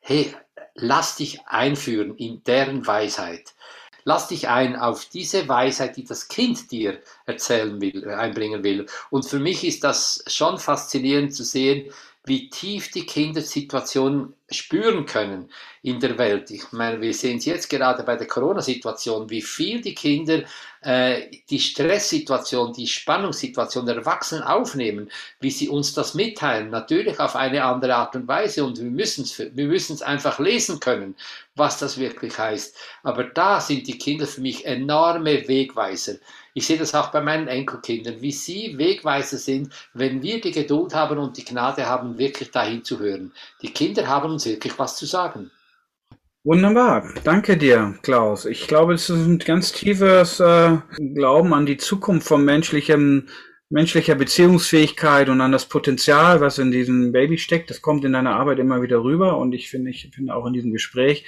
Hey, 0.01 0.35
lass 0.75 1.15
dich 1.15 1.39
einführen 1.47 2.17
in 2.17 2.43
deren 2.43 2.85
Weisheit. 2.85 3.53
Lass 4.03 4.27
dich 4.27 4.49
ein 4.49 4.75
auf 4.75 5.05
diese 5.05 5.47
Weisheit, 5.47 5.95
die 5.95 6.03
das 6.03 6.27
Kind 6.27 6.71
dir 6.71 6.99
erzählen 7.25 7.79
will, 7.79 8.09
einbringen 8.09 8.63
will. 8.63 8.85
Und 9.11 9.25
für 9.25 9.39
mich 9.39 9.63
ist 9.63 9.83
das 9.83 10.23
schon 10.27 10.57
faszinierend 10.57 11.33
zu 11.33 11.43
sehen, 11.43 11.91
wie 12.25 12.49
tief 12.49 12.91
die 12.91 13.05
Kinder 13.05 13.41
Situationen 13.41 14.33
spüren 14.51 15.05
können 15.05 15.49
in 15.81 15.99
der 15.99 16.17
Welt. 16.17 16.51
Ich 16.51 16.71
meine, 16.71 17.01
wir 17.01 17.13
sehen 17.13 17.37
es 17.37 17.45
jetzt 17.45 17.69
gerade 17.69 18.03
bei 18.03 18.15
der 18.15 18.27
Corona-Situation, 18.27 19.29
wie 19.29 19.41
viel 19.41 19.81
die 19.81 19.95
Kinder 19.95 20.43
äh, 20.81 21.29
die 21.49 21.59
Stresssituation, 21.59 22.71
die 22.73 22.87
Spannungssituation 22.87 23.85
der 23.85 23.97
Erwachsenen 23.97 24.43
aufnehmen, 24.43 25.09
wie 25.41 25.51
sie 25.51 25.67
uns 25.67 25.93
das 25.93 26.13
mitteilen, 26.13 26.69
natürlich 26.69 27.19
auf 27.19 27.35
eine 27.35 27.63
andere 27.65 27.95
Art 27.95 28.15
und 28.15 28.27
Weise 28.27 28.63
und 28.63 28.79
wir 28.79 28.89
müssen 28.89 29.23
es 29.23 29.37
wir 29.37 30.07
einfach 30.07 30.39
lesen 30.39 30.79
können, 30.79 31.15
was 31.55 31.79
das 31.79 31.97
wirklich 31.97 32.37
heißt. 32.37 32.77
Aber 33.03 33.25
da 33.25 33.59
sind 33.59 33.87
die 33.87 33.97
Kinder 33.97 34.25
für 34.25 34.41
mich 34.41 34.65
enorme 34.65 35.47
Wegweiser. 35.47 36.15
Ich 36.53 36.65
sehe 36.65 36.77
das 36.77 36.95
auch 36.95 37.11
bei 37.11 37.21
meinen 37.21 37.47
Enkelkindern, 37.47 38.21
wie 38.21 38.31
sie 38.31 38.77
Wegweiser 38.77 39.37
sind, 39.37 39.71
wenn 39.93 40.21
wir 40.23 40.41
die 40.41 40.51
Geduld 40.51 40.95
haben 40.95 41.19
und 41.19 41.37
die 41.37 41.45
Gnade 41.45 41.85
haben, 41.85 42.17
wirklich 42.17 42.51
dahin 42.51 42.83
zu 42.83 42.99
hören. 42.99 43.33
Die 43.61 43.71
Kinder 43.71 44.07
haben 44.07 44.38
uns 44.39 44.45
wirklich 44.45 44.79
was 44.79 44.95
zu 44.95 45.05
sagen. 45.05 45.51
Wunderbar, 46.45 47.13
danke 47.25 47.57
dir, 47.57 47.95
Klaus. 48.01 48.45
Ich 48.45 48.67
glaube, 48.67 48.93
es 48.93 49.09
ist 49.09 49.25
ein 49.25 49.39
ganz 49.39 49.73
tiefes 49.73 50.39
äh, 50.39 50.77
Glauben 51.13 51.53
an 51.53 51.65
die 51.65 51.75
Zukunft 51.75 52.25
von 52.25 52.45
menschlichem, 52.45 53.27
menschlicher 53.69 54.15
Beziehungsfähigkeit 54.15 55.27
und 55.27 55.41
an 55.41 55.51
das 55.51 55.65
Potenzial, 55.65 56.39
was 56.39 56.57
in 56.57 56.71
diesem 56.71 57.11
Baby 57.11 57.37
steckt. 57.37 57.69
Das 57.69 57.81
kommt 57.81 58.05
in 58.05 58.13
deiner 58.13 58.37
Arbeit 58.37 58.59
immer 58.59 58.81
wieder 58.81 59.03
rüber 59.03 59.37
und 59.37 59.51
ich 59.51 59.69
finde, 59.69 59.89
ich 59.89 60.09
finde 60.15 60.33
auch 60.33 60.45
in 60.45 60.53
diesem 60.53 60.71
Gespräch 60.71 61.25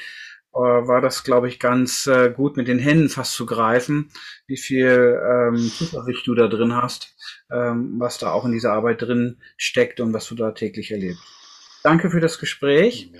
äh, 0.53 0.59
war 0.59 1.01
das, 1.01 1.25
glaube 1.25 1.49
ich, 1.49 1.59
ganz 1.59 2.07
äh, 2.07 2.31
gut 2.31 2.55
mit 2.55 2.69
den 2.69 2.79
Händen 2.79 3.09
fast 3.09 3.33
zu 3.33 3.45
greifen, 3.45 4.11
wie 4.47 4.57
viel 4.57 5.19
ähm, 5.29 5.57
Zuversicht 5.57 6.25
du 6.25 6.35
da 6.35 6.47
drin 6.47 6.73
hast, 6.73 7.13
ähm, 7.51 7.95
was 7.99 8.17
da 8.17 8.31
auch 8.31 8.45
in 8.45 8.53
dieser 8.53 8.71
Arbeit 8.71 9.01
drin 9.01 9.39
steckt 9.57 9.99
und 9.99 10.13
was 10.13 10.25
du 10.27 10.35
da 10.35 10.51
täglich 10.51 10.91
erlebst. 10.91 11.40
Danke 11.83 12.09
für 12.09 12.19
das 12.19 12.39
Gespräch. 12.39 13.11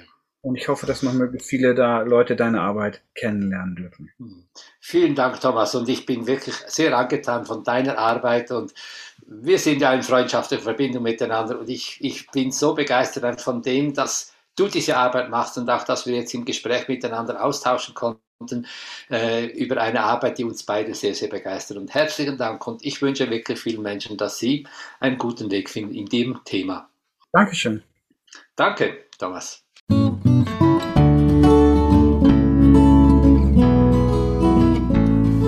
Und 0.44 0.56
ich 0.56 0.68
hoffe, 0.68 0.88
dass 0.88 1.04
noch 1.04 1.14
möglichst 1.14 1.48
viele 1.48 1.76
da 1.76 2.02
Leute 2.02 2.36
deine 2.36 2.62
Arbeit 2.62 3.04
kennenlernen 3.14 3.76
dürfen. 3.76 4.12
Hm. 4.18 4.48
Vielen 4.80 5.14
Dank, 5.14 5.40
Thomas. 5.40 5.76
Und 5.76 5.88
ich 5.88 6.06
bin 6.08 6.26
wirklich 6.26 6.56
sehr 6.68 6.98
angetan 6.98 7.46
von 7.46 7.64
deiner 7.64 7.98
Arbeit. 8.00 8.50
Und 8.50 8.74
wir 9.28 9.60
sind 9.60 9.82
ja 9.82 9.94
in 9.94 10.02
freundschaftlicher 10.02 10.64
Verbindung 10.64 11.04
miteinander. 11.04 11.60
Und 11.60 11.70
ich, 11.70 11.98
ich 12.02 12.28
bin 12.32 12.52
so 12.52 12.74
begeistert 12.74 13.40
von 13.40 13.62
dem, 13.62 13.94
dass 13.94 14.34
du 14.56 14.68
diese 14.68 14.98
Arbeit 14.98 15.30
machst 15.30 15.58
und 15.60 15.70
auch, 15.70 15.84
dass 15.84 16.08
wir 16.08 16.16
jetzt 16.16 16.34
im 16.34 16.44
Gespräch 16.44 16.88
miteinander 16.88 17.44
austauschen 17.44 17.94
konnten 17.94 18.66
äh, 19.12 19.46
über 19.46 19.80
eine 19.80 20.02
Arbeit, 20.02 20.40
die 20.40 20.44
uns 20.44 20.64
beide 20.64 20.96
sehr, 20.96 21.14
sehr 21.14 21.30
begeistert. 21.30 21.78
Und 21.78 21.94
herzlichen 21.94 22.40
Dank. 22.40 22.66
Und 22.66 22.84
ich 22.84 23.00
wünsche 23.04 23.30
wirklich 23.30 23.60
vielen 23.60 23.84
Menschen, 23.84 24.18
dass 24.18 24.40
sie 24.40 24.66
einen 25.00 25.20
guten 25.20 25.52
Weg 25.52 25.70
finden 25.70 25.94
in 25.94 26.08
dem 26.08 26.40
Thema. 26.46 26.90
Dankeschön. 27.32 27.84
Danke, 28.62 28.94
Thomas. 29.18 29.66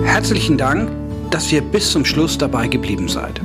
Herzlichen 0.04 0.58
Dank, 0.58 0.90
dass 1.30 1.52
ihr 1.52 1.62
bis 1.62 1.92
zum 1.92 2.04
Schluss 2.04 2.36
dabei 2.38 2.66
geblieben 2.66 3.06
seid. 3.06 3.40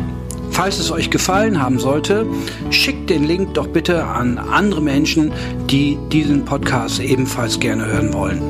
Falls 0.49 0.79
es 0.79 0.89
euch 0.89 1.11
gefallen 1.11 1.61
haben 1.61 1.77
sollte, 1.77 2.25
schickt 2.71 3.11
den 3.11 3.25
Link 3.25 3.53
doch 3.53 3.67
bitte 3.67 4.05
an 4.05 4.39
andere 4.39 4.81
Menschen, 4.81 5.31
die 5.69 5.99
diesen 6.11 6.45
Podcast 6.45 6.99
ebenfalls 6.99 7.59
gerne 7.59 7.85
hören 7.85 8.11
wollen. 8.11 8.41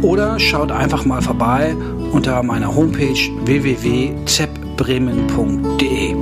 Oder 0.00 0.38
schaut 0.38 0.70
einfach 0.70 1.04
mal 1.04 1.22
vorbei 1.22 1.74
unter 2.12 2.40
meiner 2.44 2.72
Homepage 2.72 3.18
www.zeppbremen.de. 3.46 6.14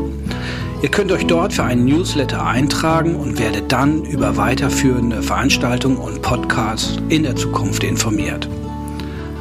Ihr 0.81 0.91
könnt 0.91 1.11
euch 1.11 1.27
dort 1.27 1.53
für 1.53 1.65
einen 1.65 1.87
Newsletter 1.87 2.47
eintragen 2.47 3.17
und 3.17 3.41
werdet 3.41 3.73
dann 3.73 4.05
über 4.05 4.37
weiterführende 4.37 5.23
Veranstaltungen 5.23 5.97
und 5.97 6.23
Podcasts 6.23 6.99
in 7.09 7.25
der 7.25 7.35
Zukunft 7.35 7.83
informiert. 7.83 8.49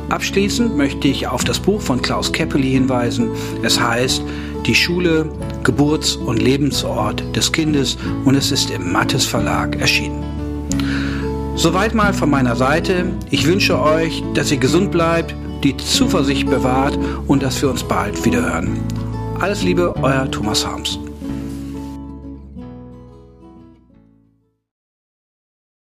Abschließend 0.09 0.75
möchte 0.75 1.07
ich 1.07 1.27
auf 1.27 1.43
das 1.43 1.59
Buch 1.59 1.79
von 1.79 2.01
Klaus 2.01 2.31
Keppeli 2.31 2.71
hinweisen. 2.71 3.29
Es 3.61 3.79
heißt 3.79 4.23
Die 4.65 4.73
Schule, 4.73 5.29
Geburts- 5.63 6.15
und 6.15 6.41
Lebensort 6.41 7.23
des 7.35 7.51
Kindes 7.51 7.97
und 8.25 8.33
es 8.35 8.51
ist 8.51 8.71
im 8.71 8.91
Mattes 8.91 9.25
Verlag 9.25 9.79
erschienen. 9.79 10.23
Soweit 11.55 11.93
mal 11.93 12.13
von 12.13 12.31
meiner 12.31 12.55
Seite. 12.55 13.05
Ich 13.29 13.45
wünsche 13.45 13.79
euch, 13.79 14.23
dass 14.33 14.51
ihr 14.51 14.57
gesund 14.57 14.91
bleibt, 14.91 15.35
die 15.63 15.77
Zuversicht 15.77 16.49
bewahrt 16.49 16.97
und 17.27 17.43
dass 17.43 17.61
wir 17.61 17.69
uns 17.69 17.83
bald 17.83 18.25
wieder 18.25 18.41
hören. 18.41 18.79
Alles 19.39 19.61
Liebe, 19.61 19.93
euer 20.01 20.29
Thomas 20.31 20.65
Harms. 20.65 20.99